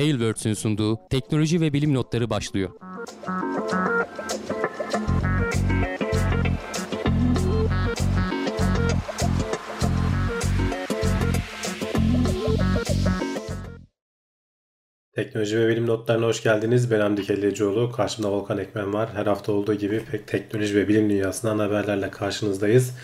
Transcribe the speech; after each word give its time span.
Tailwords'ün 0.00 0.54
sunduğu 0.54 0.98
teknoloji 1.10 1.60
ve 1.60 1.72
bilim 1.72 1.94
notları 1.94 2.30
başlıyor. 2.30 2.70
Teknoloji 15.14 15.58
ve 15.58 15.68
bilim 15.68 15.86
notlarına 15.86 16.26
hoş 16.26 16.42
geldiniz. 16.42 16.90
Ben 16.90 17.00
Hamdi 17.00 17.22
Kellecioğlu. 17.22 17.92
Karşımda 17.92 18.32
Volkan 18.32 18.58
Ekmen 18.58 18.92
var. 18.92 19.10
Her 19.14 19.26
hafta 19.26 19.52
olduğu 19.52 19.74
gibi 19.74 20.04
pek 20.10 20.28
teknoloji 20.28 20.76
ve 20.76 20.88
bilim 20.88 21.10
dünyasından 21.10 21.58
haberlerle 21.58 22.10
karşınızdayız. 22.10 22.94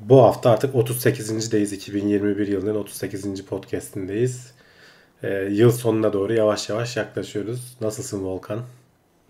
Bu 0.00 0.22
hafta 0.22 0.50
artık 0.50 0.74
38.deyiz. 0.74 1.72
2021 1.72 2.48
yılının 2.48 2.74
38. 2.74 3.44
podcastindeyiz. 3.44 4.55
Ee, 5.22 5.28
yıl 5.50 5.70
sonuna 5.70 6.12
doğru 6.12 6.32
yavaş 6.32 6.68
yavaş 6.68 6.96
yaklaşıyoruz. 6.96 7.76
Nasılsın 7.80 8.24
Volkan? 8.24 8.60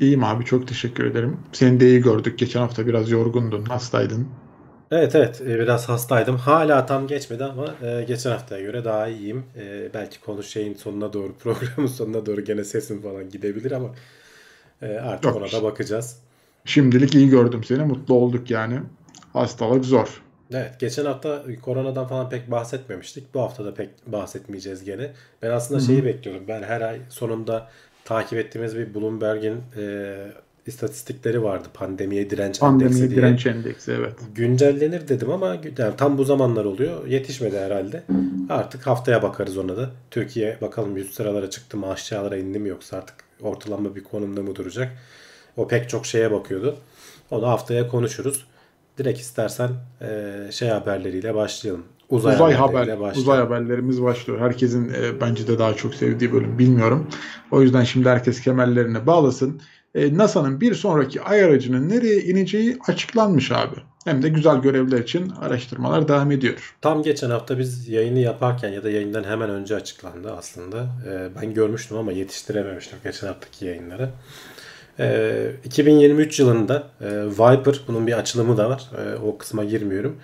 İyiyim 0.00 0.24
abi 0.24 0.44
çok 0.44 0.68
teşekkür 0.68 1.04
ederim. 1.04 1.36
Seni 1.52 1.80
de 1.80 1.86
iyi 1.88 2.00
gördük. 2.00 2.38
Geçen 2.38 2.60
hafta 2.60 2.86
biraz 2.86 3.10
yorgundun, 3.10 3.64
hastaydın. 3.64 4.28
Evet 4.90 5.14
evet 5.14 5.40
e, 5.40 5.58
biraz 5.58 5.88
hastaydım. 5.88 6.36
Hala 6.36 6.86
tam 6.86 7.06
geçmedi 7.06 7.44
ama 7.44 7.74
e, 7.82 8.04
geçen 8.08 8.30
haftaya 8.30 8.62
göre 8.62 8.84
daha 8.84 9.08
iyiyim. 9.08 9.44
E, 9.56 9.94
belki 9.94 10.20
konu 10.20 10.42
şeyin 10.42 10.74
sonuna 10.74 11.12
doğru 11.12 11.34
programın 11.38 11.86
sonuna 11.86 12.26
doğru 12.26 12.40
gene 12.40 12.64
sesim 12.64 13.02
falan 13.02 13.30
gidebilir 13.30 13.72
ama 13.72 13.88
e, 14.82 14.86
artık 14.86 15.24
Yok. 15.24 15.36
ona 15.36 15.52
da 15.52 15.62
bakacağız. 15.62 16.20
Şimdilik 16.64 17.14
iyi 17.14 17.28
gördüm 17.28 17.64
seni. 17.64 17.82
Mutlu 17.82 18.14
olduk 18.14 18.50
yani. 18.50 18.80
Hastalık 19.32 19.84
zor. 19.84 20.22
Evet 20.52 20.80
geçen 20.80 21.04
hafta 21.04 21.42
koronadan 21.62 22.06
falan 22.06 22.30
pek 22.30 22.50
bahsetmemiştik. 22.50 23.34
Bu 23.34 23.40
hafta 23.40 23.64
da 23.64 23.74
pek 23.74 23.90
bahsetmeyeceğiz 24.06 24.84
gene. 24.84 25.12
Ben 25.42 25.50
aslında 25.50 25.80
Hı-hı. 25.80 25.86
şeyi 25.86 26.04
bekliyorum. 26.04 26.42
Ben 26.48 26.62
her 26.62 26.80
ay 26.80 27.00
sonunda 27.08 27.68
takip 28.04 28.38
ettiğimiz 28.38 28.76
bir 28.76 28.94
Bloomberg'in 28.94 29.60
e, 29.78 30.16
istatistikleri 30.66 31.42
vardı. 31.42 31.68
Pandemiye 31.74 32.30
direnç 32.30 32.60
Pandemiye 32.60 32.88
endeksi 32.88 33.10
diye. 33.10 33.22
direnç 33.22 33.46
endeksi 33.46 33.92
evet. 33.92 34.12
Güncellenir 34.34 35.08
dedim 35.08 35.30
ama 35.30 35.56
yani 35.78 35.96
tam 35.96 36.18
bu 36.18 36.24
zamanlar 36.24 36.64
oluyor. 36.64 37.06
Yetişmedi 37.06 37.58
herhalde. 37.58 38.02
Artık 38.48 38.86
haftaya 38.86 39.22
bakarız 39.22 39.58
ona 39.58 39.76
da. 39.76 39.90
Türkiye 40.10 40.58
bakalım 40.60 40.96
100 40.96 41.14
sıralara 41.14 41.50
çıktı 41.50 41.76
mı 41.76 41.90
aşağılara 41.90 42.36
indi 42.36 42.58
mi 42.58 42.68
yoksa 42.68 42.96
artık 42.96 43.16
ortalama 43.40 43.96
bir 43.96 44.04
konumda 44.04 44.42
mı 44.42 44.56
duracak? 44.56 44.92
O 45.56 45.68
pek 45.68 45.88
çok 45.88 46.06
şeye 46.06 46.30
bakıyordu. 46.30 46.76
Onu 47.30 47.46
haftaya 47.46 47.88
konuşuruz. 47.88 48.46
Direkt 48.98 49.20
istersen 49.20 49.70
e, 50.00 50.32
şey 50.52 50.68
haberleriyle 50.68 51.34
başlayalım. 51.34 51.84
Uzay, 52.10 52.34
uzay 52.34 52.54
haber, 52.54 52.74
başlayalım. 52.74 53.20
uzay 53.20 53.38
haberlerimiz 53.38 54.02
başlıyor. 54.02 54.40
Herkesin 54.40 54.88
e, 54.88 55.20
bence 55.20 55.48
de 55.48 55.58
daha 55.58 55.74
çok 55.74 55.94
sevdiği 55.94 56.32
bölüm 56.32 56.58
bilmiyorum. 56.58 57.08
O 57.50 57.62
yüzden 57.62 57.84
şimdi 57.84 58.08
herkes 58.08 58.40
kemerlerini 58.40 59.06
bağlasın. 59.06 59.60
E, 59.94 60.16
NASA'nın 60.18 60.60
bir 60.60 60.74
sonraki 60.74 61.22
ay 61.22 61.44
aracının 61.44 61.88
nereye 61.88 62.20
ineceği 62.20 62.78
açıklanmış 62.88 63.52
abi. 63.52 63.76
Hem 64.04 64.22
de 64.22 64.28
güzel 64.28 64.56
görevler 64.56 64.98
için 64.98 65.30
araştırmalar 65.30 66.08
devam 66.08 66.32
ediyor. 66.32 66.76
Tam 66.80 67.02
geçen 67.02 67.30
hafta 67.30 67.58
biz 67.58 67.88
yayını 67.88 68.18
yaparken 68.18 68.68
ya 68.68 68.84
da 68.84 68.90
yayından 68.90 69.24
hemen 69.24 69.50
önce 69.50 69.74
açıklandı 69.76 70.32
aslında. 70.32 70.86
E, 71.10 71.28
ben 71.40 71.54
görmüştüm 71.54 71.96
ama 71.96 72.12
yetiştirememiştim 72.12 72.98
geçen 73.04 73.26
haftaki 73.26 73.64
yayınları. 73.64 74.10
2023 75.64 76.40
yılında 76.40 76.88
Viper 77.38 77.80
bunun 77.88 78.06
bir 78.06 78.12
açılımı 78.12 78.56
da 78.56 78.70
var. 78.70 78.90
O 79.24 79.38
kısma 79.38 79.64
girmiyorum. 79.64 80.16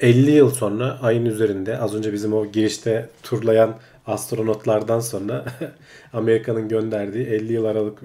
50 0.00 0.30
yıl 0.30 0.50
sonra 0.50 0.98
ayın 1.02 1.24
üzerinde 1.24 1.78
az 1.78 1.94
önce 1.94 2.12
bizim 2.12 2.32
o 2.32 2.46
girişte 2.46 3.08
turlayan 3.22 3.76
astronotlardan 4.06 5.00
sonra 5.00 5.44
Amerika'nın 6.12 6.68
gönderdiği 6.68 7.26
50 7.26 7.52
yıl 7.52 7.64
aralık 7.64 7.98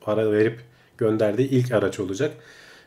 para 0.00 0.32
verip 0.32 0.60
gönderdiği 0.98 1.48
ilk 1.48 1.72
araç 1.72 2.00
olacak. 2.00 2.32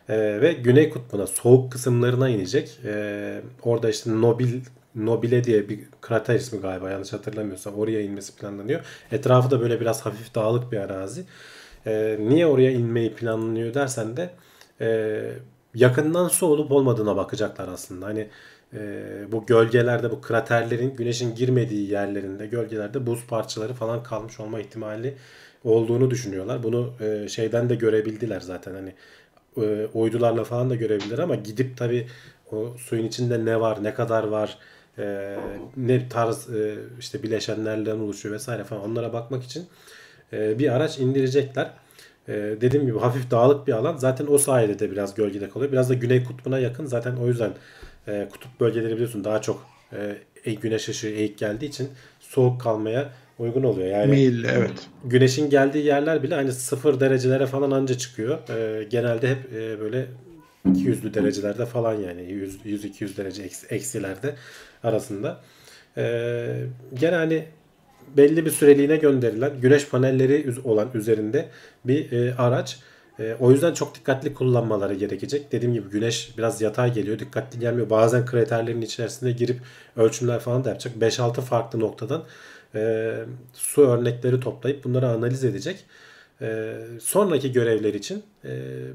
Ee, 0.10 0.42
ve 0.42 0.54
Güney 0.54 0.90
Kutbu'na 0.90 1.28
soğuk 1.28 1.72
kısımlarına 1.72 2.30
inecek. 2.30 2.80
Ee, 2.86 3.42
orada 3.64 3.90
işte 3.90 4.22
Nobil 4.22 4.62
Nobile 4.96 5.44
diye 5.44 5.70
bir 5.70 5.80
krater 6.02 6.36
ismi 6.36 6.62
galiba 6.62 6.90
yanlış 6.90 7.14
hatırlamıyorsam 7.14 7.76
oraya 7.76 8.02
inmesi 8.02 8.36
planlanıyor. 8.36 8.86
Etrafı 9.12 9.52
da 9.52 9.62
böyle 9.62 9.82
biraz 9.82 10.06
hafif 10.06 10.36
dağlık 10.36 10.72
bir 10.72 10.78
arazi. 10.78 11.26
Ee, 11.88 12.18
niye 12.20 12.46
oraya 12.46 12.72
inmeyi 12.72 13.14
planlanıyor 13.16 13.74
dersen 13.74 14.18
de 14.18 14.30
e, 14.82 15.22
yakından 15.76 16.28
su 16.28 16.46
olup 16.46 16.72
olmadığına 16.72 17.16
bakacaklar 17.16 17.68
aslında. 17.68 18.06
Hani 18.06 18.28
e, 18.74 19.04
bu 19.32 19.46
gölgelerde 19.46 20.12
bu 20.12 20.22
kraterlerin 20.22 20.96
güneşin 20.96 21.36
girmediği 21.36 21.92
yerlerinde 21.92 22.48
gölgelerde 22.48 23.06
buz 23.06 23.26
parçaları 23.28 23.74
falan 23.74 24.04
kalmış 24.04 24.40
olma 24.40 24.60
ihtimali 24.60 25.16
olduğunu 25.64 26.12
düşünüyorlar. 26.12 26.64
Bunu 26.64 26.94
e, 27.00 27.28
şeyden 27.30 27.70
de 27.70 27.76
görebildiler 27.76 28.40
zaten 28.40 28.74
hani 28.74 28.94
e, 29.58 29.88
uydularla 29.94 30.44
falan 30.44 30.70
da 30.70 30.76
görebilirler 30.76 31.20
ama 31.20 31.36
gidip 31.36 31.78
tabi 31.78 32.08
o 32.52 32.74
suyun 32.78 33.06
içinde 33.06 33.46
ne 33.46 33.60
var 33.60 33.84
ne 33.84 33.94
kadar 33.94 34.24
var 34.24 34.58
e, 34.98 35.36
ne 35.78 36.10
tarz 36.10 36.50
e, 36.50 36.76
işte 37.00 37.24
bileşenlerden 37.24 38.00
oluşuyor 38.00 38.36
vesaire 38.36 38.64
falan 38.64 38.84
onlara 38.84 39.14
bakmak 39.14 39.44
için 39.44 39.66
e, 40.34 40.60
bir 40.60 40.76
araç 40.76 41.00
indirecekler. 41.00 41.72
E, 42.28 42.34
dediğim 42.34 42.86
gibi 42.86 43.00
hafif 43.00 43.32
dağlık 43.32 43.68
bir 43.68 43.74
alan. 43.74 43.98
Zaten 43.98 44.28
o 44.30 44.38
sayede 44.38 44.80
de 44.80 44.92
biraz 44.92 45.16
gölgede 45.16 45.50
kalıyor. 45.50 45.72
Biraz 45.72 45.90
da 45.90 45.94
güney 45.94 46.24
kutbuna 46.24 46.60
yakın. 46.60 46.86
Zaten 46.86 47.16
o 47.16 47.28
yüzden 47.28 47.52
e, 48.08 48.28
kutup 48.32 48.60
bölgeleri 48.60 48.94
biliyorsun 48.94 49.24
daha 49.24 49.42
çok 49.42 49.66
e, 50.46 50.54
güneş 50.54 50.90
ışığı 50.90 51.08
eğik 51.08 51.38
geldiği 51.38 51.66
için 51.66 51.90
soğuk 52.20 52.62
kalmaya 52.62 53.10
uygun 53.40 53.64
oluyor. 53.64 53.88
Yani 53.88 54.12
Meyilli 54.12 54.48
evet. 54.48 54.88
Güneşin 55.06 55.50
geldiği 55.50 55.86
yerler 55.86 56.24
bile 56.24 56.36
hani 56.36 56.52
sıfır 56.52 57.00
derecelere 57.00 57.46
falan 57.46 57.72
anca 57.72 57.98
çıkıyor. 57.98 58.50
E, 58.50 58.84
genelde 58.84 59.30
hep 59.30 59.54
e, 59.54 59.80
böyle 59.80 60.06
200'lü 60.66 61.14
derecelerde 61.14 61.66
falan 61.66 61.94
yani 61.94 62.22
100-200 62.22 63.18
derece 63.18 63.44
eksilerde 63.70 64.36
arasında. 64.84 65.42
E, 65.98 66.04
gene 66.94 67.16
hani 67.16 67.46
belli 68.18 68.46
bir 68.46 68.52
süreliğine 68.52 68.96
gönderilen 68.96 69.62
güneş 69.62 69.90
panelleri 69.90 70.56
olan 70.64 70.90
üzerinde 70.94 71.50
bir 71.86 72.12
e, 72.12 72.36
araç. 72.36 72.80
E, 73.20 73.36
o 73.40 73.52
yüzden 73.52 73.74
çok 73.74 73.96
dikkatli 73.96 74.34
kullanmaları 74.34 74.94
gerekecek. 74.94 75.52
Dediğim 75.52 75.74
gibi 75.74 75.90
güneş 75.90 76.38
biraz 76.38 76.62
yatay 76.62 76.94
geliyor. 76.94 77.20
Dikkatli 77.20 77.60
gelmiyor. 77.60 77.90
Bazen 77.90 78.26
kraterlerin 78.26 78.82
içerisinde 78.82 79.32
girip 79.32 79.60
ölçümler 79.96 80.40
falan 80.40 80.64
da 80.64 80.70
yapacak. 80.70 80.94
5-6 80.96 81.42
farklı 81.42 81.80
noktadan 81.80 82.24
e, 82.76 83.14
su 83.54 83.82
örnekleri 83.82 84.40
toplayıp 84.40 84.84
bunları 84.84 85.08
analiz 85.08 85.44
edecek. 85.44 85.86
E, 86.42 86.78
sonraki 87.02 87.52
görevler 87.52 87.94
için 87.94 88.24
e, 88.46 88.52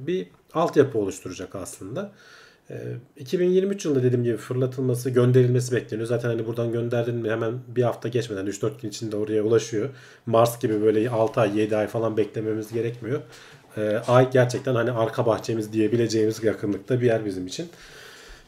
bir 0.07 0.27
altyapı 0.57 0.99
oluşturacak 0.99 1.55
aslında. 1.55 2.13
2023 3.17 3.85
yılında 3.85 4.03
dediğim 4.03 4.25
gibi 4.25 4.37
fırlatılması, 4.37 5.11
gönderilmesi 5.11 5.75
bekleniyor. 5.75 6.09
Zaten 6.09 6.29
hani 6.29 6.47
buradan 6.47 6.73
gönderdin 6.73 7.15
mi 7.15 7.31
hemen 7.31 7.55
bir 7.69 7.83
hafta 7.83 8.09
geçmeden 8.09 8.47
3-4 8.47 8.81
gün 8.83 8.89
içinde 8.89 9.17
oraya 9.17 9.43
ulaşıyor. 9.43 9.89
Mars 10.27 10.61
gibi 10.61 10.83
böyle 10.83 11.11
6 11.11 11.41
ay 11.41 11.59
7 11.59 11.77
ay 11.77 11.87
falan 11.87 12.17
beklememiz 12.17 12.73
gerekmiyor. 12.73 13.21
Ay 14.09 14.31
gerçekten 14.31 14.75
hani 14.75 14.91
arka 14.91 15.27
bahçemiz 15.27 15.73
diyebileceğimiz 15.73 16.45
yakınlıkta 16.45 17.01
bir 17.01 17.07
yer 17.07 17.25
bizim 17.25 17.47
için. 17.47 17.69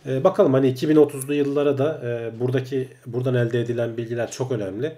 Bakalım 0.07 0.55
hani 0.55 0.75
2030'lu 0.75 1.35
yıllara 1.35 1.79
da 1.79 2.03
buradaki 2.41 2.89
buradan 3.07 3.35
elde 3.35 3.61
edilen 3.61 3.97
bilgiler 3.97 4.31
çok 4.31 4.53
önemli. 4.53 4.93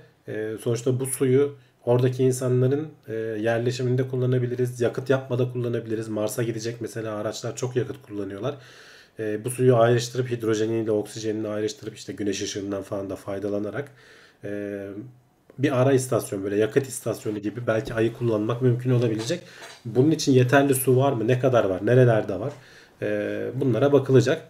Sonuçta 0.60 1.00
bu 1.00 1.06
suyu 1.06 1.54
oradaki 1.84 2.24
insanların 2.24 2.88
yerleşiminde 3.38 4.08
kullanabiliriz. 4.08 4.80
Yakıt 4.80 5.10
yapmada 5.10 5.52
kullanabiliriz. 5.52 6.08
Mars'a 6.08 6.42
gidecek 6.42 6.80
mesela 6.80 7.14
araçlar 7.14 7.56
çok 7.56 7.76
yakıt 7.76 8.02
kullanıyorlar 8.02 8.56
e, 9.20 9.44
bu 9.44 9.50
suyu 9.50 9.76
ayrıştırıp 9.76 10.30
hidrojeniyle 10.30 10.91
oksijenini 10.91 11.48
ayrıştırıp 11.48 11.96
işte 11.96 12.12
güneş 12.12 12.42
ışığından 12.42 12.82
falan 12.82 13.10
da 13.10 13.16
faydalanarak 13.16 13.92
e, 14.44 14.86
bir 15.59 15.80
ara 15.80 15.92
istasyon 15.92 16.44
böyle 16.44 16.56
yakıt 16.56 16.88
istasyonu 16.88 17.38
gibi 17.38 17.66
belki 17.66 17.94
ayı 17.94 18.12
kullanmak 18.12 18.62
mümkün 18.62 18.91
olabilecek. 18.91 19.41
Bunun 19.84 20.10
için 20.10 20.33
yeterli 20.33 20.74
su 20.74 20.97
var 20.97 21.12
mı? 21.12 21.28
Ne 21.28 21.38
kadar 21.38 21.65
var? 21.65 21.86
Nerelerde 21.86 22.41
var? 22.41 22.53
E, 23.03 23.50
bunlara 23.54 23.92
bakılacak. 23.92 24.48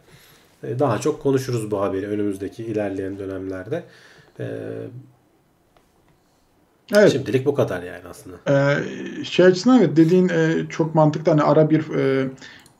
E, 0.64 0.78
daha 0.78 0.98
çok 0.98 1.22
konuşuruz 1.22 1.70
bu 1.70 1.80
haberi 1.80 2.06
önümüzdeki 2.06 2.64
ilerleyen 2.64 3.18
dönemlerde. 3.18 3.82
E, 4.40 4.46
Evet. 6.94 7.12
Şimdilik 7.12 7.46
bu 7.46 7.54
kadar 7.54 7.82
yani 7.82 8.02
aslında. 8.10 8.36
Ee, 8.48 9.24
şey 9.24 9.46
açısından 9.46 9.78
evet 9.78 9.96
dediğin 9.96 10.28
e, 10.28 10.66
çok 10.68 10.94
mantıklı. 10.94 11.30
Hani 11.30 11.42
ara 11.42 11.70
bir 11.70 11.94
e, 11.94 12.28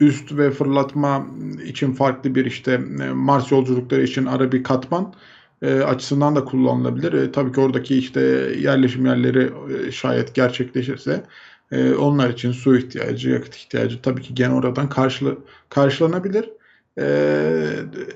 üst 0.01 0.33
ve 0.33 0.51
fırlatma 0.51 1.27
için 1.67 1.93
farklı 1.93 2.35
bir 2.35 2.45
işte 2.45 2.73
e, 2.73 3.09
Mars 3.09 3.53
yolculukları 3.53 4.03
için 4.03 4.27
ara 4.27 4.53
bir 4.53 4.63
katman 4.63 5.15
e, 5.63 5.81
açısından 5.81 6.37
da 6.37 6.45
kullanılabilir. 6.45 7.13
E, 7.13 7.33
tabii 7.33 7.53
ki 7.53 7.61
oradaki 7.61 7.99
işte 7.99 8.21
yerleşim 8.59 9.07
yerleri 9.07 9.53
e, 9.89 9.93
şayet 9.93 10.35
gerçekleşirse 10.35 11.25
e, 11.73 11.95
onlar 11.95 12.31
için 12.31 12.53
su 12.53 12.77
ihtiyacı, 12.77 13.31
yakıt 13.31 13.57
ihtiyacı 13.57 14.03
tabii 14.03 14.23
ki 14.23 14.35
gene 14.35 14.55
oradan 14.55 14.89
karşıla, 14.89 15.31
karşılanabilir. 15.69 16.51
E, 16.99 17.05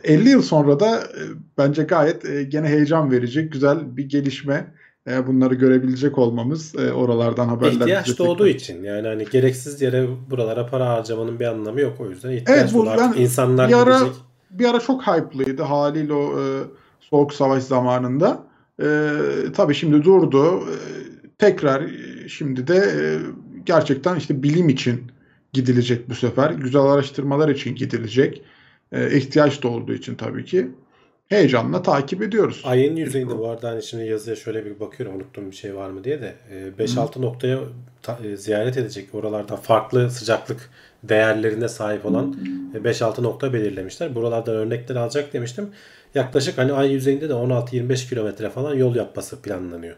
50 0.04 0.28
yıl 0.28 0.42
sonra 0.42 0.80
da 0.80 0.98
e, 0.98 1.22
bence 1.58 1.82
gayet 1.82 2.24
e, 2.24 2.42
gene 2.42 2.68
heyecan 2.68 3.10
verici, 3.10 3.42
güzel 3.42 3.96
bir 3.96 4.08
gelişme 4.08 4.74
e, 5.10 5.26
bunları 5.26 5.54
görebilecek 5.54 6.18
olmamız, 6.18 6.74
e, 6.74 6.92
oralardan 6.92 7.48
haberler 7.48 7.80
İhtiyaç 7.80 8.18
doğduğu 8.18 8.46
için 8.46 8.82
yani 8.82 9.08
hani 9.08 9.24
gereksiz 9.32 9.82
yere 9.82 10.08
buralara 10.30 10.66
para 10.66 10.88
harcamanın 10.88 11.40
bir 11.40 11.44
anlamı 11.44 11.80
yok 11.80 12.00
o 12.00 12.10
yüzden 12.10 12.30
ihtiyaç 12.30 12.60
Evet, 12.60 12.74
bu 12.74 12.84
yani 12.86 13.16
insanlar 13.16 13.68
bir 13.68 13.74
ara 13.74 13.98
gidecek. 13.98 14.14
bir 14.50 14.64
ara 14.64 14.80
çok 14.80 15.06
hype'lıydı 15.06 15.62
haliyle 15.62 16.12
o 16.12 16.40
e, 16.40 16.44
Soğuk 17.00 17.34
Savaş 17.34 17.62
zamanında. 17.62 18.42
E, 18.82 19.10
tabii 19.56 19.74
şimdi 19.74 20.04
durdu. 20.04 20.54
E, 20.56 20.74
tekrar 21.38 21.82
e, 21.82 22.28
şimdi 22.28 22.66
de 22.66 22.76
e, 22.76 23.00
gerçekten 23.66 24.16
işte 24.16 24.42
bilim 24.42 24.68
için 24.68 25.02
gidilecek 25.52 26.10
bu 26.10 26.14
sefer. 26.14 26.50
Güzel 26.50 26.82
araştırmalar 26.82 27.48
için 27.48 27.74
gidilecek. 27.74 28.42
E, 28.92 29.16
ihtiyaç 29.16 29.62
da 29.62 29.68
olduğu 29.68 29.92
için 29.92 30.14
tabii 30.14 30.44
ki. 30.44 30.70
Heyecanla 31.34 31.82
takip 31.82 32.22
ediyoruz. 32.22 32.62
Ayın 32.64 32.96
yüzeyinde 32.96 33.38
bu 33.38 33.48
arada 33.48 33.68
hani 33.68 33.82
şimdi 33.82 34.04
yazıya 34.06 34.36
şöyle 34.36 34.64
bir 34.64 34.80
bakıyorum 34.80 35.16
unuttuğum 35.16 35.50
bir 35.50 35.56
şey 35.56 35.76
var 35.76 35.90
mı 35.90 36.04
diye 36.04 36.20
de 36.20 36.34
e, 36.78 36.84
5-6 36.84 37.22
noktaya 37.22 37.58
ta- 38.02 38.18
e, 38.24 38.36
ziyaret 38.36 38.76
edecek 38.76 39.14
oralarda 39.14 39.56
farklı 39.56 40.10
sıcaklık 40.10 40.70
değerlerine 41.02 41.68
sahip 41.68 42.06
olan 42.06 42.36
e, 42.74 42.78
5-6 42.78 43.22
nokta 43.22 43.52
belirlemişler. 43.52 44.14
Buralardan 44.14 44.54
örnekler 44.54 44.96
alacak 44.96 45.32
demiştim. 45.32 45.68
Yaklaşık 46.14 46.58
hani 46.58 46.72
ay 46.72 46.92
yüzeyinde 46.92 47.28
de 47.28 47.32
16-25 47.32 48.08
kilometre 48.08 48.50
falan 48.50 48.74
yol 48.74 48.94
yapması 48.96 49.42
planlanıyor. 49.42 49.96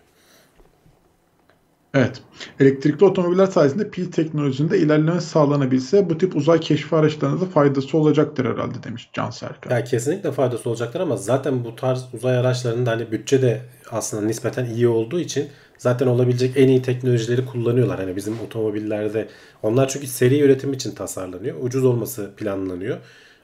Evet. 1.97 2.23
Elektrikli 2.61 3.05
otomobiller 3.05 3.47
sayesinde 3.47 3.91
pil 3.91 4.13
teknolojisinde 4.13 4.79
ilerleme 4.79 5.21
sağlanabilse 5.21 6.11
bu 6.11 6.19
tip 6.19 6.37
uzay 6.37 6.61
keşfi 6.61 6.97
araçlarına 6.97 7.41
da 7.41 7.45
faydası 7.45 7.99
olacaktır 7.99 8.45
herhalde 8.45 8.83
demiş 8.83 9.11
Can 9.13 9.31
Serkan. 9.31 9.71
Ya 9.71 9.85
kesinlikle 9.85 10.33
faydası 10.33 10.71
olacaktır 10.71 11.01
ama 11.01 11.17
zaten 11.17 11.65
bu 11.65 11.77
tarz 11.77 12.05
uzay 12.15 12.39
araçlarında 12.39 12.91
hani 12.91 13.13
bütçe 13.13 13.43
de 13.43 13.61
aslında 13.91 14.27
nispeten 14.27 14.65
iyi 14.65 14.89
olduğu 14.89 15.21
için 15.21 15.49
zaten 15.79 16.07
olabilecek 16.07 16.57
en 16.57 16.69
iyi 16.69 16.83
teknolojileri 16.83 17.47
kullanıyorlar. 17.47 18.01
Hani 18.01 18.17
bizim 18.17 18.41
otomobillerde 18.41 19.29
onlar 19.63 19.89
çünkü 19.89 20.07
seri 20.07 20.41
üretim 20.41 20.73
için 20.73 20.95
tasarlanıyor. 20.95 21.57
Ucuz 21.61 21.85
olması 21.85 22.31
planlanıyor. 22.37 22.97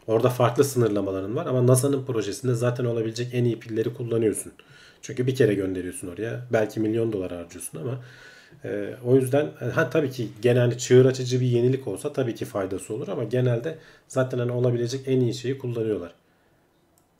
Orada 0.07 0.29
farklı 0.29 0.65
sınırlamaların 0.65 1.37
var 1.37 1.47
ama 1.47 1.67
NASA'nın 1.67 2.05
projesinde 2.05 2.55
zaten 2.55 2.85
olabilecek 2.85 3.35
en 3.35 3.45
iyi 3.45 3.59
pilleri 3.59 3.95
kullanıyorsun. 3.95 4.53
Çünkü 5.03 5.27
bir 5.27 5.35
kere 5.35 5.55
gönderiyorsun 5.55 6.09
oraya. 6.09 6.47
Belki 6.53 6.81
milyon 6.81 7.13
dolar 7.13 7.33
harcıyorsun 7.33 7.79
ama 7.81 8.01
e, 8.65 8.95
o 9.05 9.17
yüzden 9.17 9.51
ha 9.75 9.91
tabii 9.91 10.11
ki 10.11 10.29
genelde 10.43 10.79
çığır 10.79 11.05
açıcı 11.07 11.41
bir 11.41 11.47
yenilik 11.47 11.89
olsa 11.89 12.13
tabii 12.13 12.35
ki 12.35 12.45
faydası 12.45 12.95
olur 12.95 13.09
ama 13.09 13.25
genelde 13.25 13.79
zaten 14.09 14.39
hani 14.39 14.53
olabilecek 14.53 15.09
en 15.09 15.21
iyi 15.21 15.35
şeyi 15.35 15.59
kullanıyorlar. 15.59 16.15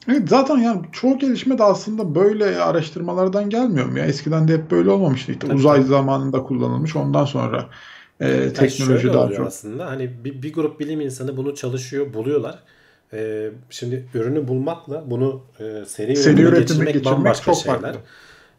Evet, 0.09 0.29
zaten 0.29 0.57
yani 0.59 0.83
çoğu 0.93 1.19
gelişme 1.19 1.59
de 1.59 1.63
aslında 1.65 2.15
böyle 2.15 2.59
araştırmalardan 2.59 3.51
gelmiyor 3.51 3.87
mu 3.87 3.99
ya? 3.99 4.07
Eskiden 4.07 4.49
de 4.49 4.53
hep 4.55 4.71
böyle 4.71 4.91
olmamıştı. 4.91 5.33
İşte 5.33 5.47
Tabii, 5.47 5.57
uzay 5.57 5.79
tabii. 5.79 5.87
zamanında 5.87 6.43
kullanılmış. 6.43 6.97
Ondan 6.97 7.25
sonra 7.25 7.71
e, 8.21 8.29
Yani 8.29 8.53
teknoloji 8.53 9.13
daha 9.13 9.31
çok. 9.33 9.47
aslında. 9.47 9.87
Hani 9.87 10.25
bir, 10.25 10.43
bir 10.43 10.53
grup 10.53 10.81
bilim 10.81 11.01
insanı 11.01 11.37
bunu 11.37 11.55
çalışıyor, 11.55 12.15
buluyorlar. 12.15 12.63
Ee, 13.13 13.51
şimdi 13.71 14.09
ürünü 14.15 14.49
bulmakla 14.49 15.11
bunu 15.11 15.43
e, 15.61 15.85
seri, 15.87 16.17
Seri 16.17 16.43
üretime 16.43 16.59
geçirmek, 16.61 16.95
geçirmek 16.95 17.05
bambaşka 17.05 17.45
çok 17.45 17.57
şeyler. 17.57 17.81
farklı. 17.83 18.01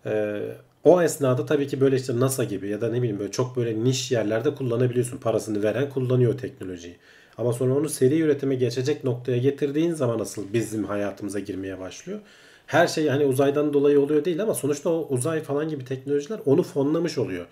Ee, 0.06 0.42
o 0.84 1.02
esnada 1.02 1.46
tabii 1.46 1.68
ki 1.68 1.82
böyle 1.82 1.96
işte 1.96 2.20
NASA 2.20 2.44
gibi 2.44 2.70
ya 2.70 2.82
da 2.82 2.90
ne 2.90 2.98
bileyim 2.98 3.20
böyle 3.20 3.32
çok 3.32 3.58
böyle 3.58 3.84
niş 3.84 4.12
yerlerde 4.12 4.56
kullanabiliyorsun. 4.56 5.18
Parasını 5.18 5.64
veren 5.64 5.90
kullanıyor 5.90 6.38
teknolojiyi. 6.38 6.96
Ama 7.38 7.54
sonra 7.54 7.74
onu 7.74 7.90
seri 7.90 8.20
üretime 8.20 8.56
geçecek 8.56 9.04
noktaya 9.04 9.38
getirdiğin 9.38 9.94
zaman 9.94 10.20
asıl 10.20 10.54
bizim 10.54 10.84
hayatımıza 10.84 11.40
girmeye 11.40 11.80
başlıyor. 11.80 12.20
Her 12.68 12.88
şey 12.88 13.08
hani 13.08 13.26
uzaydan 13.26 13.74
dolayı 13.74 14.00
oluyor 14.02 14.26
değil 14.26 14.42
ama 14.42 14.54
sonuçta 14.54 14.90
o 14.90 15.08
uzay 15.10 15.44
falan 15.44 15.70
gibi 15.70 15.86
teknolojiler 15.86 16.40
onu 16.46 16.64
fonlamış 16.64 17.18
oluyor 17.18 17.46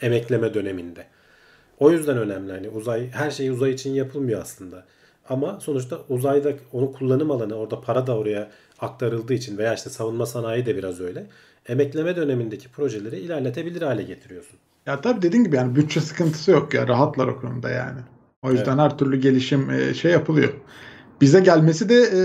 emekleme 0.00 0.54
döneminde. 0.54 1.06
O 1.78 1.90
yüzden 1.90 2.18
önemli 2.18 2.52
hani 2.52 2.68
uzay 2.68 3.10
her 3.10 3.30
şey 3.30 3.48
uzay 3.50 3.70
için 3.70 3.94
yapılmıyor 3.94 4.42
aslında. 4.42 4.84
Ama 5.28 5.60
sonuçta 5.60 5.98
uzayda 6.08 6.52
onun 6.72 6.86
kullanım 6.92 7.30
alanı 7.30 7.54
orada 7.54 7.80
para 7.80 8.06
da 8.06 8.16
oraya 8.16 8.50
aktarıldığı 8.84 9.34
için 9.34 9.58
veya 9.58 9.74
işte 9.74 9.90
savunma 9.90 10.26
sanayi 10.26 10.66
de 10.66 10.76
biraz 10.76 11.00
öyle. 11.00 11.26
Emekleme 11.66 12.16
dönemindeki 12.16 12.68
projeleri 12.68 13.16
ilerletebilir 13.16 13.82
hale 13.82 14.02
getiriyorsun. 14.02 14.58
Ya 14.86 15.00
tabii 15.00 15.22
dediğin 15.22 15.44
gibi 15.44 15.56
yani 15.56 15.76
bütçe 15.76 16.00
sıkıntısı 16.00 16.50
yok 16.50 16.74
ya. 16.74 16.88
Rahatlar 16.88 17.28
o 17.28 17.40
konuda 17.40 17.70
yani. 17.70 18.00
O 18.42 18.52
yüzden 18.52 18.78
her 18.78 18.98
türlü 18.98 19.16
gelişim 19.20 19.70
e, 19.70 19.94
şey 19.94 20.12
yapılıyor. 20.12 20.52
Bize 21.20 21.40
gelmesi 21.40 21.88
de 21.88 21.94
e, 21.94 22.20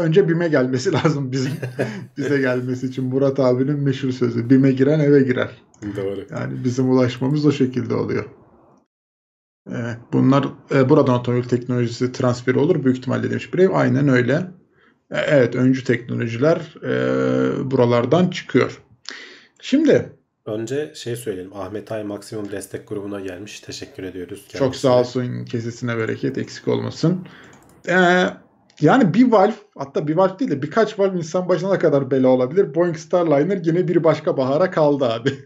önce 0.00 0.28
BİM'e 0.28 0.48
gelmesi 0.48 0.92
lazım 1.04 1.32
bizim 1.32 1.52
bize 2.16 2.38
gelmesi 2.38 2.86
için. 2.86 3.04
Murat 3.04 3.40
abinin 3.40 3.80
meşhur 3.80 4.12
sözü. 4.12 4.50
BİM'e 4.50 4.72
giren 4.72 5.00
eve 5.00 5.20
girer. 5.20 5.50
Doğru. 5.96 6.24
Yani 6.30 6.64
bizim 6.64 6.90
ulaşmamız 6.90 7.46
o 7.46 7.52
şekilde 7.52 7.94
oluyor. 7.94 8.24
Evet, 9.70 9.96
bunlar 10.12 10.48
e, 10.74 10.88
buradan 10.88 11.14
otomobil 11.14 11.48
teknolojisi 11.48 12.12
transferi 12.12 12.58
olur 12.58 12.84
büyük 12.84 12.98
ihtimalle 12.98 13.30
demiş 13.30 13.54
Brave. 13.54 13.74
Aynen 13.74 14.08
öyle. 14.08 14.50
E, 15.10 15.18
evet 15.18 15.54
öncü 15.54 15.84
teknolojiler 15.84 16.74
e, 16.82 17.70
buralardan 17.70 18.30
çıkıyor. 18.30 18.82
Şimdi 19.60 20.12
Önce 20.48 20.92
şey 20.94 21.16
söyleyelim. 21.16 21.56
Ahmet 21.56 21.92
Ay 21.92 22.04
Maksimum 22.04 22.52
Destek 22.52 22.88
Grubu'na 22.88 23.20
gelmiş. 23.20 23.60
Teşekkür 23.60 24.02
ediyoruz. 24.02 24.40
çok 24.48 24.60
kendisine. 24.60 24.90
sağ 24.90 25.00
olsun 25.00 25.44
kesesine 25.44 25.98
bereket 25.98 26.38
eksik 26.38 26.68
olmasın. 26.68 27.26
E, 27.88 27.96
yani 28.80 29.14
bir 29.14 29.32
valve 29.32 29.54
hatta 29.78 30.08
bir 30.08 30.16
valve 30.16 30.38
değil 30.38 30.50
de 30.50 30.62
birkaç 30.62 30.98
valve 30.98 31.18
insan 31.18 31.48
başına 31.48 31.78
kadar 31.78 32.10
bela 32.10 32.28
olabilir. 32.28 32.74
Boeing 32.74 32.96
Starliner 32.96 33.60
yine 33.64 33.88
bir 33.88 34.04
başka 34.04 34.36
bahara 34.36 34.70
kaldı 34.70 35.04
abi. 35.04 35.30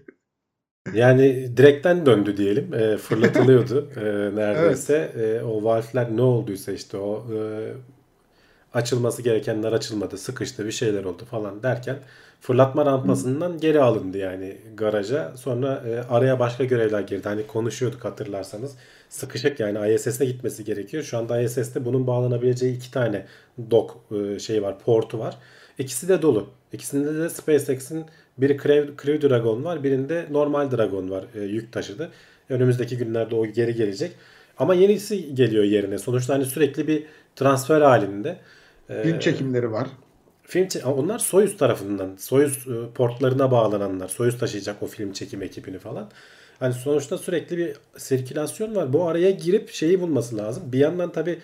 Yani 0.94 1.56
direkten 1.56 2.06
döndü 2.06 2.36
diyelim. 2.36 2.74
E, 2.74 2.96
fırlatılıyordu 2.96 3.90
e, 3.96 4.00
neredeyse. 4.36 5.12
E, 5.16 5.42
o 5.42 5.64
valfler 5.64 6.16
ne 6.16 6.22
olduysa 6.22 6.72
işte 6.72 6.96
o 6.96 7.26
e, 7.34 7.38
açılması 8.74 9.22
gerekenler 9.22 9.72
açılmadı. 9.72 10.18
Sıkıştı 10.18 10.66
bir 10.66 10.72
şeyler 10.72 11.04
oldu 11.04 11.24
falan 11.24 11.62
derken 11.62 11.96
fırlatma 12.40 12.86
rampasından 12.86 13.58
geri 13.58 13.80
alındı 13.80 14.18
yani 14.18 14.56
garaja. 14.74 15.32
Sonra 15.36 15.82
e, 15.88 16.14
araya 16.14 16.40
başka 16.40 16.64
görevler 16.64 17.00
girdi. 17.00 17.28
Hani 17.28 17.46
konuşuyorduk 17.46 18.04
hatırlarsanız. 18.04 18.76
Sıkışık 19.08 19.60
yani 19.60 19.94
ISS'e 19.94 20.24
gitmesi 20.24 20.64
gerekiyor. 20.64 21.02
Şu 21.02 21.18
anda 21.18 21.40
ISS'te 21.40 21.84
bunun 21.84 22.06
bağlanabileceği 22.06 22.76
iki 22.76 22.90
tane 22.90 23.26
dock 23.70 23.94
e, 24.12 24.38
şey 24.38 24.62
var, 24.62 24.78
portu 24.78 25.18
var. 25.18 25.36
İkisi 25.78 26.08
de 26.08 26.22
dolu. 26.22 26.46
İkisinde 26.72 27.14
de 27.14 27.28
SpaceX'in 27.28 28.04
biri 28.38 28.58
Crew, 28.58 28.96
Crew 29.02 29.28
Dragon 29.28 29.64
var, 29.64 29.84
birinde 29.84 30.26
normal 30.30 30.70
Dragon 30.70 31.10
var 31.10 31.24
e, 31.34 31.40
yük 31.40 31.72
taşıdı. 31.72 32.10
Önümüzdeki 32.48 32.96
günlerde 32.96 33.34
o 33.34 33.46
geri 33.46 33.74
gelecek. 33.74 34.12
Ama 34.58 34.74
yenisi 34.74 35.34
geliyor 35.34 35.64
yerine. 35.64 35.98
Sonuçta 35.98 36.34
hani 36.34 36.44
sürekli 36.44 36.86
bir 36.86 37.04
transfer 37.36 37.80
halinde. 37.80 38.38
E, 38.88 39.02
Film 39.02 39.18
çekimleri 39.18 39.72
var. 39.72 39.88
Film 40.42 40.66
çe- 40.66 40.84
onlar 40.84 41.18
Soyuz 41.18 41.56
tarafından, 41.56 42.16
Soyuz 42.18 42.66
e, 42.68 42.92
portlarına 42.94 43.50
bağlananlar. 43.50 44.08
Soyuz 44.08 44.38
taşıyacak 44.38 44.82
o 44.82 44.86
film 44.86 45.12
çekim 45.12 45.42
ekibini 45.42 45.78
falan. 45.78 46.10
Hani 46.58 46.74
sonuçta 46.74 47.18
sürekli 47.18 47.56
bir 47.56 47.76
sirkülasyon 47.96 48.76
var. 48.76 48.92
Bu 48.92 49.08
araya 49.08 49.30
girip 49.30 49.70
şeyi 49.70 50.00
bulması 50.00 50.36
lazım. 50.36 50.62
Bir 50.72 50.78
yandan 50.78 51.12
tabi 51.12 51.38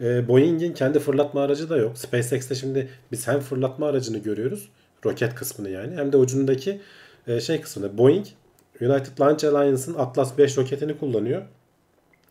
Boeing'in 0.00 0.72
kendi 0.72 0.98
fırlatma 0.98 1.42
aracı 1.42 1.70
da 1.70 1.76
yok. 1.76 1.98
SpaceX'te 1.98 2.54
şimdi 2.54 2.88
biz 3.12 3.28
hem 3.28 3.40
fırlatma 3.40 3.86
aracını 3.86 4.18
görüyoruz. 4.18 4.68
Roket 5.04 5.34
kısmını 5.34 5.70
yani. 5.70 5.96
Hem 5.96 6.12
de 6.12 6.16
ucundaki 6.16 6.80
e, 7.26 7.40
şey 7.40 7.60
kısmını. 7.60 7.98
Boeing 7.98 8.26
United 8.80 9.20
Launch 9.20 9.44
Alliance'ın 9.44 9.94
Atlas 9.94 10.38
5 10.38 10.58
roketini 10.58 10.98
kullanıyor. 10.98 11.42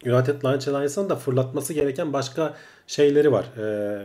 United 0.06 0.44
Launch 0.46 0.68
Alliance'ın 0.68 1.10
da 1.10 1.16
fırlatması 1.16 1.74
gereken 1.74 2.14
başka 2.14 2.54
şeyleri 2.88 3.32
var. 3.32 3.46
Ee, 3.58 3.62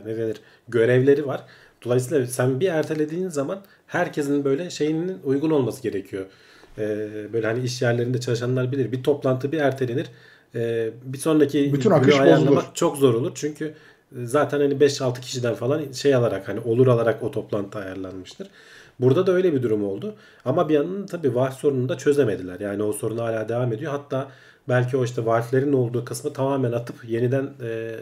ne 0.07 0.17
denir? 0.17 0.37
Görevleri 0.69 1.27
var. 1.27 1.41
Dolayısıyla 1.85 2.27
sen 2.27 2.61
bir 2.61 2.69
ertelediğin 2.69 3.29
zaman 3.29 3.61
herkesin 3.87 4.45
böyle 4.45 4.71
şeyinin 4.71 5.19
uygun 5.25 5.51
olması 5.51 5.83
gerekiyor. 5.83 6.27
Ee, 6.79 7.09
böyle 7.33 7.47
hani 7.47 7.61
iş 7.65 7.83
yerlerinde 7.83 8.21
çalışanlar 8.21 8.73
bilir. 8.73 8.93
Bir 8.93 9.03
toplantı 9.03 9.53
bir 9.53 9.59
ertelenir. 9.59 10.07
Ee, 10.55 10.91
bir 11.05 11.19
sonraki 11.19 11.73
Bütün 11.73 11.91
akış 11.91 12.21
ayarlamak 12.21 12.49
bozulur. 12.49 12.75
çok 12.75 12.97
zor 12.97 13.15
olur. 13.15 13.33
Çünkü 13.35 13.65
e, 13.65 14.27
zaten 14.27 14.61
hani 14.61 14.75
5-6 14.75 15.21
kişiden 15.21 15.55
falan 15.55 15.93
şey 15.93 16.15
alarak 16.15 16.49
hani 16.49 16.61
olur 16.61 16.87
alarak 16.87 17.23
o 17.23 17.31
toplantı 17.31 17.79
ayarlanmıştır. 17.79 18.49
Burada 19.01 19.27
da 19.27 19.33
öyle 19.33 19.53
bir 19.55 19.63
durum 19.63 19.85
oldu. 19.85 20.15
Ama 20.45 20.69
bir 20.69 20.75
yandan 20.75 21.07
tabii 21.07 21.35
valve 21.35 21.51
sorununu 21.53 21.89
da 21.89 21.99
çözemediler. 21.99 22.61
Yani 22.61 22.83
o 22.83 22.93
sorun 22.93 23.19
hala 23.19 23.49
devam 23.49 23.73
ediyor. 23.73 23.93
Hatta 23.93 24.29
belki 24.69 24.97
o 24.97 25.05
işte 25.05 25.27
valflerin 25.27 25.73
olduğu 25.73 26.05
kısmı 26.05 26.33
tamamen 26.33 26.73
atıp 26.73 26.97
yeniden 27.09 27.51
e, 27.63 27.97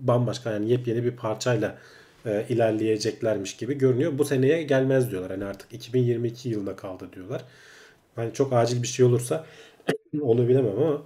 bambaşka 0.00 0.50
yani 0.50 0.70
yepyeni 0.70 1.04
bir 1.04 1.10
parçayla 1.10 1.78
e, 2.26 2.46
ilerleyeceklermiş 2.48 3.56
gibi 3.56 3.78
görünüyor. 3.78 4.18
Bu 4.18 4.24
seneye 4.24 4.62
gelmez 4.62 5.10
diyorlar. 5.10 5.30
Hani 5.30 5.44
artık 5.44 5.72
2022 5.72 6.48
yılına 6.48 6.76
kaldı 6.76 7.08
diyorlar. 7.14 7.44
Hani 8.16 8.32
çok 8.32 8.52
acil 8.52 8.82
bir 8.82 8.88
şey 8.88 9.06
olursa 9.06 9.44
onu 10.22 10.48
bilemem 10.48 10.72
ama 10.78 11.02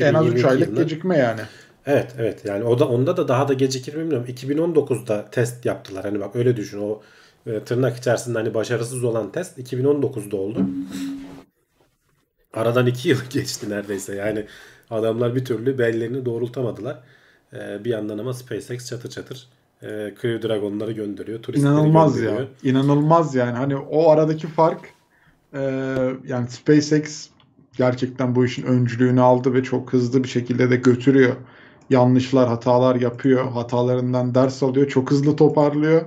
En 0.00 0.14
az 0.14 0.26
3 0.26 0.30
2022 0.30 0.46
aylık 0.46 0.68
yılına- 0.68 0.82
gecikme 0.82 1.18
yani. 1.18 1.40
Evet 1.86 2.14
evet 2.18 2.44
yani 2.44 2.64
o 2.64 2.78
da 2.78 2.88
onda 2.88 3.16
da 3.16 3.28
daha 3.28 3.48
da 3.48 3.52
gecikir 3.52 3.94
mi 3.94 4.00
bilmiyorum. 4.00 4.26
2019'da 4.28 5.30
test 5.30 5.66
yaptılar. 5.66 6.04
Hani 6.04 6.20
bak 6.20 6.36
öyle 6.36 6.56
düşün 6.56 6.78
o 6.78 7.00
e, 7.46 7.60
tırnak 7.60 7.96
içerisinde 7.96 8.38
hani 8.38 8.54
başarısız 8.54 9.04
olan 9.04 9.32
test 9.32 9.58
2019'da 9.58 10.36
oldu. 10.36 10.66
Aradan 12.58 12.86
iki 12.86 13.08
yıl 13.08 13.18
geçti 13.30 13.70
neredeyse. 13.70 14.14
Yani 14.14 14.46
adamlar 14.90 15.34
bir 15.34 15.44
türlü 15.44 15.78
bellerini 15.78 16.24
doğrultamadılar. 16.24 17.00
E, 17.52 17.84
bir 17.84 17.90
yandan 17.90 18.18
ama 18.18 18.34
SpaceX 18.34 18.88
çatır 18.88 19.10
çatır 19.10 19.48
e, 19.82 19.86
Crew 20.22 20.48
Dragon'ları 20.48 20.92
gönderiyor. 20.92 21.42
Turistleri 21.42 21.72
İnanılmaz 21.72 22.14
gönderiyor. 22.16 22.40
ya. 22.40 22.48
İnanılmaz 22.70 23.34
yani. 23.34 23.56
Hani 23.56 23.76
o 23.76 24.10
aradaki 24.10 24.46
fark 24.46 24.80
e, 25.54 25.60
yani 26.26 26.48
SpaceX 26.48 27.28
gerçekten 27.76 28.34
bu 28.34 28.44
işin 28.44 28.62
öncülüğünü 28.62 29.20
aldı 29.20 29.54
ve 29.54 29.62
çok 29.62 29.92
hızlı 29.92 30.24
bir 30.24 30.28
şekilde 30.28 30.70
de 30.70 30.76
götürüyor. 30.76 31.36
Yanlışlar, 31.90 32.48
hatalar 32.48 32.96
yapıyor. 32.96 33.48
Hatalarından 33.48 34.34
ders 34.34 34.62
alıyor. 34.62 34.88
Çok 34.88 35.10
hızlı 35.10 35.36
toparlıyor. 35.36 36.02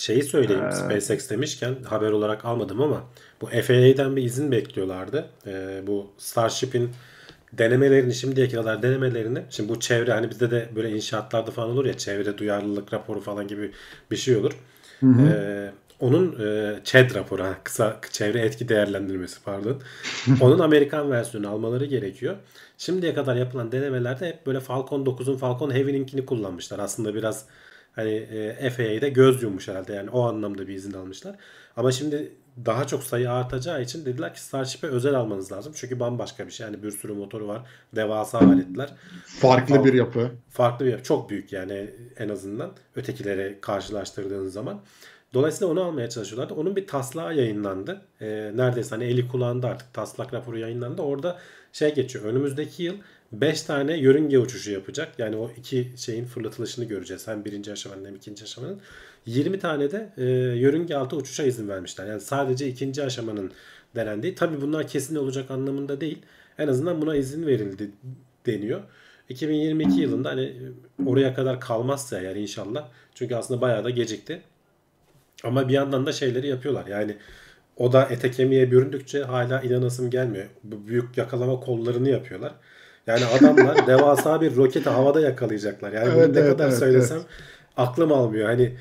Şeyi 0.00 0.22
söyleyeyim 0.22 0.64
Ee, 0.68 0.72
SpaceX 0.72 1.30
demişken 1.30 1.74
haber 1.84 2.10
olarak 2.10 2.44
almadım 2.44 2.82
ama 2.82 3.04
bu 3.40 3.46
FAA'den 3.46 4.16
bir 4.16 4.22
izin 4.22 4.52
bekliyorlardı. 4.52 5.30
Ee, 5.46 5.82
bu 5.86 6.06
Starship'in 6.18 6.90
denemelerini 7.52 8.14
şimdiye 8.14 8.48
kadar 8.48 8.82
denemelerini 8.82 9.42
şimdi 9.50 9.68
bu 9.68 9.80
çevre 9.80 10.12
hani 10.12 10.30
bizde 10.30 10.50
de 10.50 10.68
böyle 10.76 10.90
inşaatlarda 10.90 11.50
falan 11.50 11.70
olur 11.70 11.84
ya 11.84 11.94
çevre 11.94 12.38
duyarlılık 12.38 12.92
raporu 12.92 13.20
falan 13.20 13.48
gibi 13.48 13.70
bir 14.10 14.16
şey 14.16 14.36
olur. 14.36 14.52
Ee, 15.02 15.70
onun 16.00 16.36
e, 16.40 16.78
ÇED 16.84 17.14
raporu 17.14 17.42
ha, 17.42 17.58
kısa 17.64 18.00
çevre 18.12 18.40
etki 18.40 18.68
değerlendirmesi 18.68 19.42
pardon. 19.44 19.82
Onun 20.40 20.58
Amerikan 20.58 21.10
versiyonu 21.10 21.48
almaları 21.48 21.84
gerekiyor. 21.84 22.36
Şimdiye 22.78 23.14
kadar 23.14 23.36
yapılan 23.36 23.72
denemelerde 23.72 24.28
hep 24.28 24.46
böyle 24.46 24.60
Falcon 24.60 25.04
9'un 25.04 25.36
Falcon 25.36 25.70
Heavy'ninkini 25.74 26.26
kullanmışlar. 26.26 26.78
Aslında 26.78 27.14
biraz 27.14 27.46
hani 28.00 28.14
e, 28.60 28.70
FAA'de 28.70 29.08
göz 29.08 29.42
yummuş 29.42 29.68
herhalde 29.68 29.92
yani 29.92 30.10
o 30.10 30.22
anlamda 30.22 30.68
bir 30.68 30.74
izin 30.74 30.92
almışlar. 30.92 31.36
Ama 31.76 31.92
şimdi 31.92 32.32
daha 32.66 32.86
çok 32.86 33.02
sayı 33.02 33.30
artacağı 33.30 33.82
için 33.82 34.04
dediler 34.04 34.34
ki 34.34 34.40
Starship'e 34.40 34.86
özel 34.86 35.14
almanız 35.14 35.52
lazım. 35.52 35.72
Çünkü 35.76 36.00
bambaşka 36.00 36.46
bir 36.46 36.52
şey. 36.52 36.66
Yani 36.66 36.82
bir 36.82 36.90
sürü 36.90 37.12
motoru 37.12 37.48
var. 37.48 37.62
Devasa 37.96 38.38
aletler. 38.38 38.94
Farklı 39.26 39.84
bir 39.84 39.94
yapı. 39.94 40.30
Farklı 40.48 40.86
bir 40.86 41.02
çok 41.02 41.30
büyük 41.30 41.52
yani 41.52 41.90
en 42.16 42.28
azından 42.28 42.72
ötekilere 42.96 43.58
karşılaştırdığınız 43.60 44.52
zaman. 44.52 44.80
Dolayısıyla 45.34 45.72
onu 45.72 45.82
almaya 45.82 46.08
çalışıyorlardı. 46.10 46.54
Onun 46.54 46.76
bir 46.76 46.86
taslağı 46.86 47.34
yayınlandı. 47.34 48.02
Ee, 48.20 48.52
neredeyse 48.54 48.90
hani 48.90 49.04
eli 49.04 49.28
kulağında 49.28 49.68
artık 49.68 49.94
taslak 49.94 50.34
raporu 50.34 50.58
yayınlandı. 50.58 51.02
Orada 51.02 51.38
şey 51.72 51.94
geçiyor. 51.94 52.24
Önümüzdeki 52.24 52.82
yıl 52.82 52.94
5 53.32 53.62
tane 53.62 53.96
yörünge 53.96 54.38
uçuşu 54.38 54.70
yapacak. 54.70 55.18
Yani 55.18 55.36
o 55.36 55.50
iki 55.56 55.92
şeyin 55.96 56.24
fırlatılışını 56.24 56.84
göreceğiz. 56.84 57.28
Hem 57.28 57.44
birinci 57.44 57.72
aşamanın 57.72 58.04
hem 58.04 58.14
ikinci 58.14 58.44
aşamanın. 58.44 58.80
20 59.26 59.58
tane 59.58 59.90
de 59.90 60.12
e, 60.16 60.24
yörünge 60.58 60.94
altı 60.94 61.16
uçuşa 61.16 61.42
izin 61.42 61.68
vermişler. 61.68 62.06
Yani 62.06 62.20
sadece 62.20 62.68
ikinci 62.68 63.02
aşamanın 63.02 63.52
denendiği. 63.94 64.34
Tabi 64.34 64.60
bunlar 64.60 64.88
kesin 64.88 65.16
olacak 65.16 65.50
anlamında 65.50 66.00
değil. 66.00 66.18
En 66.58 66.68
azından 66.68 67.02
buna 67.02 67.16
izin 67.16 67.46
verildi 67.46 67.90
deniyor. 68.46 68.80
2022 69.28 70.00
yılında 70.00 70.28
hani 70.28 70.52
oraya 71.06 71.34
kadar 71.34 71.60
kalmazsa 71.60 72.20
eğer 72.20 72.36
inşallah. 72.36 72.88
Çünkü 73.14 73.34
aslında 73.34 73.60
bayağı 73.60 73.84
da 73.84 73.90
gecikti. 73.90 74.42
Ama 75.44 75.68
bir 75.68 75.72
yandan 75.74 76.06
da 76.06 76.12
şeyleri 76.12 76.46
yapıyorlar. 76.48 76.86
Yani 76.86 77.16
o 77.76 77.92
da 77.92 78.04
ete 78.04 78.30
kemiğe 78.30 78.70
büründükçe 78.70 79.22
hala 79.22 79.62
inanasım 79.62 80.10
gelmiyor. 80.10 80.46
Bu 80.64 80.86
büyük 80.86 81.18
yakalama 81.18 81.60
kollarını 81.60 82.08
yapıyorlar. 82.08 82.52
Yani 83.10 83.24
adamlar 83.38 83.86
devasa 83.86 84.40
bir 84.40 84.56
roketi 84.56 84.90
havada 84.90 85.20
yakalayacaklar. 85.20 85.92
Yani 85.92 86.08
Evet, 86.14 86.28
bunu 86.28 86.34
ne 86.34 86.38
evet, 86.40 86.52
kadar 86.52 86.68
evet, 86.68 86.78
söylesem 86.78 87.18
aklım 87.76 88.12
almıyor. 88.12 88.48
Hani 88.48 88.72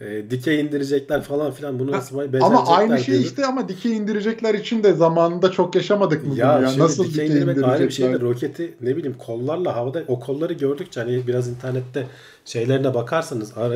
e, 0.00 0.30
dikey 0.30 0.60
indirecekler 0.60 1.22
falan 1.22 1.52
filan 1.52 1.78
bunu 1.78 1.92
nasıl 1.92 2.18
Ama 2.18 2.32
becerecekler 2.32 2.78
aynı 2.78 2.98
şey 2.98 3.06
diyorum. 3.06 3.26
işte 3.28 3.46
ama 3.46 3.68
dikey 3.68 3.96
indirecekler 3.96 4.54
için 4.54 4.82
de 4.82 4.92
zamanında 4.92 5.50
çok 5.50 5.74
yaşamadık 5.74 6.26
mı 6.26 6.34
Ya, 6.36 6.58
ya? 6.60 6.68
şimdi 6.68 6.82
Nasıl 6.82 7.04
dikey 7.04 7.24
dikey 7.24 7.36
indirmek 7.36 7.64
ayrı 7.64 7.84
bir 7.84 7.90
şey 7.90 8.12
de 8.12 8.20
roketi 8.20 8.74
ne 8.80 8.96
bileyim 8.96 9.16
kollarla 9.18 9.76
havada 9.76 10.02
o 10.08 10.20
kolları 10.20 10.52
gördükçe 10.52 11.00
hani 11.00 11.26
biraz 11.26 11.48
internette 11.48 12.06
şeylerine 12.44 12.94
bakarsanız 12.94 13.58
ara, 13.58 13.74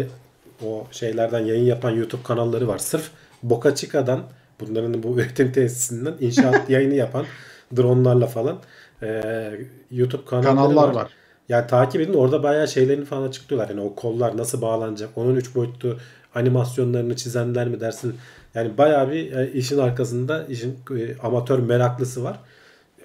o 0.67 0.87
şeylerden 0.91 1.41
yayın 1.45 1.65
yapan 1.65 1.91
YouTube 1.91 2.23
kanalları 2.23 2.69
var. 2.69 2.79
Sırf 2.79 3.11
Boca 3.43 3.75
Chica'dan 3.75 4.21
bunların 4.61 5.03
bu 5.03 5.15
üretim 5.19 5.53
tesisinden 5.53 6.15
inşaat 6.21 6.71
yayını 6.71 6.95
yapan 6.95 7.25
dronlarla 7.77 8.27
falan 8.27 8.59
e, 9.03 9.69
YouTube 9.91 10.25
kanalları 10.25 10.55
Kanallar 10.57 10.89
var. 10.89 10.95
var. 10.95 11.13
Yani 11.49 11.67
takip 11.67 12.01
edin 12.01 12.15
orada 12.15 12.43
bayağı 12.43 12.69
şeylerini 12.69 13.05
falan 13.05 13.29
açıklıyorlar. 13.29 13.69
Yani 13.71 13.81
o 13.81 13.95
kollar 13.95 14.37
nasıl 14.37 14.63
bağlanacak? 14.63 15.11
Onun 15.19 15.37
3 15.37 15.55
boyutlu 15.55 15.99
animasyonlarını 16.35 17.17
çizenler 17.17 17.69
mi 17.69 17.81
dersin? 17.81 18.21
Yani 18.55 18.79
bayağı 18.79 19.11
bir 19.13 19.33
e, 19.33 19.53
işin 19.53 19.79
arkasında 19.79 20.45
işin 20.47 20.79
e, 20.99 21.19
amatör 21.19 21.59
meraklısı 21.59 22.25
var. 22.25 22.41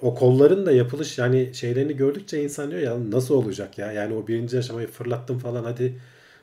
O 0.02 0.16
kolların 0.16 0.66
da 0.66 0.72
yapılış 0.72 1.18
yani 1.18 1.50
şeylerini 1.54 1.96
gördükçe 1.98 2.44
insan 2.44 2.72
diyor 2.72 2.82
ya 2.82 3.12
nasıl 3.12 3.36
olacak 3.36 3.78
ya? 3.78 3.92
Yani 3.92 4.16
o 4.16 4.28
birinci 4.28 4.60
aşamayı 4.60 4.88
fırlattım 4.88 5.40
falan 5.40 5.64
hadi 5.64 6.00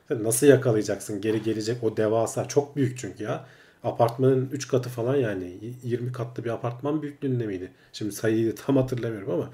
nasıl 0.09 0.47
yakalayacaksın? 0.47 1.21
Geri 1.21 1.43
gelecek 1.43 1.83
o 1.83 1.97
devasa 1.97 2.47
çok 2.47 2.75
büyük 2.75 2.97
çünkü 2.97 3.23
ya. 3.23 3.45
Apartmanın 3.83 4.49
3 4.51 4.67
katı 4.67 4.89
falan 4.89 5.15
yani 5.15 5.53
20 5.83 6.11
katlı 6.11 6.43
bir 6.43 6.49
apartman 6.49 7.01
büyüklüğünde 7.01 7.47
miydi? 7.47 7.71
Şimdi 7.93 8.11
sayıyı 8.11 8.55
tam 8.55 8.77
hatırlamıyorum 8.77 9.31
ama 9.31 9.49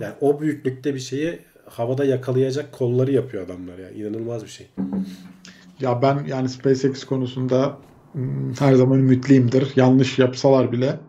yani 0.00 0.14
o 0.20 0.40
büyüklükte 0.40 0.94
bir 0.94 1.00
şeyi 1.00 1.38
havada 1.66 2.04
yakalayacak 2.04 2.72
kolları 2.72 3.12
yapıyor 3.12 3.44
adamlar 3.44 3.78
ya. 3.78 3.90
İnanılmaz 3.90 4.44
bir 4.44 4.48
şey. 4.48 4.66
Ya 5.80 6.02
ben 6.02 6.24
yani 6.24 6.48
SpaceX 6.48 7.04
konusunda 7.04 7.78
hmm, 8.12 8.52
her 8.58 8.74
zaman 8.74 8.98
ümitliyimdir. 8.98 9.72
Yanlış 9.76 10.18
yapsalar 10.18 10.72
bile 10.72 11.00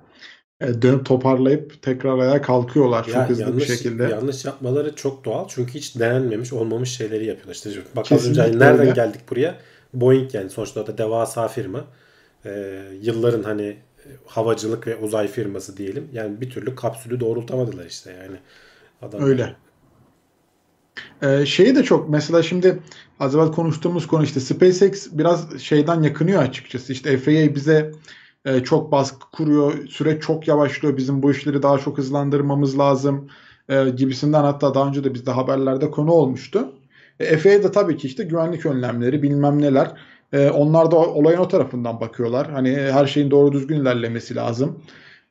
e, 0.61 0.81
dönüp 0.81 1.05
toparlayıp 1.05 1.81
tekrar 1.81 2.17
ayağa 2.19 2.41
kalkıyorlar 2.41 3.09
çok 3.09 3.15
Ya 3.15 3.29
hızlı 3.29 3.41
yanlış, 3.41 3.69
bir 3.69 3.75
şekilde. 3.77 4.03
yanlış 4.03 4.45
yapmaları 4.45 4.95
çok 4.95 5.25
doğal. 5.25 5.47
Çünkü 5.47 5.73
hiç 5.73 5.99
denenmemiş, 5.99 6.53
olmamış 6.53 6.89
şeyleri 6.89 7.25
yapıyorlar. 7.25 7.53
İşte 7.55 7.69
bak 7.95 8.11
az 8.11 8.25
önce 8.25 8.41
Kesinlikle 8.41 8.59
nereden 8.59 8.79
öyle. 8.79 8.91
geldik 8.91 9.21
buraya? 9.29 9.57
Boeing 9.93 10.35
yani 10.35 10.49
sonuçta 10.49 10.87
da 10.87 10.97
devasa 10.97 11.47
firma. 11.47 11.87
Ee, 12.45 12.83
yılların 13.01 13.43
hani 13.43 13.63
e, 13.63 14.07
havacılık 14.25 14.87
ve 14.87 14.95
uzay 14.95 15.27
firması 15.27 15.77
diyelim. 15.77 16.09
Yani 16.13 16.41
bir 16.41 16.49
türlü 16.49 16.75
kapsülü 16.75 17.19
doğrultamadılar 17.19 17.85
işte 17.85 18.11
yani. 18.23 18.37
Adamlar. 19.01 19.27
Öyle. 19.27 19.55
Ee, 21.21 21.45
şeyi 21.45 21.75
de 21.75 21.83
çok 21.83 22.09
mesela 22.09 22.43
şimdi 22.43 22.79
az 23.19 23.35
evvel 23.35 23.51
konuştuğumuz 23.51 24.07
konu 24.07 24.23
işte 24.23 24.39
SpaceX 24.39 25.07
biraz 25.11 25.59
şeyden 25.59 26.01
yakınıyor 26.03 26.43
açıkçası. 26.43 26.93
İşte 26.93 27.17
FAA 27.17 27.55
bize 27.55 27.91
e, 28.45 28.63
çok 28.63 28.91
baskı 28.91 29.31
kuruyor. 29.31 29.87
Süreç 29.87 30.23
çok 30.23 30.47
yavaşlıyor. 30.47 30.97
Bizim 30.97 31.23
bu 31.23 31.31
işleri 31.31 31.63
daha 31.63 31.77
çok 31.77 31.97
hızlandırmamız 31.97 32.79
lazım 32.79 33.29
e, 33.69 33.89
gibisinden 33.89 34.43
hatta 34.43 34.73
daha 34.73 34.87
önce 34.87 35.03
de 35.03 35.13
bizde 35.13 35.31
haberlerde 35.31 35.91
konu 35.91 36.11
olmuştu. 36.11 36.73
E, 37.19 37.37
FAA 37.37 37.63
da 37.63 37.71
tabii 37.71 37.97
ki 37.97 38.07
işte 38.07 38.23
güvenlik 38.23 38.65
önlemleri 38.65 39.23
bilmem 39.23 39.61
neler. 39.61 39.91
E, 40.33 40.49
onlar 40.49 40.91
da 40.91 40.95
olayın 40.97 41.39
o 41.39 41.47
tarafından 41.47 42.01
bakıyorlar. 42.01 42.51
Hani 42.51 42.75
her 42.75 43.07
şeyin 43.07 43.31
doğru 43.31 43.51
düzgün 43.51 43.81
ilerlemesi 43.81 44.35
lazım. 44.35 44.83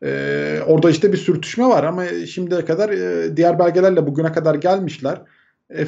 E, 0.03 0.61
orada 0.67 0.91
işte 0.91 1.13
bir 1.13 1.19
sürtüşme 1.19 1.65
var 1.67 1.85
ama 1.85 2.05
şimdiye 2.09 2.65
kadar 2.65 2.91
e, 2.91 3.37
diğer 3.37 3.59
belgelerle 3.59 4.07
bugüne 4.07 4.33
kadar 4.33 4.55
gelmişler. 4.55 5.23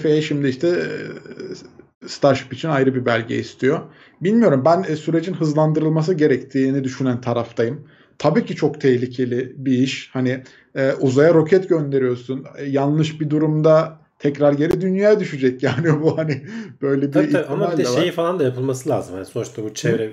FAA 0.03 0.21
şimdi 0.21 0.49
işte 0.49 0.69
e, 0.69 0.79
Starship 2.07 2.53
için 2.53 2.69
ayrı 2.69 2.95
bir 2.95 3.07
belge 3.07 3.37
istiyor. 3.37 3.81
Bilmiyorum 4.21 4.63
ben 4.65 4.85
e, 4.89 4.97
sürecin 4.97 5.35
hızlandırılması 5.35 6.15
gerektiğini 6.15 6.85
düşünen 6.85 7.21
taraftayım. 7.21 7.89
Tabii 8.19 8.45
ki 8.45 8.57
çok 8.57 8.81
tehlikeli 8.81 9.55
bir 9.57 9.73
iş. 9.73 10.11
Hani 10.13 10.43
e, 10.75 10.93
uzaya 10.93 11.35
roket 11.35 11.69
gönderiyorsun. 11.69 12.45
E, 12.57 12.65
yanlış 12.65 13.21
bir 13.21 13.31
durumda 13.31 14.00
tekrar 14.21 14.53
geri 14.53 14.81
dünyaya 14.81 15.21
düşecek. 15.21 15.63
Yani 15.71 16.03
bu 16.03 16.19
hani 16.19 16.43
böyle 16.83 17.03
bir 17.03 17.13
Tabii 17.13 17.31
tabii 17.31 17.45
ama 17.45 17.73
bir 17.73 17.77
de 17.77 17.85
de 17.85 17.89
şeyi 17.89 18.13
falan 18.13 18.39
da 18.39 18.45
yapılması 18.45 18.89
lazım. 18.89 19.17
Yani 19.17 19.27
sonuçta 19.27 19.65
bu 19.65 19.75
çevre 19.75 20.11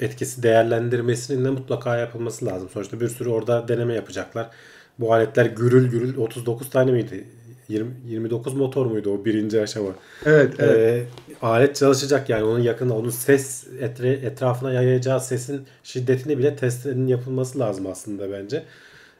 etkisi 0.00 0.42
değerlendirmesinin 0.42 1.44
de 1.44 1.50
mutlaka 1.50 1.96
yapılması 1.96 2.46
lazım. 2.46 2.68
Sonuçta 2.68 3.00
bir 3.00 3.08
sürü 3.08 3.28
orada 3.28 3.68
deneme 3.68 3.94
yapacaklar. 3.94 4.50
Bu 4.98 5.12
aletler 5.12 5.46
gürül 5.46 5.90
gürül 5.90 6.16
39 6.16 6.70
tane 6.70 6.92
miydi? 6.92 7.24
20, 7.68 7.90
29 8.06 8.54
motor 8.54 8.86
muydu 8.86 9.10
o 9.10 9.24
birinci 9.24 9.60
aşama? 9.60 9.88
Evet, 10.26 10.52
evet. 10.58 10.76
Ee, 10.76 11.06
alet 11.42 11.76
çalışacak 11.76 12.30
yani 12.30 12.44
onun 12.44 12.60
yakında 12.60 12.94
onun 12.94 13.10
ses 13.10 13.66
etre, 13.80 14.12
etrafına 14.12 14.72
yayacağı 14.72 15.20
sesin 15.20 15.66
şiddetini 15.82 16.38
bile 16.38 16.56
testlerinin 16.56 17.06
yapılması 17.06 17.58
lazım 17.58 17.86
aslında 17.86 18.32
bence. 18.32 18.62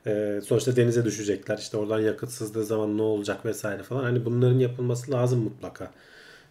Ee, 0.07 0.41
sonuçta 0.47 0.77
denize 0.77 1.05
düşecekler 1.05 1.59
işte 1.59 1.77
oradan 1.77 2.01
yakıt 2.01 2.31
sızdığı 2.31 2.65
zaman 2.65 2.99
ne 2.99 3.03
olacak 3.03 3.47
vesaire 3.47 3.83
falan 3.83 4.03
hani 4.03 4.25
bunların 4.25 4.59
yapılması 4.59 5.13
lazım 5.13 5.41
mutlaka. 5.41 5.91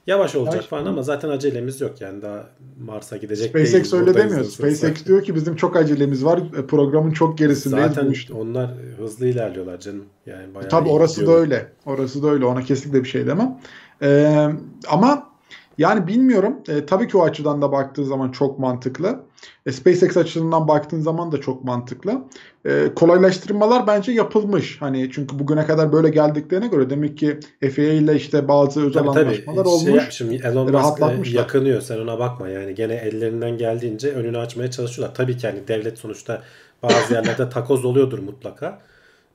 Yavaş 0.07 0.35
olacak 0.35 0.53
Yavaş. 0.53 0.67
falan 0.67 0.85
ama 0.85 1.03
zaten 1.03 1.29
acelemiz 1.29 1.81
yok 1.81 2.01
yani 2.01 2.21
daha 2.21 2.47
Mars'a 2.85 3.17
gidecek 3.17 3.49
SpaceX 3.49 3.73
değiliz, 3.73 3.93
öyle 3.93 4.13
demiyor. 4.13 4.43
SpaceX 4.43 5.05
diyor 5.05 5.23
ki 5.23 5.35
bizim 5.35 5.55
çok 5.55 5.75
acelemiz 5.75 6.25
var. 6.25 6.37
e, 6.57 6.67
Programın 6.67 7.11
çok 7.11 7.37
gerisindeyiz. 7.37 7.87
Zaten 7.93 8.11
işte. 8.11 8.33
onlar 8.33 8.71
hızlı 8.97 9.27
ilerliyorlar 9.27 9.79
canım. 9.79 10.05
Yani 10.25 10.55
bayağı 10.55 10.69
Tabii 10.69 10.89
orası 10.89 11.17
da 11.17 11.21
gidiyorlar. 11.21 11.41
öyle. 11.43 11.71
Orası 11.85 12.23
da 12.23 12.29
öyle. 12.29 12.45
Ona 12.45 12.61
kesinlikle 12.61 13.03
bir 13.03 13.09
şey 13.09 13.27
demem. 13.27 13.59
Ee, 14.01 14.47
ama 14.87 15.32
Yani 15.77 16.07
bilmiyorum. 16.07 16.55
E, 16.67 16.85
tabii 16.85 17.07
ki 17.07 17.17
o 17.17 17.23
açıdan 17.23 17.61
da 17.61 17.71
baktığın 17.71 18.03
zaman 18.03 18.31
çok 18.31 18.59
mantıklı. 18.59 19.19
E, 19.65 19.71
SpaceX 19.71 20.17
açısından 20.17 20.67
baktığın 20.67 21.01
zaman 21.01 21.31
da 21.31 21.41
çok 21.41 21.63
mantıklı. 21.63 22.21
E, 22.65 22.89
kolaylaştırmalar 22.95 23.87
bence 23.87 24.11
yapılmış. 24.11 24.81
Hani 24.81 25.09
çünkü 25.11 25.39
bugüne 25.39 25.65
kadar 25.65 25.91
böyle 25.91 26.09
geldiklerine 26.09 26.67
göre 26.67 26.89
demek 26.89 27.17
ki 27.17 27.39
FAA 27.75 27.83
ile 27.83 28.15
işte 28.15 28.47
bazı 28.47 28.87
özel 28.87 29.03
Tabii 29.03 29.13
tabii. 29.13 29.25
anlaşmalar 29.25 29.63
Şey 29.63 29.73
olmuş. 29.73 30.01
yapmışım, 30.01 30.31
Elon 30.31 30.71
Musk 30.71 31.33
e, 31.33 31.37
yakınıyor 31.37 31.81
sen 31.81 31.99
ona 31.99 32.19
bakma 32.19 32.49
yani 32.49 32.75
gene 32.75 32.93
ellerinden 32.93 33.57
geldiğince 33.57 34.13
önünü 34.13 34.37
açmaya 34.37 34.71
çalışıyorlar. 34.71 35.15
Tabii 35.15 35.37
ki 35.37 35.47
hani 35.47 35.67
devlet 35.67 35.97
sonuçta 35.97 36.41
bazı 36.83 37.13
yerlerde 37.13 37.49
takoz 37.49 37.85
oluyordur 37.85 38.19
mutlaka. 38.19 38.79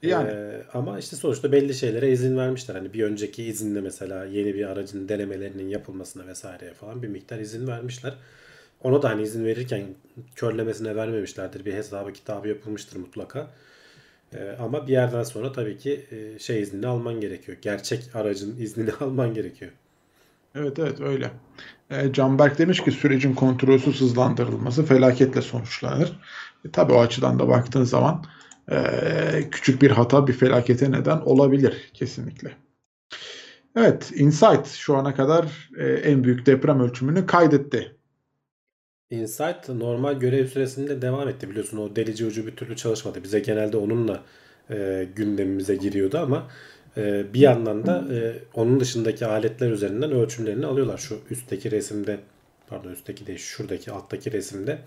Yani. 0.02 0.30
Ee, 0.30 0.62
ama 0.74 0.98
işte 0.98 1.16
sonuçta 1.16 1.52
belli 1.52 1.74
şeylere 1.74 2.10
izin 2.10 2.36
vermişler. 2.36 2.74
Hani 2.74 2.92
bir 2.92 3.04
önceki 3.04 3.44
izinde 3.44 3.80
mesela 3.80 4.24
yeni 4.24 4.54
bir 4.54 4.66
aracın 4.66 5.08
denemelerinin 5.08 5.68
yapılmasına 5.68 6.26
vesaireye 6.26 6.72
falan 6.72 7.02
bir 7.02 7.08
miktar 7.08 7.38
izin 7.38 7.66
vermişler. 7.66 8.14
Ona 8.82 9.02
da 9.02 9.08
hani 9.08 9.22
izin 9.22 9.44
verirken 9.44 9.86
körlemesine 10.34 10.96
vermemişlerdir. 10.96 11.64
Bir 11.64 11.74
hesabı 11.74 12.12
kitabı 12.12 12.48
yapılmıştır 12.48 12.96
mutlaka. 12.96 13.50
Ee, 14.34 14.56
ama 14.60 14.86
bir 14.86 14.92
yerden 14.92 15.22
sonra 15.22 15.52
tabii 15.52 15.78
ki 15.78 16.06
e, 16.10 16.38
şey 16.38 16.62
iznini 16.62 16.86
alman 16.86 17.20
gerekiyor. 17.20 17.58
Gerçek 17.62 18.16
aracın 18.16 18.56
iznini 18.60 18.92
alman 19.00 19.34
gerekiyor. 19.34 19.70
Evet 20.54 20.78
evet 20.78 21.00
öyle. 21.00 21.30
E, 21.90 22.12
Canberk 22.12 22.58
demiş 22.58 22.84
ki 22.84 22.92
sürecin 22.92 23.34
kontrolsüz 23.34 24.00
hızlandırılması 24.00 24.84
felaketle 24.86 25.42
sonuçlanır. 25.42 26.12
E, 26.64 26.70
tabii 26.70 26.92
o 26.92 27.00
açıdan 27.00 27.38
da 27.38 27.48
baktığın 27.48 27.84
zaman 27.84 28.24
e, 28.70 29.50
küçük 29.50 29.82
bir 29.82 29.90
hata 29.90 30.26
bir 30.26 30.32
felakete 30.32 30.92
neden 30.92 31.18
olabilir 31.18 31.90
kesinlikle. 31.94 32.50
Evet, 33.76 34.12
Insight 34.14 34.66
şu 34.66 34.96
ana 34.96 35.14
kadar 35.14 35.70
e, 35.78 35.86
en 35.86 36.24
büyük 36.24 36.46
deprem 36.46 36.80
ölçümünü 36.80 37.26
kaydetti. 37.26 37.96
Insight 39.10 39.68
normal 39.68 40.14
görev 40.14 40.46
süresinde 40.46 41.02
devam 41.02 41.28
etti 41.28 41.50
biliyorsun 41.50 41.78
o 41.78 41.96
delici 41.96 42.26
ucu 42.26 42.46
bir 42.46 42.56
türlü 42.56 42.76
çalışmadı. 42.76 43.24
Bize 43.24 43.40
genelde 43.40 43.76
onunla 43.76 44.22
e, 44.70 45.08
gündemimize 45.16 45.76
giriyordu 45.76 46.18
ama 46.18 46.48
e, 46.96 47.34
bir 47.34 47.40
yandan 47.40 47.86
da 47.86 48.04
e, 48.14 48.34
onun 48.54 48.80
dışındaki 48.80 49.26
aletler 49.26 49.70
üzerinden 49.70 50.12
ölçümlerini 50.12 50.66
alıyorlar. 50.66 50.98
Şu 50.98 51.18
üstteki 51.30 51.70
resimde 51.70 52.18
pardon 52.68 52.90
üstteki 52.90 53.26
değil 53.26 53.38
şuradaki 53.38 53.92
alttaki 53.92 54.32
resimde 54.32 54.78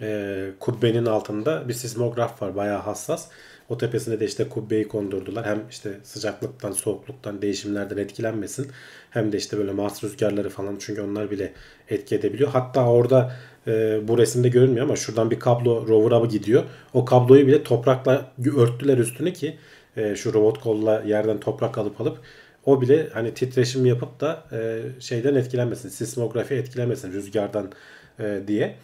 e, 0.00 0.50
kubbenin 0.60 1.06
altında 1.06 1.68
bir 1.68 1.74
sismograf 1.74 2.42
var 2.42 2.56
bayağı 2.56 2.80
hassas. 2.80 3.28
O 3.68 3.78
tepesine 3.78 4.20
de 4.20 4.24
işte 4.24 4.48
kubbeyi 4.48 4.88
kondurdular. 4.88 5.46
Hem 5.46 5.62
işte 5.70 5.90
sıcaklıktan, 6.02 6.72
soğukluktan, 6.72 7.42
değişimlerden 7.42 7.96
etkilenmesin. 7.96 8.70
Hem 9.10 9.32
de 9.32 9.36
işte 9.36 9.58
böyle 9.58 9.72
Mars 9.72 10.04
rüzgarları 10.04 10.50
falan 10.50 10.76
çünkü 10.80 11.02
onlar 11.02 11.30
bile 11.30 11.52
etki 11.88 12.14
edebiliyor. 12.14 12.50
Hatta 12.50 12.86
orada 12.86 13.32
e, 13.66 14.00
bu 14.08 14.18
resimde 14.18 14.48
görünmüyor 14.48 14.86
ama 14.86 14.96
şuradan 14.96 15.30
bir 15.30 15.38
kablo 15.40 15.88
rover'a 15.88 16.26
gidiyor. 16.26 16.62
O 16.92 17.04
kabloyu 17.04 17.46
bile 17.46 17.62
toprakla 17.62 18.32
örttüler 18.56 18.98
üstüne 18.98 19.32
ki 19.32 19.58
e, 19.96 20.16
şu 20.16 20.34
robot 20.34 20.60
kolla 20.60 21.02
yerden 21.06 21.40
toprak 21.40 21.78
alıp 21.78 22.00
alıp 22.00 22.18
o 22.64 22.80
bile 22.80 23.08
hani 23.12 23.34
titreşim 23.34 23.86
yapıp 23.86 24.20
da 24.20 24.44
e, 24.52 24.80
şeyden 25.00 25.34
etkilenmesin, 25.34 25.88
sismografi 25.88 26.54
etkilenmesin 26.54 27.12
rüzgardan 27.12 27.72
e, 28.20 28.40
diye. 28.46 28.76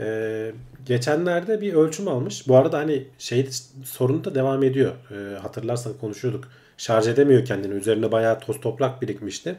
Ee, 0.00 0.52
geçenlerde 0.86 1.60
bir 1.60 1.74
ölçüm 1.74 2.08
almış. 2.08 2.48
Bu 2.48 2.56
arada 2.56 2.78
hani 2.78 3.04
şey 3.18 3.48
sorunu 3.84 4.24
da 4.24 4.34
devam 4.34 4.62
ediyor. 4.62 4.92
Ee, 5.10 5.38
hatırlarsan 5.38 5.92
konuşuyorduk. 6.00 6.48
Şarj 6.76 7.08
edemiyor 7.08 7.44
kendini. 7.44 7.74
Üzerine 7.74 8.12
bayağı 8.12 8.40
toz 8.40 8.60
toprak 8.60 9.02
birikmişti. 9.02 9.56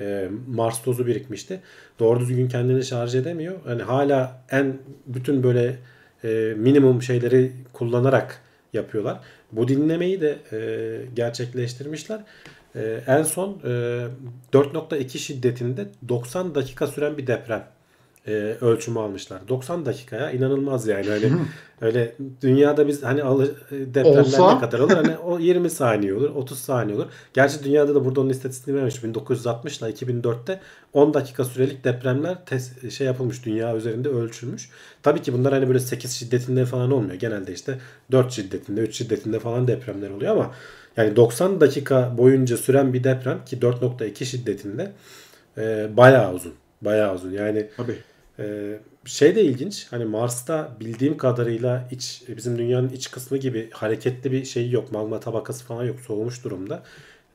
Ee, 0.00 0.28
Mars 0.48 0.82
tozu 0.82 1.06
birikmişti. 1.06 1.60
Doğru 1.98 2.20
düzgün 2.20 2.48
kendini 2.48 2.84
şarj 2.84 3.14
edemiyor. 3.14 3.54
Hani 3.64 3.82
hala 3.82 4.42
en 4.50 4.78
bütün 5.06 5.42
böyle 5.42 5.76
e, 6.24 6.54
minimum 6.56 7.02
şeyleri 7.02 7.52
kullanarak 7.72 8.42
yapıyorlar. 8.72 9.20
Bu 9.52 9.68
dinlemeyi 9.68 10.20
de 10.20 10.38
e, 10.52 10.58
gerçekleştirmişler. 11.14 12.20
E, 12.76 13.00
en 13.06 13.22
son 13.22 13.60
e, 13.64 13.68
4.2 14.52 15.18
şiddetinde 15.18 15.86
90 16.08 16.54
dakika 16.54 16.86
süren 16.86 17.18
bir 17.18 17.26
deprem 17.26 17.75
e, 18.26 18.32
ölçümü 18.60 18.98
almışlar. 18.98 19.48
90 19.48 19.86
dakikaya 19.86 20.30
inanılmaz 20.30 20.86
yani. 20.86 21.06
Hani 21.08 21.32
öyle 21.80 22.14
dünyada 22.42 22.88
biz 22.88 23.02
hani 23.02 23.22
alı, 23.22 23.54
depremler 23.70 24.20
Olsa- 24.20 24.54
ne 24.54 24.60
kadar 24.60 24.78
olur? 24.78 24.92
Hani 24.94 25.16
o 25.18 25.38
20 25.38 25.70
saniye 25.70 26.14
olur, 26.14 26.30
30 26.30 26.58
saniye 26.58 26.96
olur. 26.96 27.06
Gerçi 27.34 27.64
dünyada 27.64 27.94
da 27.94 28.04
burada 28.04 28.20
onun 28.20 28.30
istatistiğini 28.30 28.80
vermiş. 28.80 29.04
1960 29.04 29.78
ile 29.78 29.90
2004'te 29.90 30.60
10 30.92 31.14
dakika 31.14 31.44
sürelik 31.44 31.84
depremler 31.84 32.36
tes- 32.50 32.90
şey 32.90 33.06
yapılmış 33.06 33.44
dünya 33.46 33.76
üzerinde 33.76 34.08
ölçülmüş. 34.08 34.70
Tabii 35.02 35.22
ki 35.22 35.32
bunlar 35.32 35.52
hani 35.52 35.68
böyle 35.68 35.80
8 35.80 36.12
şiddetinde 36.12 36.64
falan 36.64 36.90
olmuyor. 36.90 37.14
Genelde 37.14 37.52
işte 37.52 37.78
4 38.12 38.32
şiddetinde, 38.32 38.80
3 38.80 38.96
şiddetinde 38.96 39.38
falan 39.38 39.68
depremler 39.68 40.10
oluyor 40.10 40.32
ama 40.32 40.50
yani 40.96 41.16
90 41.16 41.60
dakika 41.60 42.18
boyunca 42.18 42.56
süren 42.56 42.92
bir 42.92 43.04
deprem 43.04 43.44
ki 43.44 43.56
4.2 43.58 44.24
şiddetinde 44.24 44.92
e, 45.58 45.88
bayağı 45.96 46.34
uzun. 46.34 46.52
Bayağı 46.82 47.14
uzun. 47.14 47.30
Yani 47.30 47.66
Tabii. 47.76 47.96
Ee, 48.38 48.80
şey 49.04 49.36
de 49.36 49.44
ilginç. 49.44 49.86
Hani 49.90 50.04
Mars'ta 50.04 50.76
bildiğim 50.80 51.16
kadarıyla 51.16 51.88
iç 51.90 52.22
bizim 52.36 52.58
dünyanın 52.58 52.88
iç 52.88 53.10
kısmı 53.10 53.38
gibi 53.38 53.70
hareketli 53.72 54.32
bir 54.32 54.44
şey 54.44 54.70
yok. 54.70 54.92
Magma 54.92 55.20
tabakası 55.20 55.64
falan 55.64 55.84
yok. 55.84 56.00
Soğumuş 56.00 56.44
durumda. 56.44 56.82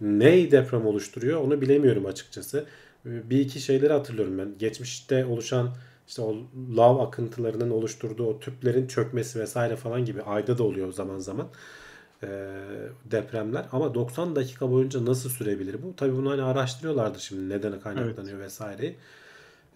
Ney 0.02 0.52
deprem 0.52 0.86
oluşturuyor 0.86 1.42
onu 1.42 1.62
bilemiyorum 1.62 2.06
açıkçası. 2.06 2.66
Ee, 3.06 3.30
Bir 3.30 3.40
iki 3.40 3.60
şeyleri 3.62 3.94
hatırlıyorum 3.94 4.38
ben. 4.38 4.58
Geçmişte 4.60 5.26
oluşan 5.26 5.76
işte 6.08 6.22
o 6.22 6.36
lav 6.78 7.00
akıntılarının 7.00 7.70
oluşturduğu 7.70 8.26
o 8.28 8.40
tüplerin 8.40 8.88
çökmesi 8.88 9.40
vesaire 9.40 9.76
falan 9.76 10.06
gibi 10.06 10.22
ayda 10.22 10.58
da 10.58 10.64
oluyor 10.64 10.94
zaman 10.94 11.18
zaman 11.20 11.48
ee, 12.24 12.28
depremler. 13.12 13.66
Ama 13.72 13.94
90 13.94 14.36
dakika 14.36 14.72
boyunca 14.72 15.06
nasıl 15.06 15.30
sürebilir 15.30 15.84
bu? 15.84 15.96
Tabii 15.98 16.16
bunu 16.16 16.30
hani 16.32 16.44
araştırıyorlardır 16.44 17.20
şimdi 17.20 17.50
nedeni 17.50 17.80
kaynaklanıyor 17.80 18.40
vesaire. 18.40 18.96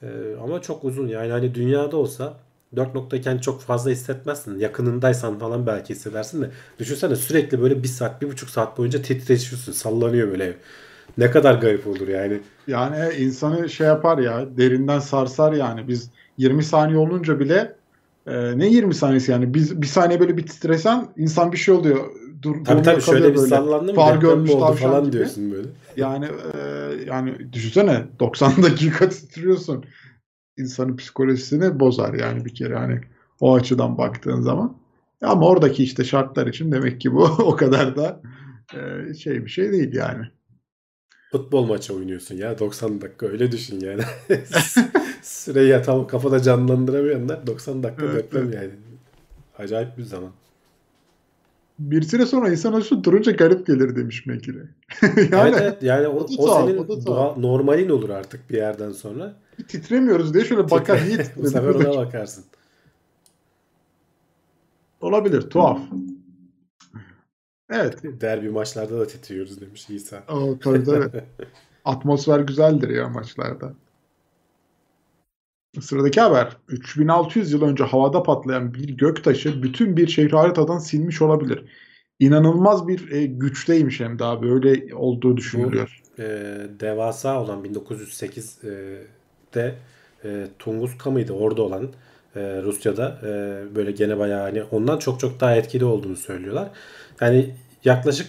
Ee, 0.04 0.08
ama 0.44 0.62
çok 0.62 0.84
uzun 0.84 1.08
yani 1.08 1.32
hani 1.32 1.56
dünyada 1.56 1.98
olsa 1.98 2.38
4 2.76 2.96
noktayken 2.96 3.38
çok 3.38 3.62
fazla 3.62 3.92
hissetmezsin. 3.92 4.60
Yakınındaysan 4.60 5.40
falan 5.40 5.68
belki 5.68 5.94
hissedersin 5.94 6.42
de. 6.42 6.52
Düşünsene 6.80 7.16
sürekli 7.16 7.62
böyle 7.62 7.84
bir 7.84 7.88
saat, 7.88 8.22
bir 8.22 8.28
buçuk 8.28 8.50
saat 8.50 8.78
boyunca 8.78 9.02
titreşiyorsun. 9.02 9.72
Sallanıyor 9.72 10.28
böyle. 10.32 10.58
Ne 11.18 11.32
kadar 11.32 11.56
garip 11.56 11.88
olur 11.88 12.08
yani. 12.08 12.42
Yani 12.68 13.14
insanı 13.20 13.70
şey 13.70 13.88
yapar 13.88 14.18
ya 14.18 14.58
derinden 14.58 15.00
sarsar 15.00 15.54
yani. 15.54 15.88
Biz 15.88 16.10
20 16.38 16.64
saniye 16.64 16.98
olunca 16.98 17.40
bile 17.40 17.76
e, 18.28 18.58
ne 18.60 18.68
20 18.68 18.96
saniyesi 18.96 19.32
yani 19.32 19.54
biz 19.54 19.82
bir 19.82 19.88
saniye 19.88 20.20
böyle 20.20 20.38
bir 20.38 20.46
titresen 20.46 21.08
insan 21.18 21.52
bir 21.52 21.58
şey 21.58 21.74
oluyor. 21.74 22.06
Dur, 22.42 22.56
Tabii 22.66 22.82
tabii 22.82 23.02
şöyle 23.02 23.34
bir 23.34 23.38
sallandı 23.38 23.92
mı 23.92 23.96
Far 23.96 24.18
görmüş 24.18 24.52
oldu 24.52 24.74
falan 24.76 25.04
gibi. 25.04 25.14
diyorsun 25.14 25.52
böyle. 25.52 25.68
Yani 25.98 26.26
e, 26.26 26.60
yani 27.08 27.54
düşünsene 27.54 28.06
90 28.20 28.52
dakika 28.64 29.10
titriyorsun. 29.10 29.86
İnsanın 30.58 30.98
psikolojisini 30.98 31.80
bozar 31.80 32.14
yani 32.14 32.46
bir 32.46 32.56
kere 32.56 32.76
hani 32.76 33.02
o 33.40 33.56
açıdan 33.56 33.98
baktığın 33.98 34.42
zaman. 34.42 34.78
Ama 35.22 35.48
oradaki 35.48 35.84
işte 35.84 36.04
şartlar 36.04 36.48
için 36.48 36.72
demek 36.72 37.02
ki 37.02 37.14
bu 37.14 37.24
o 37.40 37.56
kadar 37.56 37.96
da 37.96 38.22
e, 38.74 39.14
şey 39.14 39.46
bir 39.46 39.50
şey 39.50 39.72
değil 39.72 39.94
yani. 39.94 40.26
Futbol 41.32 41.66
maçı 41.66 41.96
oynuyorsun 41.96 42.36
ya 42.36 42.60
90 42.60 43.02
dakika 43.02 43.26
öyle 43.28 43.52
düşün 43.52 43.80
yani. 43.80 44.02
Süreyi 45.22 45.82
tam 45.82 46.08
kafada 46.08 46.42
canlandıramıyorlar. 46.42 47.48
90 47.48 47.84
dakika 47.84 48.06
Evet, 48.06 48.16
deprem 48.24 48.44
evet. 48.44 48.56
yani. 48.56 48.72
Acayip 49.58 49.98
bir 49.98 50.04
zaman. 50.04 50.32
Bir 51.80 52.02
süre 52.02 52.26
sonra 52.26 52.50
insan 52.50 52.74
olsun 52.74 53.04
durunca 53.04 53.32
garip 53.32 53.68
gelir 53.68 53.96
demiş 53.96 54.26
Mekile. 54.26 54.60
yani 55.02 55.18
evet 55.32 55.56
evet 55.62 55.84
yani 55.84 56.08
o, 56.08 56.20
o 56.20 56.28
o 56.38 56.62
senin 56.62 56.78
o 56.78 56.88
da 56.88 57.00
tuhaf. 57.00 57.38
doğa- 57.38 57.42
normalin 57.42 57.90
olur 57.90 58.10
artık 58.10 58.50
bir 58.50 58.58
yerden 58.58 58.92
sonra. 58.92 59.36
titremiyoruz 59.68 60.34
diye 60.34 60.46
şöyle 60.46 60.72
bakar 60.72 61.06
niye 61.08 61.18
Bu 61.36 61.46
sefer 61.48 61.76
ona 61.76 61.98
bakarsın. 61.98 62.46
Olabilir 65.02 65.42
tuhaf. 65.42 65.80
Evet. 67.70 68.04
Derbi 68.04 68.50
maçlarda 68.50 69.00
da 69.00 69.08
titriyoruz 69.08 69.62
demiş 69.62 69.90
İsa. 69.90 70.24
O, 70.30 70.60
tabii 70.60 70.84
tabii. 70.84 71.24
Atmosfer 71.86 72.40
güzeldir 72.40 72.90
ya 72.90 73.10
maçlarda. 73.10 73.74
Sıradaki 75.82 76.22
haber. 76.22 76.58
3600 76.68 77.52
yıl 77.52 77.62
önce 77.62 77.84
havada 77.84 78.24
patlayan 78.24 78.74
bir 78.74 78.90
göktaşı 78.90 79.64
bütün 79.64 79.98
bir 79.98 80.08
şehri 80.08 80.36
haritadan 80.36 80.78
silmiş 80.78 81.22
olabilir. 81.22 81.66
İnanılmaz 82.20 82.88
bir 82.88 83.12
e, 83.12 83.26
güçteymiş 83.26 84.00
hem 84.00 84.20
daha 84.20 84.44
böyle 84.44 84.96
olduğu 84.96 85.38
düşünülüyor. 85.38 86.02
e, 86.20 86.24
devasa 86.80 87.42
olan 87.42 87.66
1908'de 87.66 89.76
e, 90.26 90.48
Tunguska 90.60 91.12
mıydı 91.12 91.34
orada 91.34 91.62
olan 91.62 91.90
e, 92.36 92.62
Rusya'da 92.62 93.20
e, 93.24 93.64
böyle 93.76 93.92
gene 93.92 94.20
bayağı 94.20 94.42
hani 94.42 94.64
ondan 94.64 95.00
çok 95.00 95.20
çok 95.20 95.40
daha 95.40 95.56
etkili 95.56 95.86
olduğunu 95.86 96.16
söylüyorlar. 96.16 96.70
Yani 97.22 97.56
yaklaşık 97.86 98.28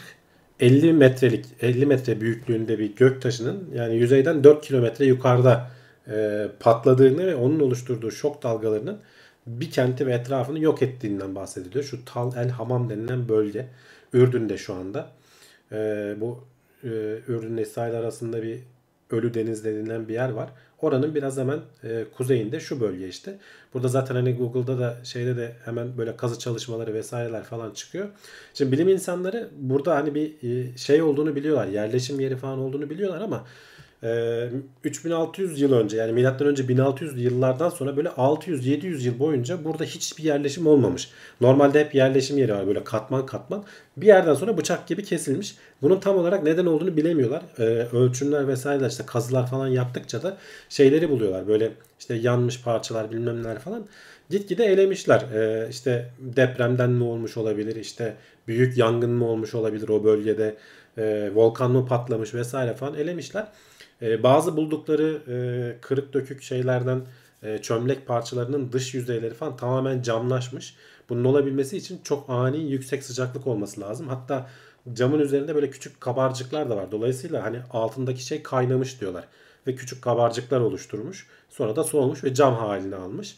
50 0.60 0.92
metrelik 0.92 1.46
50 1.60 1.86
metre 1.86 2.20
büyüklüğünde 2.20 2.78
bir 2.78 2.96
göktaşının 2.96 3.70
yani 3.74 3.96
yüzeyden 3.96 4.44
4 4.44 4.66
kilometre 4.66 5.04
yukarıda 5.04 5.70
e, 6.08 6.48
patladığını 6.60 7.26
ve 7.26 7.34
onun 7.34 7.60
oluşturduğu 7.60 8.10
şok 8.10 8.42
dalgalarının 8.42 8.98
bir 9.46 9.70
kenti 9.70 10.06
ve 10.06 10.12
etrafını 10.12 10.60
yok 10.60 10.82
ettiğinden 10.82 11.34
bahsediliyor. 11.34 11.84
Şu 11.84 12.04
Tal 12.04 12.36
El 12.36 12.48
Hamam 12.48 12.90
denilen 12.90 13.28
bölge 13.28 13.68
Ürdün'de 14.12 14.58
şu 14.58 14.74
anda. 14.74 15.10
E, 15.72 15.76
bu 16.20 16.44
e, 16.84 16.88
Ürdün 17.28 17.56
İsrail 17.56 17.94
arasında 17.94 18.42
bir 18.42 18.58
Ölü 19.10 19.34
Deniz 19.34 19.64
denilen 19.64 20.08
bir 20.08 20.14
yer 20.14 20.30
var. 20.30 20.48
Oranın 20.80 21.14
biraz 21.14 21.38
hemen 21.38 21.58
e, 21.84 22.04
kuzeyinde 22.16 22.60
şu 22.60 22.80
bölge 22.80 23.08
işte. 23.08 23.38
Burada 23.74 23.88
zaten 23.88 24.14
hani 24.14 24.34
Google'da 24.36 24.78
da 24.78 24.96
şeyde 25.04 25.36
de 25.36 25.52
hemen 25.64 25.98
böyle 25.98 26.16
kazı 26.16 26.38
çalışmaları 26.38 26.94
vesaireler 26.94 27.42
falan 27.42 27.70
çıkıyor. 27.70 28.08
Şimdi 28.54 28.72
bilim 28.72 28.88
insanları 28.88 29.48
burada 29.58 29.94
hani 29.94 30.14
bir 30.14 30.32
e, 30.42 30.76
şey 30.76 31.02
olduğunu 31.02 31.36
biliyorlar. 31.36 31.66
Yerleşim 31.66 32.20
yeri 32.20 32.36
falan 32.36 32.58
olduğunu 32.58 32.90
biliyorlar 32.90 33.20
ama 33.20 33.44
e, 34.06 34.50
3600 34.84 35.60
yıl 35.60 35.72
önce 35.72 35.96
yani 35.96 36.12
milattan 36.12 36.48
önce 36.48 36.68
1600 36.68 37.22
yıllardan 37.22 37.68
sonra 37.68 37.96
böyle 37.96 38.08
600-700 38.08 39.02
yıl 39.02 39.18
boyunca 39.18 39.64
burada 39.64 39.84
hiçbir 39.84 40.22
yerleşim 40.22 40.66
olmamış. 40.66 41.10
Normalde 41.40 41.80
hep 41.80 41.94
yerleşim 41.94 42.38
yeri 42.38 42.54
var 42.54 42.66
böyle 42.66 42.84
katman 42.84 43.26
katman. 43.26 43.64
Bir 43.96 44.06
yerden 44.06 44.34
sonra 44.34 44.58
bıçak 44.58 44.86
gibi 44.86 45.04
kesilmiş. 45.04 45.56
Bunun 45.82 46.00
tam 46.00 46.16
olarak 46.16 46.42
neden 46.42 46.66
olduğunu 46.66 46.96
bilemiyorlar. 46.96 47.42
E, 47.58 47.62
ölçümler 47.96 48.48
vesaireler 48.48 48.90
işte 48.90 49.06
kazılar 49.06 49.46
falan 49.46 49.66
yaptıkça 49.66 50.22
da 50.22 50.36
şeyleri 50.68 51.10
buluyorlar. 51.10 51.48
Böyle 51.48 51.72
işte 51.98 52.14
yanmış 52.14 52.62
parçalar 52.62 53.10
bilmem 53.10 53.42
neler 53.42 53.58
falan. 53.58 53.86
Gitgide 54.30 54.64
elemişler. 54.64 55.20
E, 55.20 55.68
işte 55.70 56.10
depremden 56.18 56.90
mi 56.90 57.04
olmuş 57.04 57.36
olabilir? 57.36 57.76
işte 57.76 58.16
büyük 58.48 58.78
yangın 58.78 59.10
mı 59.10 59.28
olmuş 59.28 59.54
olabilir 59.54 59.88
o 59.88 60.04
bölgede? 60.04 60.56
Volkan 61.34 61.70
mı 61.70 61.86
patlamış 61.86 62.34
vesaire 62.34 62.74
falan 62.74 62.94
elemişler. 62.94 63.46
E, 64.02 64.22
bazı 64.22 64.56
buldukları 64.56 65.22
e, 65.28 65.36
kırık 65.80 66.12
dökük 66.12 66.42
şeylerden 66.42 67.00
e, 67.42 67.58
çömlek 67.58 68.06
parçalarının 68.06 68.72
dış 68.72 68.94
yüzeyleri 68.94 69.34
falan 69.34 69.56
tamamen 69.56 70.02
camlaşmış. 70.02 70.74
Bunun 71.08 71.24
olabilmesi 71.24 71.76
için 71.76 72.00
çok 72.04 72.30
ani 72.30 72.70
yüksek 72.70 73.04
sıcaklık 73.04 73.46
olması 73.46 73.80
lazım. 73.80 74.08
Hatta 74.08 74.48
camın 74.92 75.18
üzerinde 75.18 75.54
böyle 75.54 75.70
küçük 75.70 76.00
kabarcıklar 76.00 76.70
da 76.70 76.76
var. 76.76 76.92
Dolayısıyla 76.92 77.44
hani 77.44 77.58
altındaki 77.72 78.22
şey 78.26 78.42
kaynamış 78.42 79.00
diyorlar. 79.00 79.24
Ve 79.66 79.74
küçük 79.74 80.02
kabarcıklar 80.02 80.60
oluşturmuş. 80.60 81.26
Sonra 81.50 81.76
da 81.76 81.84
soğumuş 81.84 82.24
ve 82.24 82.34
cam 82.34 82.54
halini 82.54 82.96
almış. 82.96 83.36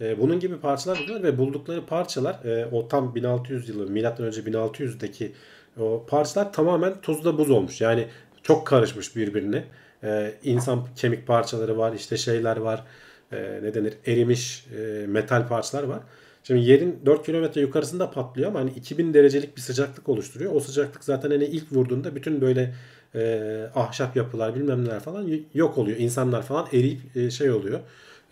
E, 0.00 0.20
bunun 0.20 0.40
gibi 0.40 0.60
parçalar 0.60 0.98
buluyorlar 0.98 1.22
ve 1.32 1.38
buldukları 1.38 1.86
parçalar 1.86 2.44
e, 2.44 2.66
o 2.66 2.88
tam 2.88 3.14
1600 3.14 3.68
yılı 3.68 3.90
milattan 3.90 4.26
önce 4.26 4.40
1600'deki 4.40 5.32
o 5.80 6.06
parçalar 6.08 6.52
tamamen 6.52 7.00
tuzla 7.00 7.38
buz 7.38 7.50
olmuş. 7.50 7.80
Yani 7.80 8.06
çok 8.42 8.66
karışmış 8.66 9.16
birbirine. 9.16 9.64
E, 10.04 10.34
insan 10.42 10.86
kemik 10.96 11.26
parçaları 11.26 11.78
var, 11.78 11.92
işte 11.92 12.16
şeyler 12.16 12.56
var. 12.56 12.84
E, 13.32 13.60
ne 13.62 13.74
denir? 13.74 13.94
Erimiş 14.06 14.66
e, 14.76 15.06
metal 15.06 15.48
parçalar 15.48 15.82
var. 15.82 16.00
Şimdi 16.44 16.60
yerin 16.60 17.00
4 17.06 17.26
kilometre 17.26 17.60
yukarısında 17.60 18.10
patlıyor 18.10 18.48
ama 18.48 18.60
hani 18.60 18.70
2000 18.70 19.14
derecelik 19.14 19.56
bir 19.56 19.60
sıcaklık 19.60 20.08
oluşturuyor. 20.08 20.54
O 20.54 20.60
sıcaklık 20.60 21.04
zaten 21.04 21.30
hani 21.30 21.44
ilk 21.44 21.72
vurduğunda 21.72 22.16
bütün 22.16 22.40
böyle 22.40 22.74
e, 23.14 23.70
ahşap 23.74 24.16
yapılar 24.16 24.54
bilmem 24.54 24.84
neler 24.84 25.00
falan 25.00 25.28
yok 25.54 25.78
oluyor. 25.78 25.98
İnsanlar 25.98 26.42
falan 26.42 26.66
eriyip 26.72 27.16
e, 27.16 27.30
şey 27.30 27.50
oluyor. 27.50 27.80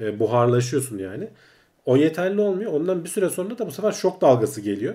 E, 0.00 0.18
buharlaşıyorsun 0.18 0.98
yani. 0.98 1.28
O 1.86 1.96
yeterli 1.96 2.40
olmuyor. 2.40 2.72
Ondan 2.72 3.04
bir 3.04 3.08
süre 3.08 3.30
sonra 3.30 3.58
da 3.58 3.66
bu 3.66 3.70
sefer 3.70 3.92
şok 3.92 4.20
dalgası 4.20 4.60
geliyor. 4.60 4.94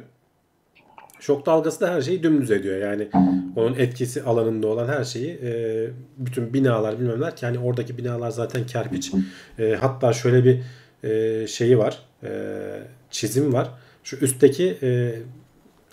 Şok 1.26 1.46
dalgası 1.46 1.82
da 1.82 1.94
her 1.94 2.02
şeyi 2.02 2.24
dümdüz 2.24 2.52
ediyor. 2.52 2.78
Yani 2.78 3.08
onun 3.56 3.76
etkisi 3.76 4.24
alanında 4.24 4.68
olan 4.68 4.88
her 4.88 5.04
şeyi 5.04 5.40
e, 5.44 5.88
bütün 6.18 6.54
binalar 6.54 7.00
bilmem 7.00 7.18
neler 7.18 7.36
ki 7.36 7.46
hani 7.46 7.60
oradaki 7.60 7.98
binalar 7.98 8.30
zaten 8.30 8.66
kerpiç. 8.66 9.12
E, 9.60 9.78
hatta 9.82 10.14
şöyle 10.14 10.44
bir 10.44 10.60
e, 11.10 11.48
şeyi 11.48 11.78
var. 11.78 12.00
E, 12.24 12.30
çizim 13.12 13.54
var. 13.54 13.70
Şu 14.04 14.16
üstteki 14.18 14.78
e, 14.84 15.16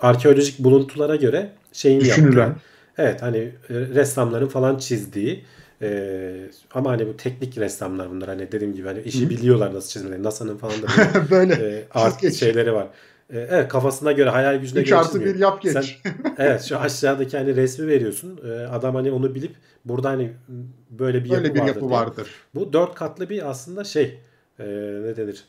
arkeolojik 0.01 0.59
buluntulara 0.59 1.17
göre 1.17 1.51
şeyin 1.73 2.01
Düşünülen. 2.01 2.47
yaptığı. 2.47 2.61
Evet 2.99 3.23
hani 3.23 3.53
ressamların 3.71 4.49
falan 4.49 4.79
çizdiği 4.79 5.45
e, 5.83 6.31
ama 6.75 6.91
hani 6.91 7.07
bu 7.07 7.17
teknik 7.17 7.59
ressamlar 7.59 8.11
bunlar 8.11 8.29
hani 8.29 8.53
dediğim 8.53 8.75
gibi 8.75 8.87
hani 8.87 9.03
işi 9.03 9.31
biliyorlar 9.31 9.75
nasıl 9.75 9.89
çizmeleri. 9.89 10.23
NASA'nın 10.23 10.57
falan 10.57 10.83
da 10.83 10.87
böyle, 11.31 11.59
Böyle. 11.59 11.77
e, 11.79 11.85
art 11.95 12.35
şeyleri 12.35 12.73
var. 12.73 12.89
E, 13.33 13.39
evet 13.39 13.69
kafasına 13.69 14.13
göre 14.13 14.31
hayal 14.31 14.57
gücüne 14.57 14.81
3 14.81 14.89
göre 14.89 14.99
artı 14.99 15.13
çizmiyor. 15.13 15.35
1 15.35 15.41
yap 15.41 15.63
geç. 15.63 15.73
Sen- 15.73 16.13
evet 16.39 16.63
şu 16.63 16.79
aşağıdaki 16.79 17.39
hani 17.39 17.57
resmi 17.57 17.87
veriyorsun. 17.87 18.41
E, 18.49 18.51
adam 18.51 18.95
hani 18.95 19.13
onu 19.13 19.35
bilip 19.35 19.55
burada 19.85 20.09
hani 20.09 20.33
böyle 20.91 21.25
bir 21.25 21.31
yapı 21.31 21.43
Böyle 21.43 21.55
bir 21.55 21.61
vardır 21.61 21.75
yapı 21.75 21.91
vardır. 21.91 22.29
Bu 22.55 22.73
dört 22.73 22.95
katlı 22.95 23.31
bir 23.31 23.51
aslında 23.51 23.85
şey 23.85 24.19
e, 24.59 24.65
ne 25.03 25.17
denir 25.17 25.45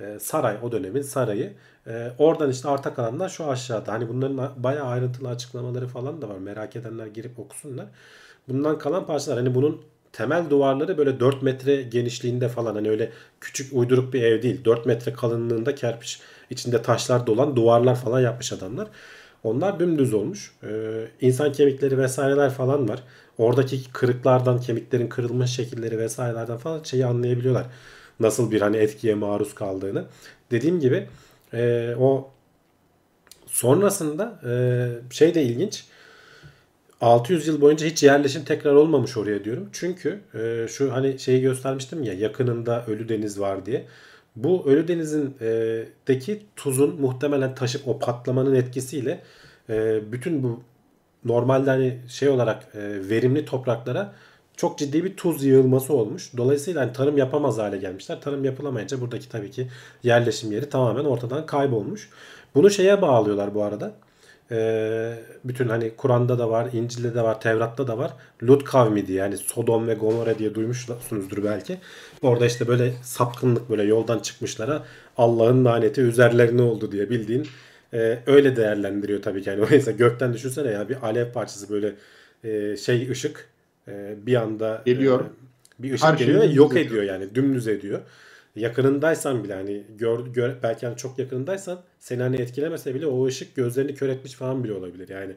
E, 0.00 0.18
saray 0.18 0.56
o 0.62 0.72
dönemin 0.72 1.02
sarayı. 1.02 1.52
E, 1.86 2.10
oradan 2.18 2.50
işte 2.50 2.68
arta 2.68 2.94
kalanlar 2.94 3.28
şu 3.28 3.50
aşağıda. 3.50 3.92
Hani 3.92 4.08
bunların 4.08 4.62
bayağı 4.62 4.86
ayrıntılı 4.86 5.28
açıklamaları 5.28 5.86
falan 5.86 6.22
da 6.22 6.28
var. 6.28 6.38
Merak 6.38 6.76
edenler 6.76 7.06
girip 7.06 7.38
okusunlar. 7.38 7.86
Bundan 8.48 8.78
kalan 8.78 9.06
parçalar 9.06 9.38
hani 9.38 9.54
bunun 9.54 9.82
temel 10.12 10.50
duvarları 10.50 10.98
böyle 10.98 11.20
4 11.20 11.42
metre 11.42 11.82
genişliğinde 11.82 12.48
falan 12.48 12.74
hani 12.74 12.90
öyle 12.90 13.12
küçük 13.40 13.72
uyduruk 13.72 14.12
bir 14.12 14.22
ev 14.22 14.42
değil. 14.42 14.64
4 14.64 14.86
metre 14.86 15.12
kalınlığında 15.12 15.74
kerpiç 15.74 16.20
içinde 16.50 16.82
taşlar 16.82 17.26
dolan 17.26 17.56
duvarlar 17.56 17.96
falan 17.96 18.20
yapmış 18.20 18.52
adamlar. 18.52 18.88
Onlar 19.44 19.80
dümdüz 19.80 20.14
olmuş. 20.14 20.52
Ee, 20.62 21.06
insan 21.20 21.52
kemikleri 21.52 21.98
vesaireler 21.98 22.50
falan 22.50 22.88
var. 22.88 23.02
Oradaki 23.38 23.92
kırıklardan, 23.92 24.60
kemiklerin 24.60 25.08
kırılmış 25.08 25.50
şekilleri 25.50 25.98
vesairelerden 25.98 26.56
falan 26.56 26.82
şeyi 26.82 27.06
anlayabiliyorlar. 27.06 27.66
Nasıl 28.20 28.50
bir 28.50 28.60
hani 28.60 28.76
etkiye 28.76 29.14
maruz 29.14 29.54
kaldığını. 29.54 30.04
Dediğim 30.50 30.80
gibi 30.80 31.08
e, 31.54 31.94
o 31.98 32.30
sonrasında 33.46 34.40
e, 34.44 34.52
şey 35.14 35.34
de 35.34 35.42
ilginç. 35.42 35.84
600 37.00 37.46
yıl 37.46 37.60
boyunca 37.60 37.86
hiç 37.86 38.02
yerleşim 38.02 38.44
tekrar 38.44 38.72
olmamış 38.72 39.16
oraya 39.16 39.44
diyorum. 39.44 39.68
Çünkü 39.72 40.20
e, 40.34 40.68
şu 40.68 40.92
hani 40.92 41.18
şeyi 41.18 41.40
göstermiştim 41.40 42.02
ya 42.02 42.12
yakınında 42.12 42.86
Ölü 42.86 43.08
Deniz 43.08 43.40
var 43.40 43.66
diye. 43.66 43.86
Bu 44.36 44.64
Ölü 44.66 44.88
e, 45.40 45.84
deki 46.08 46.42
tuzun 46.56 47.00
muhtemelen 47.00 47.54
taşıp 47.54 47.88
o 47.88 47.98
patlamanın 47.98 48.54
etkisiyle 48.54 49.20
e, 49.70 50.00
bütün 50.12 50.42
bu 50.42 50.62
normalde 51.24 51.70
hani 51.70 51.98
şey 52.08 52.28
olarak 52.28 52.68
e, 52.74 53.08
verimli 53.10 53.44
topraklara 53.44 54.12
çok 54.56 54.78
ciddi 54.78 55.04
bir 55.04 55.16
tuz 55.16 55.44
yığılması 55.44 55.94
olmuş. 55.94 56.30
Dolayısıyla 56.36 56.82
hani 56.82 56.92
tarım 56.92 57.18
yapamaz 57.18 57.58
hale 57.58 57.76
gelmişler. 57.76 58.20
Tarım 58.20 58.44
yapılamayınca 58.44 59.00
buradaki 59.00 59.28
tabii 59.28 59.50
ki 59.50 59.68
yerleşim 60.02 60.52
yeri 60.52 60.68
tamamen 60.68 61.04
ortadan 61.04 61.46
kaybolmuş. 61.46 62.10
Bunu 62.54 62.70
şeye 62.70 63.02
bağlıyorlar 63.02 63.54
bu 63.54 63.62
arada. 63.62 63.92
Ee, 64.52 65.14
bütün 65.44 65.68
hani 65.68 65.92
Kur'an'da 65.96 66.38
da 66.38 66.50
var, 66.50 66.68
İncil'de 66.72 67.14
de 67.14 67.22
var, 67.22 67.40
Tevrat'ta 67.40 67.86
da 67.86 67.98
var. 67.98 68.10
Lut 68.42 68.64
kavmi 68.64 69.06
diye 69.06 69.18
yani 69.18 69.36
Sodom 69.36 69.88
ve 69.88 69.94
Gomorra 69.94 70.38
diye 70.38 70.54
duymuşsunuzdur 70.54 71.44
belki. 71.44 71.78
Orada 72.22 72.46
işte 72.46 72.68
böyle 72.68 72.92
sapkınlık 73.02 73.70
böyle 73.70 73.82
yoldan 73.82 74.18
çıkmışlara 74.18 74.82
Allah'ın 75.16 75.64
laneti 75.64 76.00
üzerlerine 76.00 76.62
oldu 76.62 76.92
diye 76.92 77.10
bildiğin 77.10 77.46
e, 77.94 78.18
öyle 78.26 78.56
değerlendiriyor 78.56 79.22
tabii 79.22 79.42
ki. 79.42 79.50
Yani 79.50 79.64
mesela 79.70 79.96
gökten 79.96 80.34
düşünsene 80.34 80.70
ya 80.70 80.88
bir 80.88 80.96
alev 81.02 81.32
parçası 81.32 81.70
böyle 81.70 81.94
e, 82.44 82.76
şey 82.76 83.10
ışık 83.10 83.48
e, 83.88 84.14
bir 84.26 84.34
anda 84.34 84.82
Geliyor. 84.86 85.20
e, 85.20 85.82
bir 85.82 85.94
ışık 85.94 86.06
Her 86.08 86.14
geliyor 86.14 86.40
ve 86.40 86.46
yok 86.46 86.72
ediyor. 86.72 86.86
ediyor 86.86 87.02
yani 87.02 87.34
dümdüz 87.34 87.68
ediyor. 87.68 88.00
Yakınındaysan 88.60 89.44
bile 89.44 89.54
hani 89.54 89.82
gör, 89.98 90.26
gör, 90.26 90.54
belki 90.62 90.86
hani 90.86 90.96
çok 90.96 91.18
yakınındaysan 91.18 91.80
seni 91.98 92.22
hani 92.22 92.36
etkilemese 92.36 92.94
bile 92.94 93.06
o 93.06 93.26
ışık 93.26 93.56
gözlerini 93.56 93.94
kör 93.94 94.08
etmiş 94.08 94.32
falan 94.32 94.64
bile 94.64 94.72
olabilir. 94.72 95.08
Yani 95.08 95.32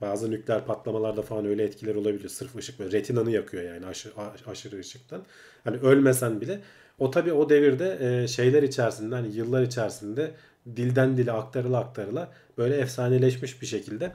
bazı 0.00 0.30
nükleer 0.30 0.66
patlamalarda 0.66 1.22
falan 1.22 1.46
öyle 1.46 1.64
etkiler 1.64 1.94
olabiliyor. 1.94 2.30
Sırf 2.30 2.56
ışık 2.56 2.78
böyle 2.78 2.98
retinanı 2.98 3.30
yakıyor 3.30 3.62
yani 3.62 3.86
aşırı, 3.86 4.12
aşırı 4.46 4.78
ışıktan. 4.78 5.22
Hani 5.64 5.76
ölmesen 5.76 6.40
bile 6.40 6.60
o 6.98 7.10
tabii 7.10 7.32
o 7.32 7.48
devirde 7.50 7.98
e, 8.00 8.28
şeyler 8.28 8.62
içerisinde 8.62 9.14
hani 9.14 9.36
yıllar 9.36 9.62
içerisinde 9.62 10.30
dilden 10.76 11.16
dile 11.16 11.32
aktarıla 11.32 11.78
aktarıla 11.78 12.32
böyle 12.58 12.76
efsaneleşmiş 12.76 13.62
bir 13.62 13.66
şekilde 13.66 14.12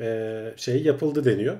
e, 0.00 0.54
şey 0.56 0.82
yapıldı 0.82 1.24
deniyor. 1.24 1.56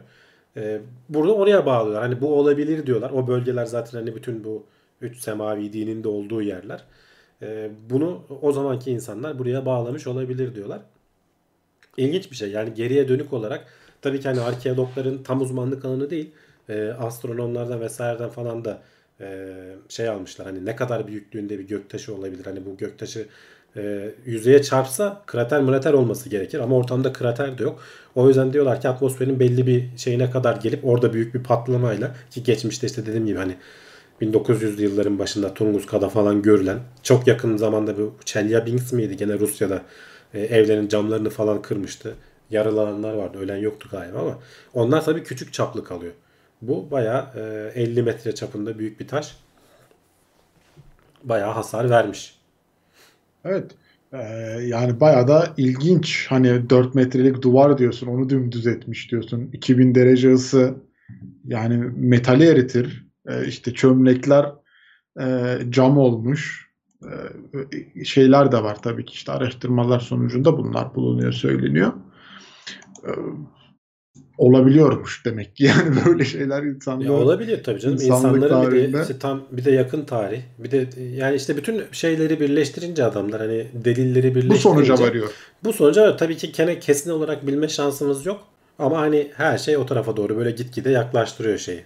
E, 0.56 0.80
burada 1.08 1.34
oraya 1.34 1.66
bağlıyorlar. 1.66 2.02
Hani 2.02 2.20
bu 2.20 2.34
olabilir 2.34 2.86
diyorlar. 2.86 3.10
O 3.10 3.28
bölgeler 3.28 3.66
zaten 3.66 3.98
hani 3.98 4.16
bütün 4.16 4.44
bu 4.44 4.66
üç 5.04 5.18
semavi 5.18 5.72
dinin 5.72 6.04
de 6.04 6.08
olduğu 6.08 6.42
yerler. 6.42 6.84
E, 7.42 7.70
bunu 7.90 8.22
o 8.42 8.52
zamanki 8.52 8.90
insanlar 8.90 9.38
buraya 9.38 9.66
bağlamış 9.66 10.06
olabilir 10.06 10.54
diyorlar. 10.54 10.80
İlginç 11.96 12.30
bir 12.30 12.36
şey. 12.36 12.50
Yani 12.50 12.74
geriye 12.74 13.08
dönük 13.08 13.32
olarak 13.32 13.66
tabii 14.02 14.20
ki 14.20 14.28
hani 14.28 14.40
arkeologların 14.40 15.22
tam 15.22 15.40
uzmanlık 15.40 15.84
alanı 15.84 16.10
değil. 16.10 16.30
E, 16.68 16.88
astronomlardan 16.88 17.80
vesaireden 17.80 18.30
falan 18.30 18.64
da 18.64 18.82
e, 19.20 19.48
şey 19.88 20.08
almışlar. 20.08 20.46
Hani 20.46 20.64
ne 20.64 20.76
kadar 20.76 21.06
büyüklüğünde 21.06 21.58
bir 21.58 21.68
göktaşı 21.68 22.14
olabilir. 22.14 22.44
Hani 22.44 22.66
bu 22.66 22.76
göktaşı 22.76 23.26
e, 23.76 24.10
yüzeye 24.26 24.62
çarpsa 24.62 25.22
krater 25.26 25.62
mrater 25.62 25.92
olması 25.92 26.28
gerekir. 26.28 26.58
Ama 26.58 26.76
ortamda 26.76 27.12
krater 27.12 27.58
de 27.58 27.62
yok. 27.62 27.82
O 28.14 28.28
yüzden 28.28 28.52
diyorlar 28.52 28.80
ki 28.80 28.88
atmosferin 28.88 29.40
belli 29.40 29.66
bir 29.66 29.84
şeyine 29.96 30.30
kadar 30.30 30.56
gelip 30.56 30.84
orada 30.84 31.12
büyük 31.12 31.34
bir 31.34 31.42
patlamayla 31.42 32.14
ki 32.30 32.42
geçmişte 32.42 32.86
işte 32.86 33.06
dediğim 33.06 33.26
gibi 33.26 33.38
hani 33.38 33.56
1900'lü 34.22 34.82
yılların 34.82 35.18
başında 35.18 35.54
Tunguska'da 35.54 36.08
falan 36.08 36.42
görülen 36.42 36.78
çok 37.02 37.26
yakın 37.26 37.56
zamanda 37.56 37.98
bu 37.98 38.14
Chelyabinsk 38.24 38.92
miydi 38.92 39.16
gene 39.16 39.38
Rusya'da 39.38 39.82
e, 40.34 40.40
evlerin 40.40 40.88
camlarını 40.88 41.30
falan 41.30 41.62
kırmıştı. 41.62 42.14
Yaralananlar 42.50 43.14
vardı. 43.14 43.38
Ölen 43.38 43.56
yoktu 43.56 43.88
galiba 43.92 44.18
ama 44.18 44.38
onlar 44.74 45.04
tabii 45.04 45.22
küçük 45.22 45.52
çaplı 45.52 45.84
kalıyor. 45.84 46.12
Bu 46.62 46.90
bayağı 46.90 47.26
e, 47.74 47.82
50 47.82 48.02
metre 48.02 48.34
çapında 48.34 48.78
büyük 48.78 49.00
bir 49.00 49.08
taş. 49.08 49.36
Bayağı 51.24 51.52
hasar 51.52 51.90
vermiş. 51.90 52.38
Evet. 53.44 53.70
Ee, 54.12 54.18
yani 54.66 55.00
bayağı 55.00 55.28
da 55.28 55.54
ilginç. 55.56 56.26
Hani 56.28 56.70
4 56.70 56.94
metrelik 56.94 57.42
duvar 57.42 57.78
diyorsun. 57.78 58.06
Onu 58.06 58.30
dümdüz 58.30 58.66
etmiş 58.66 59.10
diyorsun. 59.10 59.50
2000 59.52 59.94
derece 59.94 60.32
ısı 60.32 60.74
yani 61.46 61.76
metali 61.96 62.46
eritir. 62.48 63.03
Ee, 63.28 63.46
işte 63.46 63.74
çömlekler 63.74 64.52
e, 65.20 65.58
cam 65.70 65.98
olmuş. 65.98 66.70
Ee, 67.04 68.04
şeyler 68.04 68.52
de 68.52 68.62
var 68.62 68.82
tabii 68.82 69.04
ki 69.04 69.12
işte 69.14 69.32
araştırmalar 69.32 70.00
sonucunda 70.00 70.58
bunlar 70.58 70.94
bulunuyor 70.94 71.32
söyleniyor. 71.32 71.92
Ee, 73.06 73.10
olabiliyormuş 74.38 75.24
demek 75.24 75.56
ki 75.56 75.64
yani 75.64 75.96
böyle 76.06 76.24
şeyler 76.24 76.62
insanlar 76.62 77.04
Ya 77.04 77.12
olabilir 77.12 77.64
tabii 77.64 77.80
canım. 77.80 77.98
İnsanların 78.00 78.42
bir 78.42 78.48
de 78.48 78.76
tarihinde- 78.76 79.02
işte 79.02 79.18
tam 79.18 79.42
bir 79.52 79.64
de 79.64 79.70
yakın 79.70 80.04
tarih. 80.04 80.40
Bir 80.58 80.70
de 80.70 80.88
yani 81.00 81.36
işte 81.36 81.56
bütün 81.56 81.82
şeyleri 81.92 82.40
birleştirince 82.40 83.04
adamlar 83.04 83.40
hani 83.40 83.66
delilleri 83.84 84.30
bu 84.30 84.34
birleştirince 84.34 84.58
sonuca 84.62 84.98
varıyor. 84.98 85.30
Bu 85.64 85.72
sonuca 85.72 86.02
varıyor. 86.02 86.18
tabii 86.18 86.36
ki 86.36 86.52
gene 86.52 86.78
kesin 86.78 87.10
olarak 87.10 87.46
bilme 87.46 87.68
şansımız 87.68 88.26
yok. 88.26 88.44
Ama 88.78 88.98
hani 89.00 89.30
her 89.36 89.58
şey 89.58 89.76
o 89.76 89.86
tarafa 89.86 90.16
doğru 90.16 90.36
böyle 90.36 90.50
gitgide 90.50 90.90
yaklaştırıyor 90.90 91.58
şeyi. 91.58 91.84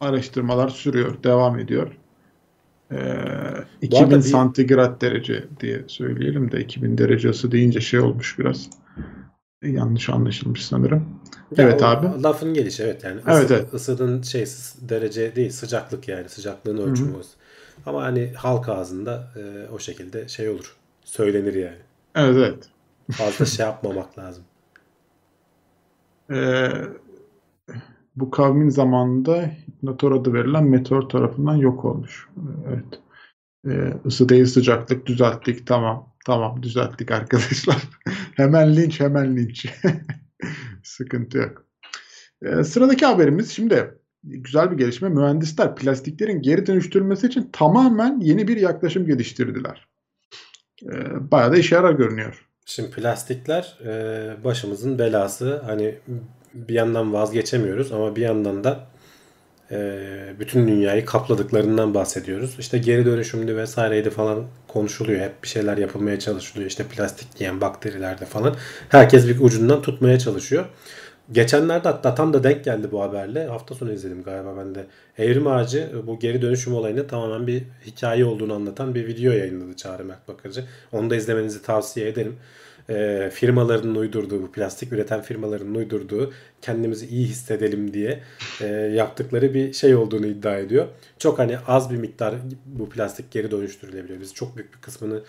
Araştırmalar 0.00 0.68
sürüyor, 0.68 1.22
devam 1.24 1.58
ediyor. 1.58 1.92
Ee, 2.92 2.96
arada 2.96 3.66
2000 3.82 4.16
bir- 4.16 4.22
santigrat 4.22 5.00
derece 5.00 5.44
diye 5.60 5.84
söyleyelim 5.86 6.52
de 6.52 6.60
2000 6.60 6.98
derecesi 6.98 7.52
deyince 7.52 7.80
şey 7.80 8.00
olmuş 8.00 8.38
biraz. 8.38 8.70
Yanlış 9.62 10.08
anlaşılmış 10.08 10.66
sanırım. 10.66 11.20
Ya 11.56 11.64
Evet 11.64 11.82
abi. 11.82 12.22
Lafın 12.22 12.54
gelişi 12.54 12.82
evet 12.82 13.04
yani. 13.04 13.20
Evet, 13.28 13.50
evet. 13.50 13.74
Isının 13.74 14.22
şey 14.22 14.44
derece 14.80 15.36
değil 15.36 15.50
sıcaklık 15.50 16.08
yani 16.08 16.28
sıcaklığın 16.28 16.78
ölçümü. 16.78 17.16
o. 17.16 17.20
Ama 17.86 18.02
hani 18.02 18.32
halk 18.36 18.68
ağzında 18.68 19.28
e, 19.36 19.72
o 19.72 19.78
şekilde 19.78 20.28
şey 20.28 20.48
olur. 20.48 20.76
Söylenir 21.04 21.54
yani. 21.54 21.78
Evet 22.14 22.36
evet. 22.36 22.68
Fazla 23.10 23.46
şey 23.46 23.66
yapmamak 23.66 24.18
lazım. 24.18 24.44
Ee, 26.30 26.70
bu 28.20 28.30
kavmin 28.30 28.68
zamanında 28.68 29.50
Hipnotor 29.68 30.12
adı 30.12 30.32
verilen 30.32 30.64
meteor 30.64 31.02
tarafından 31.02 31.56
yok 31.56 31.84
olmuş. 31.84 32.28
Evet. 32.68 33.00
Ee, 33.66 33.94
ısı 34.06 34.28
değil 34.28 34.46
sıcaklık 34.46 35.06
düzelttik. 35.06 35.66
Tamam. 35.66 36.14
Tamam 36.26 36.62
düzelttik 36.62 37.10
arkadaşlar. 37.10 37.76
hemen 38.36 38.76
linç 38.76 39.00
hemen 39.00 39.36
linç. 39.36 39.66
Sıkıntı 40.82 41.38
yok. 41.38 41.64
Ee, 42.42 42.64
sıradaki 42.64 43.06
haberimiz 43.06 43.50
şimdi 43.50 43.94
güzel 44.22 44.70
bir 44.70 44.76
gelişme. 44.76 45.08
Mühendisler 45.08 45.76
plastiklerin 45.76 46.42
geri 46.42 46.66
dönüştürülmesi 46.66 47.26
için 47.26 47.50
tamamen 47.52 48.20
yeni 48.20 48.48
bir 48.48 48.56
yaklaşım 48.56 49.06
geliştirdiler. 49.06 49.88
Ee, 50.82 51.30
bayağı 51.30 51.52
da 51.52 51.56
işe 51.56 51.74
yarar 51.74 51.92
görünüyor. 51.92 52.48
Şimdi 52.66 52.90
plastikler 52.90 53.78
e, 53.84 54.44
başımızın 54.44 54.98
belası. 54.98 55.62
Hani 55.66 55.94
bir 56.54 56.74
yandan 56.74 57.12
vazgeçemiyoruz 57.12 57.92
ama 57.92 58.16
bir 58.16 58.22
yandan 58.22 58.64
da 58.64 58.86
e, 59.70 60.00
bütün 60.40 60.68
dünyayı 60.68 61.04
kapladıklarından 61.04 61.94
bahsediyoruz. 61.94 62.56
İşte 62.58 62.78
geri 62.78 63.06
dönüşümlü 63.06 63.56
vesaireydi 63.56 64.10
falan 64.10 64.44
konuşuluyor. 64.68 65.20
Hep 65.20 65.42
bir 65.42 65.48
şeyler 65.48 65.78
yapılmaya 65.78 66.18
çalışılıyor. 66.18 66.70
İşte 66.70 66.84
plastik 66.84 67.40
yiyen 67.40 67.60
bakterilerde 67.60 68.24
falan. 68.24 68.56
Herkes 68.88 69.28
bir 69.28 69.40
ucundan 69.40 69.82
tutmaya 69.82 70.18
çalışıyor. 70.18 70.64
Geçenlerde 71.32 71.88
hatta 71.88 72.14
tam 72.14 72.32
da 72.32 72.44
denk 72.44 72.64
geldi 72.64 72.88
bu 72.92 73.02
haberle. 73.02 73.46
Hafta 73.46 73.74
sonu 73.74 73.92
izledim 73.92 74.22
galiba 74.22 74.54
ben 74.58 74.74
de. 74.74 74.86
Evrim 75.18 75.46
Ağacı 75.46 75.90
bu 76.06 76.18
geri 76.18 76.42
dönüşüm 76.42 76.74
olayını 76.74 77.06
tamamen 77.06 77.46
bir 77.46 77.62
hikaye 77.86 78.24
olduğunu 78.24 78.54
anlatan 78.54 78.94
bir 78.94 79.06
video 79.06 79.32
yayınladı 79.32 79.76
Çağrı 79.76 80.04
Mert 80.04 80.28
Bakırcı. 80.28 80.64
Onu 80.92 81.10
da 81.10 81.16
izlemenizi 81.16 81.62
tavsiye 81.62 82.08
ederim. 82.08 82.36
Ee, 82.90 83.30
firmaların 83.32 83.94
uydurduğu, 83.94 84.42
bu 84.42 84.52
plastik 84.52 84.92
üreten 84.92 85.22
firmaların 85.22 85.74
uydurduğu 85.74 86.32
kendimizi 86.62 87.06
iyi 87.06 87.26
hissedelim 87.26 87.94
diye 87.94 88.20
e, 88.60 88.66
yaptıkları 88.66 89.54
bir 89.54 89.72
şey 89.72 89.94
olduğunu 89.94 90.26
iddia 90.26 90.56
ediyor. 90.56 90.86
Çok 91.18 91.38
hani 91.38 91.58
az 91.66 91.90
bir 91.90 91.96
miktar 91.96 92.34
bu 92.66 92.88
plastik 92.88 93.30
geri 93.30 93.50
dönüştürülebiliyor. 93.50 94.20
Biz 94.20 94.34
çok 94.34 94.56
büyük 94.56 94.74
bir 94.74 94.80
kısmını 94.80 95.22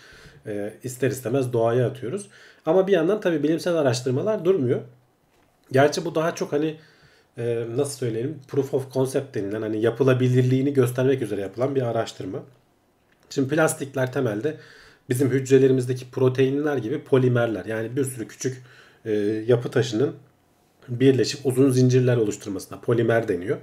e, 0.47 0.73
ister 0.83 1.11
istemez 1.11 1.53
doğaya 1.53 1.87
atıyoruz. 1.87 2.29
Ama 2.65 2.87
bir 2.87 2.91
yandan 2.91 3.21
tabii 3.21 3.43
bilimsel 3.43 3.75
araştırmalar 3.75 4.45
durmuyor. 4.45 4.81
Gerçi 5.71 6.05
bu 6.05 6.15
daha 6.15 6.35
çok 6.35 6.51
hani 6.51 6.75
e, 7.37 7.65
nasıl 7.75 7.97
söyleyelim 7.97 8.39
proof 8.47 8.73
of 8.73 8.93
concept 8.93 9.35
denilen 9.35 9.61
hani 9.61 9.81
yapılabilirliğini 9.81 10.73
göstermek 10.73 11.21
üzere 11.21 11.41
yapılan 11.41 11.75
bir 11.75 11.81
araştırma. 11.81 12.39
Şimdi 13.29 13.55
plastikler 13.55 14.13
temelde 14.13 14.57
bizim 15.09 15.29
hücrelerimizdeki 15.29 16.11
proteinler 16.11 16.77
gibi 16.77 17.03
polimerler. 17.03 17.65
Yani 17.65 17.95
bir 17.95 18.03
sürü 18.03 18.27
küçük 18.27 18.63
e, 19.05 19.11
yapı 19.47 19.71
taşının 19.71 20.13
birleşip 20.89 21.45
uzun 21.45 21.69
zincirler 21.69 22.17
oluşturmasına 22.17 22.79
polimer 22.79 23.27
deniyor. 23.27 23.57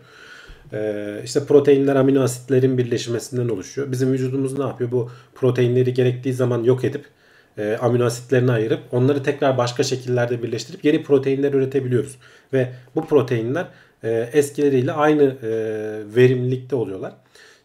E, 0.73 1.21
işte 1.25 1.45
proteinler 1.45 1.97
amino 1.97 2.23
asitlerin 2.23 2.79
birleşmesinden 2.79 3.49
oluşuyor. 3.49 3.93
Bizim 3.93 4.13
vücudumuz 4.13 4.59
ne 4.59 4.65
yapıyor? 4.65 4.91
Bu 4.91 5.11
proteinleri 5.35 5.95
gerektiği 5.95 6.35
zaman 6.35 6.65
yok 6.65 6.85
edip 6.85 7.05
e, 7.59 7.77
amino 7.81 8.05
asitlerini 8.05 8.53
ayırıp 8.53 8.81
onları 8.93 9.23
tekrar 9.23 9.59
başka 9.59 9.83
şekillerde 9.83 10.43
birleştirip 10.43 10.85
yeni 10.85 11.03
proteinler 11.03 11.53
üretebiliyoruz. 11.53 12.17
Ve 12.53 12.69
bu 12.95 13.07
proteinler 13.07 13.67
e, 14.05 14.31
eskileriyle 14.33 14.93
aynı 14.93 15.23
e, 15.23 15.49
verimlilikte 16.17 16.77
oluyorlar. 16.77 17.13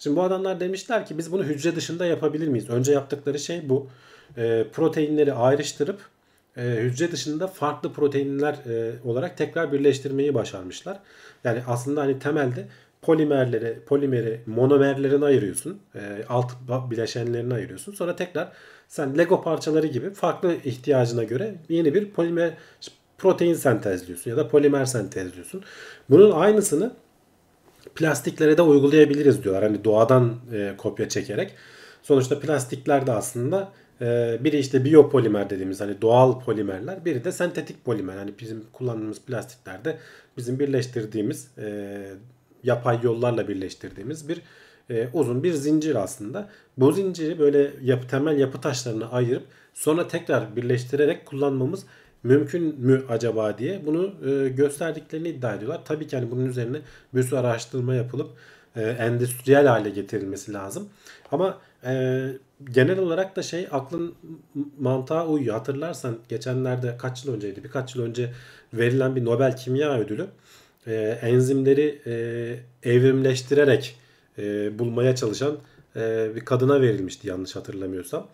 Şimdi 0.03 0.15
bu 0.15 0.23
adamlar 0.23 0.59
demişler 0.59 1.05
ki 1.05 1.17
biz 1.17 1.31
bunu 1.31 1.43
hücre 1.43 1.75
dışında 1.75 2.05
yapabilir 2.05 2.47
miyiz? 2.47 2.69
Önce 2.69 2.91
yaptıkları 2.91 3.39
şey 3.39 3.69
bu. 3.69 3.87
E, 4.37 4.65
proteinleri 4.73 5.33
ayrıştırıp 5.33 5.99
e, 6.57 6.61
hücre 6.61 7.11
dışında 7.11 7.47
farklı 7.47 7.93
proteinler 7.93 8.53
e, 8.53 8.93
olarak 9.05 9.37
tekrar 9.37 9.71
birleştirmeyi 9.71 10.33
başarmışlar. 10.33 10.99
Yani 11.43 11.63
aslında 11.67 12.01
hani 12.01 12.19
temelde 12.19 12.67
polimerleri, 13.01 13.79
polimeri 13.85 14.41
monomerlerini 14.45 15.25
ayırıyorsun. 15.25 15.79
E, 15.95 16.23
alt 16.29 16.51
bileşenlerini 16.91 17.53
ayırıyorsun. 17.53 17.93
Sonra 17.93 18.15
tekrar 18.15 18.51
sen 18.87 19.17
Lego 19.17 19.43
parçaları 19.43 19.87
gibi 19.87 20.13
farklı 20.13 20.55
ihtiyacına 20.65 21.23
göre 21.23 21.55
yeni 21.69 21.93
bir 21.93 22.11
polimer 22.11 22.53
protein 23.17 23.53
sentezliyorsun 23.53 24.31
ya 24.31 24.37
da 24.37 24.47
polimer 24.47 24.85
sentezliyorsun. 24.85 25.63
Bunun 26.09 26.31
aynısını 26.31 26.91
plastiklere 27.95 28.57
de 28.57 28.61
uygulayabiliriz 28.61 29.43
diyorlar. 29.43 29.63
Hani 29.63 29.83
doğadan 29.83 30.35
e, 30.53 30.73
kopya 30.77 31.09
çekerek. 31.09 31.55
Sonuçta 32.03 32.39
plastikler 32.39 33.07
de 33.07 33.11
aslında 33.11 33.71
e, 34.01 34.37
biri 34.43 34.57
işte 34.57 34.85
biyopolimer 34.85 35.49
dediğimiz 35.49 35.81
hani 35.81 36.01
doğal 36.01 36.39
polimerler, 36.39 37.05
biri 37.05 37.23
de 37.23 37.31
sentetik 37.31 37.85
polimer. 37.85 38.17
Hani 38.17 38.31
bizim 38.39 38.63
kullandığımız 38.73 39.21
plastiklerde 39.21 39.97
bizim 40.37 40.59
birleştirdiğimiz 40.59 41.47
e, 41.57 42.01
yapay 42.63 42.99
yollarla 43.03 43.47
birleştirdiğimiz 43.47 44.29
bir 44.29 44.41
e, 44.89 45.07
uzun 45.13 45.43
bir 45.43 45.53
zincir 45.53 45.95
aslında. 45.95 46.49
Bu 46.77 46.91
zinciri 46.91 47.39
böyle 47.39 47.71
yapı, 47.81 48.07
temel 48.07 48.39
yapı 48.39 48.61
taşlarına 48.61 49.09
ayırıp 49.09 49.43
sonra 49.73 50.07
tekrar 50.07 50.55
birleştirerek 50.55 51.25
kullanmamız 51.25 51.85
mümkün 52.23 52.79
mü 52.79 53.03
acaba 53.09 53.57
diye 53.57 53.81
bunu 53.85 54.13
e, 54.29 54.49
gösterdiklerini 54.49 55.29
iddia 55.29 55.55
ediyorlar. 55.55 55.81
Tabii 55.85 56.07
ki 56.07 56.15
hani 56.15 56.31
bunun 56.31 56.45
üzerine 56.45 56.77
bir 57.13 57.23
sürü 57.23 57.35
araştırma 57.35 57.95
yapılıp 57.95 58.29
e, 58.75 58.81
endüstriyel 58.81 59.67
hale 59.67 59.89
getirilmesi 59.89 60.53
lazım. 60.53 60.89
Ama 61.31 61.57
e, 61.85 62.23
genel 62.71 62.99
olarak 62.99 63.35
da 63.35 63.43
şey 63.43 63.67
aklın 63.71 64.13
mantığa 64.79 65.27
uyuyor. 65.27 65.55
Hatırlarsan 65.55 66.17
geçenlerde 66.29 66.97
kaç 66.97 67.25
yıl 67.25 67.33
önceydi? 67.33 67.63
Birkaç 67.63 67.95
yıl 67.95 68.03
önce 68.03 68.33
verilen 68.73 69.15
bir 69.15 69.25
Nobel 69.25 69.57
Kimya 69.57 69.99
Ödülü 69.99 70.27
e, 70.87 70.93
enzimleri 71.21 72.01
e, 72.05 72.13
evrimleştirerek 72.89 73.95
e, 74.37 74.79
bulmaya 74.79 75.15
çalışan 75.15 75.57
e, 75.95 76.31
bir 76.35 76.45
kadına 76.45 76.81
verilmişti 76.81 77.27
yanlış 77.27 77.55
hatırlamıyorsam. 77.55 78.27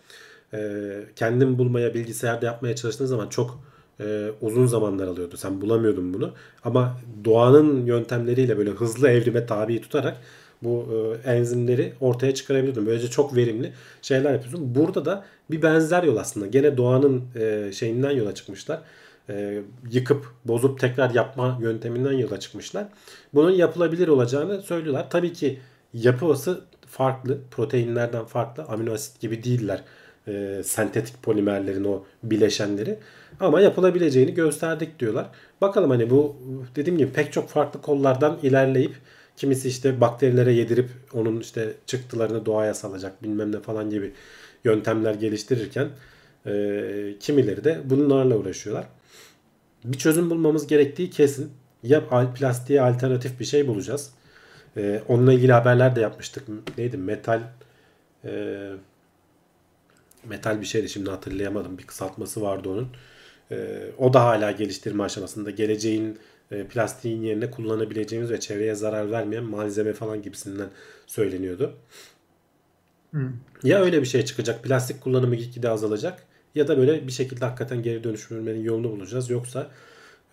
E, 0.54 0.80
kendin 1.15 1.58
bulmaya 1.58 1.93
bilgisayarda 1.93 2.45
yapmaya 2.45 2.76
çalıştığın 2.76 3.06
zaman 3.06 3.28
çok 3.28 3.60
e, 4.00 4.32
uzun 4.42 4.66
zamanlar 4.66 5.08
alıyordu. 5.08 5.38
Sen 5.38 5.62
bulamıyordun 5.62 6.14
bunu. 6.14 6.32
Ama 6.64 6.98
doğanın 7.26 7.86
yöntemleriyle 7.86 8.58
böyle 8.58 8.70
hızlı 8.70 9.10
evrime 9.10 9.46
tabi 9.46 9.82
tutarak 9.82 10.18
bu 10.64 10.88
e, 11.26 11.32
enzimleri 11.32 11.94
ortaya 12.02 12.34
çıkarabiliyordun. 12.34 12.86
Böylece 12.86 13.08
çok 13.08 13.36
verimli 13.36 13.74
şeyler 14.02 14.34
yapıyorsun. 14.34 14.76
Burada 14.76 15.06
da 15.06 15.26
bir 15.52 15.62
benzer 15.62 16.04
yol 16.04 16.18
aslında. 16.18 16.48
Gene 16.48 16.78
doğanın 16.78 17.24
e, 17.36 17.72
şeyinden 17.74 18.12
yola 18.12 18.36
çıkmışlar. 18.36 18.82
E, 19.30 19.62
yıkıp 19.92 20.26
bozup 20.46 20.80
tekrar 20.80 21.10
yapma 21.10 21.60
yönteminden 21.62 22.12
yola 22.12 22.40
çıkmışlar. 22.40 22.86
Bunun 23.34 23.52
yapılabilir 23.52 24.08
olacağını 24.08 24.62
söylüyorlar. 24.62 25.10
Tabii 25.10 25.34
ki 25.34 25.60
yapısı 25.94 26.62
farklı. 26.88 27.38
Proteinlerden 27.52 28.26
farklı. 28.26 28.64
Amino 28.64 28.94
asit 28.94 29.20
gibi 29.20 29.44
değiller. 29.44 29.84
E, 30.28 30.62
sentetik 30.64 31.24
polimerlerin 31.24 31.84
o 31.84 32.04
bileşenleri. 32.24 33.00
Ama 33.40 33.62
yapılabileceğini 33.62 34.34
gösterdik 34.34 35.00
diyorlar. 35.00 35.30
Bakalım 35.62 35.90
hani 35.90 36.10
bu 36.10 36.36
dediğim 36.76 36.98
gibi 36.98 37.12
pek 37.12 37.34
çok 37.34 37.50
farklı 37.50 37.82
kollardan 37.82 38.40
ilerleyip 38.44 38.96
kimisi 39.38 39.68
işte 39.68 40.02
bakterilere 40.02 40.54
yedirip 40.54 40.90
onun 41.13 41.40
işte 41.40 41.74
çıktılarını 41.86 42.46
doğaya 42.46 42.74
salacak 42.74 43.24
bilmem 43.24 43.52
ne 43.52 43.60
falan 43.60 43.90
gibi 43.90 44.13
yöntemler 44.63 45.13
geliştirirken 45.13 45.88
e, 46.46 47.13
kimileri 47.20 47.63
de 47.63 47.82
bunlarla 47.86 48.38
uğraşıyorlar. 48.38 48.88
Bir 49.84 49.98
çözüm 49.98 50.30
bulmamız 50.30 50.68
gerektiği 50.68 51.10
kesin. 51.10 51.52
Ya 51.84 52.34
plastiğe 52.34 52.82
alternatif 52.82 53.40
bir 53.40 53.46
şey 53.46 53.68
bulacağız. 53.68 54.12
E, 54.78 55.02
onunla 55.08 55.34
ilgili 55.34 55.52
haberler 55.52 55.96
de 55.96 56.02
yapmıştık. 56.02 56.44
Neydi? 56.78 56.98
Metal 56.98 57.42
e, 58.26 58.72
metal 60.26 60.62
bir 60.62 60.66
şeydi 60.66 60.90
şimdi 60.90 61.10
hatırlayamadım. 61.10 61.78
Bir 61.78 61.84
kısaltması 61.84 62.42
vardı 62.42 62.70
onun. 62.70 62.88
E, 63.52 63.56
o 63.98 64.14
da 64.14 64.24
hala 64.24 64.52
geliştirme 64.52 65.04
aşamasında. 65.04 65.52
Geleceğin 65.52 66.18
e, 66.52 66.64
plastiğin 66.64 67.22
yerine 67.22 67.52
kullanabileceğimiz 67.52 68.32
ve 68.32 68.40
çevreye 68.40 68.76
zarar 68.76 69.12
vermeyen 69.12 69.44
malzeme 69.44 69.94
falan 69.94 70.22
gibisinden 70.22 70.70
söyleniyordu. 71.08 71.74
Ya 73.64 73.82
öyle 73.82 74.02
bir 74.02 74.08
şey 74.08 74.26
çıkacak. 74.26 74.64
Plastik 74.64 75.02
kullanımı 75.02 75.36
gitgide 75.36 75.70
azalacak. 75.70 76.24
Ya 76.56 76.68
da 76.68 76.78
böyle 76.78 77.08
bir 77.08 77.12
şekilde 77.12 77.46
hakikaten 77.46 77.84
geri 77.84 78.04
dönüştürmenin 78.04 78.64
yolunu 78.64 78.92
bulacağız. 78.92 79.30
Yoksa 79.30 79.68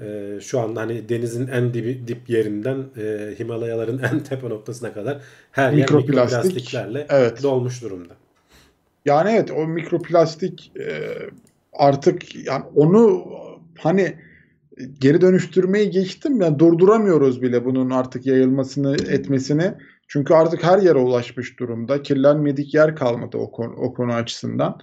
e, 0.00 0.38
şu 0.40 0.60
anda 0.60 0.80
hani 0.80 1.08
denizin 1.08 1.46
en 1.46 1.74
dibi, 1.74 2.08
dip 2.08 2.30
yerinden 2.30 2.84
e, 2.96 3.34
Himalayaların 3.38 3.98
en 4.12 4.20
tepe 4.20 4.48
noktasına 4.48 4.92
kadar 4.92 5.20
her 5.52 5.72
yer 5.72 5.80
Mikroplastik, 5.80 6.44
mikroplastiklerle 6.44 7.06
evet. 7.10 7.42
dolmuş 7.42 7.82
durumda. 7.82 8.14
Yani 9.04 9.30
evet 9.30 9.50
o 9.50 9.66
mikroplastik 9.66 10.72
e, 10.76 11.14
artık 11.74 12.46
yani 12.46 12.64
onu 12.74 13.24
hani 13.78 14.16
geri 15.00 15.20
dönüştürmeyi 15.20 15.90
geçtim 15.90 16.40
ya 16.40 16.58
durduramıyoruz 16.58 17.42
bile 17.42 17.64
bunun 17.64 17.90
artık 17.90 18.26
yayılmasını 18.26 18.94
etmesini. 18.94 19.74
Çünkü 20.08 20.34
artık 20.34 20.64
her 20.64 20.78
yere 20.78 20.98
ulaşmış 20.98 21.58
durumda. 21.58 22.02
Kirlenmedik 22.02 22.74
yer 22.74 22.96
kalmadı 22.96 23.36
o 23.36 23.50
konu, 23.50 23.74
o 23.76 23.94
konu 23.94 24.12
açısından. 24.12 24.80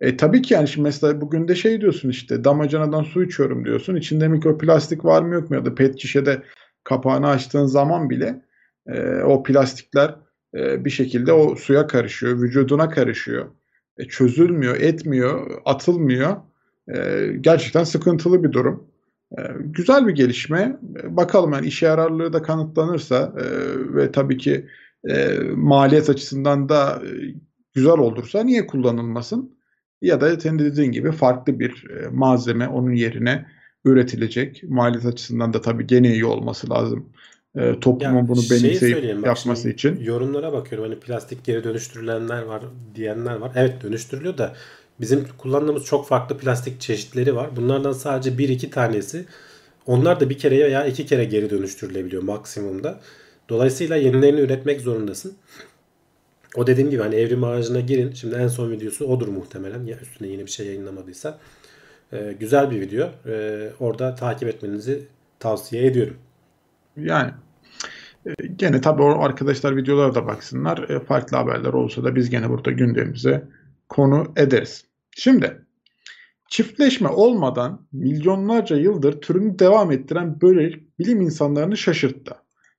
E, 0.00 0.16
tabii 0.16 0.42
ki 0.42 0.54
yani 0.54 0.68
şimdi 0.68 0.84
mesela 0.84 1.20
bugün 1.20 1.48
de 1.48 1.54
şey 1.54 1.80
diyorsun 1.80 2.08
işte 2.08 2.44
damacanadan 2.44 3.02
su 3.02 3.24
içiyorum 3.24 3.64
diyorsun. 3.64 3.96
İçinde 3.96 4.28
mikroplastik 4.28 5.04
var 5.04 5.22
mı 5.22 5.34
yok 5.34 5.50
mu 5.50 5.56
ya 5.56 5.64
da 5.64 5.74
pet 5.74 6.00
şişede 6.00 6.42
kapağını 6.84 7.28
açtığın 7.28 7.66
zaman 7.66 8.10
bile 8.10 8.42
e, 8.86 9.22
o 9.22 9.42
plastikler 9.42 10.14
e, 10.54 10.84
bir 10.84 10.90
şekilde 10.90 11.32
o 11.32 11.56
suya 11.56 11.86
karışıyor, 11.86 12.42
vücuduna 12.42 12.88
karışıyor. 12.88 13.46
E, 14.00 14.04
çözülmüyor, 14.04 14.76
etmiyor, 14.76 15.60
atılmıyor. 15.64 16.36
E, 16.94 17.26
gerçekten 17.40 17.84
sıkıntılı 17.84 18.44
bir 18.44 18.52
durum. 18.52 18.84
E, 19.38 19.42
güzel 19.64 20.06
bir 20.06 20.14
gelişme. 20.14 20.78
E, 21.02 21.16
bakalım 21.16 21.52
yani 21.52 21.66
işe 21.66 21.86
yararlığı 21.86 22.32
da 22.32 22.42
kanıtlanırsa 22.42 23.34
e, 23.38 23.44
ve 23.94 24.12
tabii 24.12 24.38
ki 24.38 24.66
e, 25.08 25.38
maliyet 25.54 26.10
açısından 26.10 26.68
da 26.68 27.02
e, 27.06 27.10
güzel 27.74 27.98
olursa 27.98 28.44
niye 28.44 28.66
kullanılmasın? 28.66 29.56
Ya 30.02 30.20
da 30.20 30.40
senin 30.40 30.58
de 30.58 30.64
dediğin 30.64 30.92
gibi 30.92 31.12
farklı 31.12 31.60
bir 31.60 31.90
e, 31.90 32.08
malzeme 32.08 32.68
onun 32.68 32.92
yerine 32.92 33.46
üretilecek. 33.84 34.62
Maliyet 34.68 35.06
açısından 35.06 35.52
da 35.52 35.60
tabii 35.60 35.86
gene 35.86 36.12
iyi 36.12 36.24
olması 36.24 36.70
lazım. 36.70 37.12
E, 37.56 37.80
toplumun 37.80 38.16
Ya 38.16 38.28
bunu 38.28 38.40
benimseyip 38.50 39.16
bak 39.16 39.26
yapması 39.26 39.62
şimdi 39.62 39.74
için. 39.74 40.00
Yorumlara 40.00 40.52
bakıyorum 40.52 40.90
hani 40.90 41.00
plastik 41.00 41.44
geri 41.44 41.64
dönüştürülenler 41.64 42.42
var 42.42 42.62
diyenler 42.94 43.36
var. 43.36 43.52
Evet 43.54 43.82
dönüştürülüyor 43.82 44.38
da 44.38 44.54
bizim 45.00 45.26
kullandığımız 45.38 45.84
çok 45.84 46.06
farklı 46.06 46.38
plastik 46.38 46.80
çeşitleri 46.80 47.36
var. 47.36 47.56
Bunlardan 47.56 47.92
sadece 47.92 48.38
bir 48.38 48.48
iki 48.48 48.70
tanesi 48.70 49.24
onlar 49.86 50.20
da 50.20 50.30
bir 50.30 50.38
kere 50.38 50.54
ya 50.54 50.86
iki 50.86 51.06
kere 51.06 51.24
geri 51.24 51.50
dönüştürülebiliyor 51.50 52.22
maksimumda. 52.22 53.00
Dolayısıyla 53.48 53.96
yenilerini 53.96 54.40
üretmek 54.40 54.80
zorundasın. 54.80 55.34
O 56.56 56.66
dediğim 56.66 56.90
gibi 56.90 57.02
hani 57.02 57.14
evrim 57.14 57.44
ağacına 57.44 57.80
girin. 57.80 58.12
Şimdi 58.12 58.34
en 58.34 58.48
son 58.48 58.70
videosu 58.70 59.04
odur 59.06 59.28
muhtemelen. 59.28 59.86
Ya 59.86 59.98
üstüne 60.02 60.28
yeni 60.28 60.46
bir 60.46 60.50
şey 60.50 60.66
yayınlamadıysa. 60.66 61.38
Ee, 62.12 62.36
güzel 62.40 62.70
bir 62.70 62.80
video. 62.80 63.08
Ee, 63.26 63.68
orada 63.80 64.14
takip 64.14 64.48
etmenizi 64.48 65.02
tavsiye 65.38 65.86
ediyorum. 65.86 66.16
Yani 66.96 67.30
e, 68.26 68.46
gene 68.56 68.80
tabii 68.80 69.02
arkadaşlar 69.02 69.76
videolara 69.76 70.14
da 70.14 70.26
baksınlar. 70.26 70.88
E, 70.88 71.00
farklı 71.00 71.36
haberler 71.36 71.72
olsa 71.72 72.04
da 72.04 72.16
biz 72.16 72.30
gene 72.30 72.50
burada 72.50 72.70
gündemimize 72.70 73.48
konu 73.88 74.32
ederiz. 74.36 74.84
Şimdi 75.10 75.66
çiftleşme 76.48 77.08
olmadan 77.08 77.86
milyonlarca 77.92 78.76
yıldır 78.76 79.20
türünü 79.20 79.58
devam 79.58 79.92
ettiren 79.92 80.40
böcek 80.40 80.98
bilim 80.98 81.20
insanlarını 81.20 81.76
şaşırttı. 81.76 82.34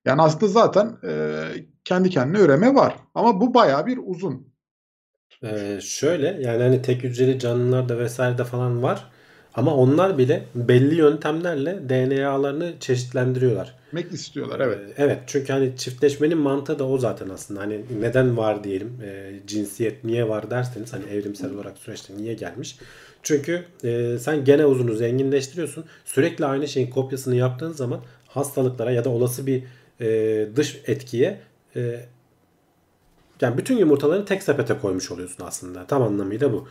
Yani 0.06 0.22
aslında 0.22 0.48
zaten 0.48 0.98
e, 1.04 1.44
kendi 1.84 2.10
kendine 2.10 2.40
üreme 2.40 2.76
var. 2.76 2.96
Ama 3.16 3.42
bu 3.42 3.54
bayağı 3.54 3.86
bir 3.86 4.00
uzun. 4.04 4.52
Ee, 5.44 5.80
şöyle 5.82 6.28
yani 6.28 6.64
hani 6.64 6.82
tek 6.82 7.04
hücreli 7.04 7.40
canlılarda 7.40 8.00
vesairede 8.00 8.44
falan 8.44 8.84
var. 8.84 9.12
Ama 9.54 9.76
onlar 9.76 10.18
bile 10.18 10.46
belli 10.56 10.96
yöntemlerle 10.96 11.90
DNA'larını 11.90 12.74
çeşitlendiriyorlar. 12.80 13.81
Mek 13.92 14.12
istiyorlar 14.12 14.60
evet. 14.60 14.80
Ee, 14.90 14.94
Evet 14.98 15.20
çünkü 15.28 15.54
hani 15.54 15.78
çiftleşmenin 15.78 16.38
mantığı 16.38 16.80
da 16.80 16.88
o 16.88 16.98
zaten 16.98 17.30
aslında. 17.30 17.60
Hani 17.60 17.82
neden 18.02 18.38
var 18.38 18.64
diyelim 18.64 19.02
e, 19.04 19.34
cinsiyet 19.48 20.04
niye 20.04 20.30
var 20.30 20.52
derseniz 20.52 20.94
hani 20.94 21.06
evrimsel 21.06 21.54
olarak 21.54 21.78
süreçte 21.78 22.18
niye 22.18 22.34
gelmiş. 22.34 22.78
Çünkü 23.24 23.66
e, 23.84 24.18
sen 24.20 24.46
gene 24.46 24.66
uzunu 24.66 24.96
zenginleştiriyorsun. 24.96 25.86
Sürekli 26.06 26.46
aynı 26.46 26.68
şeyin 26.68 26.90
kopyasını 26.90 27.36
yaptığın 27.36 27.72
zaman 27.72 28.02
hastalıklara 28.28 28.92
ya 28.92 29.06
da 29.06 29.10
olası 29.10 29.48
bir 29.48 29.64
e, 30.02 30.48
dış 30.56 30.82
etkiye 30.88 31.40
e, 31.76 32.06
yani 33.42 33.58
bütün 33.58 33.78
yumurtalarını 33.78 34.26
tek 34.26 34.44
sepete 34.44 34.78
koymuş 34.78 35.12
oluyorsun 35.12 35.46
aslında. 35.46 35.86
Tam 35.88 36.04
anlamıyla 36.04 36.54
bu. 36.54 36.68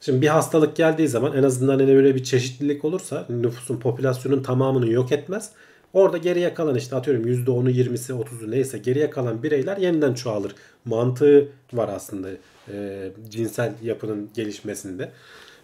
Şimdi 0.00 0.22
bir 0.22 0.28
hastalık 0.28 0.76
geldiği 0.76 1.08
zaman 1.08 1.36
en 1.36 1.42
azından 1.42 1.78
hani 1.78 1.96
öyle 1.96 2.14
bir 2.14 2.24
çeşitlilik 2.24 2.84
olursa 2.84 3.26
nüfusun 3.28 3.80
popülasyonun 3.80 4.42
tamamını 4.42 4.90
yok 4.90 5.12
etmez. 5.12 5.50
Orada 5.94 6.18
geriye 6.18 6.54
kalan 6.54 6.74
işte 6.74 6.96
atıyorum 6.96 7.26
%10'u 7.26 7.70
20'si 7.70 8.12
30'u 8.12 8.50
neyse 8.50 8.78
geriye 8.78 9.10
kalan 9.10 9.42
bireyler 9.42 9.76
yeniden 9.76 10.14
çoğalır. 10.14 10.54
Mantığı 10.84 11.48
var 11.72 11.88
aslında 11.88 12.28
e, 12.72 13.10
cinsel 13.28 13.72
yapının 13.82 14.30
gelişmesinde. 14.34 15.10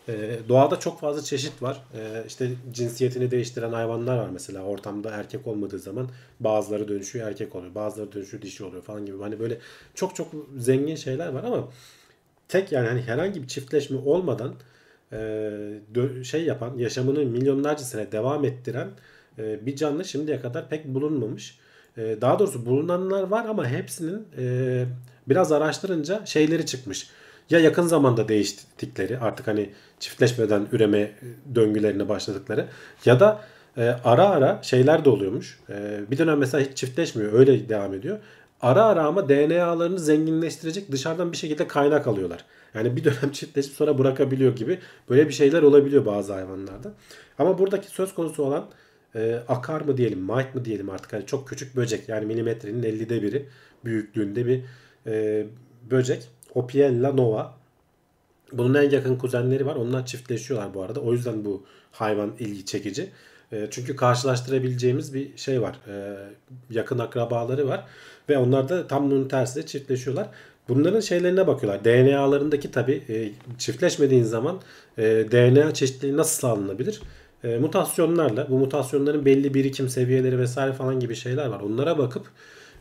E, 0.08 0.38
doğada 0.48 0.78
çok 0.78 1.00
fazla 1.00 1.22
çeşit 1.22 1.62
var. 1.62 1.82
E, 1.94 2.24
işte 2.26 2.50
cinsiyetini 2.72 3.30
değiştiren 3.30 3.72
hayvanlar 3.72 4.16
var 4.16 4.28
mesela. 4.32 4.62
Ortamda 4.62 5.10
erkek 5.10 5.46
olmadığı 5.46 5.78
zaman 5.78 6.08
bazıları 6.40 6.88
dönüşüyor 6.88 7.28
erkek 7.28 7.56
oluyor. 7.56 7.74
Bazıları 7.74 8.12
dönüşüyor 8.12 8.42
dişi 8.42 8.64
oluyor 8.64 8.82
falan 8.82 9.06
gibi. 9.06 9.18
Hani 9.18 9.40
böyle 9.40 9.58
çok 9.94 10.16
çok 10.16 10.28
zengin 10.56 10.96
şeyler 10.96 11.28
var 11.28 11.44
ama 11.44 11.68
tek 12.48 12.72
yani 12.72 12.88
hani 12.88 13.02
herhangi 13.02 13.42
bir 13.42 13.48
çiftleşme 13.48 13.98
olmadan 13.98 14.54
e, 15.12 16.24
şey 16.24 16.44
yapan 16.44 16.78
yaşamını 16.78 17.24
milyonlarca 17.24 17.84
sene 17.84 18.12
devam 18.12 18.44
ettiren 18.44 18.88
bir 19.66 19.76
canlı 19.76 20.04
şimdiye 20.04 20.40
kadar 20.40 20.68
pek 20.68 20.84
bulunmamış. 20.84 21.58
E, 21.96 22.16
daha 22.20 22.38
doğrusu 22.38 22.66
bulunanlar 22.66 23.22
var 23.22 23.44
ama 23.44 23.66
hepsinin 23.66 24.28
e, 24.38 24.84
biraz 25.28 25.52
araştırınca 25.52 26.26
şeyleri 26.26 26.66
çıkmış. 26.66 27.10
Ya 27.50 27.58
yakın 27.58 27.86
zamanda 27.86 28.28
değiştikleri 28.28 29.18
artık 29.18 29.46
hani 29.46 29.70
çiftleşmeden 30.00 30.66
üreme 30.72 31.12
döngülerine 31.54 32.08
başladıkları 32.08 32.66
ya 33.04 33.20
da 33.20 33.40
e, 33.76 33.82
ara 34.04 34.28
ara 34.28 34.58
şeyler 34.62 35.04
de 35.04 35.10
oluyormuş. 35.10 35.60
E, 35.70 36.00
bir 36.10 36.18
dönem 36.18 36.38
mesela 36.38 36.64
hiç 36.64 36.76
çiftleşmiyor 36.76 37.32
öyle 37.32 37.68
devam 37.68 37.94
ediyor. 37.94 38.18
Ara 38.62 38.84
ara 38.84 39.04
ama 39.04 39.28
DNA'larını 39.28 39.98
zenginleştirecek 39.98 40.92
dışarıdan 40.92 41.32
bir 41.32 41.36
şekilde 41.36 41.66
kaynak 41.66 42.06
alıyorlar. 42.06 42.44
Yani 42.74 42.96
bir 42.96 43.04
dönem 43.04 43.30
çiftleşip 43.32 43.72
sonra 43.72 43.98
bırakabiliyor 43.98 44.56
gibi 44.56 44.78
böyle 45.10 45.28
bir 45.28 45.32
şeyler 45.32 45.62
olabiliyor 45.62 46.06
bazı 46.06 46.32
hayvanlarda. 46.32 46.92
Ama 47.38 47.58
buradaki 47.58 47.88
söz 47.88 48.14
konusu 48.14 48.44
olan 48.44 48.66
e, 49.14 49.40
akar 49.48 49.80
mı 49.80 49.96
diyelim, 49.96 50.18
mite 50.18 50.50
mı 50.54 50.64
diyelim 50.64 50.90
artık 50.90 51.12
hani 51.12 51.26
çok 51.26 51.48
küçük 51.48 51.76
böcek 51.76 52.08
yani 52.08 52.26
milimetrenin 52.26 52.82
50'de 52.82 53.22
biri 53.22 53.46
büyüklüğünde 53.84 54.46
bir 54.46 54.62
e, 55.06 55.46
böcek. 55.90 56.28
Opiella 56.54 57.12
nova. 57.12 57.54
Bunun 58.52 58.74
en 58.74 58.90
yakın 58.90 59.16
kuzenleri 59.16 59.66
var. 59.66 59.76
Onlar 59.76 60.06
çiftleşiyorlar 60.06 60.74
bu 60.74 60.82
arada. 60.82 61.00
O 61.00 61.12
yüzden 61.12 61.44
bu 61.44 61.64
hayvan 61.92 62.32
ilgi 62.38 62.64
çekici. 62.64 63.10
E, 63.52 63.68
çünkü 63.70 63.96
karşılaştırabileceğimiz 63.96 65.14
bir 65.14 65.36
şey 65.36 65.62
var. 65.62 65.78
E, 65.88 66.16
yakın 66.70 66.98
akrabaları 66.98 67.68
var. 67.68 67.84
Ve 68.28 68.38
onlar 68.38 68.68
da 68.68 68.86
tam 68.86 69.10
bunun 69.10 69.28
tersi 69.28 69.66
çiftleşiyorlar. 69.66 70.28
Bunların 70.68 71.00
şeylerine 71.00 71.46
bakıyorlar. 71.46 71.84
DNA'larındaki 71.84 72.70
tabi 72.70 73.02
e, 73.08 73.32
çiftleşmediğin 73.58 74.22
zaman 74.22 74.60
e, 74.98 75.02
DNA 75.04 75.74
çeşitliliği 75.74 76.16
nasıl 76.16 76.40
sağlanabilir? 76.40 77.00
E, 77.44 77.58
mutasyonlarla 77.58 78.50
bu 78.50 78.58
mutasyonların 78.58 79.24
belli 79.24 79.54
birikim 79.54 79.88
seviyeleri 79.88 80.38
vesaire 80.38 80.72
falan 80.72 81.00
gibi 81.00 81.14
şeyler 81.14 81.46
var. 81.46 81.60
Onlara 81.60 81.98
bakıp 81.98 82.26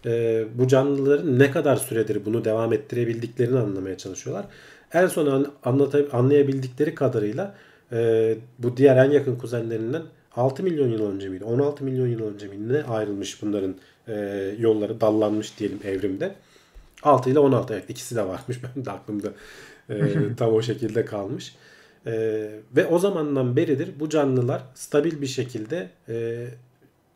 e, 0.05 0.43
bu 0.55 0.68
canlıların 0.68 1.39
ne 1.39 1.51
kadar 1.51 1.76
süredir 1.76 2.26
bunu 2.26 2.45
devam 2.45 2.74
ettirebildiklerini 2.74 3.60
anlamaya 3.60 3.97
çalışıyorlar. 3.97 4.45
En 4.93 5.07
son 5.07 5.26
an, 5.26 5.51
anlata, 5.64 5.99
anlayabildikleri 6.12 6.95
kadarıyla 6.95 7.55
e, 7.91 8.36
bu 8.60 8.78
diğer 8.78 8.97
en 8.97 9.12
yakın 9.12 9.36
kuzenlerinden 9.36 10.01
6 10.36 10.64
milyon 10.64 10.89
yıl 10.89 11.12
önce 11.12 11.30
miydi? 11.30 11.43
16 11.43 11.84
milyon 11.84 12.07
yıl 12.07 12.34
önce 12.34 12.47
miydi? 12.47 12.74
Ne 12.74 12.84
ayrılmış 12.84 13.41
bunların 13.41 13.76
e, 14.07 14.16
yolları 14.60 15.01
dallanmış 15.01 15.60
diyelim 15.60 15.80
evrimde. 15.84 16.36
6 17.03 17.30
ile 17.30 17.39
16 17.39 17.74
evet 17.74 17.89
ikisi 17.89 18.16
de 18.16 18.28
varmış. 18.28 18.60
Ben 18.76 18.86
de 18.86 18.91
aklımda 18.91 19.28
e, 19.89 19.95
tam 20.38 20.53
o 20.53 20.62
şekilde 20.62 21.05
kalmış. 21.05 21.55
E, 22.06 22.12
ve 22.76 22.86
o 22.86 23.00
zamandan 23.00 23.56
beridir 23.56 23.89
bu 24.00 24.10
canlılar 24.10 24.64
stabil 24.74 25.22
bir 25.22 25.28
şekilde 25.28 25.89
e, 26.10 26.47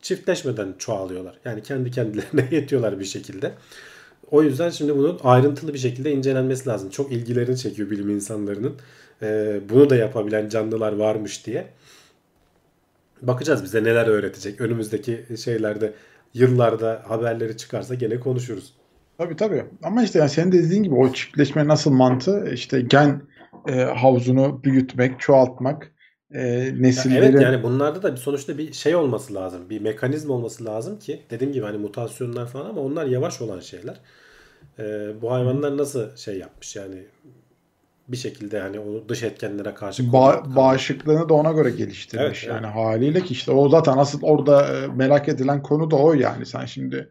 çiftleşmeden 0.01 0.73
çoğalıyorlar. 0.77 1.39
Yani 1.45 1.63
kendi 1.63 1.91
kendilerine 1.91 2.47
yetiyorlar 2.55 2.99
bir 2.99 3.05
şekilde. 3.05 3.51
O 4.31 4.43
yüzden 4.43 4.69
şimdi 4.69 4.97
bunun 4.97 5.19
ayrıntılı 5.23 5.73
bir 5.73 5.79
şekilde 5.79 6.11
incelenmesi 6.11 6.69
lazım. 6.69 6.89
Çok 6.89 7.11
ilgilerini 7.11 7.57
çekiyor 7.57 7.89
bilim 7.89 8.09
insanlarının. 8.09 8.75
E, 9.21 9.59
bunu 9.69 9.89
da 9.89 9.95
yapabilen 9.95 10.49
canlılar 10.49 10.93
varmış 10.93 11.45
diye. 11.45 11.67
Bakacağız 13.21 13.63
bize 13.63 13.83
neler 13.83 14.07
öğretecek. 14.07 14.61
Önümüzdeki 14.61 15.25
şeylerde 15.43 15.93
yıllarda 16.33 17.03
haberleri 17.07 17.57
çıkarsa 17.57 17.95
gene 17.95 18.19
konuşuruz. 18.19 18.73
Tabii 19.17 19.35
tabii. 19.35 19.65
Ama 19.83 20.03
işte 20.03 20.19
yani 20.19 20.29
senin 20.29 20.51
de 20.51 20.63
dediğin 20.63 20.83
gibi 20.83 20.95
o 20.95 21.13
çiftleşme 21.13 21.67
nasıl 21.67 21.91
mantığı 21.91 22.49
işte 22.53 22.81
gen 22.81 23.21
e, 23.67 23.73
havuzunu 23.81 24.63
büyütmek, 24.63 25.19
çoğaltmak, 25.19 25.95
e, 26.31 26.39
Ya 26.39 26.73
nesilleri 26.79 27.19
evet 27.19 27.41
yani 27.41 27.63
bunlarda 27.63 28.03
da 28.03 28.11
bir 28.11 28.17
sonuçta 28.17 28.57
bir 28.57 28.73
şey 28.73 28.95
olması 28.95 29.33
lazım. 29.33 29.69
Bir 29.69 29.81
mekanizma 29.81 30.33
olması 30.33 30.65
lazım 30.65 30.99
ki 30.99 31.21
dediğim 31.29 31.53
gibi 31.53 31.65
hani 31.65 31.77
mutasyonlar 31.77 32.47
falan 32.47 32.69
ama 32.69 32.81
onlar 32.81 33.05
yavaş 33.05 33.41
olan 33.41 33.59
şeyler. 33.59 33.99
Ee, 34.79 35.21
bu 35.21 35.31
hayvanlar 35.31 35.77
nasıl 35.77 36.15
şey 36.15 36.37
yapmış 36.37 36.75
yani 36.75 37.05
bir 38.07 38.17
şekilde 38.17 38.59
hani 38.59 38.79
onu 38.79 39.09
dış 39.09 39.23
etkenlere 39.23 39.73
karşı 39.73 40.03
ba- 40.03 40.55
bağışıklığını 40.55 41.29
da 41.29 41.33
ona 41.33 41.51
göre 41.51 41.69
geliştirmiş. 41.69 42.43
Evet, 42.43 42.55
yani 42.55 42.67
haliyle 42.67 43.23
ki 43.23 43.33
işte 43.33 43.51
o 43.51 43.69
zaten 43.69 43.97
asıl 43.97 44.19
orada 44.21 44.77
e, 44.77 44.87
merak 44.87 45.29
edilen 45.29 45.63
konu 45.63 45.91
da 45.91 45.95
o 45.95 46.13
yani. 46.13 46.45
Sen 46.45 46.65
şimdi 46.65 47.09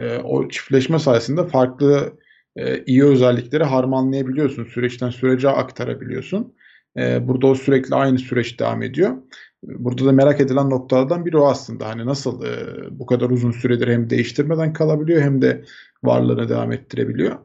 e, 0.00 0.16
o 0.18 0.48
çiftleşme 0.48 0.98
sayesinde 0.98 1.46
farklı 1.46 2.12
e, 2.58 2.84
iyi 2.84 3.04
özellikleri 3.04 3.64
harmanlayabiliyorsun. 3.64 4.64
Süreçten 4.64 5.10
sürece 5.10 5.48
aktarabiliyorsun. 5.48 6.54
E, 6.96 7.28
burada 7.28 7.46
o 7.46 7.54
sürekli 7.54 7.94
aynı 7.94 8.18
süreç 8.18 8.60
devam 8.60 8.82
ediyor. 8.82 9.16
Burada 9.62 10.04
da 10.04 10.12
merak 10.12 10.40
edilen 10.40 10.70
noktalardan 10.70 11.26
biri 11.26 11.36
o 11.36 11.46
aslında. 11.46 11.88
Hani 11.88 12.06
nasıl 12.06 12.44
e, 12.44 12.50
bu 12.90 13.06
kadar 13.06 13.30
uzun 13.30 13.50
süredir 13.50 13.88
hem 13.88 14.10
değiştirmeden 14.10 14.72
kalabiliyor 14.72 15.22
hem 15.22 15.42
de 15.42 15.64
varlığını 16.02 16.48
devam 16.48 16.72
ettirebiliyor. 16.72 17.38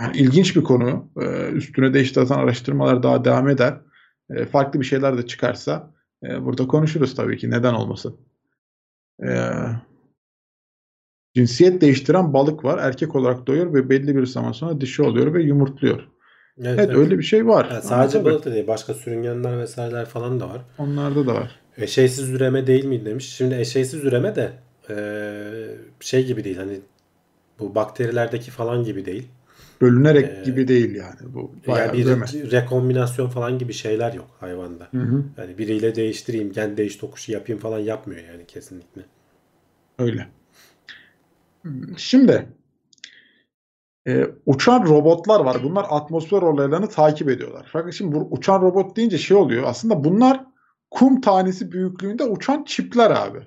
Yani 0.00 0.16
ilginç 0.16 0.56
bir 0.56 0.62
konu. 0.62 1.10
E, 1.20 1.48
üstüne 1.48 1.94
de 1.94 2.00
işte 2.00 2.24
zaten 2.24 2.42
araştırmalar 2.42 3.02
daha 3.02 3.24
devam 3.24 3.48
eder. 3.48 3.80
E, 4.30 4.44
farklı 4.44 4.80
bir 4.80 4.84
şeyler 4.84 5.18
de 5.18 5.26
çıkarsa 5.26 5.90
e, 6.24 6.44
burada 6.44 6.66
konuşuruz 6.66 7.14
tabii 7.14 7.38
ki. 7.38 7.50
Neden 7.50 7.74
olmasın? 7.74 8.16
E, 9.22 9.28
cinsiyet 11.34 11.80
değiştiren 11.80 12.32
balık 12.32 12.64
var. 12.64 12.78
Erkek 12.78 13.16
olarak 13.16 13.46
doğuyor 13.46 13.74
ve 13.74 13.90
belli 13.90 14.16
bir 14.16 14.26
zaman 14.26 14.52
sonra 14.52 14.80
dişi 14.80 15.02
oluyor 15.02 15.34
ve 15.34 15.42
yumurtluyor. 15.42 16.08
Evet, 16.58 16.78
Evet, 16.78 16.78
evet. 16.78 16.96
öyle 16.96 17.18
bir 17.18 17.22
şey 17.22 17.46
var. 17.46 17.68
Yani 17.70 17.82
sadece 17.82 18.18
tabii 18.18 18.24
balık 18.24 18.44
da 18.44 18.54
değil 18.54 18.66
başka 18.66 18.94
sürüngenler 18.94 19.58
vesaireler 19.58 20.06
falan 20.06 20.40
da 20.40 20.48
var. 20.48 20.60
Onlarda 20.78 21.26
da 21.26 21.34
var. 21.34 21.60
Eşeysiz 21.76 22.30
üreme 22.30 22.66
değil 22.66 22.84
mi 22.84 23.04
demiş. 23.04 23.28
Şimdi 23.36 23.54
eşeysiz 23.54 24.04
üreme 24.04 24.36
de 24.36 24.52
eee, 24.90 25.76
şey 26.00 26.26
gibi 26.26 26.44
değil 26.44 26.56
hani 26.56 26.80
bu 27.58 27.74
bakterilerdeki 27.74 28.50
falan 28.50 28.84
gibi 28.84 29.06
değil. 29.06 29.28
Bölünerek 29.80 30.38
Ee, 30.38 30.42
gibi 30.44 30.68
değil 30.68 30.94
yani. 30.94 31.34
Bu 31.34 31.52
yani 31.66 31.92
bir 31.92 32.06
üreme. 32.06 32.26
rekombinasyon 32.50 33.28
falan 33.28 33.58
gibi 33.58 33.72
şeyler 33.72 34.12
yok 34.12 34.30
hayvanda. 34.40 34.88
Hı 34.90 34.98
hı, 34.98 35.24
Yani 35.38 35.58
biriyle 35.58 35.94
değiştireyim, 35.94 36.52
gen 36.52 36.76
değiş 36.76 36.96
tokuşu 36.96 37.32
yapayım 37.32 37.60
falan 37.60 37.78
yapmıyor 37.78 38.20
yani 38.32 38.46
kesinlikle. 38.46 39.02
öyle. 39.98 40.28
Şimdi 41.96 42.48
e, 44.08 44.26
uçan 44.46 44.86
robotlar 44.86 45.40
var. 45.40 45.62
Bunlar 45.62 45.86
atmosfer 45.90 46.42
olaylarını 46.42 46.88
takip 46.88 47.28
ediyorlar. 47.28 47.68
Fakat 47.72 47.94
şimdi 47.94 48.14
bu 48.14 48.28
uçan 48.30 48.62
robot 48.62 48.96
deyince 48.96 49.18
şey 49.18 49.36
oluyor. 49.36 49.62
Aslında 49.66 50.04
bunlar 50.04 50.44
kum 50.90 51.20
tanesi 51.20 51.72
büyüklüğünde 51.72 52.24
uçan 52.24 52.64
çipler 52.64 53.10
abi. 53.10 53.38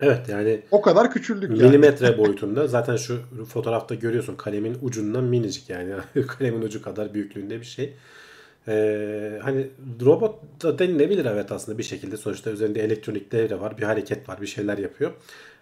Evet 0.00 0.28
yani 0.28 0.60
O 0.70 0.82
kadar 0.82 1.10
küçüldük 1.10 1.50
yani. 1.50 1.62
milimetre 1.62 2.18
boyutunda 2.24 2.68
zaten 2.68 2.96
şu 2.96 3.20
fotoğrafta 3.48 3.94
görüyorsun 3.94 4.36
kalemin 4.36 4.78
ucundan 4.82 5.24
minicik 5.24 5.70
yani 5.70 5.94
kalemin 6.26 6.62
ucu 6.62 6.82
kadar 6.82 7.14
büyüklüğünde 7.14 7.60
bir 7.60 7.66
şey. 7.66 7.94
Ee, 8.68 9.38
hani 9.42 9.66
robot 10.04 10.62
da 10.62 10.78
denilebilir 10.78 11.24
evet 11.24 11.52
aslında 11.52 11.78
bir 11.78 11.82
şekilde 11.82 12.16
sonuçta 12.16 12.50
üzerinde 12.50 12.80
elektronik 12.80 13.32
devre 13.32 13.60
var 13.60 13.78
bir 13.78 13.82
hareket 13.82 14.28
var 14.28 14.40
bir 14.40 14.46
şeyler 14.46 14.78
yapıyor. 14.78 15.12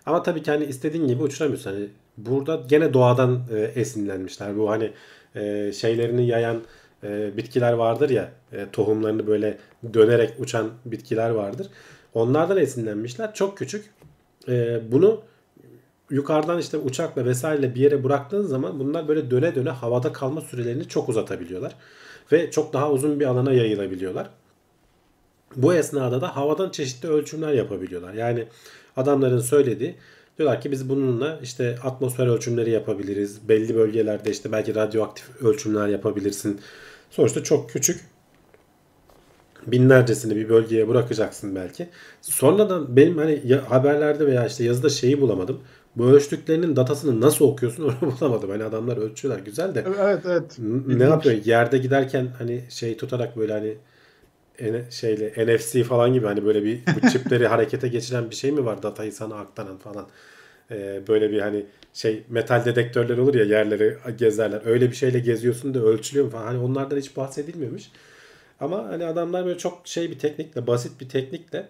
Ama 0.07 0.23
tabii 0.23 0.43
ki 0.43 0.51
hani 0.51 0.65
istediğin 0.65 1.09
gibi 1.09 1.23
uçuramıyorsun. 1.23 1.71
Hani 1.71 1.89
burada 2.17 2.63
gene 2.69 2.95
doğadan 2.95 3.41
e, 3.55 3.59
esinlenmişler. 3.61 4.59
Bu 4.59 4.71
hani 4.71 4.91
e, 5.35 5.73
şeylerini 5.73 6.27
yayan 6.27 6.63
e, 7.05 7.37
bitkiler 7.37 7.73
vardır 7.73 8.11
ya 8.11 8.31
e, 8.53 8.67
tohumlarını 8.73 9.27
böyle 9.27 9.59
dönerek 9.95 10.35
uçan 10.39 10.71
bitkiler 10.85 11.31
vardır. 11.31 11.67
Onlardan 12.15 12.57
esinlenmişler. 12.57 13.35
Çok 13.35 13.59
küçük. 13.59 13.91
E, 14.49 14.81
bunu 14.93 15.21
yukarıdan 16.11 16.59
işte 16.59 16.79
uçakla 16.79 17.25
vesaireyle 17.25 17.75
bir 17.75 17.81
yere 17.81 18.05
bıraktığın 18.05 18.43
zaman 18.43 18.81
bunlar 18.81 19.09
böyle 19.09 19.31
döne 19.31 19.55
döne 19.55 19.71
havada 19.71 20.13
kalma 20.13 20.41
sürelerini 20.41 20.89
çok 20.89 21.09
uzatabiliyorlar. 21.09 21.75
Ve 22.33 22.51
çok 22.51 22.73
daha 22.73 22.91
uzun 22.91 23.21
bir 23.21 23.27
alana 23.27 23.53
yayılabiliyorlar. 23.53 24.31
Bu 25.57 25.75
esnada 25.75 26.21
da 26.21 26.37
havadan 26.37 26.71
çeşitli 26.71 27.09
ölçümler 27.09 27.53
yapabiliyorlar. 27.53 28.15
Yani 28.15 28.47
adamların 28.97 29.41
söylediği 29.41 29.95
diyorlar 30.39 30.61
ki 30.61 30.73
biz 30.73 30.89
bununla 30.89 31.39
işte 31.43 31.79
atmosfer 31.83 32.27
ölçümleri 32.27 32.71
yapabiliriz. 32.71 33.49
Belli 33.49 33.75
bölgelerde 33.75 34.31
işte 34.31 34.53
belki 34.53 34.75
radyoaktif 34.75 35.43
ölçümler 35.43 35.89
yapabilirsin. 35.89 36.61
Sonuçta 37.11 37.43
çok 37.43 37.71
küçük 37.71 38.01
binlercesini 39.67 40.37
bir 40.37 40.49
bölgeye 40.49 40.89
bırakacaksın 40.89 41.55
belki. 41.55 41.89
Sonradan 42.21 42.97
benim 42.97 43.19
hani 43.19 43.55
haberlerde 43.69 44.27
veya 44.27 44.47
işte 44.47 44.65
yazıda 44.65 44.89
şeyi 44.89 45.21
bulamadım. 45.21 45.61
Bu 45.97 46.05
ölçtüklerinin 46.05 46.77
datasını 46.77 47.21
nasıl 47.21 47.45
okuyorsun 47.45 47.83
onu 48.03 48.13
bulamadım. 48.21 48.51
Hani 48.51 48.65
adamlar 48.65 48.97
ölçüyorlar 48.97 49.43
güzel 49.45 49.75
de. 49.75 49.85
Evet 50.01 50.23
evet. 50.27 50.59
Ne 50.87 51.05
yapıyor? 51.05 51.45
Yerde 51.45 51.79
giderken 51.79 52.29
hani 52.39 52.65
şey 52.69 52.97
tutarak 52.97 53.37
böyle 53.37 53.53
hani 53.53 53.77
şeyle 54.91 55.47
NFC 55.47 55.85
falan 55.85 56.13
gibi 56.13 56.27
hani 56.27 56.45
böyle 56.45 56.65
bir 56.65 56.81
bu 56.87 57.09
çipleri 57.09 57.47
harekete 57.49 57.89
geçiren 57.89 58.31
bir 58.31 58.35
şey 58.35 58.53
mi 58.53 58.65
var 58.65 58.83
datayı 58.83 59.13
sana 59.13 59.35
aktaran 59.35 59.79
falan. 59.79 60.07
Ee, 60.71 61.01
böyle 61.09 61.31
bir 61.31 61.41
hani 61.41 61.67
şey 61.95 62.23
metal 62.29 62.65
dedektörler 62.65 63.19
olur 63.19 63.35
ya 63.35 63.45
yerleri 63.45 63.97
gezerler. 64.19 64.63
Öyle 64.65 64.91
bir 64.91 64.97
şeyle 64.97 65.19
geziyorsun 65.19 65.75
da 65.75 65.79
ölçülüyor 65.81 66.25
mu 66.27 66.33
falan. 66.33 66.45
Hani 66.45 66.59
onlardan 66.59 66.97
hiç 66.97 67.17
bahsedilmiyormuş. 67.17 67.83
Ama 68.61 68.85
hani 68.85 69.05
adamlar 69.05 69.47
böyle 69.47 69.59
çok 69.59 69.81
şey 69.85 70.11
bir 70.11 70.19
teknikle, 70.19 70.67
basit 70.67 71.01
bir 71.01 71.09
teknikle 71.09 71.69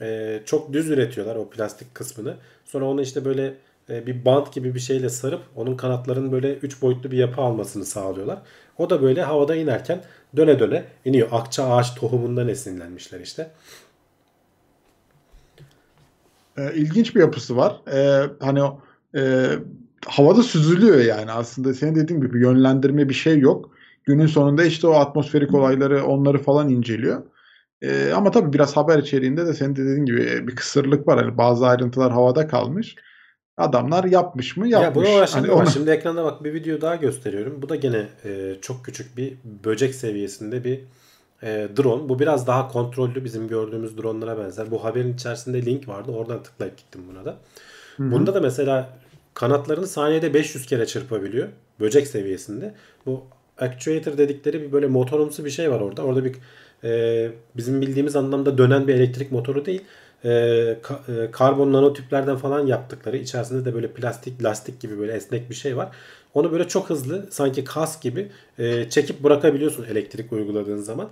e, 0.00 0.40
çok 0.44 0.72
düz 0.72 0.90
üretiyorlar 0.90 1.36
o 1.36 1.50
plastik 1.50 1.94
kısmını. 1.94 2.36
Sonra 2.64 2.84
onu 2.84 3.02
işte 3.02 3.24
böyle 3.24 3.54
e, 3.90 4.06
bir 4.06 4.24
bant 4.24 4.54
gibi 4.54 4.74
bir 4.74 4.80
şeyle 4.80 5.08
sarıp 5.08 5.40
onun 5.56 5.76
kanatlarının 5.76 6.32
böyle 6.32 6.54
3 6.54 6.82
boyutlu 6.82 7.10
bir 7.10 7.18
yapı 7.18 7.40
almasını 7.40 7.84
sağlıyorlar. 7.84 8.38
O 8.80 8.90
da 8.90 9.02
böyle 9.02 9.22
havada 9.22 9.56
inerken 9.56 10.02
döne 10.36 10.58
döne 10.58 10.84
iniyor. 11.04 11.28
Akça 11.32 11.70
ağaç 11.70 11.94
tohumundan 11.94 12.48
esinlenmişler 12.48 13.20
işte. 13.20 13.50
E, 16.56 16.74
ilginç 16.74 17.14
bir 17.14 17.20
yapısı 17.20 17.56
var. 17.56 17.80
E, 17.92 18.30
hani 18.40 18.60
e, 19.16 19.50
havada 20.06 20.42
süzülüyor 20.42 20.98
yani 20.98 21.32
aslında 21.32 21.74
senin 21.74 21.94
dediğin 21.94 22.20
gibi 22.20 22.40
yönlendirme 22.40 23.08
bir 23.08 23.14
şey 23.14 23.38
yok. 23.38 23.70
Günün 24.04 24.26
sonunda 24.26 24.64
işte 24.64 24.86
o 24.86 24.92
atmosferik 24.92 25.54
olayları 25.54 26.04
onları 26.04 26.38
falan 26.38 26.68
inceliyor. 26.68 27.22
E, 27.82 28.12
ama 28.12 28.30
tabii 28.30 28.52
biraz 28.52 28.76
haber 28.76 28.98
içeriğinde 28.98 29.46
de 29.46 29.54
senin 29.54 29.76
de 29.76 29.84
dediğin 29.84 30.06
gibi 30.06 30.48
bir 30.48 30.56
kısırlık 30.56 31.08
var. 31.08 31.24
Hani 31.24 31.38
bazı 31.38 31.66
ayrıntılar 31.66 32.12
havada 32.12 32.46
kalmış. 32.46 32.96
Adamlar 33.60 34.04
yapmış 34.04 34.56
mı? 34.56 34.68
Ya 34.68 34.80
Yapmış. 34.80 35.08
uğraşan 35.08 35.40
Hani 35.40 35.50
onu- 35.52 35.70
Şimdi 35.70 35.90
ekranda 35.90 36.24
bak 36.24 36.44
bir 36.44 36.54
video 36.54 36.80
daha 36.80 36.96
gösteriyorum. 36.96 37.62
Bu 37.62 37.68
da 37.68 37.76
gene 37.76 38.06
e, 38.24 38.54
çok 38.60 38.84
küçük 38.84 39.16
bir 39.16 39.34
böcek 39.64 39.94
seviyesinde 39.94 40.64
bir 40.64 40.80
e, 41.42 41.68
drone. 41.76 42.08
Bu 42.08 42.18
biraz 42.18 42.46
daha 42.46 42.68
kontrollü 42.68 43.24
bizim 43.24 43.48
gördüğümüz 43.48 43.98
dronlara 43.98 44.38
benzer. 44.38 44.70
Bu 44.70 44.84
haberin 44.84 45.14
içerisinde 45.14 45.66
link 45.66 45.88
vardı. 45.88 46.12
Oradan 46.12 46.42
tıklayıp 46.42 46.76
gittim 46.78 47.00
buna 47.10 47.24
da. 47.24 47.36
Bunda 47.98 48.34
da 48.34 48.40
mesela 48.40 48.90
kanatlarını 49.34 49.86
saniyede 49.86 50.34
500 50.34 50.66
kere 50.66 50.86
çırpabiliyor. 50.86 51.48
Böcek 51.80 52.06
seviyesinde. 52.06 52.74
Bu 53.06 53.24
actuator 53.58 54.18
dedikleri 54.18 54.62
bir 54.62 54.72
böyle 54.72 54.86
motorumsu 54.86 55.44
bir 55.44 55.50
şey 55.50 55.70
var 55.70 55.80
orada. 55.80 56.02
Orada 56.02 56.24
bir 56.24 56.34
e, 56.84 57.30
bizim 57.56 57.80
bildiğimiz 57.80 58.16
anlamda 58.16 58.58
dönen 58.58 58.88
bir 58.88 58.94
elektrik 58.94 59.32
motoru 59.32 59.66
değil. 59.66 59.82
E, 60.24 60.28
ka- 60.82 61.24
e, 61.26 61.30
karbon 61.30 61.72
nanotüplerden 61.72 62.36
falan 62.36 62.66
yaptıkları 62.66 63.16
içerisinde 63.16 63.64
de 63.64 63.74
böyle 63.74 63.88
plastik 63.92 64.42
lastik 64.44 64.80
gibi 64.80 64.98
böyle 64.98 65.12
esnek 65.12 65.50
bir 65.50 65.54
şey 65.54 65.76
var. 65.76 65.88
Onu 66.34 66.52
böyle 66.52 66.68
çok 66.68 66.90
hızlı 66.90 67.26
sanki 67.30 67.64
kas 67.64 68.00
gibi 68.02 68.28
e, 68.58 68.90
çekip 68.90 69.22
bırakabiliyorsun 69.22 69.84
elektrik 69.84 70.32
uyguladığın 70.32 70.76
zaman. 70.76 71.10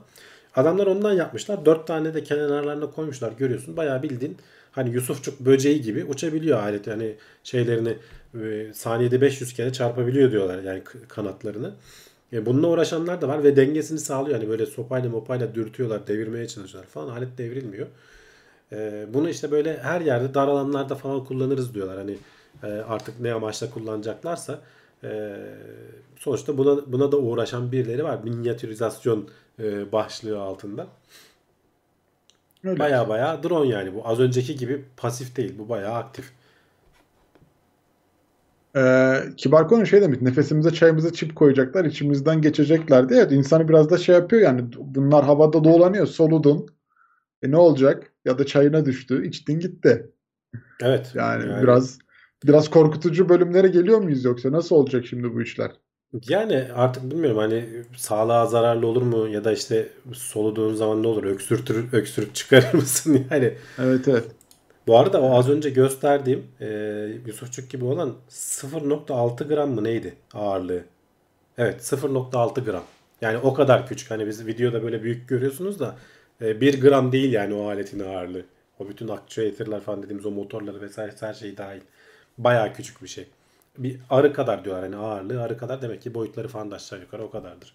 Adamlar 0.56 0.86
ondan 0.86 1.12
yapmışlar. 1.12 1.64
Dört 1.66 1.86
tane 1.86 2.14
de 2.14 2.22
kenarlarına 2.22 2.90
koymuşlar 2.90 3.32
görüyorsun. 3.32 3.76
Bayağı 3.76 4.02
bildiğin 4.02 4.36
hani 4.72 4.90
Yusufçuk 4.90 5.40
böceği 5.40 5.82
gibi 5.82 6.04
uçabiliyor 6.04 6.58
alet. 6.58 6.86
Yani 6.86 7.14
şeylerini 7.44 7.96
e, 8.42 8.74
saniyede 8.74 9.20
500 9.20 9.54
kere 9.54 9.72
çarpabiliyor 9.72 10.30
diyorlar 10.32 10.62
yani 10.62 10.82
kanatlarını. 11.08 11.74
E, 12.32 12.46
bununla 12.46 12.66
uğraşanlar 12.68 13.20
da 13.22 13.28
var 13.28 13.44
ve 13.44 13.56
dengesini 13.56 13.98
sağlıyor. 13.98 14.38
Yani 14.38 14.48
böyle 14.48 14.66
sopayla 14.66 15.10
mopayla 15.10 15.54
dürtüyorlar, 15.54 16.06
devirmeye 16.06 16.48
çalışıyorlar 16.48 16.90
falan. 16.90 17.08
Alet 17.16 17.38
devrilmiyor. 17.38 17.86
E, 18.72 19.06
bunu 19.14 19.30
işte 19.30 19.50
böyle 19.50 19.78
her 19.78 20.00
yerde 20.00 20.34
dar 20.34 20.48
alanlarda 20.48 20.94
falan 20.94 21.24
kullanırız 21.24 21.74
diyorlar. 21.74 21.98
Hani 21.98 22.18
e, 22.62 22.66
artık 22.66 23.20
ne 23.20 23.32
amaçla 23.32 23.70
kullanacaklarsa 23.70 24.60
e, 25.04 25.36
sonuçta 26.16 26.58
buna 26.58 26.92
buna 26.92 27.12
da 27.12 27.16
uğraşan 27.16 27.72
birileri 27.72 28.04
var. 28.04 28.18
Minyatürizasyon 28.24 29.28
e, 29.58 29.92
başlığı 29.92 30.40
altında. 30.40 30.86
Öyle. 32.64 32.78
Baya 32.78 33.08
baya 33.08 33.42
drone 33.42 33.68
yani 33.68 33.94
bu. 33.94 34.08
Az 34.08 34.20
önceki 34.20 34.56
gibi 34.56 34.84
pasif 34.96 35.36
değil. 35.36 35.54
Bu 35.58 35.68
baya 35.68 35.92
aktif. 35.92 36.32
Ee, 38.76 39.14
kibar 39.36 39.68
konu 39.68 39.86
şey 39.86 40.02
demiş. 40.02 40.18
Nefesimize 40.20 40.70
çayımıza 40.70 41.12
çip 41.12 41.36
koyacaklar. 41.36 41.84
içimizden 41.84 42.42
geçecekler 42.42 43.08
diye. 43.08 43.20
Evet, 43.20 43.32
insanı 43.32 43.68
biraz 43.68 43.90
da 43.90 43.98
şey 43.98 44.14
yapıyor 44.14 44.42
yani. 44.42 44.64
Bunlar 44.78 45.24
havada 45.24 45.64
dolanıyor. 45.64 46.06
Soludun. 46.06 46.77
E 47.42 47.50
ne 47.50 47.56
olacak? 47.56 48.12
Ya 48.24 48.38
da 48.38 48.46
çayına 48.46 48.84
düştü. 48.84 49.26
içtin 49.26 49.60
gitti. 49.60 50.10
Evet. 50.82 51.12
Yani, 51.14 51.62
biraz 51.62 51.98
biraz 52.44 52.70
korkutucu 52.70 53.28
bölümlere 53.28 53.68
geliyor 53.68 53.98
muyuz 53.98 54.24
yoksa? 54.24 54.52
Nasıl 54.52 54.76
olacak 54.76 55.06
şimdi 55.06 55.34
bu 55.34 55.42
işler? 55.42 55.70
Yani 56.28 56.68
artık 56.74 57.02
bilmiyorum 57.10 57.38
hani 57.38 57.68
sağlığa 57.96 58.46
zararlı 58.46 58.86
olur 58.86 59.02
mu 59.02 59.28
ya 59.28 59.44
da 59.44 59.52
işte 59.52 59.88
soluduğun 60.12 60.74
zaman 60.74 61.02
ne 61.02 61.06
olur 61.06 61.24
öksürtür 61.24 61.92
öksürüp 61.92 62.34
çıkarır 62.34 62.72
mısın 62.74 63.26
yani. 63.30 63.54
Evet 63.78 64.08
evet. 64.08 64.24
Bu 64.86 64.98
arada 64.98 65.22
o 65.22 65.38
az 65.38 65.48
önce 65.48 65.70
gösterdiğim 65.70 66.46
e, 66.60 66.66
Yusufçuk 67.26 67.70
gibi 67.70 67.84
olan 67.84 68.14
0.6 68.30 69.48
gram 69.48 69.70
mı 69.70 69.84
neydi 69.84 70.14
ağırlığı? 70.34 70.84
Evet 71.58 71.80
0.6 71.80 72.64
gram. 72.64 72.84
Yani 73.20 73.38
o 73.38 73.54
kadar 73.54 73.86
küçük. 73.86 74.10
Hani 74.10 74.26
biz 74.26 74.46
videoda 74.46 74.82
böyle 74.82 75.02
büyük 75.02 75.28
görüyorsunuz 75.28 75.80
da 75.80 75.96
1 76.40 76.80
gram 76.80 77.12
değil 77.12 77.32
yani 77.32 77.54
o 77.54 77.68
aletin 77.68 78.00
ağırlığı. 78.00 78.44
O 78.78 78.88
bütün 78.88 79.08
actuator'lar 79.08 79.80
falan 79.80 80.02
dediğimiz 80.02 80.26
o 80.26 80.30
motorları 80.30 80.80
vesaire 80.80 81.12
her 81.20 81.34
şey 81.34 81.56
dahil. 81.56 81.80
Bayağı 82.38 82.72
küçük 82.72 83.02
bir 83.02 83.08
şey. 83.08 83.26
Bir 83.78 84.00
arı 84.10 84.32
kadar 84.32 84.64
diyorlar 84.64 84.84
hani 84.84 84.96
ağırlığı 84.96 85.42
arı 85.42 85.58
kadar 85.58 85.82
demek 85.82 86.02
ki 86.02 86.14
boyutları 86.14 86.48
falan 86.48 86.70
da 86.70 86.76
aşağı 86.76 87.00
yukarı 87.00 87.24
o 87.24 87.30
kadardır. 87.30 87.74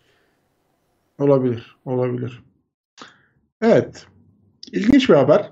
Olabilir. 1.20 1.76
Olabilir. 1.86 2.43
Evet. 3.61 4.07
İlginç 4.72 5.09
bir 5.09 5.14
haber. 5.16 5.49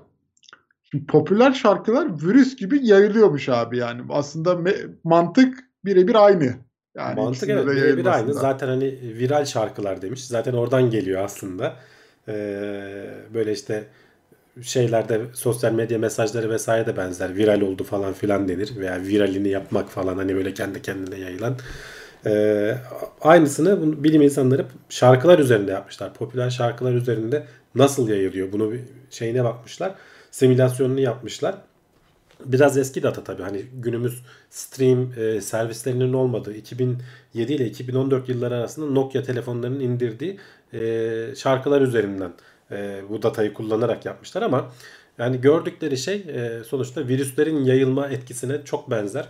Şimdi 0.90 1.06
popüler 1.06 1.52
şarkılar 1.52 2.22
virüs 2.22 2.56
gibi 2.56 2.86
yayılıyormuş 2.86 3.48
abi 3.48 3.78
yani. 3.78 4.02
Aslında 4.08 4.52
me- 4.52 4.90
mantık 5.04 5.58
birebir 5.84 6.26
aynı. 6.26 6.54
Yani 6.94 7.20
Mantık 7.20 7.48
evet 7.48 7.66
birebir 7.66 8.06
aynı. 8.06 8.34
Zaten 8.34 8.68
hani 8.68 8.84
viral 9.02 9.44
şarkılar 9.44 10.02
demiş. 10.02 10.26
Zaten 10.26 10.52
oradan 10.52 10.90
geliyor 10.90 11.24
aslında. 11.24 11.76
Ee, 12.28 13.04
böyle 13.34 13.52
işte 13.52 13.84
şeylerde 14.62 15.20
sosyal 15.34 15.72
medya 15.72 15.98
mesajları 15.98 16.50
vesaire 16.50 16.86
de 16.86 16.96
benzer. 16.96 17.36
Viral 17.36 17.60
oldu 17.60 17.84
falan 17.84 18.12
filan 18.12 18.48
denir. 18.48 18.72
Veya 18.76 19.02
viralini 19.02 19.48
yapmak 19.48 19.88
falan 19.90 20.16
hani 20.16 20.34
böyle 20.36 20.54
kendi 20.54 20.82
kendine 20.82 21.18
yayılan. 21.18 21.56
Ee, 22.26 22.74
aynısını 23.20 24.04
bilim 24.04 24.22
insanları 24.22 24.66
şarkılar 24.88 25.38
üzerinde 25.38 25.70
yapmışlar. 25.72 26.14
Popüler 26.14 26.50
şarkılar 26.50 26.92
üzerinde 26.92 27.46
nasıl 27.74 28.08
yayılıyor? 28.08 28.52
Bunu 28.52 28.72
bir 28.72 28.80
şeyine 29.10 29.44
bakmışlar. 29.44 29.94
Simülasyonunu 30.30 31.00
yapmışlar. 31.00 31.54
Biraz 32.46 32.78
eski 32.78 33.02
data 33.02 33.24
tabii. 33.24 33.42
Hani 33.42 33.62
günümüz 33.74 34.22
stream 34.50 35.12
e, 35.16 35.40
servislerinin 35.40 36.12
olmadığı 36.12 36.54
2007 36.54 37.52
ile 37.52 37.66
2014 37.66 38.28
yılları 38.28 38.56
arasında 38.56 38.86
Nokia 38.86 39.22
telefonlarının 39.22 39.80
indirdiği 39.80 40.38
e, 40.74 41.34
şarkılar 41.36 41.80
üzerinden 41.80 42.32
e, 42.70 43.02
bu 43.08 43.22
datayı 43.22 43.54
kullanarak 43.54 44.06
yapmışlar 44.06 44.42
ama 44.42 44.72
yani 45.18 45.40
gördükleri 45.40 45.98
şey 45.98 46.26
sonuçta 46.66 47.08
virüslerin 47.08 47.64
yayılma 47.64 48.08
etkisine 48.08 48.64
çok 48.64 48.90
benzer 48.90 49.28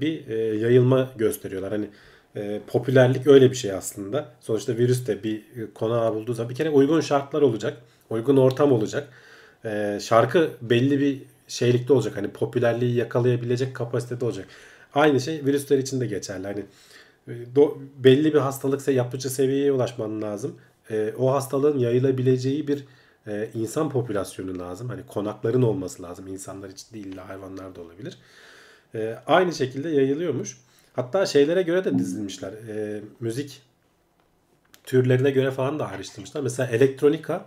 bir 0.00 0.26
yayılma 0.54 1.10
gösteriyorlar. 1.16 1.72
Hani 1.72 1.88
popülerlik 2.66 3.26
öyle 3.26 3.50
bir 3.50 3.56
şey 3.56 3.72
aslında. 3.72 4.28
Sonuçta 4.40 4.76
virüs 4.76 5.06
de 5.06 5.22
bir 5.22 5.42
konağı 5.74 6.14
bulduğu 6.14 6.34
zaman 6.34 6.50
bir 6.50 6.54
kere 6.54 6.70
uygun 6.70 7.00
şartlar 7.00 7.42
olacak. 7.42 7.76
Uygun 8.10 8.36
ortam 8.36 8.72
olacak. 8.72 9.08
Şarkı 10.00 10.50
belli 10.62 11.00
bir 11.00 11.22
şeylikte 11.48 11.92
olacak. 11.92 12.16
Hani 12.16 12.28
popülerliği 12.28 12.94
yakalayabilecek 12.94 13.76
kapasitede 13.76 14.24
olacak. 14.24 14.46
Aynı 14.94 15.20
şey 15.20 15.44
virüsler 15.44 15.78
için 15.78 16.00
de 16.00 16.06
geçerli. 16.06 16.46
Hani 16.46 16.64
e, 17.28 17.32
do- 17.56 17.78
belli 18.04 18.34
bir 18.34 18.38
hastalıksa 18.38 18.92
yapıcı 18.92 19.30
seviyeye 19.30 19.72
ulaşman 19.72 20.22
lazım. 20.22 20.56
E, 20.90 21.12
o 21.18 21.32
hastalığın 21.32 21.78
yayılabileceği 21.78 22.68
bir 22.68 22.84
e, 23.26 23.50
insan 23.54 23.90
popülasyonu 23.90 24.58
lazım. 24.58 24.88
Hani 24.88 25.06
konakların 25.06 25.62
olması 25.62 26.02
lazım. 26.02 26.26
İnsanlar 26.26 26.68
için 26.68 26.86
değil 26.94 27.06
illa 27.06 27.28
hayvanlar 27.28 27.74
da 27.74 27.80
olabilir. 27.80 28.18
E, 28.94 29.18
aynı 29.26 29.52
şekilde 29.54 29.88
yayılıyormuş. 29.88 30.58
Hatta 30.92 31.26
şeylere 31.26 31.62
göre 31.62 31.84
de 31.84 31.98
dizilmişler. 31.98 32.52
E, 32.52 33.00
müzik 33.20 33.62
türlerine 34.84 35.30
göre 35.30 35.50
falan 35.50 35.78
da 35.78 35.86
ayrıştırmışlar. 35.86 36.40
Mesela 36.40 36.70
elektronika 36.70 37.46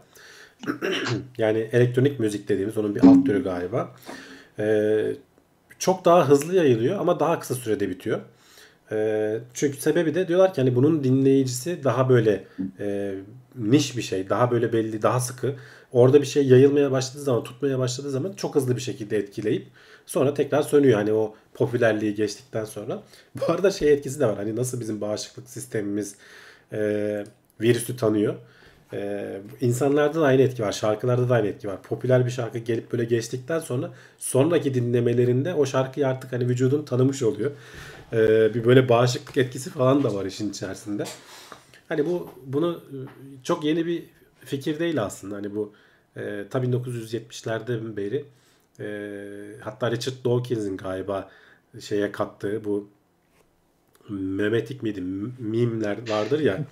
yani 1.37 1.69
elektronik 1.71 2.19
müzik 2.19 2.49
dediğimiz 2.49 2.77
onun 2.77 2.95
bir 2.95 3.01
alt 3.03 3.25
türü 3.25 3.43
galiba. 3.43 3.95
Ee, 4.59 5.15
çok 5.79 6.05
daha 6.05 6.29
hızlı 6.29 6.55
yayılıyor 6.55 6.99
ama 6.99 7.19
daha 7.19 7.39
kısa 7.39 7.55
sürede 7.55 7.89
bitiyor. 7.89 8.19
Ee, 8.91 9.39
çünkü 9.53 9.77
sebebi 9.77 10.15
de 10.15 10.27
diyorlar 10.27 10.53
ki 10.53 10.61
hani 10.61 10.75
bunun 10.75 11.03
dinleyicisi 11.03 11.83
daha 11.83 12.09
böyle 12.09 12.43
e, 12.79 13.15
niş 13.55 13.97
bir 13.97 14.01
şey, 14.01 14.29
daha 14.29 14.51
böyle 14.51 14.73
belli, 14.73 15.01
daha 15.01 15.19
sıkı. 15.19 15.55
Orada 15.91 16.21
bir 16.21 16.27
şey 16.27 16.47
yayılmaya 16.47 16.91
başladığı 16.91 17.23
zaman, 17.23 17.43
tutmaya 17.43 17.79
başladığı 17.79 18.11
zaman 18.11 18.33
çok 18.33 18.55
hızlı 18.55 18.75
bir 18.75 18.81
şekilde 18.81 19.17
etkileyip 19.17 19.67
sonra 20.05 20.33
tekrar 20.33 20.61
sönüyor. 20.61 20.97
Hani 20.97 21.13
o 21.13 21.35
popülerliği 21.53 22.15
geçtikten 22.15 22.65
sonra. 22.65 23.03
Bu 23.39 23.51
arada 23.51 23.71
şey 23.71 23.93
etkisi 23.93 24.19
de 24.19 24.25
var. 24.25 24.35
Hani 24.35 24.55
nasıl 24.55 24.79
bizim 24.79 25.01
bağışıklık 25.01 25.49
sistemimiz 25.49 26.15
e, 26.73 27.23
virüsü 27.61 27.97
tanıyor. 27.97 28.35
Ee, 28.93 29.41
insanlarda 29.61 30.21
da 30.21 30.25
aynı 30.25 30.41
etki 30.41 30.63
var. 30.63 30.71
Şarkılarda 30.71 31.29
da 31.29 31.33
aynı 31.33 31.47
etki 31.47 31.67
var. 31.67 31.81
Popüler 31.81 32.25
bir 32.25 32.31
şarkı 32.31 32.57
gelip 32.57 32.91
böyle 32.91 33.05
geçtikten 33.05 33.59
sonra 33.59 33.91
sonraki 34.19 34.73
dinlemelerinde 34.73 35.53
o 35.53 35.65
şarkıyı 35.65 36.07
artık 36.07 36.33
hani 36.33 36.47
vücudun 36.49 36.85
tanımış 36.85 37.23
oluyor. 37.23 37.51
Ee, 38.13 38.53
bir 38.53 38.65
böyle 38.65 38.89
bağışıklık 38.89 39.37
etkisi 39.37 39.69
falan 39.69 40.03
da 40.03 40.13
var 40.15 40.25
işin 40.25 40.49
içerisinde. 40.49 41.03
Hani 41.89 42.05
bu 42.05 42.29
bunu 42.45 42.83
çok 43.43 43.63
yeni 43.63 43.85
bir 43.85 44.03
fikir 44.45 44.79
değil 44.79 45.03
aslında. 45.03 45.35
Hani 45.35 45.55
bu 45.55 45.73
e, 46.17 46.43
ta 46.49 46.63
1970'lerden 46.63 47.97
beri 47.97 48.25
e, 48.79 48.85
hatta 49.61 49.91
Richard 49.91 50.25
Dawkins'in 50.25 50.77
galiba 50.77 51.29
şeye 51.79 52.11
kattığı 52.11 52.63
bu 52.65 52.89
memetik 54.09 54.83
miydi? 54.83 55.01
Mimler 55.39 56.09
vardır 56.09 56.39
ya. 56.39 56.59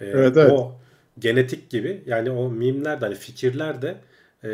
E, 0.00 0.06
Evet, 0.06 0.36
evet. 0.36 0.50
O 0.52 0.72
genetik 1.18 1.70
gibi 1.70 2.02
yani 2.06 2.30
o 2.30 2.50
mimler 2.50 3.00
de 3.00 3.04
hani 3.04 3.14
fikirler 3.14 3.82
de 3.82 3.96
e, 4.44 4.50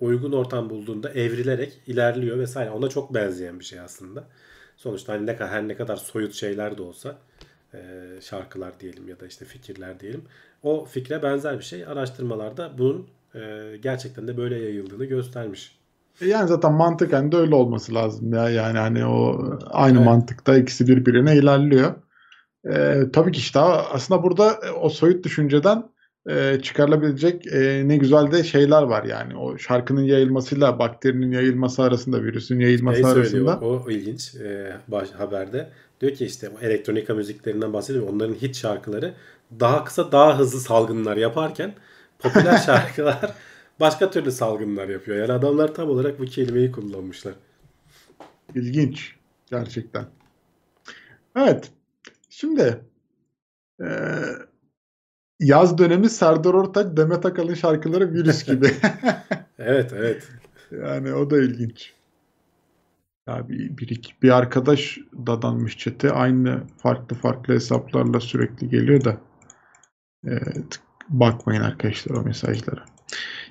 uygun 0.00 0.32
ortam 0.32 0.70
bulduğunda 0.70 1.10
evrilerek 1.10 1.80
ilerliyor 1.86 2.38
vesaire. 2.38 2.70
Ona 2.70 2.88
çok 2.88 3.14
benzeyen 3.14 3.60
bir 3.60 3.64
şey 3.64 3.80
aslında. 3.80 4.24
Sonuçta 4.76 5.12
hani 5.12 5.26
ne 5.26 5.36
kadar 5.36 5.50
her 5.52 5.68
ne 5.68 5.76
kadar 5.76 5.96
soyut 5.96 6.34
şeyler 6.34 6.78
de 6.78 6.82
olsa 6.82 7.18
e, 7.74 7.78
şarkılar 8.20 8.80
diyelim 8.80 9.08
ya 9.08 9.20
da 9.20 9.26
işte 9.26 9.44
fikirler 9.44 10.00
diyelim. 10.00 10.24
O 10.62 10.84
fikre 10.84 11.22
benzer 11.22 11.58
bir 11.58 11.64
şey. 11.64 11.86
Araştırmalarda 11.86 12.78
bunun 12.78 13.08
e, 13.34 13.40
gerçekten 13.82 14.28
de 14.28 14.36
böyle 14.36 14.58
yayıldığını 14.58 15.04
göstermiş. 15.04 15.78
E 16.20 16.26
Yani 16.28 16.48
zaten 16.48 16.72
mantıken 16.72 17.32
de 17.32 17.36
öyle 17.36 17.54
olması 17.54 17.94
lazım 17.94 18.32
ya. 18.34 18.48
Yani 18.50 18.78
hani 18.78 19.06
o 19.06 19.42
aynı 19.70 19.98
Evet. 19.98 20.06
mantıkta 20.06 20.56
ikisi 20.58 20.88
birbirine 20.88 21.36
ilerliyor. 21.36 21.94
Ee, 22.70 23.02
tabii 23.12 23.32
ki 23.32 23.38
işte 23.38 23.60
aslında 23.60 24.22
burada 24.22 24.60
e, 24.66 24.70
o 24.70 24.88
soyut 24.88 25.24
düşünceden 25.24 25.92
e, 26.30 26.58
çıkarılabilecek 26.62 27.46
e, 27.46 27.88
ne 27.88 27.96
güzel 27.96 28.32
de 28.32 28.44
şeyler 28.44 28.82
var 28.82 29.04
yani. 29.04 29.36
O 29.36 29.58
şarkının 29.58 30.02
yayılmasıyla 30.02 30.78
bakterinin 30.78 31.32
yayılması 31.32 31.82
arasında, 31.82 32.22
virüsün 32.22 32.60
yayılması 32.60 33.00
Şey 33.00 33.10
arasında. 33.10 33.24
söylüyor, 33.24 33.62
o 33.86 33.90
ilginç 33.90 34.34
e, 34.34 34.76
baş, 34.88 35.10
haberde. 35.10 35.68
Diyor 36.00 36.14
ki 36.14 36.24
işte 36.24 36.48
o 36.48 36.64
elektronika 36.64 37.14
müziklerinden 37.14 37.72
bahsediyor. 37.72 38.08
Onların 38.08 38.34
hit 38.34 38.56
şarkıları 38.56 39.14
daha 39.60 39.84
kısa 39.84 40.12
daha 40.12 40.38
hızlı 40.38 40.60
salgınlar 40.60 41.16
yaparken 41.16 41.74
popüler 42.18 42.58
şarkılar 42.66 43.32
başka 43.80 44.10
türlü 44.10 44.32
salgınlar 44.32 44.88
yapıyor. 44.88 45.16
Yani 45.16 45.32
adamlar 45.32 45.74
tam 45.74 45.90
olarak 45.90 46.18
bu 46.18 46.24
kelimeyi 46.24 46.72
kullanmışlar. 46.72 47.34
İlginç. 48.54 49.16
Gerçekten. 49.50 50.04
Evet. 51.36 51.70
Şimdi 52.34 52.84
e, 53.80 53.88
yaz 55.40 55.78
dönemi 55.78 56.08
Serdar 56.08 56.54
Ortaç, 56.54 56.96
Demet 56.96 57.26
Akalın 57.26 57.54
şarkıları 57.54 58.12
virüs 58.12 58.44
gibi. 58.46 58.70
evet, 59.58 59.92
evet. 59.96 60.28
Yani 60.82 61.14
o 61.14 61.30
da 61.30 61.42
ilginç. 61.42 61.92
Ya 63.28 63.48
bir, 63.48 63.78
bir, 63.78 64.16
bir 64.22 64.30
arkadaş 64.30 64.98
dadanmış 65.26 65.78
çete. 65.78 66.10
Aynı 66.10 66.62
farklı 66.78 67.16
farklı 67.16 67.54
hesaplarla 67.54 68.20
sürekli 68.20 68.68
geliyor 68.68 69.04
da. 69.04 69.16
Evet, 70.24 70.80
bakmayın 71.08 71.62
arkadaşlar 71.62 72.16
o 72.16 72.22
mesajlara. 72.22 72.84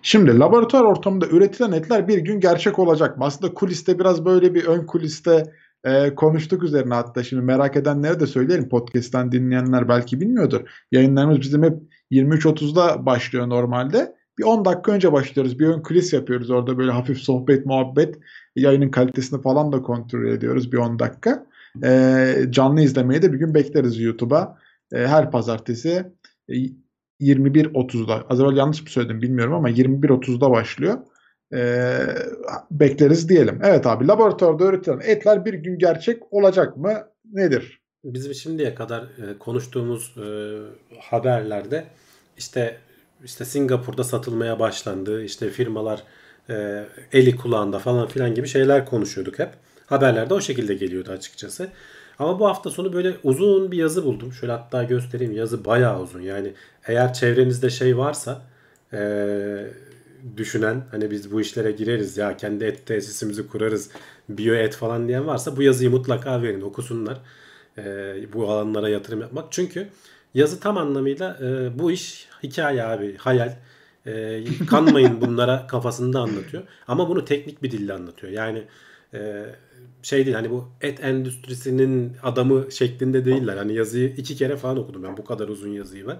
Şimdi 0.02 0.40
laboratuvar 0.40 0.84
ortamında 0.84 1.28
üretilen 1.28 1.72
etler 1.72 2.08
bir 2.08 2.18
gün 2.18 2.40
gerçek 2.40 2.80
olacak 2.80 3.18
mı? 3.18 3.26
Aslında 3.26 3.54
kuliste 3.54 4.00
biraz 4.00 4.26
böyle 4.26 4.54
bir 4.54 4.66
ön 4.66 4.86
kuliste 4.86 5.54
e, 5.86 6.16
konuştuk 6.16 6.64
üzerine 6.64 6.94
hatta 6.94 7.24
şimdi 7.24 7.44
merak 7.44 7.76
edenlere 7.76 8.20
de 8.20 8.28
söyleyelim. 8.28 8.70
Podcast'ten 8.70 9.32
dinleyenler 9.32 9.90
belki 9.90 10.22
bilmiyordur. 10.22 10.62
Yayınlarımız 10.92 11.42
bizim 11.42 11.64
hep 11.64 11.78
23.30'da 12.12 13.06
başlıyor 13.06 13.50
normalde. 13.50 14.16
Bir 14.40 14.44
10 14.44 14.66
dakika 14.66 14.92
önce 14.92 15.12
başlıyoruz. 15.12 15.60
Bir 15.60 15.68
ön 15.68 15.82
kulis 15.82 16.14
yapıyoruz 16.14 16.50
orada 16.50 16.78
böyle 16.78 16.92
hafif 16.92 17.18
sohbet 17.18 17.66
muhabbet. 17.66 18.16
Yayının 18.56 18.90
kalitesini 18.90 19.42
falan 19.42 19.72
da 19.72 19.82
kontrol 19.82 20.26
ediyoruz 20.26 20.72
bir 20.72 20.78
10 20.78 21.00
dakika. 21.00 21.46
E, 21.84 22.36
canlı 22.50 22.82
izlemeyi 22.82 23.22
de 23.22 23.34
bir 23.34 23.40
gün 23.40 23.54
bekleriz 23.54 24.00
YouTube'a. 24.00 24.58
E, 24.94 25.08
her 25.08 25.32
pazartesi 25.32 26.06
21.30'da. 27.22 28.26
Az 28.30 28.40
evvel 28.40 28.58
yanlış 28.58 28.82
mı 28.82 28.90
söyledim 28.90 29.22
bilmiyorum 29.22 29.54
ama 29.54 29.70
21.30'da 29.70 30.52
başlıyor. 30.52 30.98
Ee, 31.54 32.00
bekleriz 32.72 33.30
diyelim. 33.30 33.60
Evet 33.64 33.88
abi 33.88 34.08
laboratuvarda 34.08 34.66
üretilen 34.66 35.00
etler 35.00 35.46
bir 35.46 35.54
gün 35.54 35.78
gerçek 35.78 36.34
olacak 36.34 36.78
mı? 36.78 37.08
Nedir? 37.34 37.82
Bizim 38.04 38.34
şimdiye 38.34 38.76
kadar 38.76 39.02
e, 39.02 39.38
konuştuğumuz 39.40 40.16
e, 40.18 40.26
haberlerde 41.00 41.86
işte 42.38 42.78
işte 43.26 43.46
Singapur'da 43.46 44.04
satılmaya 44.04 44.60
başlandı. 44.60 45.24
İşte 45.24 45.50
firmalar 45.50 46.04
e, 46.50 46.86
eli 47.14 47.36
kulağında 47.36 47.80
falan 47.80 48.08
filan 48.08 48.36
gibi 48.36 48.48
şeyler 48.48 48.86
konuşuyorduk 48.86 49.40
hep. 49.40 49.50
Haberlerde 49.86 50.34
o 50.34 50.42
şekilde 50.42 50.74
geliyordu 50.74 51.12
açıkçası. 51.12 51.70
Ama 52.20 52.40
bu 52.40 52.48
hafta 52.48 52.70
sonu 52.70 52.94
böyle 52.94 53.14
uzun 53.24 53.72
bir 53.72 53.78
yazı 53.78 54.06
buldum. 54.06 54.34
Şöyle 54.34 54.52
hatta 54.52 54.84
göstereyim. 54.84 55.34
Yazı 55.34 55.66
bayağı 55.66 56.02
uzun. 56.02 56.22
Yani 56.22 56.54
eğer 56.88 57.14
çevrenizde 57.14 57.70
şey 57.70 57.98
varsa 57.98 58.42
ee, 58.94 59.68
düşünen 60.38 60.84
hani 60.92 61.12
biz 61.12 61.32
bu 61.32 61.42
işlere 61.42 61.72
gireriz 61.72 62.18
ya 62.18 62.38
kendi 62.38 62.64
et 62.64 62.86
tesisimizi 62.86 63.48
kurarız 63.48 63.90
biyo 64.30 64.56
et 64.56 64.76
falan 64.76 65.08
diyen 65.08 65.28
varsa 65.28 65.58
bu 65.58 65.62
yazıyı 65.64 65.90
mutlaka 65.90 66.42
verin 66.42 66.62
okusunlar. 66.62 67.18
E, 67.78 67.84
bu 68.34 68.52
alanlara 68.52 68.90
yatırım 68.90 69.22
yapmak. 69.22 69.52
Çünkü 69.52 69.88
yazı 70.34 70.60
tam 70.60 70.78
anlamıyla 70.78 71.38
e, 71.42 71.80
bu 71.80 71.92
iş 71.92 72.28
hikaye 72.44 72.84
abi 72.84 73.18
hayal. 73.18 73.56
E, 74.06 74.44
kanmayın 74.70 75.22
bunlara 75.22 75.68
kafasında 75.68 76.20
anlatıyor. 76.20 76.64
Ama 76.88 77.10
bunu 77.10 77.26
teknik 77.26 77.64
bir 77.64 77.72
dille 77.72 77.94
anlatıyor. 77.94 78.34
Yani 78.34 78.64
e, 79.14 79.46
şey 80.04 80.26
değil 80.26 80.36
hani 80.36 80.50
bu 80.50 80.70
et 80.82 81.04
endüstrisinin 81.04 82.14
adamı 82.24 82.72
şeklinde 82.72 83.26
değiller. 83.26 83.58
Hani 83.58 83.74
yazıyı 83.74 84.10
iki 84.18 84.36
kere 84.36 84.58
falan 84.58 84.78
okudum 84.78 85.04
ben 85.04 85.18
bu 85.18 85.26
kadar 85.26 85.48
uzun 85.48 85.70
yazıyı 85.70 86.08
ben. 86.08 86.18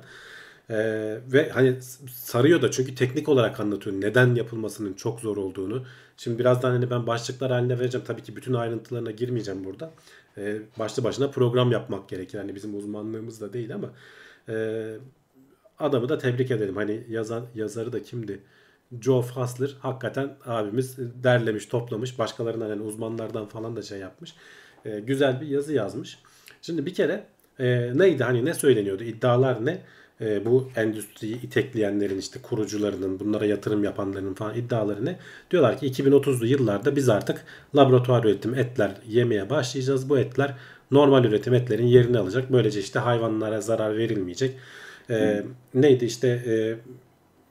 Ee, 0.72 1.18
ve 1.34 1.50
hani 1.50 1.76
sarıyor 2.12 2.62
da 2.62 2.72
çünkü 2.72 2.96
teknik 2.96 3.30
olarak 3.30 3.60
anlatıyor 3.60 4.02
neden 4.02 4.36
yapılmasının 4.36 4.94
çok 4.94 5.20
zor 5.20 5.38
olduğunu. 5.38 5.86
Şimdi 6.18 6.40
birazdan 6.40 6.72
hani 6.72 6.90
ben 6.90 7.08
başlıklar 7.08 7.52
haline 7.52 7.80
vereceğim. 7.80 8.06
Tabii 8.08 8.24
ki 8.24 8.36
bütün 8.36 8.54
ayrıntılarına 8.54 9.12
girmeyeceğim 9.12 9.64
burada. 9.64 9.92
Ee, 10.38 10.62
başlı 10.80 11.04
başına 11.04 11.30
program 11.30 11.72
yapmak 11.72 12.10
gerekir. 12.10 12.38
Hani 12.38 12.56
bizim 12.56 12.78
uzmanlığımız 12.78 13.42
da 13.42 13.54
değil 13.54 13.76
ama 13.76 13.90
e, 14.50 14.86
adamı 15.80 16.10
da 16.10 16.18
tebrik 16.18 16.52
edelim. 16.52 16.76
Hani 16.76 17.04
yazan 17.10 17.46
yazarı 17.56 17.94
da 17.94 18.04
kimdi? 18.04 18.40
Joe 19.02 19.22
Fassler 19.22 19.76
hakikaten 19.80 20.36
abimiz 20.46 20.98
derlemiş, 21.24 21.66
toplamış. 21.66 22.20
Başkalarından 22.20 22.70
yani 22.70 22.82
uzmanlardan 22.82 23.46
falan 23.46 23.76
da 23.76 23.82
şey 23.82 24.00
yapmış. 24.00 24.36
E, 24.86 25.00
güzel 25.00 25.42
bir 25.42 25.48
yazı 25.48 25.74
yazmış. 25.74 26.20
Şimdi 26.62 26.86
bir 26.86 26.94
kere 26.94 27.24
e, 27.60 27.92
neydi 27.96 28.24
hani 28.24 28.46
ne 28.46 28.54
söyleniyordu? 28.54 29.04
İddialar 29.04 29.66
ne? 29.66 29.82
E, 30.22 30.46
bu 30.46 30.70
endüstriyi 30.76 31.42
itekleyenlerin 31.42 32.18
işte 32.18 32.40
kurucularının, 32.42 33.20
bunlara 33.20 33.46
yatırım 33.46 33.84
yapanların 33.84 34.34
falan 34.34 34.56
iddiaları 34.56 35.06
ne? 35.06 35.20
Diyorlar 35.52 35.80
ki 35.80 35.88
2030'lu 35.88 36.46
yıllarda 36.46 36.96
biz 36.96 37.10
artık 37.10 37.46
laboratuvar 37.76 38.24
üretim 38.24 38.56
etler 38.56 38.92
yemeye 39.08 39.50
başlayacağız. 39.50 40.10
Bu 40.10 40.20
etler 40.20 40.56
normal 40.92 41.26
üretim 41.26 41.54
etlerin 41.54 41.88
yerini 41.88 42.20
alacak. 42.20 42.52
Böylece 42.52 42.80
işte 42.80 43.00
hayvanlara 43.00 43.62
zarar 43.62 43.98
verilmeyecek. 43.98 44.56
E, 45.10 45.44
neydi 45.74 46.06
işte 46.06 46.28
e, 46.28 46.76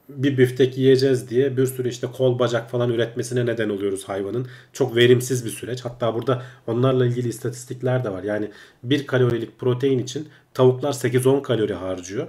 bir 0.09 0.39
büftek 0.39 0.79
yiyeceğiz 0.79 1.31
diye 1.31 1.57
bir 1.57 1.67
sürü 1.67 1.89
işte 1.89 2.07
kol 2.07 2.39
bacak 2.39 2.71
falan 2.71 2.91
üretmesine 2.91 3.47
neden 3.47 3.69
oluyoruz 3.69 4.05
hayvanın. 4.05 4.47
Çok 4.73 4.97
verimsiz 4.97 5.45
bir 5.45 5.51
süreç. 5.51 5.85
Hatta 5.85 6.15
burada 6.15 6.43
onlarla 6.67 7.07
ilgili 7.07 7.29
istatistikler 7.29 8.05
de 8.05 8.11
var. 8.11 8.23
Yani 8.23 8.51
bir 8.83 9.07
kalorilik 9.07 9.59
protein 9.59 9.99
için 9.99 10.29
tavuklar 10.55 10.93
8-10 10.93 11.43
kalori 11.43 11.75
harcıyor. 11.75 12.27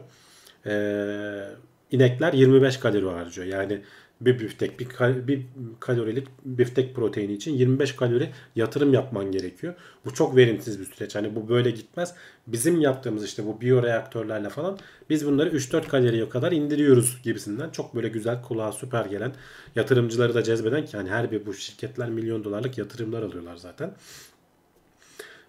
Ee, 0.65 1.43
inekler 1.91 2.33
25 2.33 2.77
kalori 2.77 3.05
harcıyor. 3.09 3.47
Yani 3.47 3.81
bir 4.21 4.39
büftek, 4.39 4.79
bir, 4.79 4.89
kal- 4.89 5.27
bir 5.27 5.41
kalorilik 5.79 6.27
büftek 6.45 6.95
proteini 6.95 7.33
için 7.33 7.53
25 7.53 7.95
kalori 7.95 8.29
yatırım 8.55 8.93
yapman 8.93 9.31
gerekiyor. 9.31 9.73
Bu 10.05 10.13
çok 10.13 10.35
verimsiz 10.35 10.79
bir 10.79 10.85
süreç. 10.85 11.15
Hani 11.15 11.35
bu 11.35 11.49
böyle 11.49 11.71
gitmez. 11.71 12.15
Bizim 12.47 12.81
yaptığımız 12.81 13.25
işte 13.25 13.45
bu 13.45 13.61
biyoreaktörlerle 13.61 14.49
falan 14.49 14.77
biz 15.09 15.25
bunları 15.27 15.49
3-4 15.49 15.87
kaloriye 15.87 16.29
kadar 16.29 16.51
indiriyoruz 16.51 17.21
gibisinden. 17.23 17.69
Çok 17.69 17.95
böyle 17.95 18.07
güzel 18.07 18.41
kulağa 18.41 18.71
süper 18.71 19.05
gelen 19.05 19.31
yatırımcıları 19.75 20.33
da 20.33 20.43
cezbeden 20.43 20.85
ki 20.85 20.97
yani 20.97 21.09
her 21.09 21.31
bir 21.31 21.45
bu 21.45 21.53
şirketler 21.53 22.09
milyon 22.09 22.43
dolarlık 22.43 22.77
yatırımlar 22.77 23.21
alıyorlar 23.23 23.55
zaten 23.55 23.91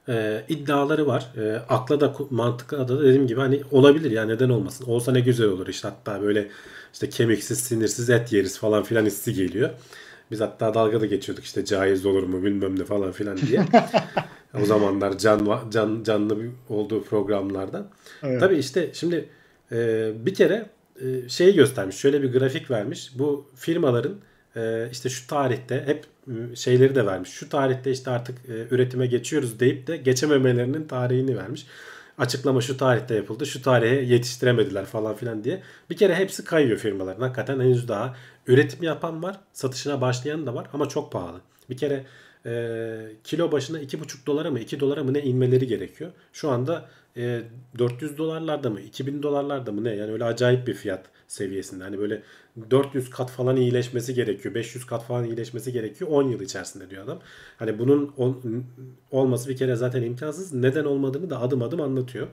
e, 0.08 0.44
iddiaları 0.48 1.06
var. 1.06 1.32
E, 1.36 1.56
akla 1.68 2.00
da 2.00 2.14
mantıkla 2.30 2.88
da 2.88 3.00
dediğim 3.00 3.26
gibi 3.26 3.40
hani 3.40 3.62
olabilir 3.70 4.10
ya 4.10 4.24
neden 4.24 4.48
olmasın. 4.48 4.84
Olsa 4.86 5.12
ne 5.12 5.20
güzel 5.20 5.46
olur 5.46 5.66
işte 5.66 5.88
hatta 5.88 6.22
böyle 6.22 6.48
işte 6.92 7.08
kemiksiz 7.08 7.58
sinirsiz 7.58 8.10
et 8.10 8.32
yeriz 8.32 8.58
falan 8.58 8.82
filan 8.82 9.06
hissi 9.06 9.34
geliyor. 9.34 9.70
Biz 10.30 10.40
hatta 10.40 10.74
dalga 10.74 11.00
da 11.00 11.06
geçiyorduk 11.06 11.44
işte 11.44 11.64
caiz 11.64 12.06
olur 12.06 12.22
mu 12.22 12.44
bilmem 12.44 12.78
ne 12.78 12.84
falan 12.84 13.12
filan 13.12 13.36
diye. 13.36 13.62
o 14.62 14.64
zamanlar 14.64 15.18
can, 15.18 15.60
can 15.70 16.02
canlı 16.02 16.36
olduğu 16.68 17.04
programlardan. 17.04 17.88
Evet. 18.22 18.40
Tabii 18.40 18.56
işte 18.56 18.90
şimdi 18.92 19.28
e, 19.72 20.10
bir 20.26 20.34
kere 20.34 20.66
e, 21.00 21.28
şeyi 21.28 21.54
göstermiş. 21.54 21.96
Şöyle 21.96 22.22
bir 22.22 22.32
grafik 22.32 22.70
vermiş. 22.70 23.12
Bu 23.18 23.46
firmaların 23.54 24.14
e, 24.56 24.88
işte 24.92 25.08
şu 25.08 25.26
tarihte 25.26 25.82
hep 25.86 26.04
e, 26.28 26.56
şeyleri 26.56 26.94
de 26.94 27.06
vermiş. 27.06 27.30
Şu 27.30 27.48
tarihte 27.48 27.90
işte 27.90 28.10
artık 28.10 28.38
e, 28.48 28.74
üretime 28.74 29.06
geçiyoruz 29.06 29.60
deyip 29.60 29.86
de 29.86 29.96
geçememelerinin 29.96 30.86
tarihini 30.86 31.36
vermiş. 31.36 31.66
Açıklama 32.18 32.60
şu 32.60 32.76
tarihte 32.76 33.14
yapıldı. 33.14 33.46
Şu 33.46 33.62
tarihe 33.62 33.94
yetiştiremediler 33.94 34.84
falan 34.84 35.14
filan 35.14 35.44
diye. 35.44 35.62
Bir 35.90 35.96
kere 35.96 36.14
hepsi 36.14 36.44
kayıyor 36.44 36.78
firmaların. 36.78 37.22
Hakikaten 37.22 37.60
henüz 37.60 37.88
daha 37.88 38.16
üretim 38.46 38.82
yapan 38.82 39.22
var. 39.22 39.40
Satışına 39.52 40.00
başlayan 40.00 40.46
da 40.46 40.54
var 40.54 40.66
ama 40.72 40.88
çok 40.88 41.12
pahalı. 41.12 41.40
Bir 41.70 41.76
kere 41.76 42.04
e, 42.46 43.12
kilo 43.24 43.52
başına 43.52 43.80
2,5 43.80 44.26
dolara 44.26 44.50
mı 44.50 44.60
2 44.60 44.80
dolara 44.80 45.04
mı 45.04 45.14
ne 45.14 45.22
inmeleri 45.22 45.66
gerekiyor. 45.66 46.10
Şu 46.32 46.50
anda 46.50 46.88
e, 47.16 47.42
400 47.78 48.18
dolarlarda 48.18 48.70
mı 48.70 48.80
2000 48.80 49.22
dolarlarda 49.22 49.72
mı 49.72 49.84
ne 49.84 49.94
yani 49.94 50.12
öyle 50.12 50.24
acayip 50.24 50.66
bir 50.66 50.74
fiyat 50.74 51.06
seviyesinde. 51.28 51.84
Hani 51.84 51.98
böyle 51.98 52.22
400 52.70 53.10
kat 53.10 53.30
falan 53.30 53.56
iyileşmesi 53.56 54.14
gerekiyor. 54.14 54.54
500 54.54 54.86
kat 54.86 55.04
falan 55.04 55.24
iyileşmesi 55.24 55.72
gerekiyor 55.72 56.10
10 56.10 56.28
yıl 56.28 56.40
içerisinde 56.40 56.90
diyor 56.90 57.04
adam. 57.04 57.20
Hani 57.56 57.78
bunun 57.78 58.14
on, 58.16 58.64
olması 59.10 59.48
bir 59.48 59.56
kere 59.56 59.76
zaten 59.76 60.02
imkansız. 60.02 60.54
Neden 60.54 60.84
olmadığını 60.84 61.30
da 61.30 61.40
adım 61.40 61.62
adım 61.62 61.80
anlatıyor. 61.80 62.28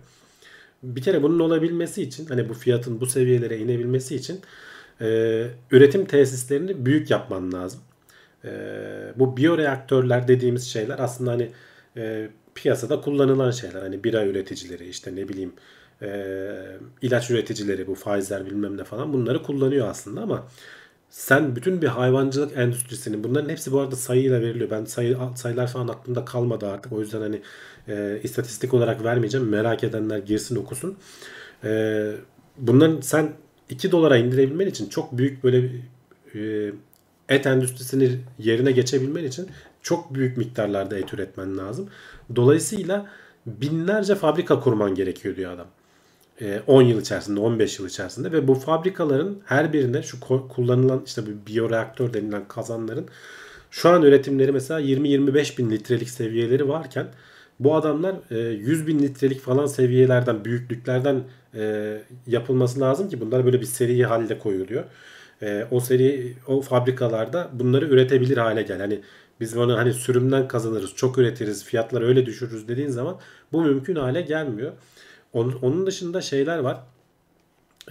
Bir 0.83 1.01
kere 1.01 1.23
bunun 1.23 1.39
olabilmesi 1.39 2.01
için 2.01 2.25
hani 2.25 2.49
bu 2.49 2.53
fiyatın 2.53 3.01
bu 3.01 3.05
seviyelere 3.05 3.57
inebilmesi 3.57 4.15
için 4.15 4.41
e, 5.01 5.47
üretim 5.71 6.05
tesislerini 6.05 6.85
büyük 6.85 7.09
yapman 7.09 7.53
lazım. 7.53 7.81
E, 8.45 8.49
bu 9.15 9.37
biyoreaktörler 9.37 10.27
dediğimiz 10.27 10.67
şeyler 10.67 10.99
aslında 10.99 11.31
hani 11.31 11.51
e, 11.97 12.29
piyasada 12.61 13.01
kullanılan 13.01 13.51
şeyler. 13.51 13.81
Hani 13.81 14.03
bira 14.03 14.25
üreticileri 14.25 14.89
işte 14.89 15.15
ne 15.15 15.29
bileyim 15.29 15.53
e, 16.01 16.07
ilaç 17.01 17.31
üreticileri 17.31 17.87
bu 17.87 17.93
Pfizer 17.93 18.45
bilmem 18.45 18.77
ne 18.77 18.83
falan 18.83 19.13
bunları 19.13 19.43
kullanıyor 19.43 19.87
aslında 19.87 20.21
ama 20.21 20.47
sen 21.09 21.55
bütün 21.55 21.81
bir 21.81 21.87
hayvancılık 21.87 22.57
endüstrisinin 22.57 23.23
bunların 23.23 23.49
hepsi 23.49 23.71
bu 23.71 23.79
arada 23.79 23.95
sayıyla 23.95 24.41
veriliyor. 24.41 24.69
Ben 24.71 24.85
sayı, 24.85 25.17
sayılar 25.35 25.67
falan 25.67 25.87
aklımda 25.87 26.25
kalmadı 26.25 26.67
artık. 26.67 26.91
O 26.91 26.99
yüzden 26.99 27.21
hani 27.21 27.41
e, 27.87 28.19
istatistik 28.23 28.73
olarak 28.73 29.03
vermeyeceğim. 29.03 29.49
Merak 29.49 29.83
edenler 29.83 30.17
girsin 30.17 30.55
okusun. 30.55 30.97
E, 31.63 32.11
bunların 32.57 33.01
sen 33.01 33.33
2 33.69 33.91
dolara 33.91 34.17
indirebilmen 34.17 34.67
için 34.67 34.89
çok 34.89 35.17
büyük 35.17 35.43
böyle 35.43 35.71
e, 36.35 36.71
et 37.29 37.45
endüstrisini 37.45 38.19
yerine 38.39 38.71
geçebilmen 38.71 39.23
için 39.23 39.47
çok 39.81 40.13
büyük 40.13 40.37
miktarlarda 40.37 40.97
et 40.97 41.13
üretmen 41.13 41.57
lazım. 41.57 41.89
Dolayısıyla 42.35 43.05
binlerce 43.45 44.15
fabrika 44.15 44.59
kurman 44.59 44.95
gerekiyor 44.95 45.35
diyor 45.35 45.51
adam. 45.51 45.67
E, 46.41 46.61
10 46.67 46.81
yıl 46.81 47.01
içerisinde, 47.01 47.39
15 47.39 47.79
yıl 47.79 47.87
içerisinde 47.87 48.31
ve 48.31 48.47
bu 48.47 48.55
fabrikaların 48.55 49.41
her 49.45 49.73
birinde 49.73 50.03
şu 50.03 50.19
kullanılan 50.49 51.01
işte 51.05 51.21
bu 51.25 51.47
biyoreaktör 51.47 52.13
denilen 52.13 52.47
kazanların 52.47 53.07
şu 53.71 53.89
an 53.89 54.03
üretimleri 54.03 54.51
mesela 54.51 54.81
20-25 54.81 55.57
bin 55.57 55.71
litrelik 55.71 56.09
seviyeleri 56.09 56.69
varken 56.69 57.07
bu 57.59 57.75
adamlar 57.75 58.15
e, 58.31 58.37
100 58.37 58.87
bin 58.87 58.99
litrelik 58.99 59.41
falan 59.41 59.65
seviyelerden, 59.65 60.45
büyüklüklerden 60.45 61.23
e, 61.55 61.97
yapılması 62.27 62.79
lazım 62.79 63.09
ki 63.09 63.21
bunlar 63.21 63.45
böyle 63.45 63.61
bir 63.61 63.65
seri 63.65 64.05
halde 64.05 64.39
koyuluyor. 64.39 64.83
E, 65.41 65.65
o 65.71 65.79
seri, 65.79 66.33
o 66.47 66.61
fabrikalarda 66.61 67.49
bunları 67.53 67.85
üretebilir 67.85 68.37
hale 68.37 68.61
gel. 68.61 68.79
Hani 68.79 68.99
biz 69.39 69.55
bunu 69.55 69.77
hani 69.77 69.93
sürümden 69.93 70.47
kazanırız, 70.47 70.95
çok 70.95 71.17
üretiriz, 71.17 71.65
fiyatları 71.65 72.07
öyle 72.07 72.25
düşürürüz 72.25 72.67
dediğin 72.67 72.89
zaman 72.89 73.17
bu 73.51 73.61
mümkün 73.61 73.95
hale 73.95 74.21
gelmiyor. 74.21 74.71
Onun, 75.33 75.87
dışında 75.87 76.21
şeyler 76.21 76.59
var. 76.59 76.79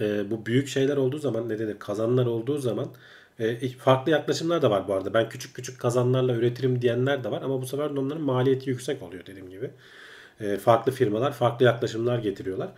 E, 0.01 0.31
bu 0.31 0.45
büyük 0.45 0.67
şeyler 0.67 0.97
olduğu 0.97 1.17
zaman 1.17 1.49
ne 1.49 1.59
denir 1.59 1.79
kazanlar 1.79 2.25
olduğu 2.25 2.57
zaman 2.57 2.87
e, 3.39 3.69
farklı 3.69 4.11
yaklaşımlar 4.11 4.61
da 4.61 4.71
var 4.71 4.87
bu 4.87 4.93
arada. 4.93 5.13
Ben 5.13 5.29
küçük 5.29 5.55
küçük 5.55 5.79
kazanlarla 5.79 6.35
üretirim 6.35 6.81
diyenler 6.81 7.23
de 7.23 7.31
var 7.31 7.41
ama 7.41 7.61
bu 7.61 7.65
sefer 7.65 7.85
onların 7.89 8.23
maliyeti 8.23 8.69
yüksek 8.69 9.03
oluyor 9.03 9.25
dediğim 9.25 9.49
gibi. 9.49 9.71
E, 10.39 10.57
farklı 10.57 10.91
firmalar 10.91 11.31
farklı 11.31 11.65
yaklaşımlar 11.65 12.19
getiriyorlar. 12.19 12.69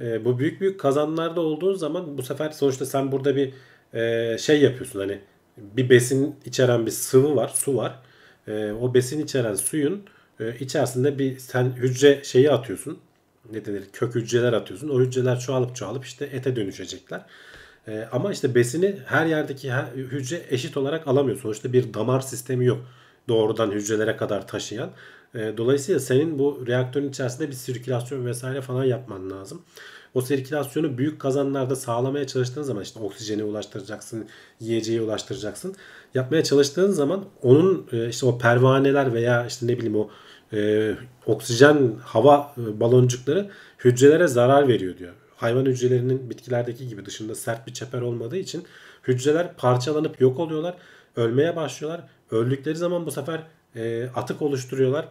E, 0.00 0.24
bu 0.24 0.38
büyük 0.38 0.60
büyük 0.60 0.80
kazanlarda 0.80 1.40
olduğu 1.40 1.74
zaman 1.74 2.18
bu 2.18 2.22
sefer 2.22 2.50
sonuçta 2.50 2.86
sen 2.86 3.12
burada 3.12 3.36
bir 3.36 3.52
e, 3.94 4.38
şey 4.38 4.62
yapıyorsun 4.62 5.00
hani 5.00 5.18
bir 5.56 5.90
besin 5.90 6.36
içeren 6.44 6.86
bir 6.86 6.90
sıvı 6.90 7.36
var, 7.36 7.48
su 7.54 7.76
var. 7.76 7.98
E, 8.48 8.72
o 8.72 8.94
besin 8.94 9.24
içeren 9.24 9.54
suyun 9.54 10.02
e, 10.40 10.58
içerisinde 10.58 11.18
bir 11.18 11.38
sen 11.38 11.64
hücre 11.64 12.24
şeyi 12.24 12.50
atıyorsun. 12.50 12.98
Ne 13.52 13.64
denir? 13.64 13.82
Kök 13.92 14.14
hücreler 14.14 14.52
atıyorsun. 14.52 14.88
O 14.88 15.00
hücreler 15.00 15.40
çoğalıp 15.40 15.76
çoğalıp 15.76 16.04
işte 16.04 16.24
ete 16.32 16.56
dönüşecekler. 16.56 17.24
E, 17.88 18.08
ama 18.12 18.32
işte 18.32 18.54
besini 18.54 18.96
her 19.06 19.26
yerdeki 19.26 19.72
her, 19.72 19.86
hücre 19.94 20.42
eşit 20.50 20.76
olarak 20.76 21.08
alamıyor. 21.08 21.38
Sonuçta 21.40 21.72
bir 21.72 21.94
damar 21.94 22.20
sistemi 22.20 22.66
yok 22.66 22.86
doğrudan 23.28 23.70
hücrelere 23.70 24.16
kadar 24.16 24.46
taşıyan. 24.46 24.90
E, 25.34 25.52
dolayısıyla 25.56 26.00
senin 26.00 26.38
bu 26.38 26.64
reaktörün 26.66 27.08
içerisinde 27.08 27.48
bir 27.48 27.52
sirkülasyon 27.52 28.26
vesaire 28.26 28.60
falan 28.60 28.84
yapman 28.84 29.30
lazım. 29.30 29.62
O 30.14 30.20
sirkülasyonu 30.20 30.98
büyük 30.98 31.20
kazanlarda 31.20 31.76
sağlamaya 31.76 32.26
çalıştığın 32.26 32.62
zaman 32.62 32.82
işte 32.82 33.00
oksijeni 33.00 33.44
ulaştıracaksın, 33.44 34.28
yiyeceği 34.60 35.00
ulaştıracaksın. 35.00 35.74
Yapmaya 36.14 36.44
çalıştığın 36.44 36.90
zaman 36.90 37.24
onun 37.42 37.86
e, 37.92 38.08
işte 38.08 38.26
o 38.26 38.38
pervaneler 38.38 39.14
veya 39.14 39.46
işte 39.46 39.66
ne 39.66 39.78
bileyim 39.78 39.96
o 39.96 40.10
e, 40.52 40.92
oksijen 41.26 41.92
hava 42.04 42.54
e, 42.58 42.80
baloncukları 42.80 43.50
hücrelere 43.84 44.26
zarar 44.26 44.68
veriyor 44.68 44.98
diyor. 44.98 45.12
Hayvan 45.36 45.64
hücrelerinin 45.64 46.30
bitkilerdeki 46.30 46.88
gibi 46.88 47.06
dışında 47.06 47.34
sert 47.34 47.66
bir 47.66 47.72
çeper 47.72 48.00
olmadığı 48.00 48.36
için 48.36 48.64
hücreler 49.08 49.56
parçalanıp 49.56 50.20
yok 50.20 50.38
oluyorlar. 50.38 50.74
Ölmeye 51.16 51.56
başlıyorlar. 51.56 52.04
Öldükleri 52.30 52.76
zaman 52.76 53.06
bu 53.06 53.10
sefer 53.10 53.42
e, 53.76 54.08
atık 54.16 54.42
oluşturuyorlar. 54.42 55.08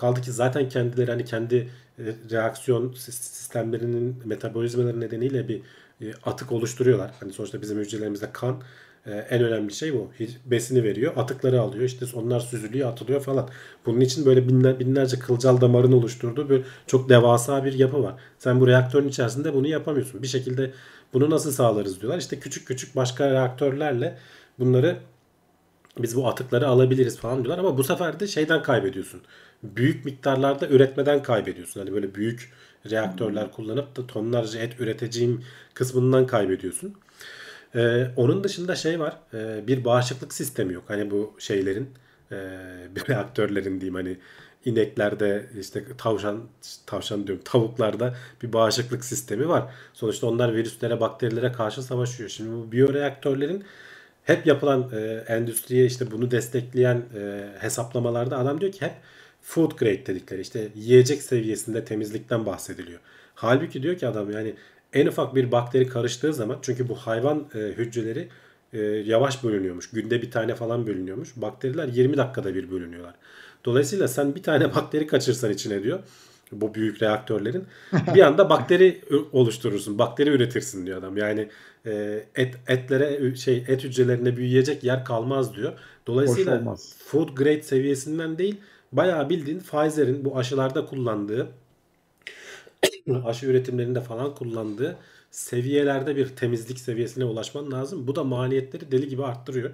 Kaldı 0.00 0.20
ki 0.20 0.32
zaten 0.32 0.68
kendileri 0.68 1.10
hani 1.10 1.24
kendi 1.24 1.68
e, 1.98 2.02
reaksiyon 2.30 2.92
sistemlerinin 2.92 4.16
metabolizmaları 4.24 5.00
nedeniyle 5.00 5.48
bir 5.48 5.60
e, 6.00 6.14
atık 6.24 6.52
oluşturuyorlar. 6.52 7.10
Hani 7.20 7.32
sonuçta 7.32 7.62
bizim 7.62 7.78
hücrelerimizde 7.78 8.32
kan 8.32 8.62
e, 9.06 9.10
en 9.10 9.44
önemli 9.44 9.72
şey 9.72 9.94
bu. 9.94 10.10
Besini 10.44 10.84
veriyor, 10.84 11.12
atıkları 11.16 11.60
alıyor. 11.60 11.84
İşte 11.84 12.06
onlar 12.14 12.40
süzülüyor, 12.40 12.90
atılıyor 12.90 13.20
falan. 13.20 13.48
Bunun 13.86 14.00
için 14.00 14.26
böyle 14.26 14.48
binler, 14.48 14.80
binlerce 14.80 15.18
kılcal 15.18 15.60
damarın 15.60 15.92
oluşturduğu 15.92 16.50
bir 16.50 16.62
çok 16.86 17.08
devasa 17.08 17.64
bir 17.64 17.72
yapı 17.72 18.02
var. 18.02 18.14
Sen 18.38 18.60
bu 18.60 18.66
reaktörün 18.66 19.08
içerisinde 19.08 19.54
bunu 19.54 19.66
yapamıyorsun. 19.66 20.22
Bir 20.22 20.28
şekilde 20.28 20.70
bunu 21.12 21.30
nasıl 21.30 21.52
sağlarız 21.52 22.00
diyorlar. 22.00 22.18
İşte 22.18 22.38
küçük 22.38 22.66
küçük 22.68 22.96
başka 22.96 23.30
reaktörlerle 23.30 24.18
bunları 24.58 24.96
biz 25.98 26.16
bu 26.16 26.28
atıkları 26.28 26.68
alabiliriz 26.68 27.18
falan 27.18 27.44
diyorlar 27.44 27.58
ama 27.58 27.78
bu 27.78 27.84
sefer 27.84 28.20
de 28.20 28.26
şeyden 28.26 28.62
kaybediyorsun. 28.62 29.20
Büyük 29.62 30.04
miktarlarda 30.04 30.68
üretmeden 30.68 31.22
kaybediyorsun. 31.22 31.80
Hani 31.80 31.92
böyle 31.92 32.14
büyük 32.14 32.52
reaktörler 32.90 33.52
kullanıp 33.52 33.96
da 33.96 34.06
tonlarca 34.06 34.60
et 34.60 34.80
üreteceğim 34.80 35.44
kısmından 35.74 36.26
kaybediyorsun. 36.26 36.94
Ee, 37.74 38.06
onun 38.16 38.44
dışında 38.44 38.76
şey 38.76 39.00
var. 39.00 39.16
E, 39.34 39.66
bir 39.66 39.84
bağışıklık 39.84 40.34
sistemi 40.34 40.74
yok. 40.74 40.84
Hani 40.88 41.10
bu 41.10 41.34
şeylerin 41.38 41.88
e, 42.32 42.36
bir 42.96 43.08
reaktörlerin 43.08 43.80
diyeyim 43.80 43.94
hani 43.94 44.16
ineklerde 44.64 45.46
işte 45.60 45.84
tavşan 45.98 46.42
tavşan 46.86 47.26
diyorum 47.26 47.44
tavuklarda 47.44 48.14
bir 48.42 48.52
bağışıklık 48.52 49.04
sistemi 49.04 49.48
var. 49.48 49.64
Sonuçta 49.92 50.26
onlar 50.26 50.54
virüslere, 50.54 51.00
bakterilere 51.00 51.52
karşı 51.52 51.82
savaşıyor. 51.82 52.28
Şimdi 52.28 52.52
bu 52.52 52.72
biyoreaktörlerin 52.72 53.64
hep 54.24 54.46
yapılan 54.46 54.90
e, 54.92 55.24
endüstriye 55.28 55.86
işte 55.86 56.10
bunu 56.10 56.30
destekleyen 56.30 57.02
e, 57.16 57.48
hesaplamalarda 57.58 58.38
adam 58.38 58.60
diyor 58.60 58.72
ki 58.72 58.82
hep 58.82 58.92
food 59.42 59.78
grade 59.78 60.06
dedikleri 60.06 60.40
işte 60.40 60.68
yiyecek 60.74 61.22
seviyesinde 61.22 61.84
temizlikten 61.84 62.46
bahsediliyor. 62.46 63.00
Halbuki 63.34 63.82
diyor 63.82 63.98
ki 63.98 64.08
adam 64.08 64.30
yani 64.30 64.54
en 64.92 65.06
ufak 65.06 65.34
bir 65.34 65.52
bakteri 65.52 65.88
karıştığı 65.88 66.34
zaman 66.34 66.58
çünkü 66.62 66.88
bu 66.88 66.94
hayvan 66.94 67.48
e, 67.54 67.58
hücreleri 67.58 68.28
e, 68.72 68.78
yavaş 68.82 69.44
bölünüyormuş. 69.44 69.90
Günde 69.90 70.22
bir 70.22 70.30
tane 70.30 70.54
falan 70.54 70.86
bölünüyormuş. 70.86 71.32
Bakteriler 71.36 71.88
20 71.88 72.16
dakikada 72.16 72.54
bir 72.54 72.70
bölünüyorlar. 72.70 73.14
Dolayısıyla 73.64 74.08
sen 74.08 74.34
bir 74.34 74.42
tane 74.42 74.74
bakteri 74.74 75.06
kaçırsan 75.06 75.52
içine 75.52 75.82
diyor 75.82 76.00
bu 76.52 76.74
büyük 76.74 77.02
reaktörlerin 77.02 77.64
bir 78.14 78.20
anda 78.20 78.50
bakteri 78.50 79.00
oluşturursun. 79.32 79.98
Bakteri 79.98 80.30
üretirsin 80.30 80.86
diyor 80.86 80.98
adam. 80.98 81.16
Yani 81.16 81.48
e, 81.86 82.24
et 82.34 82.54
etlere 82.68 83.36
şey 83.36 83.64
et 83.68 83.84
hücrelerine 83.84 84.36
büyüyecek 84.36 84.84
yer 84.84 85.04
kalmaz 85.04 85.56
diyor. 85.56 85.72
Dolayısıyla 86.06 86.76
food 87.06 87.28
grade 87.28 87.62
seviyesinden 87.62 88.38
değil 88.38 88.56
bayağı 88.92 89.30
bildiğin 89.30 89.60
Pfizer'in 89.60 90.24
bu 90.24 90.38
aşılarda 90.38 90.86
kullandığı 90.86 91.48
aşı 93.24 93.46
üretimlerinde 93.46 94.00
falan 94.00 94.34
kullandığı 94.34 94.98
seviyelerde 95.30 96.16
bir 96.16 96.36
temizlik 96.36 96.80
seviyesine 96.80 97.24
ulaşman 97.24 97.72
lazım. 97.72 98.06
Bu 98.06 98.16
da 98.16 98.24
maliyetleri 98.24 98.92
deli 98.92 99.08
gibi 99.08 99.24
arttırıyor. 99.24 99.70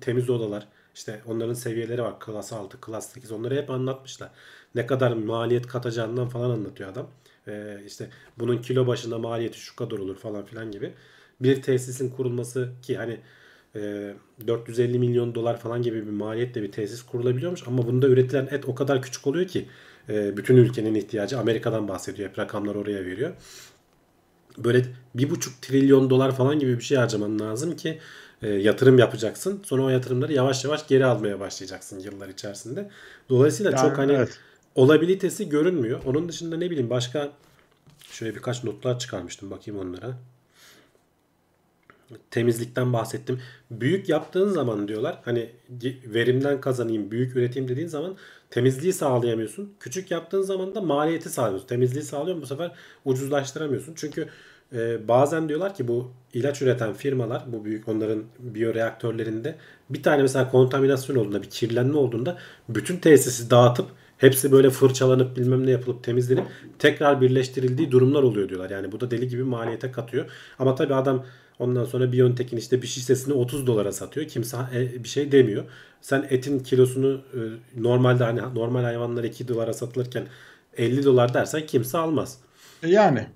Temiz 0.00 0.30
odalar, 0.30 0.68
işte 0.94 1.20
onların 1.26 1.54
seviyeleri 1.54 2.02
var. 2.02 2.20
Klas 2.20 2.52
6, 2.52 2.80
klas 2.80 3.12
8 3.12 3.32
onları 3.32 3.56
hep 3.56 3.70
anlatmışlar. 3.70 4.30
Ne 4.74 4.86
kadar 4.86 5.12
maliyet 5.12 5.66
katacağından 5.66 6.28
falan 6.28 6.50
anlatıyor 6.50 6.90
adam. 6.90 7.08
Ee, 7.48 7.78
işte 7.86 8.10
bunun 8.38 8.58
kilo 8.62 8.86
başına 8.86 9.18
maliyeti 9.18 9.58
şu 9.58 9.76
kadar 9.76 9.98
olur 9.98 10.16
falan 10.16 10.44
filan 10.44 10.70
gibi. 10.70 10.92
Bir 11.40 11.62
tesisin 11.62 12.10
kurulması 12.10 12.72
ki 12.82 12.96
hani 12.96 13.20
450 13.74 14.98
milyon 14.98 15.34
dolar 15.34 15.60
falan 15.60 15.82
gibi 15.82 16.06
bir 16.06 16.12
maliyetle 16.12 16.62
bir 16.62 16.72
tesis 16.72 17.02
kurulabiliyormuş. 17.02 17.68
Ama 17.68 17.86
bunda 17.86 18.06
üretilen 18.06 18.48
et 18.50 18.64
o 18.68 18.74
kadar 18.74 19.02
küçük 19.02 19.26
oluyor 19.26 19.46
ki 19.46 19.68
e, 20.08 20.36
bütün 20.36 20.56
ülkenin 20.56 20.94
ihtiyacı 20.94 21.38
Amerika'dan 21.38 21.88
bahsediyor. 21.88 22.28
Hep 22.28 22.38
rakamlar 22.38 22.74
oraya 22.74 23.04
veriyor. 23.04 23.32
Böyle 24.58 24.84
bir 25.14 25.30
buçuk 25.30 25.62
trilyon 25.62 26.10
dolar 26.10 26.36
falan 26.36 26.58
gibi 26.58 26.78
bir 26.78 26.82
şey 26.82 26.98
harcaman 26.98 27.38
lazım 27.40 27.76
ki 27.76 27.98
e, 28.42 28.48
yatırım 28.48 28.98
yapacaksın. 28.98 29.62
Sonra 29.64 29.82
o 29.82 29.88
yatırımları 29.88 30.32
yavaş 30.32 30.64
yavaş 30.64 30.88
geri 30.88 31.06
almaya 31.06 31.40
başlayacaksın 31.40 31.98
yıllar 31.98 32.28
içerisinde. 32.28 32.90
Dolayısıyla 33.28 33.72
yani, 33.72 33.80
çok 33.80 33.98
hani 33.98 34.12
evet. 34.12 34.38
olabilitesi 34.74 35.48
görünmüyor. 35.48 36.00
Onun 36.06 36.28
dışında 36.28 36.56
ne 36.56 36.70
bileyim 36.70 36.90
başka 36.90 37.32
şöyle 38.10 38.34
birkaç 38.34 38.64
notlar 38.64 38.98
çıkarmıştım 38.98 39.50
bakayım 39.50 39.80
onlara 39.80 40.18
temizlikten 42.30 42.92
bahsettim. 42.92 43.40
Büyük 43.70 44.08
yaptığın 44.08 44.48
zaman 44.48 44.88
diyorlar 44.88 45.18
hani 45.24 45.50
verimden 46.06 46.60
kazanayım, 46.60 47.10
büyük 47.10 47.36
üreteyim 47.36 47.68
dediğin 47.68 47.88
zaman 47.88 48.16
temizliği 48.50 48.92
sağlayamıyorsun. 48.92 49.74
Küçük 49.80 50.10
yaptığın 50.10 50.42
zaman 50.42 50.74
da 50.74 50.80
maliyeti 50.80 51.30
sağlıyorsun. 51.30 51.66
Temizliği 51.66 52.04
sağlıyorsun 52.04 52.42
bu 52.42 52.46
sefer 52.46 52.72
ucuzlaştıramıyorsun. 53.04 53.94
Çünkü 53.96 54.28
e, 54.74 55.08
bazen 55.08 55.48
diyorlar 55.48 55.74
ki 55.74 55.88
bu 55.88 56.10
ilaç 56.34 56.62
üreten 56.62 56.92
firmalar 56.92 57.44
bu 57.52 57.64
büyük 57.64 57.88
onların 57.88 58.24
biyoreaktörlerinde 58.38 59.56
bir 59.90 60.02
tane 60.02 60.22
mesela 60.22 60.50
kontaminasyon 60.50 61.16
olduğunda 61.16 61.42
bir 61.42 61.50
kirlenme 61.50 61.96
olduğunda 61.96 62.38
bütün 62.68 62.96
tesisi 62.96 63.50
dağıtıp 63.50 63.86
hepsi 64.22 64.52
böyle 64.52 64.70
fırçalanıp 64.70 65.36
bilmem 65.36 65.66
ne 65.66 65.70
yapılıp 65.70 66.04
temizlenip 66.04 66.44
tekrar 66.78 67.20
birleştirildiği 67.20 67.90
durumlar 67.90 68.22
oluyor 68.22 68.48
diyorlar. 68.48 68.70
Yani 68.70 68.92
bu 68.92 69.00
da 69.00 69.10
deli 69.10 69.28
gibi 69.28 69.42
maliyete 69.42 69.92
katıyor. 69.92 70.26
Ama 70.58 70.74
tabii 70.74 70.94
adam 70.94 71.24
Ondan 71.58 71.84
sonra 71.84 72.12
Biontech'in 72.12 72.56
işte 72.56 72.82
bir 72.82 72.86
şişesini 72.86 73.34
30 73.34 73.66
dolara 73.66 73.92
satıyor. 73.92 74.26
Kimse 74.26 74.56
e, 74.74 75.04
bir 75.04 75.08
şey 75.08 75.32
demiyor. 75.32 75.64
Sen 76.00 76.26
etin 76.30 76.58
kilosunu 76.58 77.20
e, 77.34 77.40
normalde 77.82 78.24
hani 78.24 78.40
normal 78.54 78.82
hayvanlar 78.82 79.24
2 79.24 79.48
dolara 79.48 79.72
satılırken 79.72 80.26
50 80.76 81.04
dolar 81.04 81.34
dersen 81.34 81.66
kimse 81.66 81.98
almaz. 81.98 82.38
Yani. 82.86 83.26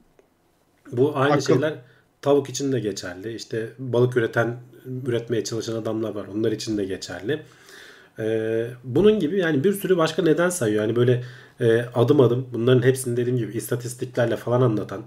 Bu 0.93 1.17
aynı 1.17 1.33
Akıl. 1.33 1.45
şeyler 1.45 1.75
tavuk 2.23 2.49
için 2.49 2.73
de 2.73 2.81
geçerli. 2.81 3.35
İşte 3.35 3.69
balık 3.79 4.17
üreten, 4.17 4.57
üretmeye 5.07 5.45
çalışan 5.45 5.77
adamlar 5.77 6.15
var. 6.15 6.27
Onlar 6.35 6.53
için 6.53 6.79
de 6.79 6.85
geçerli. 6.85 7.43
Ee, 8.19 8.67
bunun 8.85 9.21
gibi 9.21 9.39
yani 9.39 9.65
bir 9.65 9.73
sürü 9.73 9.97
başka 9.97 10.23
neden 10.23 10.49
sayıyor. 10.51 10.83
Yani 10.83 10.97
böyle 10.97 11.25
e, 11.61 11.81
adım 11.95 12.21
adım 12.21 12.49
bunların 12.53 12.83
hepsini 12.83 13.17
dediğim 13.17 13.39
gibi 13.39 13.53
istatistiklerle 13.57 14.37
falan 14.37 14.61
anlatan 14.61 15.03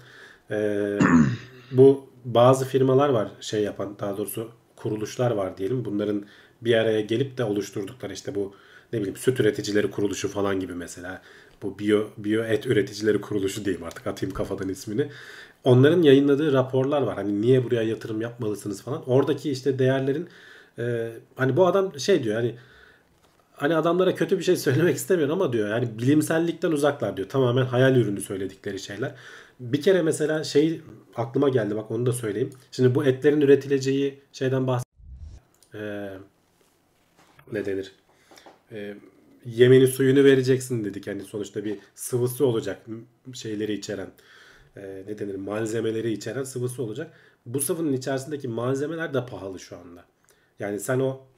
e, 0.52 1.00
bu 1.72 2.10
bazı 2.26 2.66
firmalar 2.66 3.10
var 3.10 3.32
şey 3.42 3.64
yapan 3.64 3.96
daha 4.00 4.18
doğrusu 4.18 4.52
kuruluşlar 4.76 5.32
var 5.32 5.58
diyelim. 5.58 5.86
Bunların 5.86 6.26
bir 6.62 6.74
araya 6.74 7.02
gelip 7.02 7.38
de 7.38 7.44
oluşturdukları 7.44 8.14
işte 8.14 8.36
bu 8.36 8.54
ne 8.94 9.00
bileyim 9.00 9.18
süt 9.18 9.40
üreticileri 9.40 9.92
kuruluşu 9.92 10.28
falan 10.30 10.60
gibi 10.60 10.74
mesela 10.74 11.22
bu 11.62 11.80
biyo, 11.80 12.08
biyo 12.18 12.44
et 12.44 12.66
üreticileri 12.66 13.22
kuruluşu 13.22 13.66
diyeyim 13.66 13.86
artık 13.86 14.08
atayım 14.08 14.34
kafadan 14.34 14.70
ismini. 14.70 15.10
Onların 15.64 16.02
yayınladığı 16.02 16.54
raporlar 16.54 17.02
var. 17.02 17.16
Hani 17.16 17.42
niye 17.42 17.64
buraya 17.64 17.84
yatırım 17.84 18.22
yapmalısınız 18.22 18.82
falan. 18.82 19.10
Oradaki 19.10 19.52
işte 19.52 19.80
değerlerin 19.80 20.30
e, 20.80 21.12
hani 21.36 21.58
bu 21.58 21.68
adam 21.68 22.00
şey 22.00 22.24
diyor 22.24 22.36
hani 22.36 22.56
hani 23.60 23.76
adamlara 23.76 24.16
kötü 24.16 24.40
bir 24.40 24.44
şey 24.44 24.56
söylemek 24.56 24.96
istemiyorum 24.96 25.42
ama 25.42 25.54
diyor 25.54 25.70
yani 25.70 26.00
bilimsellikten 26.00 26.72
uzaklar 26.72 27.18
diyor. 27.18 27.30
Tamamen 27.30 27.66
hayal 27.66 27.96
ürünü 27.96 28.22
söyledikleri 28.22 28.80
şeyler. 28.80 29.16
Bir 29.60 29.82
kere 29.82 30.02
mesela 30.02 30.44
şey 30.44 30.82
aklıma 31.16 31.50
geldi 31.50 31.76
bak 31.76 31.92
onu 31.92 32.06
da 32.06 32.14
söyleyeyim. 32.14 32.50
Şimdi 32.72 32.96
bu 32.96 33.06
etlerin 33.06 33.42
üretileceği 33.42 34.20
şeyden 34.34 34.68
bahs 34.68 34.84
ee, 35.76 36.10
ne 37.52 37.66
denir? 37.66 37.92
Ee, 38.72 38.96
yemeni 39.46 39.88
suyunu 39.88 40.24
vereceksin 40.24 40.86
dedik. 40.86 41.08
Yani 41.08 41.22
sonuçta 41.22 41.66
bir 41.66 41.78
sıvısı 41.96 42.46
olacak 42.46 42.86
şeyleri 43.34 43.74
içeren 43.74 44.12
e, 44.78 45.04
ne 45.08 45.20
denir 45.20 45.36
malzemeleri 45.36 46.12
içeren 46.12 46.44
sıvısı 46.44 46.84
olacak. 46.84 47.12
Bu 47.46 47.60
sıvının 47.60 47.94
içerisindeki 47.94 48.48
malzemeler 48.48 49.14
de 49.14 49.26
pahalı 49.26 49.60
şu 49.60 49.78
anda. 49.78 50.06
Yani 50.60 50.80
sen 50.80 51.00
o 51.00 51.29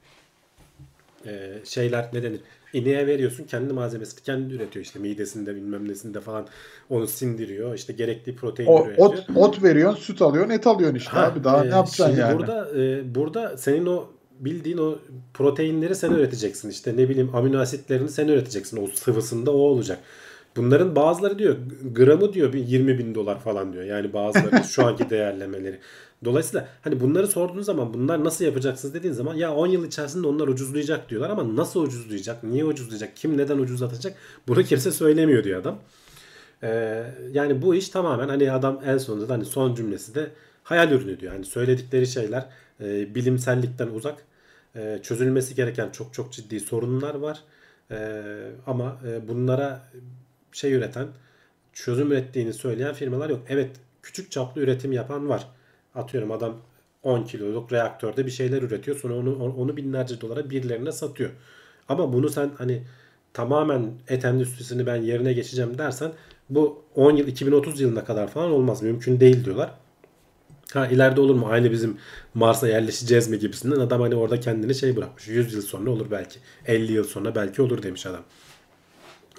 e, 1.26 1.60
şeyler 1.64 2.10
ne 2.12 2.22
denir? 2.22 2.40
İneğe 2.72 3.06
veriyorsun 3.06 3.44
kendi 3.44 3.72
malzemesini 3.72 4.20
kendi 4.22 4.54
üretiyor 4.54 4.84
işte 4.84 4.98
midesinde 4.98 5.54
bilmem 5.56 5.88
nesinde 5.88 6.20
falan 6.20 6.46
onu 6.90 7.06
sindiriyor 7.06 7.74
işte 7.74 7.92
gerekli 7.92 8.36
protein 8.36 8.66
O, 8.66 8.86
üretiyor. 8.86 9.08
ot, 9.08 9.26
ot 9.34 9.62
veriyorsun, 9.62 10.00
süt 10.00 10.22
alıyorsun, 10.22 10.50
et 10.50 10.66
alıyorsun 10.66 10.96
işte 10.96 11.10
Ha, 11.10 11.26
abi. 11.26 11.44
Daha 11.44 11.64
e, 11.64 11.70
ne 11.70 11.74
yapacaksın 11.74 12.16
yani? 12.16 12.38
Burada 12.38 12.68
e, 12.80 13.14
burada 13.14 13.56
senin 13.58 13.86
o 13.86 14.06
bildiğin 14.40 14.78
o 14.78 14.98
proteinleri 15.34 15.94
sen 15.94 16.10
üreteceksin. 16.12 16.70
İşte 16.70 16.96
ne 16.96 17.08
bileyim 17.08 17.34
amino 17.34 17.58
asitlerini 17.58 18.08
sen 18.08 18.28
üreteceksin. 18.28 18.76
O 18.84 18.86
sıvısında 18.86 19.50
o 19.52 19.56
olacak. 19.58 19.98
Bunların 20.56 20.96
bazıları 20.96 21.38
diyor 21.38 21.56
gramı 21.94 22.32
diyor 22.32 22.52
bir 22.52 22.66
20 22.66 22.98
bin 22.98 23.14
dolar 23.14 23.40
falan 23.40 23.72
diyor. 23.72 23.84
Yani 23.84 24.12
bazıları 24.12 24.64
şu 24.68 24.86
anki 24.86 25.10
değerlemeleri. 25.10 25.78
Dolayısıyla 26.24 26.68
hani 26.82 27.00
bunları 27.00 27.26
sorduğun 27.26 27.62
zaman 27.62 27.94
bunlar 27.94 28.24
nasıl 28.24 28.44
yapacaksınız 28.44 28.94
dediğin 28.94 29.14
zaman 29.14 29.34
ya 29.34 29.54
10 29.54 29.66
yıl 29.66 29.86
içerisinde 29.86 30.26
onlar 30.26 30.48
ucuzlayacak 30.48 31.10
diyorlar 31.10 31.30
ama 31.30 31.56
nasıl 31.56 31.82
ucuzlayacak? 31.82 32.44
Niye 32.44 32.64
ucuzlayacak? 32.64 33.16
Kim 33.16 33.38
neden 33.38 33.58
ucuzlatacak? 33.58 34.16
Bunu 34.48 34.62
kimse 34.62 34.90
söylemiyor 34.90 35.44
diyor 35.44 35.60
adam. 35.60 35.78
Ee, 36.62 37.04
yani 37.32 37.62
bu 37.62 37.74
iş 37.74 37.88
tamamen 37.88 38.28
hani 38.28 38.52
adam 38.52 38.80
en 38.86 38.98
sonunda 38.98 39.28
da 39.28 39.34
hani 39.34 39.44
son 39.44 39.74
cümlesi 39.74 40.14
de 40.14 40.30
hayal 40.62 40.92
ürünü 40.92 41.20
diyor. 41.20 41.32
Hani 41.32 41.44
söyledikleri 41.44 42.06
şeyler 42.06 42.46
e, 42.80 43.14
bilimsellikten 43.14 43.88
uzak. 43.88 44.24
E, 44.76 44.98
çözülmesi 45.02 45.54
gereken 45.54 45.90
çok 45.90 46.14
çok 46.14 46.32
ciddi 46.32 46.60
sorunlar 46.60 47.14
var. 47.14 47.40
E, 47.90 48.22
ama 48.66 49.00
e, 49.08 49.28
bunlara 49.28 49.82
şey 50.52 50.72
üreten, 50.72 51.06
çözüm 51.72 52.12
ürettiğini 52.12 52.52
söyleyen 52.52 52.94
firmalar 52.94 53.30
yok. 53.30 53.40
Evet 53.48 53.70
küçük 54.02 54.30
çaplı 54.30 54.60
üretim 54.60 54.92
yapan 54.92 55.28
var. 55.28 55.48
Atıyorum 55.94 56.30
adam 56.32 56.56
10 57.02 57.22
kiloluk 57.22 57.72
reaktörde 57.72 58.26
bir 58.26 58.30
şeyler 58.30 58.62
üretiyor. 58.62 58.96
Sonra 58.96 59.14
onu 59.14 59.54
onu 59.56 59.76
binlerce 59.76 60.20
dolara 60.20 60.50
birilerine 60.50 60.92
satıyor. 60.92 61.30
Ama 61.88 62.12
bunu 62.12 62.28
sen 62.28 62.50
hani 62.58 62.82
tamamen 63.32 63.90
et 64.08 64.24
endüstrisini 64.24 64.86
ben 64.86 64.96
yerine 64.96 65.32
geçeceğim 65.32 65.78
dersen 65.78 66.12
bu 66.50 66.82
10 66.94 67.16
yıl 67.16 67.26
2030 67.26 67.80
yılına 67.80 68.04
kadar 68.04 68.28
falan 68.28 68.50
olmaz. 68.50 68.82
Mümkün 68.82 69.20
değil 69.20 69.44
diyorlar. 69.44 69.74
Ha 70.72 70.86
ileride 70.86 71.20
olur 71.20 71.34
mu? 71.34 71.46
Aynı 71.50 71.72
bizim 71.72 71.96
Mars'a 72.34 72.68
yerleşeceğiz 72.68 73.28
mi 73.28 73.38
gibisinden 73.38 73.80
adam 73.80 74.00
hani 74.00 74.14
orada 74.14 74.40
kendini 74.40 74.74
şey 74.74 74.96
bırakmış. 74.96 75.28
100 75.28 75.54
yıl 75.54 75.62
sonra 75.62 75.90
olur 75.90 76.06
belki. 76.10 76.38
50 76.66 76.92
yıl 76.92 77.04
sonra 77.04 77.34
belki 77.34 77.62
olur 77.62 77.82
demiş 77.82 78.06
adam. 78.06 78.22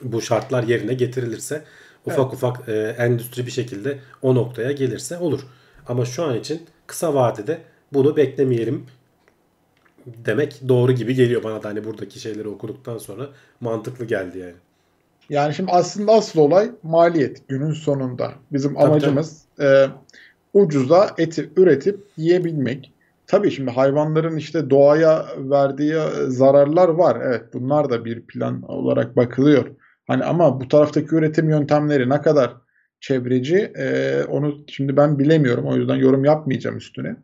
Bu 0.03 0.21
şartlar 0.21 0.63
yerine 0.63 0.93
getirilirse 0.93 1.63
ufak 2.05 2.33
ufak 2.33 2.69
e, 2.69 2.95
endüstri 2.97 3.45
bir 3.45 3.51
şekilde 3.51 3.99
o 4.21 4.35
noktaya 4.35 4.71
gelirse 4.71 5.17
olur. 5.17 5.41
Ama 5.88 6.05
şu 6.05 6.23
an 6.23 6.36
için 6.36 6.61
kısa 6.88 7.13
vadede 7.13 7.61
bunu 7.93 8.17
beklemeyelim 8.17 8.86
demek 10.05 10.61
doğru 10.67 10.91
gibi 10.91 11.15
geliyor 11.15 11.43
bana 11.43 11.63
da 11.63 11.69
hani 11.69 11.86
buradaki 11.86 12.19
şeyleri 12.19 12.47
okuduktan 12.47 12.97
sonra 12.97 13.29
mantıklı 13.61 14.05
geldi 14.05 14.39
yani. 14.39 14.55
Yani 15.29 15.53
şimdi 15.53 15.71
aslında 15.71 16.11
asıl 16.11 16.39
olay 16.39 16.71
maliyet 16.84 17.47
günün 17.47 17.71
sonunda. 17.71 18.34
Bizim 18.51 18.73
Tabii, 18.73 18.84
amacımız 18.84 19.41
e, 19.59 19.86
ucuza 20.53 21.09
eti 21.17 21.49
üretip 21.57 21.99
yiyebilmek. 22.17 22.91
Tabii 23.27 23.51
şimdi 23.51 23.71
hayvanların 23.71 24.38
işte 24.38 24.69
doğaya 24.69 25.25
verdiği 25.38 25.95
zararlar 26.27 26.88
var. 26.89 27.17
Evet 27.21 27.43
bunlar 27.53 27.89
da 27.89 28.05
bir 28.05 28.21
plan 28.21 28.61
olarak 28.61 29.15
bakılıyor. 29.15 29.65
Hani 30.07 30.23
ama 30.23 30.61
bu 30.61 30.67
taraftaki 30.67 31.15
üretim 31.15 31.49
yöntemleri 31.49 32.09
ne 32.09 32.21
kadar 32.21 32.53
çevreci 33.03 33.57
e, 33.57 34.17
onu 34.23 34.65
şimdi 34.67 34.97
ben 34.97 35.19
bilemiyorum. 35.19 35.65
O 35.65 35.75
yüzden 35.75 35.95
yorum 35.95 36.25
yapmayacağım 36.25 36.77
üstüne. 36.77 37.15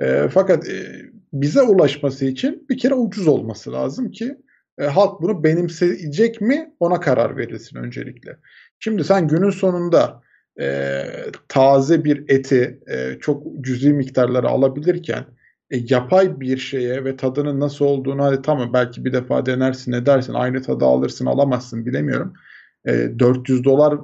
E, 0.00 0.28
fakat 0.28 0.68
e, 0.68 1.02
bize 1.32 1.62
ulaşması 1.62 2.24
için 2.24 2.66
bir 2.70 2.78
kere 2.78 2.94
ucuz 2.94 3.28
olması 3.28 3.72
lazım 3.72 4.10
ki 4.10 4.36
e, 4.78 4.84
halk 4.84 5.22
bunu 5.22 5.44
benimseyecek 5.44 6.40
mi 6.40 6.74
ona 6.80 7.00
karar 7.00 7.36
verilsin 7.36 7.78
öncelikle. 7.78 8.36
Şimdi 8.78 9.04
sen 9.04 9.28
günün 9.28 9.50
sonunda 9.50 10.22
e, 10.60 11.04
taze 11.48 12.04
bir 12.04 12.24
eti 12.28 12.80
e, 12.86 13.18
çok 13.20 13.46
cüzi 13.60 13.92
miktarlara 13.92 14.48
alabilirken 14.48 15.24
e, 15.70 15.76
yapay 15.88 16.40
bir 16.40 16.56
şeye 16.56 17.04
ve 17.04 17.16
tadının 17.16 17.60
nasıl 17.60 17.84
olduğunu 17.84 18.24
hadi 18.24 18.42
tamam 18.42 18.72
belki 18.72 19.04
bir 19.04 19.12
defa 19.12 19.46
denersin 19.46 19.92
edersin 19.92 20.34
aynı 20.34 20.62
tadı 20.62 20.84
alırsın 20.84 21.26
alamazsın 21.26 21.86
bilemiyorum. 21.86 22.34
E, 22.86 23.18
400 23.18 23.64
dolar 23.64 23.98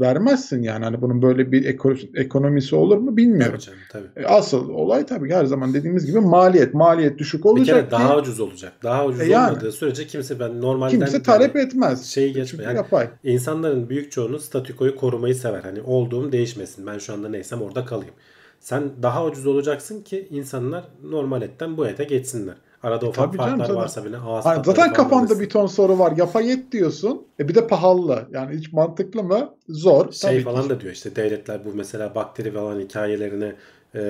vermezsin 0.00 0.62
yani 0.62 0.84
hani 0.84 1.02
bunun 1.02 1.22
böyle 1.22 1.52
bir 1.52 1.64
eko- 1.64 2.20
ekonomisi 2.20 2.76
olur 2.76 2.98
mu 2.98 3.16
bilmiyorum. 3.16 3.52
Tabii 3.52 3.62
canım, 3.62 3.78
tabii. 4.14 4.24
E, 4.24 4.26
Asıl 4.28 4.68
olay 4.68 5.06
tabii 5.06 5.30
her 5.30 5.44
zaman 5.44 5.74
dediğimiz 5.74 6.06
gibi 6.06 6.20
maliyet. 6.20 6.74
Maliyet 6.74 7.18
düşük 7.18 7.44
Bir 7.44 7.48
olacak 7.48 7.66
kere 7.76 7.84
ki 7.84 7.90
daha 7.90 8.18
ucuz 8.18 8.40
olacak. 8.40 8.72
Daha 8.82 9.06
ucuz 9.06 9.20
E 9.20 9.24
yani. 9.26 9.50
olmadığı 9.50 9.72
sürece 9.72 10.06
kimse 10.06 10.40
ben 10.40 10.60
normalden 10.60 10.90
kimse 10.98 11.22
talep 11.22 11.56
etmez. 11.56 12.04
şeyi 12.04 12.32
geçme. 12.32 12.64
Yani 12.64 12.76
yapay. 12.76 13.08
insanların 13.24 13.88
büyük 13.88 14.12
çoğunu 14.12 14.38
statükoyu 14.38 14.96
korumayı 14.96 15.34
sever. 15.34 15.60
Hani 15.60 15.80
olduğum 15.82 16.32
değişmesin. 16.32 16.86
Ben 16.86 16.98
şu 16.98 17.12
anda 17.12 17.28
neysem 17.28 17.62
orada 17.62 17.84
kalayım. 17.84 18.14
Sen 18.60 18.82
daha 19.02 19.26
ucuz 19.26 19.46
olacaksın 19.46 20.02
ki 20.02 20.28
insanlar 20.30 20.84
normal 21.04 21.42
etten 21.42 21.76
bu 21.76 21.86
ete 21.86 22.04
geçsinler. 22.04 22.54
Arada 22.82 23.06
ufak 23.06 23.26
tabii 23.26 23.36
canım, 23.38 23.50
farklar 23.50 23.66
tabii. 23.66 23.76
varsa 23.76 24.04
bile 24.04 24.16
ağız 24.16 24.44
zaten 24.44 24.92
kafanda 24.92 25.40
bir 25.40 25.48
ton 25.48 25.66
soru 25.66 25.98
var. 25.98 26.12
Yapay 26.16 26.52
et 26.52 26.72
diyorsun. 26.72 27.22
E 27.40 27.48
bir 27.48 27.54
de 27.54 27.66
pahalı. 27.66 28.28
Yani 28.32 28.56
hiç 28.56 28.72
mantıklı 28.72 29.22
mı? 29.22 29.54
Zor. 29.68 30.12
şey 30.12 30.30
Tabii 30.30 30.38
ki. 30.38 30.44
falan 30.44 30.70
da 30.70 30.80
diyor 30.80 30.92
işte 30.92 31.16
devletler 31.16 31.64
bu 31.64 31.68
mesela 31.74 32.14
bakteri 32.14 32.52
falan 32.52 32.80
hikayelerine 32.80 33.54
e, 33.94 34.02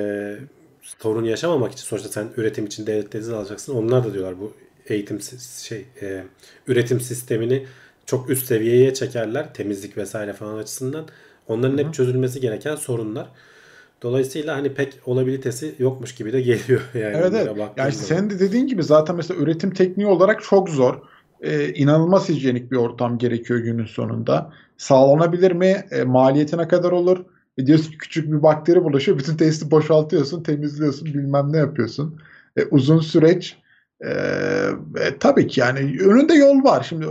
sorun 0.82 1.24
yaşamamak 1.24 1.72
için 1.72 1.84
sonuçta 1.84 2.08
sen 2.08 2.28
üretim 2.36 2.66
için 2.66 2.86
devletten 2.86 3.20
izin 3.20 3.32
alacaksın. 3.32 3.74
Onlar 3.74 4.04
da 4.04 4.14
diyorlar 4.14 4.40
bu 4.40 4.52
eğitim 4.86 5.20
şey 5.62 5.86
e, 6.02 6.24
üretim 6.66 7.00
sistemini 7.00 7.66
çok 8.06 8.30
üst 8.30 8.46
seviyeye 8.46 8.94
çekerler 8.94 9.54
temizlik 9.54 9.96
vesaire 9.96 10.32
falan 10.32 10.58
açısından. 10.58 11.04
Onların 11.48 11.78
hep 11.78 11.94
çözülmesi 11.94 12.40
gereken 12.40 12.74
sorunlar. 12.74 13.28
Dolayısıyla 14.02 14.56
hani 14.56 14.74
pek 14.74 15.00
olabilitesi 15.06 15.74
yokmuş 15.78 16.14
gibi 16.14 16.32
de 16.32 16.40
geliyor 16.40 16.80
yani. 16.94 17.16
Evet 17.16 17.32
evet. 17.34 17.56
Yani 17.76 17.92
senin 17.92 18.30
de 18.30 18.38
dediğin 18.38 18.66
gibi 18.66 18.82
zaten 18.82 19.16
mesela 19.16 19.40
üretim 19.40 19.70
tekniği 19.70 20.06
olarak 20.06 20.42
çok 20.42 20.68
zor. 20.68 20.94
Ee, 21.40 21.68
inanılmaz 21.68 22.28
hijyenik 22.28 22.72
bir 22.72 22.76
ortam 22.76 23.18
gerekiyor 23.18 23.60
günün 23.60 23.86
sonunda. 23.86 24.52
Sağlanabilir 24.76 25.52
mi? 25.52 25.84
E, 25.90 26.04
maliyeti 26.04 26.58
ne 26.58 26.68
kadar 26.68 26.92
olur? 26.92 27.24
E, 27.58 27.66
diyorsun 27.66 27.90
ki 27.90 27.98
küçük 27.98 28.32
bir 28.32 28.42
bakteri 28.42 28.84
bulaşıyor. 28.84 29.18
Bütün 29.18 29.36
testi 29.36 29.70
boşaltıyorsun, 29.70 30.42
temizliyorsun, 30.42 31.06
bilmem 31.06 31.52
ne 31.52 31.56
yapıyorsun. 31.56 32.20
E, 32.56 32.64
uzun 32.64 33.00
süreç. 33.00 33.56
E, 34.00 34.08
e, 35.00 35.18
tabii 35.20 35.46
ki 35.46 35.60
yani 35.60 35.78
önünde 36.00 36.34
yol 36.34 36.64
var. 36.64 36.86
Şimdi 36.88 37.06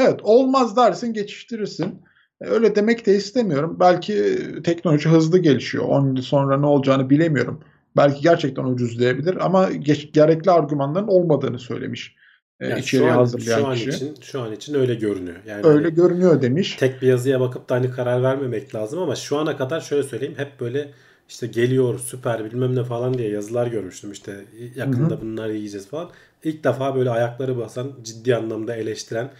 evet 0.00 0.20
olmaz 0.22 0.76
dersin 0.76 1.12
geçiştirirsin. 1.12 2.02
E, 2.40 2.46
Öyle 2.46 2.74
demek 2.74 3.06
de 3.06 3.14
istemiyorum. 3.16 3.76
Belki 3.80 4.38
teknoloji 4.64 5.08
hızlı 5.08 5.38
gelişiyor. 5.38 5.84
10 5.84 6.06
yıl 6.16 6.22
sonra 6.22 6.58
ne 6.58 6.66
olacağını 6.66 7.10
bilemiyorum. 7.10 7.60
Belki 7.96 8.22
gerçekten 8.22 8.64
ucuzlayabilir 8.64 9.36
ama 9.46 9.72
geç, 9.72 10.12
gerekli 10.12 10.50
argümanların 10.50 11.06
olmadığını 11.08 11.58
söylemiş 11.58 12.14
e, 12.60 12.68
Yani 12.68 12.80
içeriği 12.80 13.06
şu 13.08 13.12
an, 13.12 13.16
hazırlayan 13.18 13.58
şu 13.60 13.66
an 13.66 13.74
kişi. 13.74 13.88
için 13.88 14.14
şu 14.22 14.40
an 14.40 14.52
için 14.52 14.74
öyle 14.74 14.94
görünüyor. 14.94 15.36
Yani 15.46 15.66
Öyle 15.66 15.84
hani- 15.84 15.94
görünüyor 15.94 16.42
demiş. 16.42 16.76
tek 16.80 17.02
bir 17.02 17.06
yazıya 17.06 17.40
bakıp 17.40 17.68
da 17.68 17.74
hani 17.74 17.90
karar 17.90 18.22
vermemek 18.22 18.74
lazım 18.74 18.98
ama 18.98 19.14
şu 19.14 19.36
ana 19.38 19.56
kadar 19.56 19.80
şöyle 19.80 20.02
söyleyeyim 20.02 20.34
hep 20.36 20.60
böyle 20.60 20.90
işte 21.28 21.46
geliyor 21.46 21.98
süper 21.98 22.44
bilmem 22.44 22.76
ne 22.76 22.84
falan 22.84 23.18
diye 23.18 23.30
yazılar 23.30 23.66
görmüştüm 23.66 24.12
işte 24.12 24.44
yakında 24.76 25.20
bunları 25.20 25.54
yiyeceğiz 25.54 25.88
falan. 25.88 26.10
İlk 26.44 26.64
defa 26.64 26.96
böyle 26.96 27.10
ayakları 27.10 27.58
basan 27.58 27.90
ciddi 28.04 28.36
anlamda 28.36 28.76
eleştiren 28.76 29.30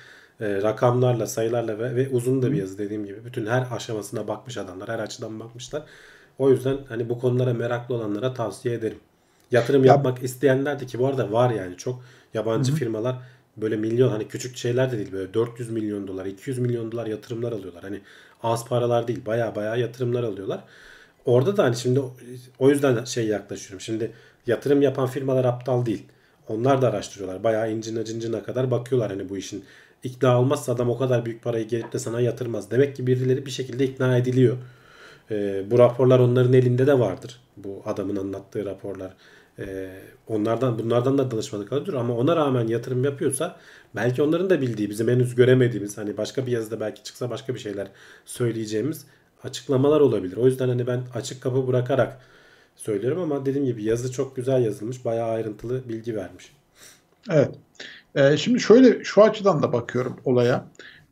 e, 0.41 0.63
rakamlarla 0.63 1.27
sayılarla 1.27 1.79
ve, 1.79 1.97
ve 1.97 2.09
uzun 2.09 2.43
da 2.43 2.53
bir 2.53 2.57
yazı 2.57 2.79
dediğim 2.79 3.07
gibi 3.07 3.25
bütün 3.25 3.47
her 3.47 3.67
aşamasına 3.73 4.29
bakmış 4.29 4.57
adamlar 4.59 4.89
her 4.89 4.99
açıdan 4.99 5.41
bakmışlar. 5.41 5.83
O 6.39 6.51
yüzden 6.51 6.79
hani 6.89 7.09
bu 7.09 7.19
konulara 7.19 7.55
meraklı 7.55 7.95
olanlara 7.95 8.35
tavsiye 8.35 8.75
ederim. 8.75 8.99
Yatırım 9.51 9.85
Ya- 9.85 9.93
yapmak 9.95 10.23
isteyenler 10.23 10.81
de 10.81 10.87
ki 10.87 10.99
bu 10.99 11.07
arada 11.07 11.33
var 11.33 11.51
yani 11.51 11.77
çok 11.77 12.05
yabancı 12.35 12.73
firmalar 12.73 13.17
böyle 13.57 13.77
milyon 13.77 14.09
hani 14.09 14.29
küçük 14.29 14.57
şeyler 14.57 14.93
de 14.93 14.99
değil 14.99 15.13
böyle 15.13 15.35
400 15.35 15.71
milyon 15.71 16.09
dolar 16.09 16.27
200 16.27 16.59
milyon 16.59 16.93
dolar 16.93 17.07
yatırımlar 17.07 17.53
alıyorlar. 17.53 17.83
Hani 17.83 18.01
az 18.43 18.65
paralar 18.69 19.09
değil 19.09 19.27
baya 19.27 19.55
baya 19.55 19.77
yatırımlar 19.77 20.23
alıyorlar. 20.23 20.65
Orada 21.25 21.57
da 21.57 21.65
hani 21.65 21.77
şimdi 21.77 22.01
o 22.59 22.71
yüzden 22.71 23.05
şey 23.05 23.27
yaklaşıyorum. 23.27 23.81
Şimdi 23.81 24.13
yatırım 24.47 24.83
yapan 24.83 25.07
firmalar 25.07 25.45
aptal 25.45 25.87
değil. 25.87 26.07
Onlar 26.49 26.83
da 26.83 26.89
araştırıyorlar. 26.89 27.45
Bayağı 27.45 27.73
incine 27.73 28.05
cincine 28.05 28.43
kadar 28.43 28.71
bakıyorlar 28.71 29.11
hani 29.11 29.29
bu 29.29 29.37
işin. 29.37 29.65
İkna 30.03 30.41
olmazsa 30.41 30.73
adam 30.73 30.91
o 30.91 30.99
kadar 30.99 31.25
büyük 31.25 31.43
parayı 31.43 31.69
gelip 31.69 31.93
de 31.93 31.99
sana 31.99 32.21
yatırmaz. 32.21 32.71
Demek 32.71 32.97
ki 32.97 33.07
birileri 33.07 33.47
bir 33.47 33.51
şekilde 33.51 33.85
ikna 33.85 34.17
ediliyor. 34.17 34.57
Ee, 35.31 35.65
bu 35.71 35.79
raporlar 35.79 36.19
onların 36.19 36.53
elinde 36.53 36.87
de 36.87 36.99
vardır. 36.99 37.41
Bu 37.57 37.83
adamın 37.87 38.17
anlattığı 38.17 38.65
raporlar. 38.65 39.13
Ee, 39.59 39.89
onlardan 40.29 40.79
bunlardan 40.79 41.19
da 41.19 41.31
danışmanlık 41.31 41.73
alıyordur 41.73 41.95
ama 41.95 42.17
ona 42.17 42.37
rağmen 42.37 42.67
yatırım 42.67 43.05
yapıyorsa 43.05 43.57
belki 43.97 44.23
onların 44.23 44.51
da 44.51 44.61
bildiği 44.61 44.91
bizim 44.91 45.09
henüz 45.09 45.35
göremediğimiz 45.35 45.99
hani 45.99 46.17
başka 46.17 46.47
bir 46.47 46.53
yazıda 46.53 46.81
belki 46.81 47.03
çıksa 47.03 47.31
başka 47.31 47.55
bir 47.55 47.59
şeyler 47.59 47.89
söyleyeceğimiz 48.25 49.07
açıklamalar 49.43 50.01
olabilir. 50.01 50.37
O 50.37 50.47
yüzden 50.47 50.69
hani 50.69 50.87
ben 50.87 51.03
açık 51.15 51.43
kapı 51.43 51.67
bırakarak 51.67 52.21
söylüyorum 52.79 53.23
ama 53.23 53.47
dediğim 53.47 53.67
gibi 53.67 53.85
yazı 53.85 54.13
çok 54.13 54.37
güzel 54.37 54.65
yazılmış. 54.65 55.05
Bayağı 55.05 55.31
ayrıntılı 55.31 55.89
bilgi 55.89 56.17
vermiş. 56.17 56.53
Evet. 57.31 57.55
Ee, 58.15 58.37
şimdi 58.37 58.61
şöyle 58.61 59.05
şu 59.05 59.23
açıdan 59.23 59.63
da 59.63 59.73
bakıyorum 59.73 60.21
olaya. 60.25 60.69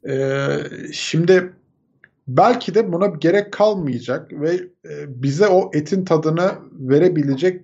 Ee, 0.09 0.49
şimdi 0.93 1.53
belki 2.29 2.75
de 2.75 2.93
buna 2.93 3.07
gerek 3.07 3.53
kalmayacak 3.53 4.33
ve 4.33 4.55
e, 4.89 5.23
bize 5.23 5.47
o 5.47 5.71
etin 5.75 6.05
tadını 6.05 6.53
verebilecek 6.73 7.63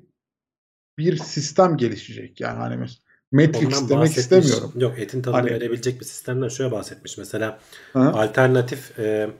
bir 0.98 1.16
sistem 1.16 1.76
gelişecek. 1.76 2.40
Yani 2.40 2.58
hani 2.58 2.74
mes- 2.74 2.98
Matrix 3.32 3.82
Ondan 3.82 3.88
demek 3.88 4.16
istemiyorum. 4.16 4.72
Yok 4.76 4.98
etin 4.98 5.22
tadını 5.22 5.40
Hani- 5.40 5.50
verebilecek 5.50 6.00
bir 6.00 6.04
sistemden 6.04 6.48
şöyle 6.48 6.72
bahsetmiş. 6.72 7.18
Mesela 7.18 7.58
Hı? 7.92 7.98
alternatif 7.98 8.98
e, 8.98 9.30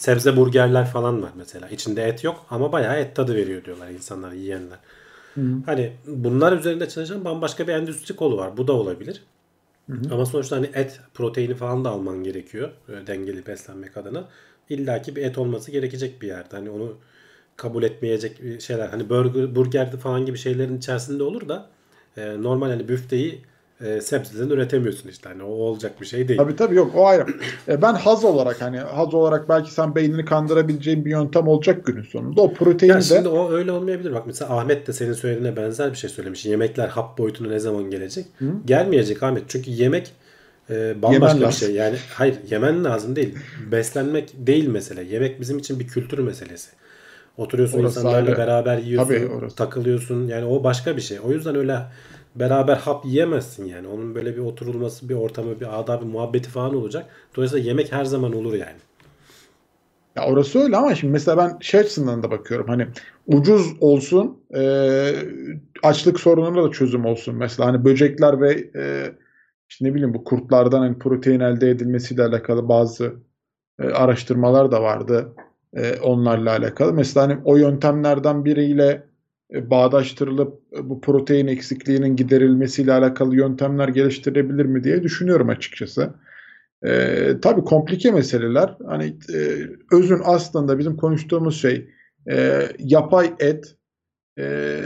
sebze 0.00 0.36
burgerler 0.36 0.86
falan 0.86 1.22
var 1.22 1.30
mesela. 1.36 1.68
İçinde 1.68 2.02
et 2.02 2.24
yok 2.24 2.46
ama 2.50 2.72
bayağı 2.72 2.96
et 2.96 3.16
tadı 3.16 3.34
veriyor 3.34 3.64
diyorlar 3.64 3.88
insanlar 3.88 4.32
yiyenler. 4.32 4.78
Hı. 5.34 5.40
Hani 5.66 5.92
bunlar 6.06 6.58
üzerinde 6.58 6.88
çalışan 6.88 7.24
bambaşka 7.24 7.68
bir 7.68 7.72
endüstri 7.72 8.16
kolu 8.16 8.36
var. 8.36 8.56
Bu 8.56 8.68
da 8.68 8.72
olabilir. 8.72 9.22
Ama 10.12 10.26
sonuçta 10.26 10.56
hani 10.56 10.70
et, 10.74 11.00
proteini 11.14 11.54
falan 11.54 11.84
da 11.84 11.90
alman 11.90 12.24
gerekiyor. 12.24 12.70
e, 12.88 13.06
dengeli 13.06 13.46
beslenmek 13.46 13.96
adına. 13.96 14.28
İlla 14.68 15.02
ki 15.02 15.16
bir 15.16 15.22
et 15.22 15.38
olması 15.38 15.70
gerekecek 15.70 16.22
bir 16.22 16.26
yerde. 16.26 16.56
Hani 16.56 16.70
onu 16.70 16.96
kabul 17.56 17.82
etmeyecek 17.82 18.62
şeyler. 18.62 18.88
Hani 18.88 19.08
burger, 19.08 19.54
burger 19.54 19.96
falan 19.96 20.26
gibi 20.26 20.38
şeylerin 20.38 20.78
içerisinde 20.78 21.22
olur 21.22 21.48
da 21.48 21.70
e, 22.16 22.42
normal 22.42 22.70
hani 22.70 22.88
büfteyi 22.88 23.42
e, 23.84 24.00
sebzeden 24.00 24.48
üretemiyorsun 24.50 25.08
işte. 25.08 25.28
Hani 25.28 25.42
o 25.42 25.46
olacak 25.46 26.00
bir 26.00 26.06
şey 26.06 26.28
değil. 26.28 26.38
Tabii 26.38 26.56
tabii 26.56 26.74
yok 26.74 26.92
o 26.96 27.06
ayrı. 27.06 27.26
E, 27.68 27.82
ben 27.82 27.94
haz 27.94 28.24
olarak 28.24 28.62
hani 28.62 28.78
haz 28.78 29.14
olarak 29.14 29.48
belki 29.48 29.72
sen 29.72 29.94
beynini 29.94 30.24
kandırabileceğin 30.24 31.04
bir 31.04 31.10
yöntem 31.10 31.48
olacak 31.48 31.86
günün 31.86 32.02
sonunda. 32.02 32.42
O 32.42 32.52
proteini 32.54 32.90
Ya 32.92 32.98
de 32.98 33.02
şimdi 33.02 33.28
o 33.28 33.52
öyle 33.52 33.72
olmayabilir. 33.72 34.12
Bak 34.14 34.22
mesela 34.26 34.58
Ahmet 34.58 34.86
de 34.86 34.92
senin 34.92 35.12
söylediğine 35.12 35.56
benzer 35.56 35.90
bir 35.90 35.96
şey 35.96 36.10
söylemiş. 36.10 36.46
Yemekler 36.46 36.88
hap 36.88 37.18
boyutuna 37.18 37.48
ne 37.48 37.58
zaman 37.58 37.90
gelecek? 37.90 38.26
Gelmeyecek 38.64 39.22
Ahmet. 39.22 39.42
Çünkü 39.48 39.70
yemek 39.70 40.12
e, 40.70 41.02
bambaşka 41.02 41.12
Yemen 41.26 41.36
bir 41.36 41.42
lazım. 41.46 41.66
şey. 41.66 41.74
Yani 41.76 41.96
hayır 42.14 42.34
yemen 42.50 42.84
lazım 42.84 43.16
değil. 43.16 43.34
Beslenmek 43.72 44.32
değil 44.36 44.68
mesele. 44.68 45.02
Yemek 45.04 45.40
bizim 45.40 45.58
için 45.58 45.80
bir 45.80 45.86
kültür 45.86 46.18
meselesi. 46.18 46.70
Oturuyorsun 47.36 47.78
Orası 47.80 47.98
insanlarla 48.00 48.28
ayrı. 48.28 48.38
beraber 48.38 48.78
yiyorsun, 48.78 49.08
Tabii, 49.14 49.26
orası. 49.26 49.56
takılıyorsun. 49.56 50.26
Yani 50.28 50.44
o 50.44 50.64
başka 50.64 50.96
bir 50.96 51.00
şey. 51.02 51.18
O 51.24 51.32
yüzden 51.32 51.54
öyle 51.56 51.78
beraber 52.34 52.76
hap 52.76 53.06
yiyemezsin 53.06 53.66
yani. 53.66 53.88
Onun 53.88 54.14
böyle 54.14 54.36
bir 54.36 54.40
oturulması, 54.40 55.08
bir 55.08 55.14
ortamı, 55.14 55.60
bir 55.60 55.80
adabı, 55.80 56.06
muhabbeti 56.06 56.50
falan 56.50 56.74
olacak. 56.76 57.06
Dolayısıyla 57.36 57.68
yemek 57.68 57.92
her 57.92 58.04
zaman 58.04 58.32
olur 58.32 58.52
yani. 58.54 58.78
Ya 60.16 60.26
orası 60.26 60.58
öyle 60.58 60.76
ama 60.76 60.94
şimdi 60.94 61.12
mesela 61.12 61.36
ben 61.36 61.58
şey 61.60 61.80
açısından 61.80 62.22
da 62.22 62.30
bakıyorum 62.30 62.66
hani 62.68 62.86
ucuz 63.26 63.72
olsun 63.80 64.38
e, 64.54 64.62
açlık 65.82 66.20
sorununa 66.20 66.64
da 66.64 66.70
çözüm 66.70 67.04
olsun. 67.04 67.34
Mesela 67.34 67.68
hani 67.68 67.84
böcekler 67.84 68.40
ve 68.40 68.70
e, 68.76 69.12
işte 69.68 69.84
ne 69.84 69.94
bileyim 69.94 70.14
bu 70.14 70.24
kurtlardan 70.24 70.78
hani 70.78 70.98
protein 70.98 71.40
elde 71.40 71.70
edilmesiyle 71.70 72.22
alakalı 72.22 72.68
bazı 72.68 73.14
e, 73.80 73.84
araştırmalar 73.84 74.72
da 74.72 74.82
vardı 74.82 75.34
e, 75.74 76.00
onlarla 76.00 76.50
alakalı. 76.50 76.92
Mesela 76.92 77.28
hani 77.28 77.38
o 77.44 77.56
yöntemlerden 77.56 78.44
biriyle 78.44 79.09
bağdaştırılıp 79.52 80.60
e, 80.76 80.90
bu 80.90 81.00
protein 81.00 81.46
eksikliğinin 81.46 82.16
giderilmesiyle 82.16 82.92
alakalı 82.92 83.36
yöntemler 83.36 83.88
geliştirilebilir 83.88 84.64
mi 84.64 84.84
diye 84.84 85.02
düşünüyorum 85.02 85.48
açıkçası. 85.48 86.14
Ee, 86.86 87.32
tabii 87.42 87.64
komplike 87.64 88.10
meseleler. 88.10 88.76
Hani 88.86 89.16
e, 89.34 89.38
özün 89.92 90.20
aslında 90.24 90.78
bizim 90.78 90.96
konuştuğumuz 90.96 91.60
şey 91.60 91.90
e, 92.30 92.68
yapay 92.78 93.34
et 93.40 93.76
e, 94.38 94.80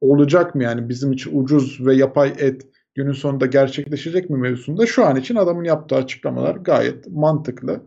olacak 0.00 0.54
mı 0.54 0.62
yani 0.62 0.88
bizim 0.88 1.12
için 1.12 1.42
ucuz 1.42 1.86
ve 1.86 1.94
yapay 1.94 2.32
et 2.38 2.66
günün 2.94 3.12
sonunda 3.12 3.46
gerçekleşecek 3.46 4.30
mi 4.30 4.38
mevzusunda 4.38 4.86
şu 4.86 5.06
an 5.06 5.16
için 5.16 5.36
adamın 5.36 5.64
yaptığı 5.64 5.96
açıklamalar 5.96 6.56
gayet 6.56 7.08
mantıklı. 7.08 7.80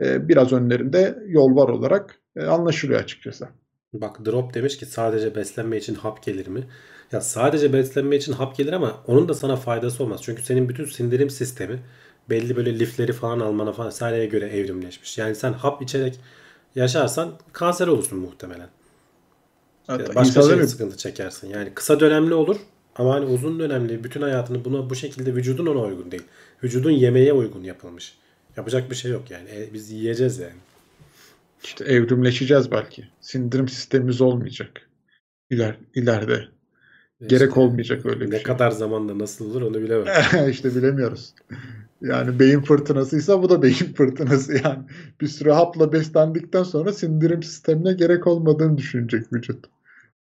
E, 0.00 0.28
biraz 0.28 0.52
önlerinde 0.52 1.18
yol 1.26 1.56
var 1.56 1.68
olarak 1.68 2.20
e, 2.36 2.44
anlaşılıyor 2.44 3.00
açıkçası. 3.00 3.48
Bak 3.92 4.26
Drop 4.26 4.54
demiş 4.54 4.76
ki 4.76 4.86
sadece 4.86 5.34
beslenme 5.34 5.76
için 5.76 5.94
hap 5.94 6.22
gelir 6.22 6.46
mi? 6.46 6.64
Ya 7.12 7.20
sadece 7.20 7.72
beslenme 7.72 8.16
için 8.16 8.32
hap 8.32 8.56
gelir 8.56 8.72
ama 8.72 9.02
onun 9.06 9.28
da 9.28 9.34
sana 9.34 9.56
faydası 9.56 10.04
olmaz. 10.04 10.20
Çünkü 10.22 10.42
senin 10.42 10.68
bütün 10.68 10.84
sindirim 10.84 11.30
sistemi 11.30 11.82
belli 12.30 12.56
böyle 12.56 12.78
lifleri 12.78 13.12
falan 13.12 13.40
almana 13.40 13.72
falan 13.72 13.88
vesaireye 13.88 14.26
göre 14.26 14.46
evrimleşmiş. 14.46 15.18
Yani 15.18 15.34
sen 15.34 15.52
hap 15.52 15.82
içerek 15.82 16.20
yaşarsan 16.74 17.32
kanser 17.52 17.86
olursun 17.86 18.18
muhtemelen. 18.18 18.68
Hatta 19.86 20.14
Başka 20.14 20.42
şey 20.42 20.66
sıkıntı 20.66 20.96
çekersin. 20.96 21.48
Yani 21.48 21.74
kısa 21.74 22.00
dönemli 22.00 22.34
olur 22.34 22.56
ama 22.96 23.14
hani 23.14 23.26
uzun 23.26 23.58
dönemli 23.58 24.04
bütün 24.04 24.22
hayatını 24.22 24.64
buna 24.64 24.90
bu 24.90 24.94
şekilde 24.94 25.34
vücudun 25.34 25.66
ona 25.66 25.80
uygun 25.80 26.10
değil. 26.10 26.24
Vücudun 26.64 26.90
yemeğe 26.90 27.32
uygun 27.32 27.62
yapılmış. 27.64 28.14
Yapacak 28.56 28.90
bir 28.90 28.94
şey 28.96 29.10
yok 29.10 29.30
yani. 29.30 29.48
E, 29.50 29.74
biz 29.74 29.90
yiyeceğiz 29.90 30.38
yani. 30.38 30.54
İşte 31.64 31.84
evrimleşeceğiz 31.84 32.70
belki. 32.70 33.04
Sindirim 33.20 33.68
sistemimiz 33.68 34.20
olmayacak. 34.20 34.70
İler, 35.50 35.76
ileride. 35.94 36.44
Gerek 37.26 37.48
İşte 37.48 37.60
olmayacak 37.60 38.06
öyle 38.06 38.20
bir 38.20 38.30
ne 38.30 38.34
şey. 38.34 38.42
kadar 38.42 38.70
zamanda 38.70 39.18
nasıl 39.18 39.50
olur 39.50 39.62
onu 39.62 39.82
bilemem. 39.82 40.14
işte 40.50 40.74
bilemiyoruz. 40.74 41.34
Yani 42.00 42.38
beyin 42.38 42.60
fırtınasıysa 42.60 43.42
bu 43.42 43.50
da 43.50 43.62
beyin 43.62 43.74
fırtınası 43.96 44.52
yani. 44.64 44.78
Bir 45.20 45.26
süre 45.26 45.52
hapla 45.52 45.92
beslendikten 45.92 46.62
sonra 46.62 46.92
sindirim 46.92 47.42
sistemine 47.42 47.92
gerek 47.92 48.26
olmadığını 48.26 48.78
düşünecek 48.78 49.32
vücut. 49.32 49.64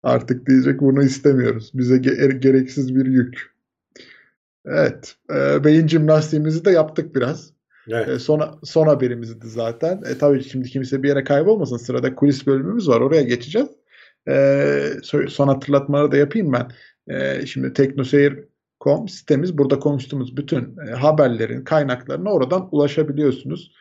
Artık 0.03 0.47
diyecek 0.47 0.81
bunu 0.81 1.03
istemiyoruz. 1.03 1.71
Bize 1.73 1.95
ge- 1.95 2.39
gereksiz 2.39 2.95
bir 2.95 3.05
yük. 3.05 3.51
Evet. 4.65 5.15
e, 5.29 5.63
beyin 5.63 5.87
jimnastiğimizi 5.87 6.65
de 6.65 6.71
yaptık 6.71 7.15
biraz. 7.15 7.53
Evet. 7.89 8.09
E, 8.09 8.19
son, 8.19 8.59
son 8.63 8.87
haberimizdi 8.87 9.47
zaten. 9.47 10.01
E, 10.09 10.17
tabii 10.17 10.43
şimdi 10.43 10.69
kimse 10.69 11.03
bir 11.03 11.07
yere 11.07 11.23
kaybolmasın. 11.23 11.77
Sırada 11.77 12.15
kulis 12.15 12.47
bölümümüz 12.47 12.89
var. 12.89 13.01
Oraya 13.01 13.21
geçeceğiz. 13.21 13.69
E, 14.27 14.31
so- 15.01 15.29
son 15.29 15.47
hatırlatmaları 15.47 16.11
da 16.11 16.17
yapayım 16.17 16.53
ben. 16.53 16.71
E, 17.15 17.45
şimdi 17.45 17.73
teknoseyir.com 17.73 19.07
sitemiz. 19.07 19.57
Burada 19.57 19.79
konuştuğumuz 19.79 20.37
bütün 20.37 20.77
e, 20.87 20.91
haberlerin 20.91 21.63
kaynaklarına 21.63 22.31
oradan 22.31 22.69
ulaşabiliyorsunuz. 22.71 23.71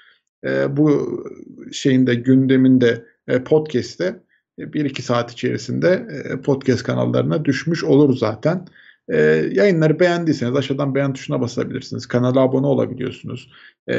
E, 0.44 0.76
bu 0.76 1.24
şeyin 1.72 2.06
de 2.06 2.14
gündeminde 2.14 3.04
e, 3.28 3.44
podcast'te 3.44 4.22
e, 4.58 4.72
bir 4.72 4.84
iki 4.84 5.02
saat 5.02 5.32
içerisinde 5.32 6.06
e, 6.10 6.40
podcast 6.40 6.82
kanallarına 6.82 7.44
düşmüş 7.44 7.84
olur 7.84 8.16
zaten. 8.16 8.66
E, 9.08 9.18
yayınları 9.52 10.00
beğendiyseniz 10.00 10.56
aşağıdan 10.56 10.94
beğen 10.94 11.12
tuşuna 11.12 11.40
basabilirsiniz. 11.40 12.06
Kanala 12.06 12.40
abone 12.40 12.66
olabiliyorsunuz. 12.66 13.50
E, 13.88 13.96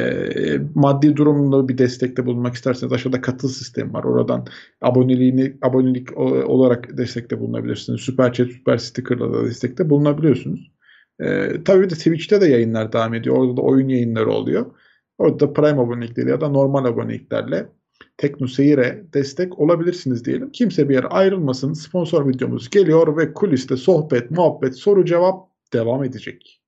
maddi 0.74 1.16
durumunda 1.16 1.68
bir 1.68 1.78
destekte 1.78 2.26
bulunmak 2.26 2.54
isterseniz 2.54 2.92
aşağıda 2.92 3.20
katıl 3.20 3.48
sistemi 3.48 3.92
var. 3.92 4.04
Oradan 4.04 4.46
aboneliğini 4.80 5.56
abonelik 5.62 6.18
olarak 6.18 6.98
destekte 6.98 7.40
bulunabilirsiniz. 7.40 8.00
Süper 8.00 8.32
chat, 8.32 8.48
süper 8.48 8.78
sticker'la 8.78 9.34
da 9.34 9.44
destekte 9.44 9.90
bulunabiliyorsunuz. 9.90 10.72
E, 11.20 11.50
tabii 11.64 11.90
de 11.90 11.94
Twitch'te 11.94 12.40
de 12.40 12.46
yayınlar 12.46 12.92
devam 12.92 13.14
ediyor. 13.14 13.36
Orada 13.36 13.56
da 13.56 13.60
oyun 13.60 13.88
yayınları 13.88 14.30
oluyor. 14.30 14.66
Orada 15.18 15.40
da 15.40 15.52
Prime 15.52 15.80
abonelikleri 15.80 16.30
ya 16.30 16.40
da 16.40 16.48
normal 16.48 16.84
aboneliklerle 16.84 17.68
Tekno 18.16 18.46
Seyir'e 18.46 19.04
destek 19.14 19.58
olabilirsiniz 19.58 20.24
diyelim. 20.24 20.52
Kimse 20.52 20.88
bir 20.88 20.94
yere 20.94 21.06
ayrılmasın. 21.06 21.72
Sponsor 21.72 22.28
videomuz 22.28 22.70
geliyor 22.70 23.16
ve 23.16 23.34
kuliste 23.34 23.76
sohbet, 23.76 24.30
muhabbet, 24.30 24.76
soru 24.76 25.04
cevap 25.04 25.48
devam 25.72 26.04
edecek. 26.04 26.60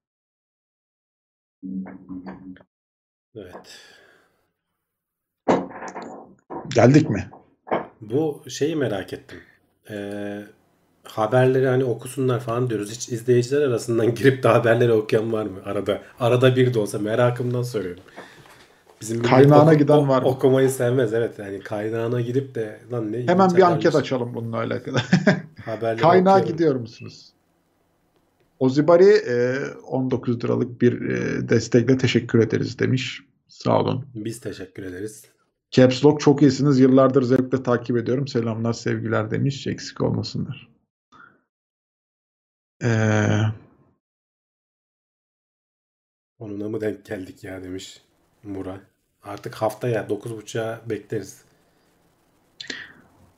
Evet. 3.35 3.78
Geldik 6.74 7.11
mi? 7.11 7.31
Bu 8.01 8.43
şeyi 8.49 8.76
merak 8.76 9.12
ettim. 9.12 9.39
Ee, 9.91 10.43
haberleri 11.05 11.66
hani 11.66 11.85
okusunlar 11.85 12.41
falan 12.41 12.70
diyoruz. 12.70 12.91
Hiç 12.91 13.09
izleyiciler 13.09 13.62
arasından 13.62 14.14
girip 14.14 14.43
de 14.43 14.49
haberleri 14.49 14.93
okuyan 14.93 15.33
var 15.33 15.47
mı? 15.47 15.59
Arada 15.64 16.03
arada 16.20 16.57
bir 16.57 16.74
de 16.74 16.78
olsa 16.78 16.99
merakımdan 16.99 17.62
soruyorum. 17.62 18.03
Bizim 19.01 19.22
Kaynağına 19.22 19.74
giden 19.74 20.09
var? 20.09 20.22
Okumayı 20.22 20.70
sevmez 20.70 21.14
evet. 21.14 21.38
Yani 21.38 21.61
kaynağına 21.61 22.20
gidip 22.20 22.55
de 22.55 22.80
lan 22.92 23.12
ne 23.12 23.26
Hemen 23.26 23.57
bir 23.57 23.62
anket 23.62 23.94
açalım 23.94 24.34
bununla 24.34 24.57
alakalı. 24.57 24.98
Kaynağa 25.64 26.30
okuyalım. 26.30 26.46
gidiyor 26.46 26.74
musunuz? 26.74 27.32
Ozibari 28.59 29.05
e, 29.05 29.59
19 29.86 30.44
liralık 30.44 30.80
bir 30.80 31.11
e, 31.11 31.48
destekle 31.48 31.98
teşekkür 31.98 32.38
ederiz 32.38 32.78
demiş. 32.78 33.22
Sağ 33.48 33.80
olun. 33.80 34.07
Biz 34.14 34.40
teşekkür 34.40 34.82
ederiz. 34.82 35.24
Caps 35.70 36.05
Lock 36.05 36.20
çok 36.20 36.42
iyisiniz. 36.42 36.80
Yıllardır 36.80 37.22
zevkle 37.22 37.62
takip 37.62 37.96
ediyorum. 37.96 38.28
Selamlar, 38.28 38.72
sevgiler 38.72 39.30
demiş. 39.30 39.66
Eksik 39.66 40.01
olmasınlar. 40.01 40.70
Ee, 42.82 43.40
Onuna 46.38 46.68
mı 46.68 46.80
denk 46.80 47.05
geldik 47.05 47.44
ya 47.44 47.64
demiş 47.64 48.03
Mura. 48.42 48.89
Artık 49.23 49.55
haftaya 49.55 50.03
9.30'a 50.03 50.81
bekleriz. 50.91 51.41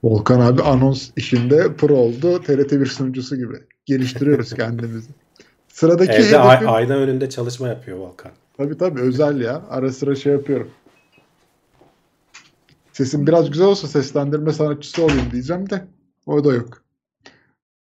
Volkan 0.05 0.41
abi 0.41 0.63
anons 0.63 1.11
işinde 1.17 1.75
pro 1.77 1.95
oldu. 1.95 2.37
TRT1 2.37 2.87
sunucusu 2.87 3.37
gibi. 3.37 3.57
Geliştiriyoruz 3.87 4.55
kendimizi. 4.55 5.11
Sıradaki 5.69 6.13
Evde 6.13 6.39
ay- 6.39 6.57
hedefim- 6.57 6.69
ayna 6.71 6.95
önünde 6.95 7.31
çalışma 7.31 7.69
yapıyor 7.69 7.99
Volkan. 7.99 8.33
Tabii 8.57 8.79
tabii 8.79 9.01
özel 9.01 9.41
ya. 9.41 9.63
Ara 9.71 9.93
sıra 9.93 10.15
şey 10.15 10.33
yapıyorum. 10.33 10.71
Sesim 12.93 13.27
biraz 13.27 13.51
güzel 13.51 13.67
olsa 13.67 13.89
seslendirme 13.89 14.53
sanatçısı 14.53 15.05
olayım 15.05 15.31
diyeceğim 15.33 15.71
de 15.71 15.85
o 16.27 16.45
da 16.45 16.55
yok. 16.55 16.83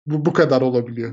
Bu 0.07 0.25
bu 0.25 0.33
kadar 0.33 0.63
olabiliyor. 0.63 1.13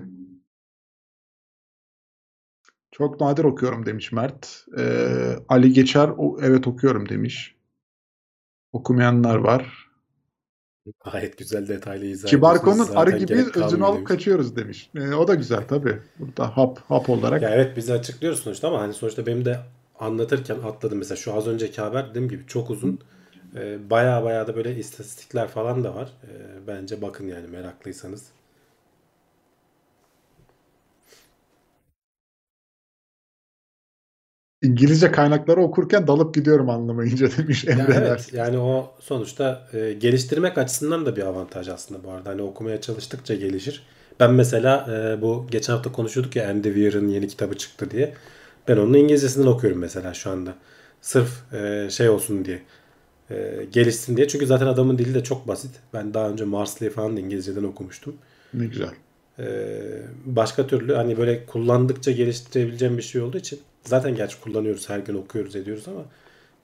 Çok 2.91 3.21
nadir 3.21 3.43
okuyorum 3.43 3.85
demiş 3.85 4.11
Mert. 4.11 4.65
Ee, 4.79 5.35
Ali 5.49 5.73
Geçer 5.73 6.09
o, 6.17 6.37
evet 6.41 6.67
okuyorum 6.67 7.09
demiş. 7.09 7.55
Okumayanlar 8.73 9.35
var. 9.35 9.91
Gayet 11.05 11.37
güzel 11.37 11.67
detaylı 11.67 12.05
izah 12.05 12.29
Kibarko'nun 12.29 12.87
arı 12.95 13.17
gerek 13.17 13.57
özünü 13.57 13.83
alıp 13.83 13.95
demiş. 13.97 14.07
kaçıyoruz 14.07 14.55
demiş. 14.55 14.89
Ee, 14.95 15.13
o 15.13 15.27
da 15.27 15.35
güzel 15.35 15.67
tabii. 15.67 15.99
Burada 16.19 16.57
hap 16.57 16.79
hap 16.79 17.09
olarak. 17.09 17.41
Ya 17.41 17.49
evet 17.49 17.77
bizi 17.77 17.93
açıklıyoruz 17.93 18.39
sonuçta 18.39 18.67
ama 18.67 18.81
hani 18.81 18.93
sonuçta 18.93 19.25
benim 19.25 19.45
de 19.45 19.59
anlatırken 19.99 20.55
atladım 20.55 20.97
mesela 20.97 21.15
şu 21.15 21.33
az 21.33 21.47
önceki 21.47 21.81
haber 21.81 22.09
dediğim 22.09 22.29
gibi 22.29 22.43
çok 22.47 22.69
uzun. 22.69 22.99
Ee, 23.55 23.89
baya 23.89 24.23
baya 24.23 24.47
da 24.47 24.55
böyle 24.55 24.75
istatistikler 24.75 25.47
falan 25.47 25.83
da 25.83 25.95
var. 25.95 26.09
Ee, 26.23 26.67
bence 26.67 27.01
bakın 27.01 27.27
yani 27.27 27.47
meraklıysanız. 27.47 28.25
İngilizce 34.61 35.11
kaynakları 35.11 35.61
okurken 35.61 36.07
dalıp 36.07 36.35
gidiyorum 36.35 36.69
anlamayınca 36.69 37.29
demiş 37.37 37.65
Emre. 37.67 37.93
evet 37.93 38.33
yani 38.33 38.57
o 38.57 38.95
sonuçta 38.99 39.67
e, 39.73 39.93
geliştirmek 39.93 40.57
açısından 40.57 41.05
da 41.05 41.15
bir 41.15 41.21
avantaj 41.21 41.67
aslında 41.67 42.03
bu 42.03 42.11
arada. 42.11 42.29
Hani 42.29 42.41
okumaya 42.41 42.81
çalıştıkça 42.81 43.35
gelişir. 43.35 43.83
Ben 44.19 44.33
mesela 44.33 44.87
e, 44.91 45.21
bu 45.21 45.47
geçen 45.51 45.73
hafta 45.73 45.91
konuşuyorduk 45.91 46.35
ya 46.35 46.49
Andy 46.49 46.67
Weir'ın 46.67 47.07
yeni 47.07 47.27
kitabı 47.27 47.57
çıktı 47.57 47.91
diye. 47.91 48.13
Ben 48.67 48.77
onun 48.77 48.93
İngilizcesinden 48.93 49.47
okuyorum 49.47 49.79
mesela 49.79 50.13
şu 50.13 50.29
anda. 50.29 50.55
Sırf 51.01 51.53
e, 51.53 51.89
şey 51.89 52.09
olsun 52.09 52.45
diye. 52.45 52.61
E, 53.31 53.65
gelişsin 53.71 54.17
diye. 54.17 54.27
Çünkü 54.27 54.45
zaten 54.45 54.67
adamın 54.67 54.97
dili 54.97 55.13
de 55.13 55.23
çok 55.23 55.47
basit. 55.47 55.71
Ben 55.93 56.13
daha 56.13 56.29
önce 56.29 56.43
Marsley'i 56.45 56.91
falan 56.93 57.17
da 57.17 57.19
İngilizceden 57.19 57.63
okumuştum. 57.63 58.15
Ne 58.53 58.65
güzel. 58.65 58.89
Ee, 59.39 60.01
başka 60.25 60.67
türlü 60.67 60.93
hani 60.93 61.17
böyle 61.17 61.45
kullandıkça 61.45 62.11
geliştirebileceğim 62.11 62.97
bir 62.97 63.01
şey 63.03 63.21
olduğu 63.21 63.37
için 63.37 63.59
zaten 63.83 64.15
gerçi 64.15 64.41
kullanıyoruz 64.41 64.89
her 64.89 64.99
gün 64.99 65.15
okuyoruz 65.15 65.55
ediyoruz 65.55 65.87
ama 65.87 66.05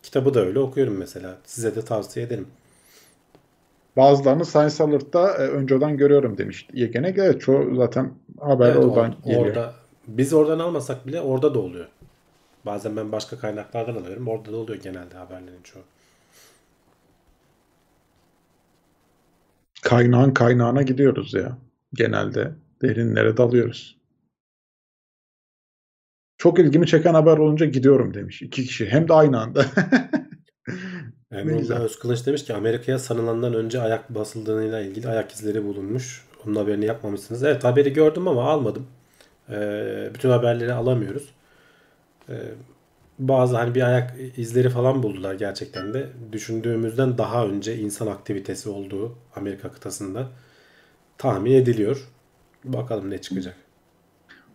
kitabı 0.04 0.34
da 0.34 0.42
öyle 0.42 0.60
okuyorum 0.60 0.98
mesela. 0.98 1.38
Size 1.46 1.76
de 1.76 1.86
tavsiye 1.86 2.26
ederim. 2.26 2.48
Bazılarını 3.96 4.46
Science 4.46 4.84
Alert'ta 4.84 5.32
e, 5.32 5.48
önceden 5.48 5.98
görüyorum 5.98 6.38
demiş 6.38 6.68
Yegenek. 6.74 7.18
Evet 7.18 7.42
çoğu 7.42 7.76
zaten 7.76 8.14
haber 8.40 8.72
Evet, 8.72 8.76
oradan 8.76 9.12
or- 9.12 9.18
geliyor. 9.26 9.36
orada 9.36 9.74
biz 10.08 10.34
oradan 10.34 10.60
almasak 10.60 11.08
bile 11.08 11.22
orada 11.22 11.54
da 11.54 11.60
oluyor. 11.60 11.88
Bazen 12.66 12.98
ben 12.98 13.12
başka 13.12 13.40
kaynaklardan 13.40 13.96
alıyorum. 13.96 14.28
Orada 14.28 14.54
da 14.54 14.58
oluyor 14.58 14.82
genelde 14.84 15.18
haberlerin 15.18 15.64
çoğu. 15.64 15.84
Kaynağın 19.82 20.34
kaynağına 20.34 20.82
gidiyoruz 20.82 21.34
ya. 21.34 21.58
Genelde 21.94 22.56
derinlere 22.82 23.38
dalıyoruz. 23.38 23.98
Çok 26.38 26.60
ilgimi 26.60 26.88
çeken 26.88 27.14
haber 27.14 27.38
olunca 27.38 27.66
gidiyorum 27.66 28.14
demiş. 28.14 28.42
İki 28.42 28.66
kişi. 28.66 28.86
Hem 28.90 29.08
de 29.08 29.14
aynı 29.14 29.42
anda. 29.42 29.66
Emrullah. 31.32 31.80
Özkılıç 31.80 32.26
demiş 32.28 32.46
ki 32.46 32.54
Amerika'ya 32.54 33.00
sanılandan 33.00 33.54
önce 33.54 33.82
ayak 33.82 34.16
basıldığıyla 34.16 34.80
ilgili 34.80 35.08
ayak 35.08 35.32
izleri 35.32 35.64
bulunmuş. 35.64 36.26
Onun 36.46 36.56
haberini 36.56 36.86
yapmamışsınız. 36.86 37.44
Evet 37.44 37.64
haberi 37.64 37.94
gördüm 37.94 38.28
ama 38.28 38.44
almadım. 38.44 38.88
Ee, 39.50 40.10
bütün 40.16 40.30
haberleri 40.30 40.74
alamıyoruz. 40.74 41.30
Ee, 42.30 42.34
bazı 43.20 43.58
hani 43.58 43.76
bir 43.76 43.82
ayak 43.82 44.16
izleri 44.38 44.70
falan 44.70 45.04
buldular 45.04 45.34
gerçekten 45.34 45.94
de. 45.94 46.10
Düşündüğümüzden 46.32 47.18
daha 47.18 47.48
önce 47.48 47.78
insan 47.78 48.08
aktivitesi 48.08 48.70
olduğu 48.70 49.16
Amerika 49.36 49.72
kıtasında 49.72 50.28
tahmin 51.18 51.52
ediliyor. 51.52 52.08
Bakalım 52.64 53.10
ne 53.10 53.22
çıkacak. 53.22 53.67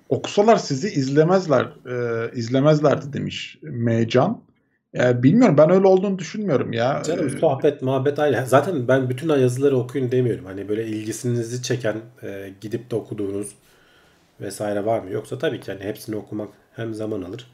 Okusalar 0.09 0.57
sizi 0.57 0.89
izlemezler. 0.89 1.65
E, 1.65 2.31
izlemezlerdi 2.35 3.13
demiş 3.13 3.59
Meycan. 3.63 4.41
E, 4.95 5.23
bilmiyorum 5.23 5.59
ben 5.59 5.71
öyle 5.71 5.87
olduğunu 5.87 6.19
düşünmüyorum 6.19 6.73
ya. 6.73 7.03
Canım 7.07 7.27
E, 7.27 7.31
sohbet, 7.31 7.83
muhabbet 7.83 8.19
ayrı. 8.19 8.45
Zaten 8.47 8.89
ben 8.89 9.11
bütün 9.11 9.29
yazıları 9.29 9.77
okuyun 9.77 10.13
demiyorum. 10.13 10.45
Hani 10.45 10.69
böyle 10.69 10.87
ilgisinizi 10.87 11.63
çeken, 11.63 11.97
e, 12.23 12.51
gidip 12.61 12.91
de 12.91 12.97
okuduğunuz 12.97 13.49
vesaire 14.41 14.85
var 14.87 15.01
mı? 15.01 15.11
Yoksa 15.11 15.39
tabii 15.39 15.61
ki 15.61 15.73
hani 15.73 15.85
hepsini 15.85 16.16
okumak 16.16 16.49
hem 16.77 16.95
zaman 16.95 17.23
alır. 17.23 17.47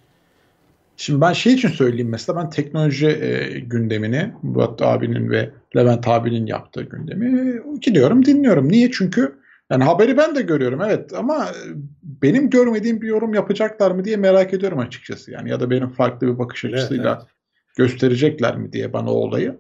Şimdi 0.97 1.21
ben 1.21 1.33
şey 1.33 1.55
için 1.55 1.69
söyleyeyim 1.69 2.09
mesela 2.09 2.43
ben 2.43 2.51
teknoloji 2.51 3.07
e, 3.07 3.61
gündemini 3.61 4.33
Murat 4.43 4.83
abinin 4.83 5.31
ve 5.31 5.51
Levent 5.77 6.09
abinin 6.09 6.47
yaptığı 6.47 6.83
gündemi 6.83 7.61
gidiyorum 7.81 8.25
dinliyorum. 8.25 8.69
Niye? 8.69 8.91
Çünkü 8.91 9.39
yani 9.71 9.85
haberi 9.85 10.17
ben 10.17 10.35
de 10.35 10.43
görüyorum 10.43 10.81
evet 10.81 11.13
ama 11.13 11.45
e, 11.45 11.63
benim 12.03 12.51
görmediğim 12.51 13.01
bir 13.01 13.09
yorum 13.09 13.35
yapacaklar 13.35 13.91
mı 13.91 14.05
diye 14.05 14.17
merak 14.17 14.55
ediyorum 14.55 14.79
açıkçası. 14.79 15.31
Yani 15.31 15.51
ya 15.51 15.61
da 15.61 15.71
benim 15.71 15.91
farklı 15.91 16.27
bir 16.27 16.39
bakış 16.39 16.65
Evet, 16.65 16.75
açısıyla 16.75 17.19
evet. 17.21 17.33
gösterecekler 17.77 18.57
mi 18.57 18.73
diye 18.73 18.93
bana 18.93 19.13
o 19.13 19.17
olayı. 19.17 19.59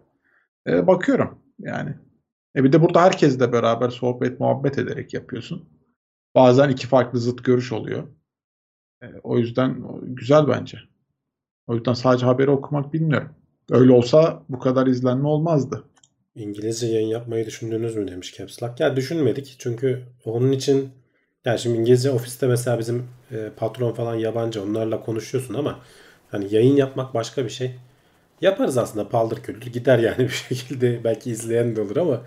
E, 0.67 0.87
bakıyorum 0.87 1.39
yani. 1.59 1.95
E 2.57 2.65
bir 2.65 2.73
de 2.73 2.83
burada 2.83 3.03
herkesle 3.03 3.53
beraber 3.53 3.91
sohbet 3.91 4.41
muhabbet 4.41 4.79
ederek 4.79 5.15
yapıyorsun. 5.15 5.69
Bazen 6.35 6.69
iki 6.69 6.87
farklı 6.87 7.19
zıt 7.19 7.45
görüş 7.45 7.73
oluyor. 7.73 8.09
E, 9.03 9.07
o 9.23 9.39
yüzden 9.39 9.85
güzel 10.03 10.49
bence. 10.49 10.79
O 11.67 11.75
yüzden 11.75 11.93
sadece 11.93 12.27
haberi 12.27 12.51
okumak 12.51 12.93
bilmiyorum. 12.93 13.31
Öyle 13.71 13.93
olsa 13.93 14.43
bu 14.49 14.59
kadar 14.59 14.87
izlenme 14.87 15.29
olmazdı. 15.29 15.85
İngilizce 16.39 16.87
yayın 16.87 17.09
yapmayı 17.09 17.47
düşündünüz 17.47 17.97
mü 17.97 18.09
demiş 18.09 18.35
Caps 18.37 18.63
Lock. 18.63 18.81
Ya 18.81 18.97
düşünmedik 18.97 19.57
çünkü 19.59 20.03
onun 20.25 20.53
için 20.53 20.91
yani 21.45 21.59
şimdi 21.59 21.79
İngilizce 21.79 22.11
ofiste 22.11 22.47
mesela 22.47 22.79
bizim 22.79 23.09
e, 23.33 23.51
patron 23.57 23.93
falan 23.93 24.15
yabancı 24.15 24.63
onlarla 24.63 25.01
konuşuyorsun 25.01 25.55
ama 25.55 25.81
hani 26.31 26.55
yayın 26.55 26.77
yapmak 26.77 27.15
başka 27.15 27.45
bir 27.45 27.51
şey. 27.51 27.75
Yaparız 28.41 28.79
aslında 28.79 29.09
paldır 29.09 29.43
küldür 29.43 29.73
gider 29.73 29.99
yani 29.99 30.19
bir 30.19 30.29
şekilde 30.29 31.05
belki 31.05 31.31
izleyen 31.31 31.77
de 31.77 31.81
olur 31.81 31.97
ama 31.97 32.23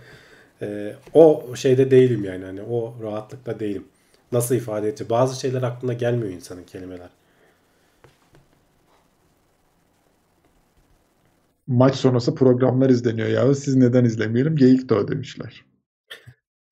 e, 0.62 0.96
o 1.14 1.46
şeyde 1.56 1.92
değilim 1.92 2.24
yani 2.24 2.46
hani 2.46 2.62
o 2.62 2.96
rahatlıkta 3.04 3.60
değilim. 3.60 3.86
Nasıl 4.32 4.56
ifade 4.56 4.88
edeceğim? 4.90 5.10
Bazı 5.10 5.40
şeyler 5.40 5.64
aklına 5.64 5.94
gelmiyor 5.94 6.34
insanın 6.34 6.64
kelimeler. 6.64 7.10
Maç 11.72 11.96
sonrası 11.96 12.36
programlar 12.36 12.90
izleniyor 12.90 13.28
ya. 13.28 13.56
Siz 13.56 13.76
neden 13.76 14.06
izlemeyelim? 14.06 14.56
Geyik 14.56 14.90
de 14.90 14.94
o 14.94 15.08
demişler. 15.08 15.66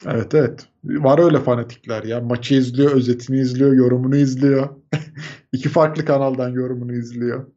Evet 0.05 0.34
evet. 0.35 0.67
Var 0.84 1.19
öyle 1.19 1.39
fanatikler 1.39 2.03
ya. 2.03 2.21
Maçı 2.21 2.55
izliyor, 2.55 2.91
özetini 2.91 3.39
izliyor, 3.39 3.73
yorumunu 3.73 4.15
izliyor. 4.15 4.69
İki 5.51 5.69
farklı 5.69 6.05
kanaldan 6.05 6.49
yorumunu 6.49 6.93
izliyor. 6.93 7.47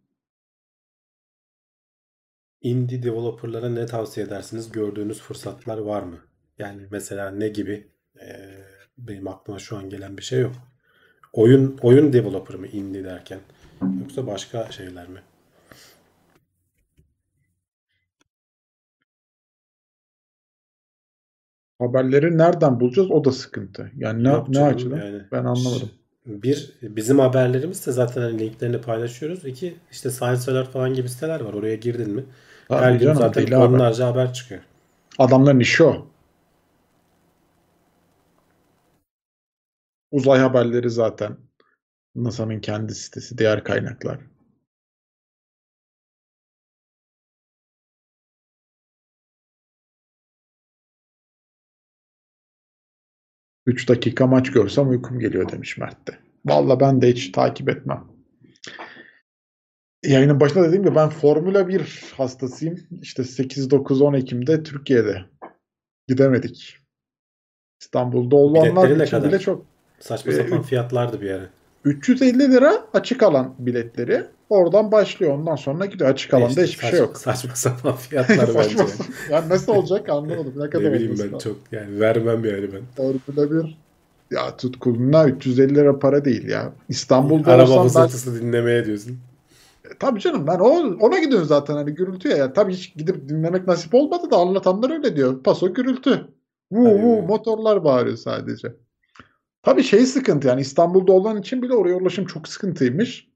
Indie 2.61 3.03
developerlara 3.03 3.69
ne 3.69 3.87
tavsiye 3.87 4.27
edersiniz? 4.27 4.73
Gördüğünüz 4.73 5.21
fırsatlar 5.21 5.79
var 5.79 6.03
mı? 6.03 6.19
Yani 6.59 6.83
mesela 6.91 7.31
ne 7.31 7.49
gibi? 7.49 7.87
Ee, 8.21 8.65
benim 8.99 9.29
aklıma 9.29 9.59
şu 9.59 9.77
an 9.77 9.91
gelen 9.91 10.17
bir 10.17 10.23
şey 10.23 10.41
yok. 10.41 10.53
Oyun 11.33 11.79
oyun 11.83 12.13
developer 12.13 12.57
mı 12.57 12.67
indie 12.67 13.05
derken? 13.05 13.41
Yoksa 14.01 14.27
başka 14.27 14.71
şeyler 14.73 15.09
mi? 15.09 15.23
Haberleri 21.83 22.39
nereden 22.39 22.81
bulacağız? 22.81 23.11
O 23.11 23.25
da 23.25 23.33
sıkıntı. 23.33 23.91
Yani 23.97 24.25
ne, 24.25 24.29
Yok 24.29 24.49
ne 24.49 24.63
açıdan? 24.65 24.97
yani. 24.97 25.23
Ben 25.33 25.45
anlamadım. 25.45 25.91
Bir, 26.27 26.73
bizim 26.83 27.19
haberlerimiz 27.19 27.87
de 27.87 27.93
zaten 27.93 28.23
hani 28.23 28.39
linklerini 28.39 28.81
paylaşıyoruz. 28.81 29.45
İki, 29.45 29.75
işte 29.91 30.11
Science 30.11 30.51
Alert 30.53 30.69
falan 30.73 30.95
gibi 30.95 31.09
siteler 31.09 31.41
var. 31.41 31.53
Oraya 31.55 31.75
girdin 31.77 32.11
mi? 32.11 32.25
Tabii 32.69 32.81
Her 32.83 32.93
gün 32.95 33.13
zaten 33.15 33.47
deli 33.47 33.55
haber. 33.55 33.67
onlarca 33.67 34.07
haber 34.07 34.33
çıkıyor. 34.33 34.61
Adamların 35.19 35.61
işi 35.61 35.85
o. 35.85 36.07
Uzay 40.11 40.41
haberleri 40.41 40.91
zaten. 40.91 41.37
NASA'nın 42.15 42.61
kendi 42.61 42.95
sitesi, 42.95 43.39
diğer 43.39 43.65
kaynaklar. 43.65 44.19
Üç 53.67 53.89
dakika 53.89 54.27
maç 54.27 54.53
görsem 54.53 54.89
uykum 54.89 55.19
geliyor 55.19 55.53
demiş 55.53 55.79
Mert 55.79 56.09
de. 56.09 56.19
Valla 56.45 56.81
ben 56.81 57.03
de 57.03 57.09
hiç 57.09 57.33
takip 57.33 57.69
etmem. 57.69 58.05
Yayının 60.05 60.41
başında 60.41 60.65
dediğim 60.65 60.85
gibi 60.85 60.95
ben 60.95 61.09
Formula 61.09 61.69
1 61.69 62.13
hastasıyım. 62.17 62.81
İşte 63.03 63.25
8, 63.25 63.71
9, 63.71 64.01
10 64.03 64.15
Ekim'de 64.15 64.63
Türkiye'de. 64.63 65.25
Gidemedik. 66.09 66.77
İstanbul'da 67.81 68.37
olanlar 68.37 68.91
için 68.91 69.11
kadar? 69.11 69.29
bile 69.29 69.39
çok. 69.39 69.67
Saçma 70.01 70.33
sapan 70.33 70.61
üç- 70.61 70.67
fiyatlardı 70.67 71.21
bir 71.21 71.31
ara. 71.31 71.51
350 71.85 72.53
lira 72.53 72.85
açık 72.95 73.23
alan 73.23 73.55
biletleri. 73.59 74.25
Oradan 74.49 74.93
başlıyor. 74.93 75.39
Ondan 75.39 75.57
sonra 75.57 75.87
gidiyor. 75.87 76.11
Açık 76.11 76.35
alanda 76.35 76.49
İşte 76.49 76.63
hiçbir 76.63 76.83
saç- 76.83 76.91
şey 76.91 77.01
yok. 77.01 77.17
Saçma 77.17 77.55
sapan 77.55 77.97
fiyatlar 77.97 78.49
bence. 78.55 78.79
Saçma 78.79 79.05
yani 79.31 79.49
nasıl 79.49 79.73
olacak 79.73 80.09
anlamadım. 80.09 80.53
Ne 80.57 80.71
kadar 80.71 80.85
Ne 80.85 80.93
bileyim 80.93 81.31
ben 81.33 81.39
çok 81.39 81.57
yani 81.73 82.01
vermem 82.01 82.45
yani 82.45 82.69
ben. 82.73 82.81
Formula 82.97 83.65
1 83.65 83.79
ya 84.31 84.57
tutkuluna 84.57 85.29
350 85.29 85.75
lira 85.75 85.99
para 85.99 86.25
değil 86.25 86.49
ya. 86.49 86.73
İstanbul'da 86.89 87.53
Araba 87.53 87.85
olsam 87.85 88.09
ben 88.27 88.35
dinlemeye 88.41 88.85
diyorsun. 88.85 89.19
Tabii 89.99 90.21
canım 90.21 90.47
ben 90.47 90.59
o, 90.59 90.69
ona 91.01 91.19
gidiyorum 91.19 91.47
zaten 91.47 91.75
hani 91.75 91.91
gürültüye 91.95 92.37
ya. 92.37 92.53
Tabii 92.53 92.73
hiç 92.73 92.95
gidip 92.95 93.29
dinlemek 93.29 93.67
nasip 93.67 93.95
olmadı 93.95 94.31
da 94.31 94.37
anlatanlar 94.37 94.91
öyle 94.91 95.17
diyor. 95.17 95.43
Paso 95.43 95.75
gürültü. 95.75 96.29
Vuu 96.73 96.99
vuu 96.99 97.23
motorlar 97.23 97.85
bağırıyor 97.85 98.17
sadece. 98.17 98.73
Tabii 99.63 99.83
şey 99.83 100.07
sıkıntı 100.07 100.49
yani 100.49 100.61
İstanbul'da 100.61 101.13
olan 101.13 101.37
için 101.41 101.63
bile 101.63 101.75
oraya 101.75 101.95
ulaşım 101.95 102.27
çok 102.27 102.49
sıkıntıymış. 102.49 103.29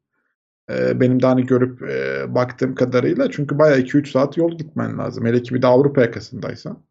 Ee, 0.70 1.01
benim 1.01 1.23
de 1.23 1.27
hani 1.27 1.47
görüp 1.47 1.82
e, 1.82 2.24
baktığım 2.35 2.74
kadarıyla 2.74 3.31
çünkü 3.31 3.59
bayağı 3.59 3.78
2-3 3.81 4.11
saat 4.11 4.36
yol 4.36 4.59
gitmen 4.59 4.98
lazım. 4.98 5.27
Hele 5.27 5.43
ki 5.43 5.55
bir 5.55 5.62
de 5.62 5.66
Avrupa 5.66 6.01
yakasındaysan. 6.01 6.82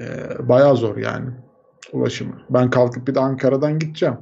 Ee, 0.00 0.48
bayağı 0.48 0.76
zor 0.76 0.96
yani 0.96 1.30
ulaşımı. 1.92 2.42
Ben 2.50 2.70
kalkıp 2.70 3.08
bir 3.08 3.14
de 3.14 3.20
Ankara'dan 3.20 3.78
gideceğim. 3.78 4.16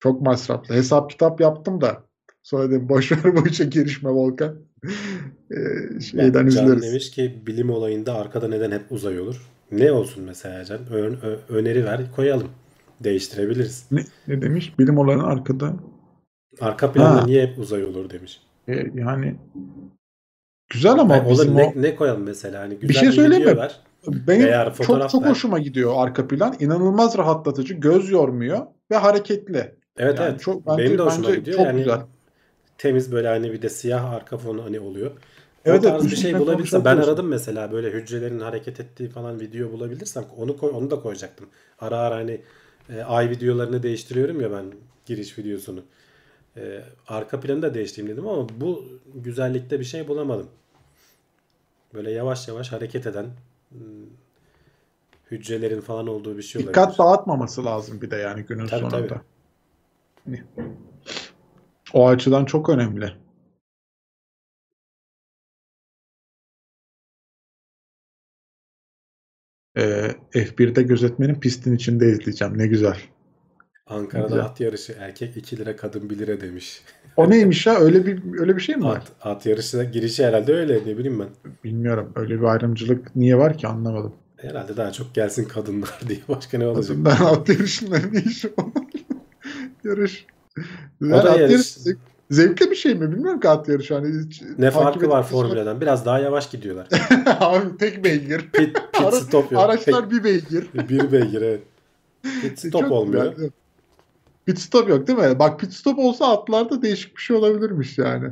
Çok 0.00 0.22
masraflı. 0.22 0.74
Hesap 0.74 1.10
kitap 1.10 1.40
yaptım 1.40 1.80
da 1.80 2.02
sonra 2.42 2.70
dedim 2.70 2.88
boş 2.88 3.12
ver 3.12 3.36
bu 3.36 3.46
işe 3.46 3.64
girişme 3.64 4.10
Volkan. 4.10 4.56
Ee, 5.50 6.00
şeyden 6.00 6.32
Can 6.32 6.46
üzülürüz. 6.46 6.82
demiş 6.82 7.10
ki 7.10 7.42
bilim 7.46 7.70
olayında 7.70 8.14
arkada 8.14 8.48
neden 8.48 8.70
hep 8.70 8.92
uzay 8.92 9.20
olur? 9.20 9.50
Ne 9.72 9.92
olsun 9.92 10.24
mesela 10.24 10.64
Can? 10.64 10.78
Ö- 10.92 11.16
ö- 11.22 11.38
öneri 11.48 11.84
ver 11.84 12.00
koyalım. 12.16 12.48
Değiştirebiliriz. 13.04 13.86
Ne, 13.90 14.04
ne 14.28 14.42
demiş? 14.42 14.78
Bilim 14.78 14.98
olanın 14.98 15.24
arkada. 15.24 15.74
Arka 16.60 16.92
planda 16.92 17.22
Ha. 17.22 17.26
niye 17.26 17.46
hep 17.46 17.58
uzay 17.58 17.84
olur 17.84 18.10
demiş. 18.10 18.40
E, 18.68 18.72
yani 18.94 19.36
güzel 20.70 20.92
ama 20.92 21.16
Yani 21.16 21.30
bizim 21.30 21.56
olur 21.56 21.60
o, 21.60 21.62
ne, 21.62 21.82
ne 21.82 21.96
koyalım 21.96 22.22
mesela? 22.22 22.60
Hani 22.60 22.74
güzel 22.74 22.88
Bir 22.88 22.94
şey 22.94 23.12
söyleyeyim 23.12 23.44
mi? 23.56 23.68
benim 24.06 24.46
veya 24.46 24.72
çok 24.72 25.10
çok 25.10 25.26
hoşuma 25.26 25.58
gidiyor 25.58 25.92
arka 25.96 26.28
plan. 26.28 26.56
İnanılmaz 26.60 27.18
rahatlatıcı, 27.18 27.74
göz 27.74 28.10
yormuyor 28.10 28.66
ve 28.90 28.96
hareketli. 28.96 29.74
Evet 29.98 30.18
Yani 30.18 30.30
evet. 30.30 30.40
çok 30.40 30.66
bence, 30.66 30.82
Benim 30.84 30.98
de 30.98 31.02
hoşuma 31.02 31.28
bence 31.28 31.38
gidiyor. 31.38 31.56
çok 31.56 31.66
yani 31.66 31.78
güzel. 31.78 32.00
temiz 32.78 33.12
böyle 33.12 33.28
hani 33.28 33.52
bir 33.52 33.62
de 33.62 33.68
siyah 33.68 34.10
arka 34.12 34.38
fonu 34.38 34.64
hani 34.64 34.80
oluyor. 34.80 35.10
Evet, 35.64 35.84
o 35.84 35.88
evet, 35.88 36.02
bir 36.04 36.16
şey 36.16 36.38
bulabilirsem 36.38 36.84
ben 36.84 36.96
aradım 36.96 37.28
mesela 37.28 37.72
böyle 37.72 37.90
hücrelerin 37.90 38.40
hareket 38.40 38.80
ettiği 38.80 39.08
falan 39.08 39.40
video 39.40 39.72
bulabilirsem 39.72 40.24
onu 40.36 40.56
koy, 40.56 40.70
onu 40.74 40.90
da 40.90 41.00
koyacaktım. 41.00 41.46
Ara 41.78 41.98
ara 41.98 42.14
hani 42.16 42.40
e, 42.96 43.02
ay 43.02 43.30
videolarını 43.30 43.82
değiştiriyorum 43.82 44.40
ya 44.40 44.52
ben 44.52 44.64
giriş 45.06 45.38
videosunu. 45.38 45.82
E, 46.56 46.84
arka 47.08 47.40
planı 47.40 47.62
da 47.62 47.74
değiştireyim 47.74 48.12
dedim 48.12 48.28
ama 48.28 48.48
bu 48.60 48.84
güzellikte 49.14 49.80
bir 49.80 49.84
şey 49.84 50.08
bulamadım. 50.08 50.48
Böyle 51.94 52.10
yavaş 52.10 52.48
yavaş 52.48 52.72
hareket 52.72 53.06
eden 53.06 53.26
hmm, 53.70 53.80
hücrelerin 55.30 55.80
falan 55.80 56.06
olduğu 56.06 56.36
bir 56.36 56.42
şey 56.42 56.58
olabilir. 56.58 56.74
Dikkat 56.74 56.98
dağıtmaması 56.98 57.64
lazım 57.64 58.00
bir 58.00 58.10
de 58.10 58.16
yani 58.16 58.42
günün 58.42 58.66
Tabii, 58.66 58.80
sonunda. 58.80 59.08
tabii. 59.08 59.20
Hani 60.24 60.42
O 61.92 62.08
açıdan 62.08 62.44
çok 62.44 62.68
önemli. 62.68 63.12
Ee, 69.80 70.10
F1'de 70.34 70.82
gözetmenin 70.82 71.34
pistin 71.34 71.76
içinde 71.76 72.08
izleyeceğim. 72.12 72.58
Ne 72.58 72.66
güzel. 72.66 72.96
Ankara'da 73.86 74.26
Güzel. 74.28 74.44
at 74.44 74.60
yarışı 74.60 74.94
erkek 74.98 75.36
2 75.36 75.56
lira 75.58 75.76
kadın 75.76 76.10
1 76.10 76.18
lira 76.18 76.40
demiş. 76.40 76.82
O 77.16 77.30
neymiş 77.30 77.66
ya? 77.66 77.78
Öyle 77.80 78.06
bir 78.06 78.40
öyle 78.40 78.56
bir 78.56 78.60
şey 78.60 78.76
mi 78.76 78.84
var? 78.84 78.96
At, 78.96 79.12
at 79.20 79.46
yarışına 79.46 79.84
girişi 79.84 80.26
herhalde 80.26 80.52
öyle 80.54 80.74
ne 80.86 80.98
bileyim 80.98 81.18
ben. 81.20 81.28
Bilmiyorum. 81.64 82.12
Öyle 82.16 82.38
bir 82.40 82.44
ayrımcılık 82.44 83.16
niye 83.16 83.38
var 83.38 83.58
ki 83.58 83.66
anlamadım. 83.68 84.14
Herhalde 84.36 84.76
daha 84.76 84.92
çok 84.92 85.14
gelsin 85.14 85.44
kadınlar 85.44 86.00
diye 86.08 86.18
başka 86.28 86.58
ne 86.58 86.66
olacak? 86.66 86.96
Ben 87.00 87.24
at 87.24 87.48
yarışında 87.48 87.98
ne 88.12 88.20
işim 88.20 88.50
var? 88.58 88.66
Yarış. 89.84 90.26
O 91.02 91.10
da 91.10 91.16
at 91.30 91.40
yarış. 91.40 91.52
yarışı 91.52 91.80
zevkli 92.30 92.70
bir 92.70 92.76
şey 92.76 92.94
mi? 92.94 93.12
Bilmiyorum 93.12 93.40
ki 93.40 93.48
at 93.48 93.68
yarışı. 93.68 93.94
Hani 93.94 94.26
hiç 94.26 94.42
Ne 94.58 94.70
farkı 94.70 95.08
var 95.08 95.22
Formula'dan? 95.22 95.80
Biraz 95.80 96.04
daha 96.06 96.18
yavaş 96.18 96.50
gidiyorlar. 96.50 96.88
Abi 97.40 97.76
tek 97.78 98.04
beygir. 98.04 98.38
Pit, 98.52 98.74
pit 98.92 99.14
stop 99.22 99.52
yok. 99.52 99.62
Araçlar 99.62 100.10
bir 100.10 100.24
beygir. 100.24 100.66
Tek- 100.72 100.88
bir 100.88 101.12
beygir 101.12 101.42
evet. 101.42 101.62
Pit 102.42 102.58
stop 102.58 102.72
Çok 102.82 102.90
olmuyor. 102.92 103.32
güzel. 103.32 103.50
Pit 104.46 104.58
stop 104.58 104.88
yok 104.88 105.06
değil 105.06 105.18
mi? 105.18 105.38
Bak 105.38 105.60
pit 105.60 105.72
stop 105.72 105.98
olsa 105.98 106.26
atlarda 106.32 106.82
değişik 106.82 107.16
bir 107.16 107.22
şey 107.22 107.36
olabilirmiş 107.36 107.98
yani. 107.98 108.30